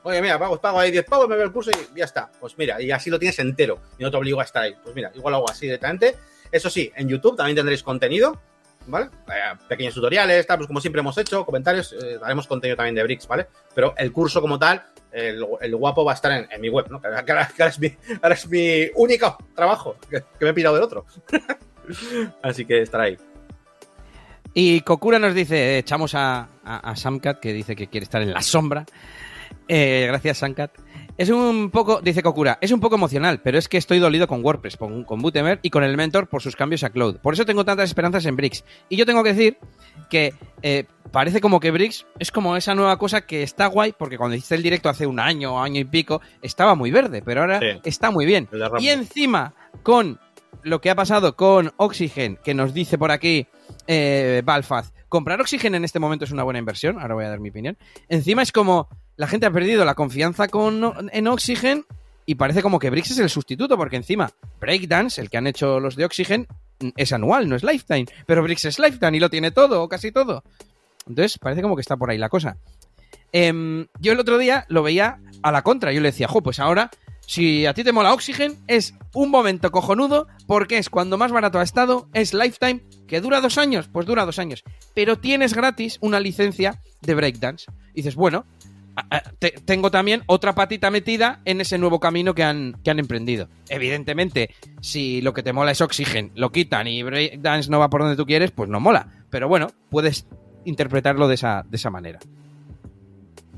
Oye, 0.05 0.20
mira, 0.20 0.38
pago, 0.38 0.61
pago 0.61 0.78
ahí 0.78 0.90
10 0.90 1.07
pavos, 1.07 1.26
me 1.28 1.34
veo 1.34 1.46
el 1.46 1.52
curso 1.52 1.70
y 1.70 1.98
ya 1.98 2.05
está. 2.05 2.30
Pues 2.38 2.57
mira, 2.59 2.80
y 2.80 2.90
así 2.90 3.09
lo 3.09 3.18
tienes 3.18 3.38
entero 3.38 3.80
y 3.98 4.02
no 4.02 4.11
te 4.11 4.18
obligo 4.18 4.38
a 4.38 4.44
estar 4.44 4.62
ahí. 4.62 4.74
Pues 4.82 4.94
mira, 4.94 5.11
igual 5.14 5.32
lo 5.32 5.38
hago 5.38 5.50
así 5.50 5.64
directamente. 5.64 6.14
Eso 6.52 6.68
sí, 6.68 6.92
en 6.94 7.09
YouTube 7.09 7.36
también 7.36 7.57
tendréis 7.57 7.82
contenido, 7.82 8.38
¿vale? 8.86 9.07
Eh, 9.28 9.57
pequeños 9.66 9.94
tutoriales, 9.94 10.46
tal, 10.46 10.59
pues 10.59 10.66
como 10.66 10.82
siempre 10.82 11.00
hemos 11.00 11.16
hecho, 11.16 11.46
comentarios, 11.46 11.94
eh, 11.94 12.18
daremos 12.20 12.46
contenido 12.46 12.76
también 12.76 12.94
de 12.94 13.02
Bricks, 13.02 13.26
¿vale? 13.26 13.46
Pero 13.74 13.94
el 13.96 14.12
curso 14.12 14.42
como 14.42 14.59
tal, 14.59 14.84
el, 15.11 15.42
el 15.62 15.76
guapo 15.76 16.05
va 16.05 16.12
a 16.12 16.16
estar 16.16 16.32
en, 16.32 16.52
en 16.52 16.61
mi 16.61 16.68
web, 16.68 16.86
¿no? 16.90 17.00
Que 17.00 17.09
ahora, 17.09 17.48
es, 17.66 17.78
mi, 17.80 17.96
ahora 18.20 18.34
es 18.34 18.46
mi 18.46 18.90
único 18.96 19.38
trabajo, 19.55 19.96
que, 20.11 20.22
me 20.38 20.50
he 20.50 20.55
pirado 20.55 20.74
del 20.74 20.84
otro. 20.84 21.07
así 22.42 22.66
que 22.66 22.82
estará 22.82 23.05
ahí. 23.05 23.16
Y 24.52 24.82
Kokura 24.82 25.18
nos 25.18 25.34
dice, 25.34 25.57
eh, 25.57 25.78
echamos 25.78 26.14
a, 26.14 26.46
a 26.62 26.94
Samcat, 26.94 27.40
que 27.40 27.55
dice 27.55 27.74
que 27.74 27.86
quiere 27.86 28.05
estar 28.05 28.20
en 28.20 28.34
la 28.34 28.42
sombra. 28.42 28.84
Eh, 29.69 30.05
gracias, 30.09 30.39
Samcat. 30.39 30.73
Es 31.17 31.31
un 31.31 31.71
poco, 31.71 32.01
dice 32.03 32.23
Kokura, 32.25 32.59
es 32.61 32.73
un 32.73 32.81
poco 32.81 32.97
emocional, 32.97 33.41
pero 33.43 33.57
es 33.57 33.69
que 33.69 33.77
estoy 33.79 34.01
dolido 34.01 34.27
con 34.27 34.45
WordPress, 34.45 34.77
con, 34.77 35.05
con 35.05 35.23
Gutenberg 35.23 35.61
y 35.62 35.71
con 35.71 35.85
Elementor 35.85 36.27
por 36.29 36.43
sus 36.43 36.57
cambios 36.57 36.83
a 36.83 36.91
Cloud. 36.91 37.19
Por 37.19 37.35
eso 37.35 37.47
tengo 37.47 37.65
tantas 37.65 37.89
esperanzas 37.89 38.27
en 38.27 38.35
Bricks. 38.35 38.65
Y 38.89 38.97
yo 38.97 39.07
tengo 39.07 39.23
que 39.23 39.33
decir 39.33 39.57
que 40.11 40.35
eh, 40.62 40.87
parece 41.12 41.41
como 41.41 41.61
que 41.61 41.71
Bricks 41.71 42.05
es 42.19 42.33
como 42.33 42.57
esa 42.57 42.75
nueva 42.75 42.99
cosa 42.99 43.21
que 43.27 43.45
está 43.45 43.67
guay, 43.67 43.95
porque 43.97 44.19
cuando 44.19 44.35
hice 44.37 44.57
el 44.57 44.62
directo 44.65 44.89
hace 44.89 45.07
un 45.07 45.21
año, 45.21 45.62
año 45.62 45.81
y 45.81 45.85
pico, 45.85 46.21
estaba 46.43 46.75
muy 46.75 46.91
verde, 46.91 47.23
pero 47.23 47.43
ahora 47.43 47.61
Sí. 47.61 47.81
está 47.85 48.11
muy 48.11 48.27
bien. 48.27 48.49
El. 48.51 48.62
Y 48.81 48.89
encima, 48.89 49.55
con 49.85 50.19
lo 50.65 50.81
que 50.81 50.91
ha 50.91 50.97
pasado 50.97 51.37
con 51.37 51.73
Oxygen, 51.77 52.39
que 52.43 52.55
nos 52.55 52.75
dice 52.75 52.99
por 52.99 53.12
aquí 53.12 53.47
eh, 53.87 54.43
Balfaz, 54.45 54.93
comprar 55.09 55.41
Oxygen 55.41 55.77
en 55.77 55.85
este 55.85 56.01
momento 56.01 56.25
es 56.25 56.33
una 56.33 56.43
buena 56.43 56.59
inversión, 56.59 56.99
ahora 57.01 57.15
voy 57.15 57.25
a 57.25 57.29
dar 57.29 57.39
mi 57.39 57.51
opinión. 57.51 57.77
Encima 58.09 58.43
es 58.43 58.51
como 58.51 58.89
la 59.17 59.27
gente 59.27 59.47
ha 59.47 59.51
perdido 59.51 59.85
la 59.85 59.95
confianza 59.95 60.49
con, 60.49 61.11
en 61.12 61.29
Oxygen 61.29 61.85
y 62.27 62.37
parece 62.37 62.62
como 62.62 62.79
que 62.79 62.91
Brix 62.91 63.11
es 63.11 63.19
el 63.19 63.31
sustituto, 63.31 63.77
porque 63.77 63.97
encima 63.97 64.31
Breakdance, 64.61 65.21
el 65.21 65.31
que 65.31 65.37
han 65.37 65.47
hecho 65.47 65.81
los 65.81 65.97
de 65.97 66.05
Oxygen, 66.05 66.47
es 66.97 67.12
anual, 67.12 67.49
no 67.49 67.57
es 67.57 67.62
lifetime, 67.62 68.07
pero 68.27 68.43
Brix 68.43 68.65
es 68.65 68.79
lifetime 68.79 69.17
y 69.17 69.21
lo 69.21 69.31
tiene 69.31 69.51
todo, 69.51 69.83
o 69.83 69.89
casi 69.89 70.11
todo. 70.11 70.43
Entonces 71.07 71.39
parece 71.39 71.62
como 71.62 71.77
que 71.77 71.83
está 71.83 71.97
por 71.97 72.11
ahí 72.11 72.19
la 72.19 72.29
cosa. 72.29 72.57
Em, 73.33 73.87
yo 73.99 74.12
el 74.12 74.21
otro 74.21 74.39
día 74.39 74.65
lo 74.69 74.83
veía 74.83 75.19
a 75.43 75.53
la 75.53 75.62
contra. 75.62 75.93
Yo 75.93 76.01
le 76.01 76.11
decía, 76.11 76.29
jo, 76.29 76.41
pues 76.43 76.61
ahora, 76.61 76.91
si 77.27 77.67
a 77.67 77.75
ti 77.75 77.85
te 77.85 77.93
mola 77.93 78.15
Oxygen, 78.15 78.59
es 78.69 78.95
un 79.12 79.31
momento 79.31 79.71
cojonudo 79.71 80.29
porque 80.47 80.79
es 80.79 80.89
cuando 80.89 81.19
más 81.19 81.33
barato 81.33 81.59
ha 81.59 81.62
estado, 81.62 82.09
es 82.15 82.33
Lifetime, 82.33 82.83
que 83.07 83.21
dura 83.21 83.41
dos 83.41 83.59
años, 83.59 83.89
pues 83.93 84.07
dura 84.07 84.25
dos 84.25 84.39
años. 84.39 84.62
Pero 84.95 85.19
tienes 85.19 85.53
gratis 85.53 85.99
una 86.01 86.21
licencia 86.21 86.81
de 87.03 87.15
Breakdance. 87.15 87.67
Y 87.93 87.97
dices, 87.97 88.15
bueno, 88.15 88.47
te- 89.38 89.53
tengo 89.64 89.90
también 89.90 90.22
otra 90.26 90.55
patita 90.55 90.90
metida 90.90 91.40
en 91.45 91.61
ese 91.61 91.78
nuevo 91.78 92.01
camino 92.01 92.34
que 92.34 92.42
han, 92.45 92.76
que 92.84 92.90
han 92.90 92.99
emprendido. 92.99 93.49
Evidentemente, 93.68 94.51
si 94.80 95.20
lo 95.20 95.32
que 95.34 95.42
te 95.42 95.53
mola 95.53 95.72
es 95.72 95.80
Oxygen, 95.80 96.32
lo 96.34 96.51
quitan 96.53 96.86
y 96.86 97.03
Breakdance 97.03 97.70
no 97.70 97.78
va 97.78 97.90
por 97.90 98.03
donde 98.03 98.16
tú 98.16 98.26
quieres, 98.26 98.51
pues 98.51 98.68
no 98.70 98.80
mola. 98.80 99.09
Pero 99.30 99.49
bueno, 99.49 99.68
puedes 99.90 100.26
interpretarlo 100.64 101.28
de 101.28 101.34
esa, 101.34 101.64
de 101.68 101.76
esa 101.76 101.90
manera. 101.90 102.20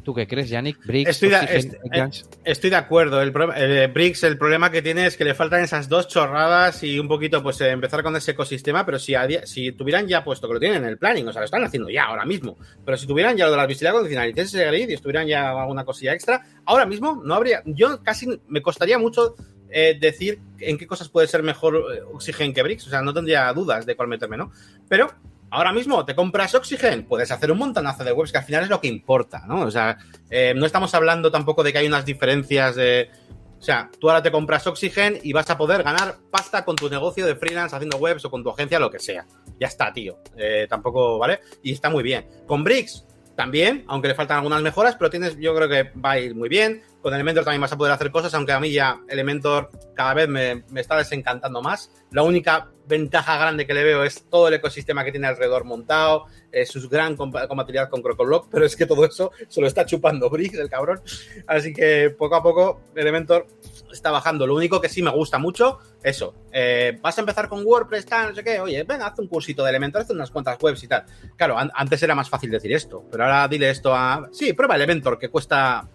¿Tú 0.06 0.14
qué 0.14 0.28
crees, 0.28 0.48
Yannick? 0.48 0.78
Briggs, 0.86 1.10
Estoy 1.10 1.30
de, 1.30 1.34
Oxygen, 1.34 1.56
est- 1.56 1.74
Breakdance. 1.82 2.20
eh, 2.22 2.38
estoy 2.44 2.70
de 2.70 2.76
acuerdo. 2.76 3.20
El, 3.20 3.32
pro- 3.32 3.52
eh, 3.56 3.88
Briggs, 3.88 4.22
el 4.22 4.38
problema 4.38 4.70
que 4.70 4.80
tiene 4.80 5.04
es 5.04 5.16
que 5.16 5.24
le 5.24 5.34
faltan 5.34 5.64
esas 5.64 5.88
dos 5.88 6.06
chorradas 6.06 6.80
y 6.84 7.00
un 7.00 7.08
poquito, 7.08 7.42
pues, 7.42 7.60
eh, 7.60 7.70
empezar 7.70 8.04
con 8.04 8.14
ese 8.14 8.30
ecosistema. 8.30 8.86
Pero 8.86 9.00
si, 9.00 9.72
tuvieran 9.72 10.06
ya 10.06 10.22
puesto 10.22 10.46
que 10.46 10.54
lo 10.54 10.60
tienen 10.60 10.84
en 10.84 10.88
el 10.90 10.96
planning, 10.96 11.26
o 11.26 11.32
sea, 11.32 11.40
lo 11.40 11.46
están 11.46 11.64
haciendo 11.64 11.90
ya 11.90 12.04
ahora 12.04 12.24
mismo. 12.24 12.56
Pero 12.84 12.96
si 12.96 13.04
tuvieran 13.08 13.36
ya 13.36 13.46
lo 13.46 13.50
de 13.50 13.56
la 13.56 13.66
visibilidad 13.66 13.94
condicional 13.94 14.32
y 14.32 14.40
ese 14.40 14.64
grid 14.66 14.88
y 14.90 14.92
estuvieran 14.94 15.26
ya 15.26 15.50
alguna 15.50 15.84
cosilla 15.84 16.12
extra, 16.12 16.40
ahora 16.66 16.86
mismo 16.86 17.20
no 17.24 17.34
habría. 17.34 17.64
Yo 17.66 18.00
casi 18.04 18.28
me 18.46 18.62
costaría 18.62 19.00
mucho 19.00 19.34
eh, 19.70 19.98
decir 20.00 20.38
en 20.60 20.78
qué 20.78 20.86
cosas 20.86 21.08
puede 21.08 21.26
ser 21.26 21.42
mejor 21.42 21.82
Oxygen 22.12 22.54
que 22.54 22.62
Briggs. 22.62 22.86
O 22.86 22.90
sea, 22.90 23.02
no 23.02 23.12
tendría 23.12 23.52
dudas 23.52 23.84
de 23.84 23.96
cuál 23.96 24.06
meterme, 24.06 24.36
¿no? 24.36 24.52
Pero 24.88 25.12
ahora 25.50 25.72
mismo 25.72 26.04
te 26.04 26.14
compras 26.14 26.54
Oxygen, 26.54 27.06
puedes 27.06 27.30
hacer 27.30 27.50
un 27.50 27.58
montonazo 27.58 28.04
de 28.04 28.12
webs, 28.12 28.32
que 28.32 28.38
al 28.38 28.44
final 28.44 28.64
es 28.64 28.70
lo 28.70 28.80
que 28.80 28.88
importa, 28.88 29.44
¿no? 29.46 29.62
O 29.62 29.70
sea, 29.70 29.98
eh, 30.30 30.54
no 30.56 30.66
estamos 30.66 30.94
hablando 30.94 31.30
tampoco 31.30 31.62
de 31.62 31.72
que 31.72 31.78
hay 31.78 31.86
unas 31.86 32.04
diferencias 32.04 32.76
de. 32.76 33.10
O 33.58 33.62
sea, 33.62 33.90
tú 33.98 34.10
ahora 34.10 34.22
te 34.22 34.30
compras 34.30 34.66
Oxygen 34.66 35.18
y 35.22 35.32
vas 35.32 35.48
a 35.48 35.56
poder 35.56 35.82
ganar 35.82 36.16
pasta 36.30 36.64
con 36.64 36.76
tu 36.76 36.90
negocio 36.90 37.24
de 37.26 37.36
freelance 37.36 37.74
haciendo 37.74 37.96
webs 37.96 38.24
o 38.26 38.30
con 38.30 38.42
tu 38.42 38.50
agencia, 38.50 38.78
lo 38.78 38.90
que 38.90 38.98
sea. 38.98 39.26
Ya 39.58 39.66
está, 39.66 39.92
tío. 39.92 40.18
Eh, 40.36 40.66
tampoco, 40.68 41.18
¿vale? 41.18 41.40
Y 41.62 41.72
está 41.72 41.88
muy 41.88 42.02
bien. 42.02 42.28
Con 42.46 42.62
Bricks 42.62 43.06
también, 43.34 43.84
aunque 43.88 44.08
le 44.08 44.14
faltan 44.14 44.38
algunas 44.38 44.62
mejoras, 44.62 44.96
pero 44.96 45.10
tienes, 45.10 45.36
yo 45.38 45.54
creo 45.54 45.68
que 45.68 45.98
va 45.98 46.12
a 46.12 46.18
ir 46.18 46.34
muy 46.34 46.48
bien. 46.48 46.82
Con 47.06 47.14
Elementor 47.14 47.44
también 47.44 47.60
vas 47.60 47.70
a 47.70 47.76
poder 47.76 47.92
hacer 47.92 48.10
cosas, 48.10 48.34
aunque 48.34 48.50
a 48.50 48.58
mí 48.58 48.72
ya 48.72 48.98
Elementor 49.08 49.70
cada 49.94 50.12
vez 50.12 50.28
me, 50.28 50.64
está 50.74 50.96
desencantando 50.96 51.62
más. 51.62 51.88
La 52.10 52.24
única 52.24 52.72
ventaja 52.88 53.38
grande 53.38 53.64
que 53.64 53.74
le 53.74 53.84
veo 53.84 54.02
es 54.02 54.24
todo 54.28 54.48
el 54.48 54.54
ecosistema 54.54 55.04
que 55.04 55.12
tiene 55.12 55.28
alrededor 55.28 55.62
montado, 55.62 56.24
eh, 56.50 56.66
su 56.66 56.88
gran 56.88 57.16
compa- 57.16 57.46
compatibilidad 57.46 57.88
con 57.90 58.02
Crocoblock, 58.02 58.48
pero 58.50 58.66
es 58.66 58.74
que 58.74 58.86
todo 58.86 59.04
eso 59.04 59.30
se 59.46 59.60
lo 59.60 59.68
está 59.68 59.86
chupando 59.86 60.28
Briggs, 60.28 60.58
el 60.58 60.68
cabrón. 60.68 61.00
Así 61.46 61.72
que 61.72 62.10
poco 62.10 62.34
a 62.34 62.42
poco 62.42 62.80
Elementor 62.96 63.46
está 63.92 64.10
bajando. 64.10 64.44
Lo 64.44 64.56
único 64.56 64.80
que 64.80 64.88
sí 64.88 65.00
me 65.00 65.10
gusta 65.12 65.38
mucho, 65.38 65.78
eso. 66.02 66.34
eh, 66.50 66.98
vas 67.00 67.16
a 67.18 67.20
empezar 67.20 67.48
con 67.48 67.64
WordPress, 67.64 68.04
tal, 68.06 68.30
no 68.30 68.34
sé 68.34 68.42
qué. 68.42 68.58
Oye, 68.58 68.82
venga, 68.82 69.06
haz 69.06 69.18
un 69.20 69.28
cursito 69.28 69.62
de 69.62 69.70
Elementor, 69.70 70.02
haz 70.02 70.10
unas 70.10 70.32
cuantas 70.32 70.60
webs 70.60 70.82
y 70.82 70.88
tal. 70.88 71.04
Claro, 71.36 71.56
an- 71.56 71.70
antes 71.72 72.02
era 72.02 72.16
más 72.16 72.28
fácil 72.28 72.50
decir 72.50 72.72
esto, 72.72 73.04
pero 73.12 73.22
ahora 73.22 73.46
dile 73.46 73.70
esto 73.70 73.94
a. 73.94 74.28
Sí, 74.32 74.52
prueba 74.54 74.74
Elementor, 74.74 75.20
que 75.20 75.28
cuesta. 75.28 75.88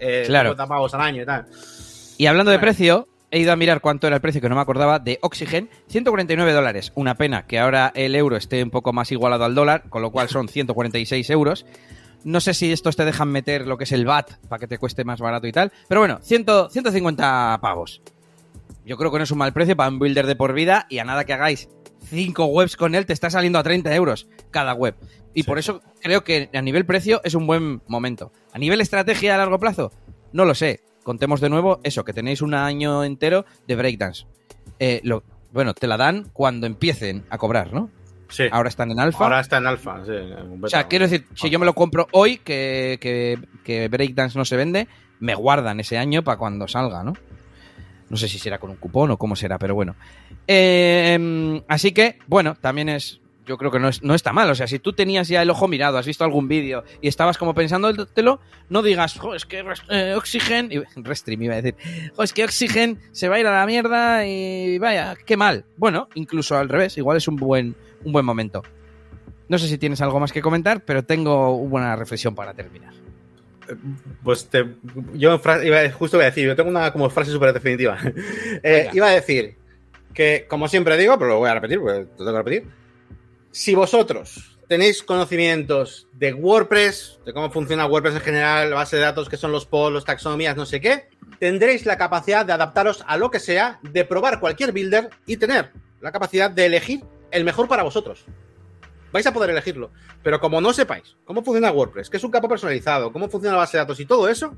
Eh, 0.00 0.24
Claro. 0.26 0.50
50 0.50 0.66
pavos 0.66 0.94
al 0.94 1.00
año 1.02 1.22
y 1.22 1.26
tal. 1.26 1.46
Y 2.18 2.26
hablando 2.26 2.50
de 2.50 2.58
precio, 2.58 3.06
he 3.30 3.38
ido 3.38 3.52
a 3.52 3.56
mirar 3.56 3.80
cuánto 3.80 4.06
era 4.06 4.16
el 4.16 4.22
precio, 4.22 4.40
que 4.40 4.48
no 4.48 4.54
me 4.56 4.60
acordaba, 4.60 4.98
de 4.98 5.18
Oxygen, 5.22 5.70
149 5.88 6.52
dólares. 6.52 6.92
Una 6.94 7.14
pena 7.16 7.46
que 7.46 7.58
ahora 7.58 7.92
el 7.94 8.14
euro 8.16 8.36
esté 8.36 8.62
un 8.62 8.70
poco 8.70 8.92
más 8.92 9.12
igualado 9.12 9.44
al 9.44 9.54
dólar, 9.54 9.84
con 9.88 10.02
lo 10.02 10.10
cual 10.10 10.28
son 10.28 10.48
146 10.74 11.30
euros. 11.30 11.66
No 12.24 12.40
sé 12.40 12.52
si 12.52 12.70
estos 12.72 12.96
te 12.96 13.04
dejan 13.06 13.28
meter 13.28 13.66
lo 13.66 13.78
que 13.78 13.84
es 13.84 13.92
el 13.92 14.04
VAT 14.04 14.32
para 14.48 14.60
que 14.60 14.66
te 14.66 14.76
cueste 14.78 15.04
más 15.04 15.20
barato 15.20 15.46
y 15.46 15.52
tal. 15.52 15.72
Pero 15.88 16.00
bueno, 16.02 16.18
100, 16.22 16.44
150 16.70 17.58
pavos. 17.62 18.02
Yo 18.84 18.96
creo 18.96 19.10
que 19.10 19.18
no 19.18 19.24
es 19.24 19.30
un 19.30 19.38
mal 19.38 19.52
precio 19.52 19.76
para 19.76 19.88
un 19.88 19.98
builder 19.98 20.26
de 20.26 20.36
por 20.36 20.52
vida 20.52 20.86
y 20.90 20.98
a 20.98 21.04
nada 21.04 21.24
que 21.24 21.32
hagáis 21.32 21.68
cinco 22.02 22.46
webs 22.46 22.76
con 22.76 22.94
él 22.94 23.06
te 23.06 23.12
está 23.12 23.30
saliendo 23.30 23.58
a 23.58 23.62
30 23.62 23.94
euros 23.94 24.28
cada 24.50 24.72
web. 24.74 24.94
Y 25.34 25.42
Sí. 25.42 25.46
por 25.48 25.58
eso 25.58 25.80
creo 26.00 26.24
que 26.24 26.50
a 26.52 26.62
nivel 26.62 26.84
precio 26.86 27.20
es 27.24 27.34
un 27.34 27.46
buen 27.46 27.82
momento. 27.86 28.32
A 28.52 28.58
nivel 28.58 28.80
estrategia 28.80 29.34
a 29.34 29.38
largo 29.38 29.58
plazo, 29.60 29.92
no 30.32 30.44
lo 30.44 30.54
sé. 30.54 30.80
Contemos 31.04 31.40
de 31.40 31.48
nuevo 31.48 31.80
eso, 31.82 32.04
que 32.04 32.12
tenéis 32.12 32.42
un 32.42 32.54
año 32.54 33.04
entero 33.04 33.44
de 33.66 33.76
breakdance. 33.76 34.26
Eh, 34.78 35.00
lo, 35.04 35.22
bueno, 35.52 35.72
te 35.74 35.86
la 35.86 35.96
dan 35.96 36.28
cuando 36.32 36.66
empiecen 36.66 37.24
a 37.30 37.38
cobrar, 37.38 37.72
¿no? 37.72 37.90
Sí. 38.28 38.44
Ahora 38.52 38.68
están 38.68 38.90
en 38.92 39.00
alfa. 39.00 39.24
Ahora 39.24 39.40
está 39.40 39.58
en 39.58 39.66
alfa. 39.66 40.04
sí, 40.04 40.12
en 40.12 40.62
O 40.64 40.68
sea, 40.68 40.86
quiero 40.88 41.06
decir, 41.08 41.26
si 41.34 41.50
yo 41.50 41.58
me 41.58 41.66
lo 41.66 41.74
compro 41.74 42.06
hoy, 42.12 42.38
que, 42.38 42.98
que, 43.00 43.38
que 43.64 43.88
Breakdance 43.88 44.38
no 44.38 44.44
se 44.44 44.56
vende, 44.56 44.86
me 45.18 45.34
guardan 45.34 45.80
ese 45.80 45.98
año 45.98 46.22
para 46.22 46.38
cuando 46.38 46.68
salga, 46.68 47.02
¿no? 47.02 47.14
No 48.10 48.16
sé 48.18 48.28
si 48.28 48.38
será 48.38 48.58
con 48.58 48.68
un 48.70 48.76
cupón 48.76 49.10
o 49.12 49.16
cómo 49.16 49.34
será, 49.36 49.58
pero 49.58 49.74
bueno. 49.74 49.94
Eh, 50.46 51.62
así 51.68 51.92
que, 51.92 52.18
bueno, 52.26 52.54
también 52.60 52.88
es. 52.88 53.20
Yo 53.46 53.56
creo 53.56 53.70
que 53.70 53.80
no, 53.80 53.88
es, 53.88 54.02
no 54.02 54.14
está 54.14 54.32
mal. 54.32 54.48
O 54.50 54.54
sea, 54.54 54.66
si 54.68 54.78
tú 54.78 54.92
tenías 54.92 55.26
ya 55.26 55.42
el 55.42 55.50
ojo 55.50 55.66
mirado, 55.66 55.96
has 55.98 56.06
visto 56.06 56.22
algún 56.22 56.46
vídeo 56.46 56.84
y 57.00 57.08
estabas 57.08 57.36
como 57.38 57.54
pensándotelo, 57.54 58.38
no 58.68 58.82
digas, 58.82 59.18
jo, 59.18 59.34
es 59.34 59.44
que 59.46 59.64
eh, 59.88 60.14
Oxygen. 60.16 60.70
y- 60.70 60.82
Restream 61.02 61.42
iba 61.42 61.54
a 61.54 61.62
decir, 61.62 61.74
jo, 62.14 62.22
es 62.22 62.32
que 62.32 62.44
Oxygen 62.44 62.98
se 63.12 63.28
va 63.28 63.36
a 63.36 63.40
ir 63.40 63.46
a 63.46 63.58
la 63.58 63.66
mierda 63.66 64.24
y 64.26 64.78
vaya, 64.78 65.16
qué 65.26 65.36
mal. 65.36 65.64
Bueno, 65.76 66.08
incluso 66.14 66.56
al 66.56 66.68
revés, 66.68 66.96
igual 66.98 67.16
es 67.16 67.26
un 67.26 67.36
buen, 67.36 67.74
un 68.04 68.12
buen 68.12 68.24
momento. 68.26 68.62
No 69.48 69.58
sé 69.58 69.66
si 69.66 69.78
tienes 69.78 70.00
algo 70.00 70.20
más 70.20 70.30
que 70.32 70.42
comentar, 70.42 70.84
pero 70.84 71.02
tengo 71.02 71.56
una 71.56 71.96
reflexión 71.96 72.36
para 72.36 72.54
terminar. 72.54 72.92
Pues 74.22 74.48
te, 74.48 74.64
yo 75.14 75.40
iba, 75.62 75.90
justo 75.90 76.16
iba 76.16 76.24
a 76.24 76.30
decir, 76.30 76.46
yo 76.46 76.56
tengo 76.56 76.70
una 76.70 76.92
como 76.92 77.10
frase 77.10 77.30
súper 77.30 77.52
definitiva. 77.52 77.98
Eh, 78.62 78.90
iba 78.92 79.06
a 79.06 79.10
decir 79.10 79.56
que, 80.12 80.46
como 80.48 80.68
siempre 80.68 80.96
digo, 80.96 81.18
pero 81.18 81.30
lo 81.30 81.38
voy 81.38 81.48
a 81.48 81.54
repetir, 81.54 81.78
porque 81.80 82.00
lo 82.00 82.06
tengo 82.16 82.32
que 82.32 82.38
repetir. 82.38 82.68
Si 83.50 83.74
vosotros 83.74 84.58
tenéis 84.68 85.02
conocimientos 85.02 86.06
de 86.12 86.32
WordPress, 86.32 87.18
de 87.24 87.32
cómo 87.32 87.50
funciona 87.50 87.86
WordPress 87.86 88.14
en 88.14 88.20
general, 88.20 88.70
la 88.70 88.76
base 88.76 88.96
de 88.96 89.02
datos, 89.02 89.28
que 89.28 89.36
son 89.36 89.50
los 89.50 89.66
pods, 89.66 89.92
los 89.92 90.04
taxonomías, 90.04 90.56
no 90.56 90.66
sé 90.66 90.80
qué, 90.80 91.08
tendréis 91.38 91.86
la 91.86 91.96
capacidad 91.96 92.46
de 92.46 92.52
adaptaros 92.52 93.02
a 93.06 93.16
lo 93.16 93.30
que 93.30 93.40
sea, 93.40 93.80
de 93.82 94.04
probar 94.04 94.38
cualquier 94.38 94.72
builder 94.72 95.10
y 95.26 95.38
tener 95.38 95.72
la 96.00 96.12
capacidad 96.12 96.50
de 96.50 96.66
elegir 96.66 97.02
el 97.30 97.44
mejor 97.44 97.66
para 97.66 97.82
vosotros. 97.82 98.24
Vais 99.12 99.26
a 99.26 99.32
poder 99.32 99.50
elegirlo. 99.50 99.90
Pero 100.22 100.40
como 100.40 100.60
no 100.60 100.72
sepáis 100.72 101.16
cómo 101.24 101.42
funciona 101.42 101.70
WordPress, 101.72 102.10
qué 102.10 102.16
es 102.16 102.24
un 102.24 102.30
campo 102.30 102.48
personalizado, 102.48 103.12
cómo 103.12 103.28
funciona 103.28 103.56
la 103.56 103.60
base 103.62 103.76
de 103.76 103.82
datos 103.82 103.98
y 104.00 104.06
todo 104.06 104.28
eso, 104.28 104.56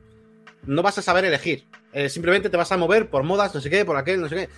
no 0.64 0.82
vas 0.82 0.98
a 0.98 1.03
saber 1.03 1.24
elegir. 1.24 1.66
Eh, 1.92 2.09
simplemente 2.09 2.48
te 2.50 2.57
vas 2.57 2.70
a 2.72 2.76
mover 2.76 3.09
por 3.11 3.22
modas, 3.22 3.55
no 3.55 3.61
sé 3.61 3.68
qué, 3.70 3.84
por 3.84 3.96
aquel, 3.96 4.20
no 4.20 4.28
sé 4.28 4.36
qué. 4.36 4.48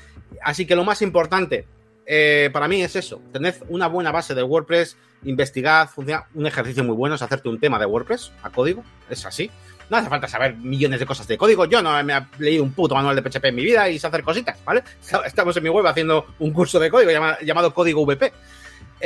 Así 0.43 0.67
que 0.67 0.77
lo 0.77 0.85
más 0.85 1.03
importante 1.03 1.67
eh, 2.07 2.51
para 2.53 2.69
mí 2.69 2.83
es 2.83 2.97
eso. 2.97 3.21
Tened 3.33 3.55
una 3.69 3.87
buena 3.87 4.13
base 4.13 4.35
de 4.35 4.43
WordPress, 4.43 4.97
investigad, 5.25 5.89
funciona. 5.89 6.27
Un 6.35 6.47
ejercicio 6.47 6.85
muy 6.85 6.95
bueno 6.95 7.15
es 7.15 7.23
hacerte 7.23 7.49
un 7.49 7.59
tema 7.59 7.79
de 7.79 7.87
WordPress 7.87 8.33
a 8.43 8.51
código. 8.51 8.85
Es 9.09 9.25
así. 9.25 9.51
No 9.91 9.99
hace 9.99 10.09
falta 10.09 10.27
saber 10.29 10.57
millones 10.57 10.99
de 11.01 11.07
cosas 11.07 11.27
de 11.29 11.37
código. 11.37 11.67
Yo 11.67 11.83
no 11.83 12.03
me 12.05 12.15
he 12.15 12.23
leído 12.39 12.63
un 12.63 12.73
puto 12.73 12.95
manual 12.95 13.17
de 13.17 13.23
PHP 13.23 13.45
en 13.47 13.55
mi 13.55 13.65
vida 13.65 13.89
y 13.89 13.99
sé 13.99 14.07
hacer 14.07 14.23
cositas, 14.23 14.59
¿vale? 14.65 14.83
Estamos 15.27 15.57
en 15.57 15.63
mi 15.63 15.69
web 15.69 15.87
haciendo 15.87 16.27
un 16.39 16.53
curso 16.53 16.79
de 16.81 16.91
código 16.91 17.11
llama- 17.11 17.39
llamado 17.43 17.73
Código 17.75 18.05
VP. 18.05 18.33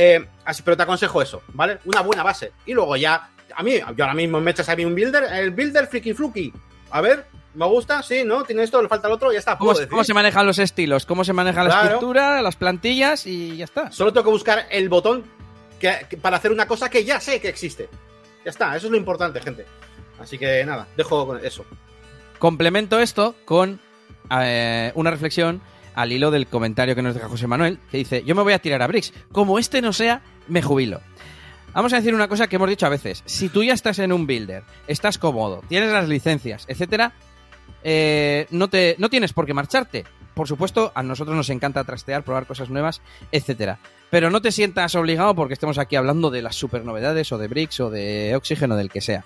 Eh, 0.00 0.24
así, 0.44 0.62
pero 0.62 0.76
te 0.76 0.84
aconsejo 0.84 1.20
eso, 1.20 1.42
¿vale? 1.54 1.78
Una 1.84 2.02
buena 2.02 2.22
base. 2.22 2.52
Y 2.66 2.72
luego 2.72 2.94
ya, 2.96 3.30
a 3.52 3.62
mí, 3.64 3.78
yo 3.96 4.04
ahora 4.04 4.14
mismo 4.14 4.40
me 4.40 4.52
echas 4.52 4.68
a 4.68 4.76
mí 4.76 4.84
un 4.84 4.94
builder, 4.94 5.24
el 5.24 5.50
builder 5.50 5.88
friki 5.88 6.14
fluky. 6.14 6.52
A 6.92 7.00
ver, 7.00 7.26
¿me 7.54 7.66
gusta? 7.66 8.00
Sí, 8.04 8.22
¿no? 8.24 8.44
Tiene 8.44 8.62
esto, 8.62 8.80
le 8.80 8.86
falta 8.88 9.08
el 9.08 9.14
otro, 9.14 9.32
ya 9.32 9.40
está. 9.40 9.58
¿Cómo, 9.58 9.74
se 9.74 10.14
manejan 10.14 10.46
los 10.46 10.60
estilos? 10.60 11.04
¿Cómo 11.04 11.24
se 11.24 11.32
maneja 11.32 11.64
la 11.64 11.82
escritura, 11.82 12.40
las 12.42 12.54
plantillas 12.54 13.26
y 13.26 13.56
ya 13.56 13.64
está? 13.64 13.90
Solo 13.90 14.12
tengo 14.12 14.26
que 14.26 14.30
buscar 14.30 14.66
el 14.70 14.88
botón 14.88 15.24
que- 15.80 16.06
que- 16.08 16.16
para 16.16 16.36
hacer 16.36 16.52
una 16.52 16.68
cosa 16.68 16.88
que 16.88 17.04
ya 17.04 17.18
sé 17.18 17.40
que 17.40 17.48
existe. 17.48 17.88
Ya 18.44 18.50
está, 18.52 18.76
eso 18.76 18.86
es 18.86 18.92
lo 18.92 18.96
importante, 18.98 19.40
gente. 19.40 19.66
Así 20.20 20.38
que 20.38 20.64
nada, 20.64 20.86
dejo 20.96 21.26
con 21.26 21.44
eso. 21.44 21.64
Complemento 22.38 23.00
esto 23.00 23.34
con 23.44 23.80
eh, 24.30 24.92
una 24.94 25.10
reflexión 25.10 25.60
al 25.98 26.12
hilo 26.12 26.30
del 26.30 26.46
comentario 26.46 26.94
que 26.94 27.02
nos 27.02 27.16
deja 27.16 27.28
José 27.28 27.48
Manuel, 27.48 27.80
que 27.90 27.98
dice, 27.98 28.22
yo 28.24 28.36
me 28.36 28.42
voy 28.42 28.52
a 28.52 28.60
tirar 28.60 28.82
a 28.82 28.86
Bricks. 28.86 29.12
Como 29.32 29.58
este 29.58 29.82
no 29.82 29.92
sea, 29.92 30.22
me 30.46 30.62
jubilo. 30.62 31.00
Vamos 31.74 31.92
a 31.92 31.96
decir 31.96 32.14
una 32.14 32.28
cosa 32.28 32.46
que 32.46 32.54
hemos 32.54 32.68
dicho 32.68 32.86
a 32.86 32.88
veces. 32.88 33.24
Si 33.26 33.48
tú 33.48 33.64
ya 33.64 33.72
estás 33.72 33.98
en 33.98 34.12
un 34.12 34.24
builder, 34.24 34.62
estás 34.86 35.18
cómodo, 35.18 35.60
tienes 35.68 35.90
las 35.90 36.08
licencias, 36.08 36.66
etcétera, 36.68 37.14
eh, 37.82 38.46
no, 38.50 38.68
te, 38.68 38.94
no 38.98 39.10
tienes 39.10 39.32
por 39.32 39.44
qué 39.44 39.54
marcharte. 39.54 40.04
Por 40.34 40.46
supuesto, 40.46 40.92
a 40.94 41.02
nosotros 41.02 41.36
nos 41.36 41.50
encanta 41.50 41.82
trastear, 41.82 42.22
probar 42.22 42.46
cosas 42.46 42.70
nuevas, 42.70 43.02
etcétera. 43.32 43.80
Pero 44.08 44.30
no 44.30 44.40
te 44.40 44.52
sientas 44.52 44.94
obligado 44.94 45.34
porque 45.34 45.54
estemos 45.54 45.78
aquí 45.78 45.96
hablando 45.96 46.30
de 46.30 46.42
las 46.42 46.54
super 46.54 46.84
novedades 46.84 47.32
o 47.32 47.38
de 47.38 47.48
Bricks 47.48 47.80
o 47.80 47.90
de 47.90 48.36
Oxígeno, 48.36 48.76
del 48.76 48.88
que 48.88 49.00
sea. 49.00 49.24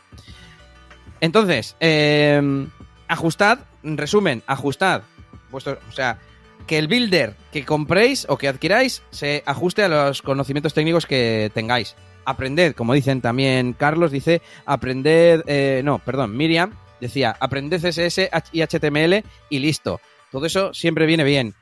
Entonces, 1.21 1.77
eh, 1.81 2.67
ajustad, 3.09 3.59
en 3.83 3.99
resumen, 3.99 4.43
ajustad. 4.47 5.03
Vuestro, 5.51 5.79
o 5.87 5.93
sea, 5.93 6.19
que 6.67 6.79
el 6.79 6.89
builder 6.89 7.35
que 7.53 7.65
compréis 7.65 8.27
o 8.29 8.37
que 8.37 8.49
adquiráis 8.49 9.03
se 9.11 9.43
ajuste 9.47 9.83
a 9.83 9.89
los 9.89 10.23
conocimientos 10.23 10.75
técnicos 10.75 11.07
que 11.07 11.51
tengáis. 11.55 11.97
aprended, 12.25 12.75
como 12.75 12.95
dicen 12.95 13.21
también 13.21 13.73
Carlos, 13.73 14.13
dice 14.13 14.43
aprended, 14.65 15.43
eh, 15.47 15.83
no, 15.85 15.99
perdón, 15.99 16.37
Miriam 16.37 16.73
decía, 17.01 17.37
aprended 17.41 17.81
CSS 17.81 18.31
y 18.53 18.63
HTML 18.63 19.25
y 19.51 19.59
listo. 19.59 20.01
Todo 20.31 20.47
eso 20.47 20.73
siempre 20.73 21.07
viene 21.07 21.25
bien. 21.25 21.55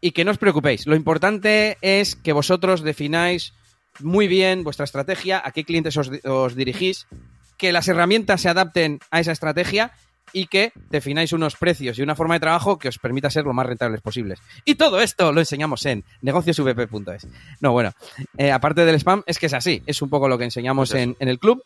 Y 0.00 0.12
que 0.12 0.24
no 0.24 0.30
os 0.30 0.38
preocupéis, 0.38 0.86
lo 0.86 0.94
importante 0.94 1.76
es 1.82 2.14
que 2.14 2.32
vosotros 2.32 2.82
defináis 2.82 3.52
muy 3.98 4.28
bien 4.28 4.62
vuestra 4.62 4.84
estrategia, 4.84 5.42
a 5.44 5.50
qué 5.50 5.64
clientes 5.64 5.96
os, 5.96 6.10
os 6.24 6.54
dirigís, 6.54 7.08
que 7.56 7.72
las 7.72 7.88
herramientas 7.88 8.40
se 8.40 8.48
adapten 8.48 9.00
a 9.10 9.18
esa 9.18 9.32
estrategia 9.32 9.92
y 10.32 10.46
que 10.46 10.72
defináis 10.90 11.32
unos 11.32 11.56
precios 11.56 11.98
y 11.98 12.02
una 12.02 12.14
forma 12.14 12.34
de 12.34 12.40
trabajo 12.40 12.78
que 12.78 12.88
os 12.88 12.98
permita 12.98 13.30
ser 13.30 13.44
lo 13.44 13.52
más 13.52 13.66
rentables 13.66 14.00
posibles. 14.00 14.40
Y 14.64 14.74
todo 14.76 15.00
esto 15.00 15.32
lo 15.32 15.40
enseñamos 15.40 15.84
en 15.86 16.04
negociosvp.es. 16.22 17.26
No, 17.60 17.72
bueno, 17.72 17.92
eh, 18.36 18.50
aparte 18.52 18.84
del 18.84 18.96
spam, 18.96 19.22
es 19.26 19.38
que 19.38 19.46
es 19.46 19.54
así, 19.54 19.82
es 19.86 20.00
un 20.02 20.10
poco 20.10 20.28
lo 20.28 20.38
que 20.38 20.44
enseñamos 20.44 20.90
Pues 20.90 21.02
en, 21.02 21.16
en 21.18 21.28
el 21.28 21.38
club. 21.38 21.62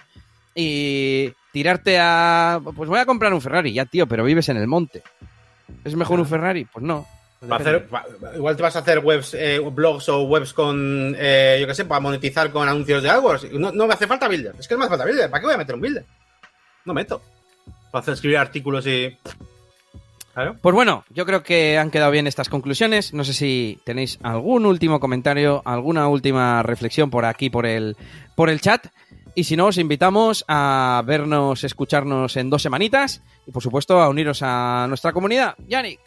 Y 0.55 1.33
tirarte 1.53 1.99
a... 1.99 2.61
Pues 2.77 2.89
voy 2.89 2.99
a 2.99 3.07
comprar 3.07 3.33
un 3.33 3.41
Ferrari, 3.41 3.73
ya 3.73 3.87
tío, 3.87 4.07
pero 4.07 4.23
vives 4.25 4.49
en 4.51 4.59
el 4.59 4.67
monte. 4.67 5.03
¿Es 5.85 5.95
mejor 5.97 6.21
un 6.21 6.27
Ferrari? 6.27 6.67
Pues 6.67 6.85
no. 6.85 7.07
Va 7.51 7.57
a 7.57 7.59
hacer- 7.59 7.89
va- 7.93 8.05
igual 8.37 8.55
te 8.57 8.63
vas 8.63 8.77
a 8.77 8.81
hacer 8.81 8.99
webs, 9.01 9.35
eh, 9.35 9.59
blogs 9.59 10.09
o 10.11 10.23
webs 10.25 10.53
con, 10.53 11.17
eh, 11.19 11.59
yo 11.61 11.67
qué 11.67 11.75
sé, 11.75 11.87
para 11.87 12.01
monetizar 12.01 12.51
con 12.53 12.69
anuncios 12.69 13.03
de 13.03 13.11
AdWords. 13.11 13.51
No, 13.55 13.73
no 13.73 13.87
me 13.87 13.95
hace 13.95 14.07
falta 14.07 14.29
builder. 14.29 14.55
Es 14.59 14.69
que 14.69 14.75
no 14.75 14.79
me 14.81 14.85
hace 14.85 14.91
falta 14.91 15.05
builder. 15.07 15.31
¿Para 15.31 15.41
qué 15.41 15.47
voy 15.47 15.55
a 15.55 15.59
meter 15.59 15.75
un 15.75 15.81
builder? 15.81 16.05
No 16.85 16.95
meto. 16.95 17.23
Para 17.93 18.01
hacer 18.03 18.15
escribir 18.15 18.39
artículos 18.39 18.87
y. 18.87 19.17
Claro. 20.35 20.57
Pues 20.63 20.75
bueno, 20.75 21.05
yo 21.11 21.27
creo 21.27 21.43
que 21.43 21.77
han 21.79 21.91
quedado 21.91 22.11
bien 22.11 22.27
estas 22.27 22.49
conclusiones. 22.49 23.13
No 23.13 23.23
sé 23.23 23.35
si 23.35 23.79
tenéis 23.85 24.19
algún 24.23 24.65
último 24.65 24.99
comentario, 24.99 25.63
alguna 25.67 26.09
última 26.09 26.63
reflexión 26.63 27.11
por 27.11 27.27
aquí, 27.27 27.51
por 27.51 27.67
el, 27.67 27.97
por 28.35 28.49
el 28.49 28.61
chat. 28.61 28.87
Y 29.35 29.45
si 29.45 29.57
no, 29.57 29.67
os 29.67 29.77
invitamos 29.79 30.45
a 30.49 31.03
vernos, 31.07 31.65
escucharnos 31.65 32.37
en 32.37 32.51
dos 32.51 32.63
semanitas 32.63 33.23
y 33.47 33.51
por 33.51 33.63
supuesto 33.63 34.01
a 34.01 34.09
uniros 34.09 34.41
a 34.43 34.87
nuestra 34.89 35.13
comunidad. 35.13 35.55
Yannick. 35.69 36.01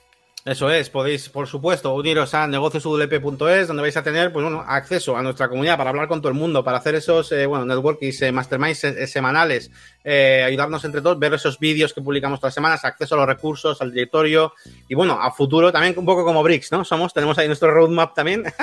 Eso 0.45 0.69
es, 0.69 0.91
podéis, 0.91 1.27
por 1.27 1.47
supuesto, 1.47 1.95
uniros 1.95 2.36
a 2.36 2.45
negociosudlp.es, 2.45 3.67
donde 3.67 3.81
vais 3.81 3.97
a 3.97 4.03
tener 4.03 4.31
pues, 4.31 4.43
bueno, 4.43 4.63
acceso 4.67 5.17
a 5.17 5.23
nuestra 5.23 5.49
comunidad 5.49 5.75
para 5.75 5.89
hablar 5.89 6.07
con 6.07 6.21
todo 6.21 6.29
el 6.29 6.38
mundo, 6.38 6.63
para 6.63 6.77
hacer 6.77 6.93
esos 6.93 7.31
eh, 7.31 7.47
bueno, 7.47 7.65
networkings, 7.65 8.21
eh, 8.21 8.31
masterminds 8.31 8.83
eh, 8.83 9.07
semanales, 9.07 9.71
eh, 10.08 10.43
ayudarnos 10.45 10.86
entre 10.86 11.01
todos, 11.01 11.18
ver 11.18 11.34
esos 11.34 11.58
vídeos 11.58 11.91
que 11.91 11.99
publicamos 11.99 12.39
todas 12.39 12.51
las 12.51 12.53
semanas, 12.53 12.86
acceso 12.86 13.16
a 13.16 13.18
los 13.18 13.28
recursos, 13.28 13.82
al 13.82 13.91
directorio 13.91 14.53
y 14.88 14.93
bueno, 14.93 15.20
a 15.20 15.32
futuro 15.32 15.72
también 15.72 15.95
un 15.97 16.06
poco 16.06 16.24
como 16.24 16.43
Bricks, 16.43 16.72
¿no? 16.72 16.86
Somos, 16.86 17.12
tenemos 17.12 17.36
ahí 17.39 17.47
nuestro 17.47 17.72
roadmap 17.72 18.14
también. 18.14 18.43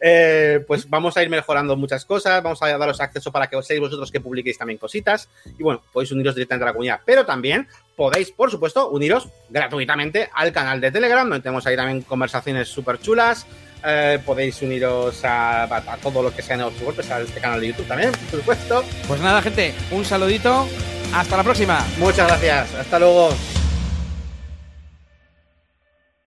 Eh, 0.00 0.64
pues 0.66 0.88
vamos 0.88 1.16
a 1.16 1.22
ir 1.22 1.28
mejorando 1.28 1.76
muchas 1.76 2.04
cosas, 2.04 2.42
vamos 2.42 2.62
a 2.62 2.76
daros 2.76 3.00
acceso 3.00 3.30
para 3.30 3.48
que 3.48 3.62
seáis 3.62 3.80
vosotros 3.80 4.10
que 4.10 4.20
publiquéis 4.20 4.56
también 4.56 4.78
cositas 4.78 5.28
y 5.58 5.62
bueno, 5.62 5.82
podéis 5.92 6.10
uniros 6.10 6.34
directamente 6.34 6.64
a 6.64 6.66
la 6.66 6.72
comunidad, 6.72 7.00
pero 7.04 7.26
también 7.26 7.68
podéis, 7.94 8.30
por 8.30 8.50
supuesto, 8.50 8.88
uniros 8.88 9.28
gratuitamente 9.50 10.30
al 10.34 10.52
canal 10.52 10.80
de 10.80 10.90
Telegram, 10.90 11.28
donde 11.28 11.42
tenemos 11.42 11.66
ahí 11.66 11.76
también 11.76 12.02
conversaciones 12.02 12.68
súper 12.68 12.98
chulas. 12.98 13.46
Eh, 13.86 14.18
podéis 14.24 14.62
uniros 14.62 15.24
a, 15.24 15.64
a- 15.64 15.76
a 15.92 15.96
todo 15.98 16.22
lo 16.22 16.34
que 16.34 16.40
sea 16.42 16.56
Negocio 16.56 16.86
WordPress, 16.86 17.10
a 17.10 17.20
este 17.20 17.40
canal 17.40 17.60
de 17.60 17.68
YouTube 17.68 17.86
también, 17.86 18.12
por 18.30 18.40
supuesto. 18.40 18.84
Pues 19.06 19.20
nada, 19.20 19.42
gente, 19.42 19.74
un 19.90 20.04
saludito. 20.04 20.66
Hasta 21.12 21.36
la 21.36 21.44
próxima. 21.44 21.84
Muchas 21.98 22.26
gracias. 22.26 22.74
Hasta 22.74 22.98
luego. 22.98 23.30